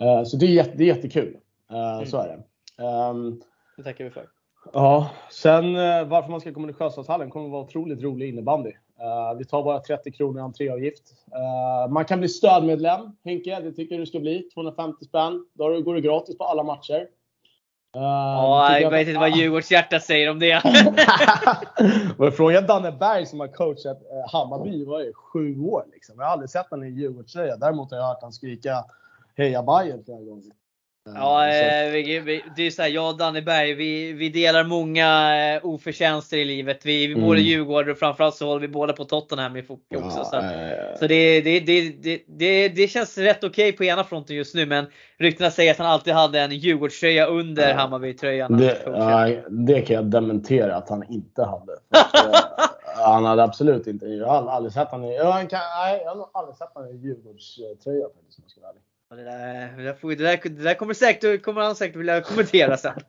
Eh, 0.00 0.24
så 0.24 0.36
det 0.36 0.46
är, 0.46 0.50
jätte, 0.50 0.72
det 0.76 0.84
är 0.84 0.86
jättekul. 0.86 1.36
Eh, 1.70 2.08
Så 2.08 2.16
är 2.18 2.28
det. 2.28 2.84
Ehm, 2.84 3.40
Det 3.76 3.82
tackar 3.82 4.04
vi 4.04 4.10
för. 4.10 4.26
Ja, 4.72 5.10
sen 5.30 5.76
eh, 5.76 6.04
varför 6.04 6.30
man 6.30 6.40
ska 6.40 6.54
komma 6.54 6.66
till 6.66 6.76
Sjöstadshallen 6.76 7.30
kommer 7.30 7.46
att 7.46 7.52
vara 7.52 7.62
otroligt 7.62 8.02
rolig 8.02 8.28
innebandy. 8.28 8.70
Eh, 9.00 9.38
vi 9.38 9.44
tar 9.44 9.62
bara 9.62 9.80
30 9.80 10.12
kronor 10.12 10.38
i 10.38 10.42
entréavgift. 10.42 11.02
Eh, 11.32 11.92
man 11.92 12.04
kan 12.04 12.18
bli 12.18 12.28
stödmedlem, 12.28 13.00
Henke. 13.24 13.60
Det 13.60 13.72
tycker 13.72 13.94
jag 13.94 14.02
du 14.02 14.06
ska 14.06 14.20
bli. 14.20 14.42
250 14.54 15.04
spänn. 15.04 15.44
Då 15.54 15.80
går 15.80 15.94
du 15.94 16.00
gratis 16.00 16.38
på 16.38 16.44
alla 16.44 16.62
matcher. 16.62 17.06
Ja, 17.92 18.68
det 18.68 18.74
tycker 18.74 18.82
jag 18.82 18.90
vet 18.90 19.08
inte 19.08 19.20
vad 19.20 19.32
Ah. 19.32 19.36
Djurgårdshjärtat 19.36 20.02
säger 20.02 20.30
om 20.30 20.38
det. 20.38 20.62
Och 22.18 22.34
Fråga 22.34 22.60
Danne 22.60 22.92
Berg 22.92 23.26
som 23.26 23.40
har 23.40 23.48
coachat 23.48 23.98
Hammarby 24.32 24.84
var 24.84 25.00
i 25.00 25.12
sju 25.14 25.60
år. 25.60 25.84
Liksom. 25.92 26.14
Jag 26.18 26.24
har 26.24 26.32
aldrig 26.32 26.50
sett 26.50 26.70
honom 26.70 26.86
i 26.86 26.90
Djurgårdströja. 26.90 27.56
Däremot 27.56 27.90
har 27.90 27.98
jag 27.98 28.06
hört 28.06 28.20
honom 28.20 28.32
skrika 28.32 28.84
Heja 29.36 29.62
Bajen 29.62 30.04
flera 30.04 30.20
gånger. 30.20 30.52
Ja, 31.04 31.48
eh, 31.48 31.92
vi, 31.92 32.20
vi, 32.20 32.44
det 32.56 32.66
är 32.66 32.70
så 32.70 32.82
här, 32.82 32.88
jag 32.88 33.08
och 33.08 33.16
Danne 33.16 33.42
Berg, 33.42 33.74
vi, 33.74 34.12
vi 34.12 34.28
delar 34.28 34.64
många 34.64 35.36
eh, 35.54 35.66
oförtjänster 35.66 36.36
i 36.36 36.44
livet. 36.44 36.86
Vi, 36.86 37.06
vi 37.06 37.12
mm. 37.12 37.26
båda 37.26 37.40
Djurgårdare 37.40 37.92
och 37.92 37.98
framförallt 37.98 38.34
så 38.34 38.46
håller 38.46 38.60
vi 38.60 38.68
båda 38.68 38.92
på 38.92 39.04
Tottenham 39.04 39.56
i 39.56 39.62
fotboll 39.62 40.04
också. 40.04 40.18
Ja, 40.18 40.24
så, 40.24 40.36
äh, 40.36 40.98
så 40.98 41.06
det, 41.06 41.40
det, 41.40 41.60
det, 41.60 42.22
det, 42.26 42.68
det, 42.68 42.88
känns 42.88 43.18
rätt 43.18 43.44
okej 43.44 43.48
okay 43.48 43.72
på 43.72 43.84
ena 43.84 44.04
fronten 44.04 44.36
just 44.36 44.54
nu. 44.54 44.66
Men 44.66 44.86
ryktena 45.18 45.50
säger 45.50 45.70
att 45.70 45.78
han 45.78 45.86
alltid 45.86 46.14
hade 46.14 46.40
en 46.40 46.50
Djurgårdströja 46.50 47.26
under 47.26 47.68
ja. 47.68 47.74
Hammarby-tröjan. 47.74 48.58
Det, 48.58 48.82
ja, 48.86 49.28
det 49.48 49.80
kan 49.80 49.96
jag 49.96 50.04
dementera 50.04 50.76
att 50.76 50.88
han 50.88 51.04
inte 51.08 51.44
hade. 51.44 51.72
Han 53.04 53.24
hade 53.24 53.42
absolut 53.42 53.86
inte. 53.86 54.06
Jag 54.06 54.26
har 54.26 54.48
aldrig 54.50 54.72
sett 54.72 54.88
honom 54.88 55.10
i, 55.10 55.16
jag, 55.16 55.50
kan, 55.50 55.60
nej, 55.82 56.02
jag 56.04 56.14
har 56.14 56.28
aldrig 56.32 56.56
sett 56.56 56.68
honom 56.74 56.90
i 56.90 56.96
Djurgårdströja 56.96 58.04
faktiskt 58.04 58.38
om 58.38 58.44
jag 58.44 58.50
ska 58.50 58.60
vara 58.60 58.70
ärlig. 58.70 58.82
Det 59.16 59.24
där, 59.24 59.76
det, 59.76 59.82
där, 59.82 59.96
det, 60.02 60.14
där, 60.14 60.48
det 60.50 60.62
där 60.62 60.74
kommer, 60.74 60.94
säkert, 60.94 61.42
kommer 61.42 61.60
han 61.60 61.76
säkert 61.76 61.96
vilja 61.96 62.20
kommentera 62.20 62.76
sen. 62.76 63.00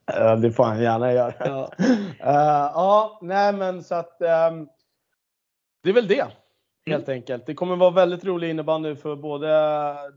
det 0.42 0.52
får 0.52 0.64
han 0.64 0.82
gärna 0.82 1.12
göra. 1.12 1.34
Ja, 1.38 1.70
uh, 1.78 1.96
ja 2.74 3.18
nej 3.22 3.52
men 3.52 3.84
så 3.84 3.94
att 3.94 4.16
um, 4.50 4.68
det 5.82 5.90
är 5.90 5.94
väl 5.94 6.08
det. 6.08 6.26
Helt 6.86 7.08
mm. 7.08 7.18
enkelt. 7.18 7.46
Det 7.46 7.54
kommer 7.54 7.76
vara 7.76 7.90
väldigt 7.90 8.24
rolig 8.24 8.50
innebandy 8.50 8.96
för 8.96 9.16
både 9.16 9.48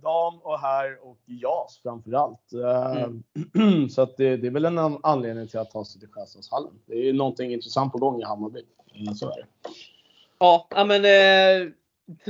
dam 0.02 0.40
och 0.42 0.60
herr 0.60 1.08
och 1.08 1.18
JAS 1.26 1.80
framförallt. 1.84 2.52
Mm. 3.54 3.90
Så 3.90 4.02
att 4.02 4.18
det, 4.18 4.38
det, 4.38 4.48
är 4.48 4.52
väl 4.52 4.66
en 4.66 4.98
anledning 5.04 5.48
till 5.48 5.60
att 5.60 5.72
ta 5.72 5.86
sig 5.86 6.00
till 6.00 6.10
Sjöstadshallen. 6.10 6.74
Det 6.86 6.94
är 6.94 7.04
ju 7.04 7.14
någonting 7.14 7.54
intressant 7.54 7.92
på 7.92 7.98
gång 7.98 8.22
i 8.22 8.24
Hammarby. 8.24 8.62
Så 9.16 9.32
är 9.32 9.36
det. 9.36 9.46
Ja, 10.40 10.68
men 10.88 11.06
eh 11.06 11.72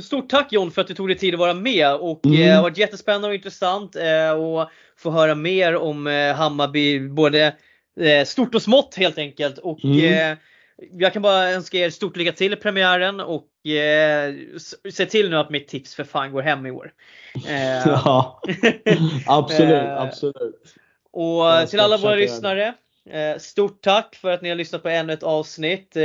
Stort 0.02 0.30
tack 0.30 0.54
John 0.54 0.72
för 0.72 0.82
att 0.82 0.88
du 0.88 0.94
tog 0.94 1.08
dig 1.08 1.18
tid 1.18 1.34
att 1.34 1.40
vara 1.40 1.54
med 1.54 1.96
och 1.96 2.26
mm. 2.26 2.42
eh, 2.42 2.48
det 2.48 2.54
har 2.54 2.64
varit 2.64 2.78
jättespännande 2.78 3.28
och 3.28 3.36
intressant 3.36 3.96
eh, 3.96 4.32
att 4.32 4.70
få 4.98 5.12
höra 5.12 5.36
mer 5.36 5.76
om 5.76 6.08
eh, 6.08 6.36
Hammarby, 6.36 7.10
både 7.10 7.56
eh, 8.00 8.26
stort 8.26 8.56
och 8.56 8.62
smått 8.62 8.96
helt 8.96 9.18
enkelt. 9.18 9.58
Och 9.58 9.86
mm. 9.86 10.32
Eh, 10.32 10.38
jag 10.92 11.14
kan 11.14 11.22
bara 11.22 11.52
önska 11.52 11.78
er 11.78 11.90
stort 11.90 12.18
lycka 12.18 12.32
till 12.32 12.54
i 12.54 12.56
premiären 12.56 13.20
och 13.20 13.68
eh, 13.68 14.34
se 14.92 15.06
till 15.06 15.30
nu 15.30 15.38
att 15.38 15.50
mitt 15.50 15.68
tips 15.68 15.96
för 15.96 16.04
fan 16.04 16.32
går 16.32 16.42
hem 16.42 16.66
i 16.66 16.72
år. 16.72 16.94
ja, 17.86 18.42
absolut, 19.28 19.90
absolut. 19.90 20.76
Och 21.12 21.70
till 21.70 21.80
alla 21.80 21.98
våra 21.98 22.16
lyssnare, 22.16 22.74
stort 23.38 23.82
tack 23.82 24.16
för 24.16 24.32
att 24.32 24.42
ni 24.42 24.50
har 24.50 24.56
lyssnat 24.56 24.84
på 24.84 24.90
ännu 24.90 25.14
ett 25.14 25.24
avsnitt. 25.24 25.98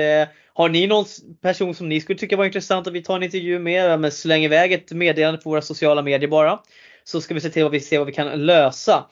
Har 0.61 0.69
ni 0.69 0.87
någon 0.87 1.05
person 1.43 1.75
som 1.75 1.89
ni 1.89 2.01
skulle 2.01 2.19
tycka 2.19 2.37
var 2.37 2.45
intressant 2.45 2.87
att 2.87 2.93
vi 2.93 3.03
tar 3.03 3.17
en 3.17 3.23
intervju 3.23 3.59
med? 3.59 4.01
Men 4.01 4.11
släng 4.11 4.45
iväg 4.45 4.73
ett 4.73 4.93
meddelande 4.93 5.41
på 5.41 5.51
våra 5.51 5.63
sociala 5.63 6.03
medier 6.03 6.31
bara. 6.31 6.59
Så 7.05 7.21
ska 7.21 7.35
vi 7.35 7.41
se 7.41 7.51
till 7.51 7.67
att 7.67 7.73
vi 7.73 7.81
ser 7.81 7.99
vad 7.99 8.07
vi 8.07 8.13
kan 8.13 8.47
lösa. 8.47 9.07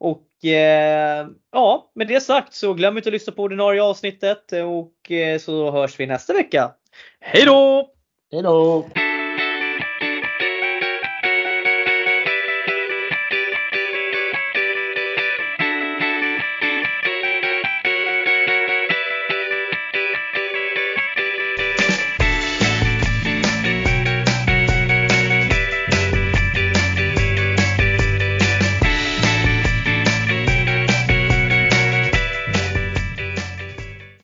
Och 0.00 0.44
eh, 0.44 1.26
ja, 1.52 1.90
med 1.94 2.08
det 2.08 2.20
sagt 2.20 2.54
så 2.54 2.74
glöm 2.74 2.96
inte 2.96 3.08
att 3.08 3.12
lyssna 3.12 3.32
på 3.32 3.42
ordinarie 3.42 3.82
avsnittet 3.82 4.52
och 4.52 5.12
eh, 5.12 5.38
så 5.38 5.70
hörs 5.70 6.00
vi 6.00 6.06
nästa 6.06 6.32
vecka. 6.32 6.70
Hej 7.20 7.44
då! 7.44 7.90
Hej 8.32 8.42
då! 8.42 8.86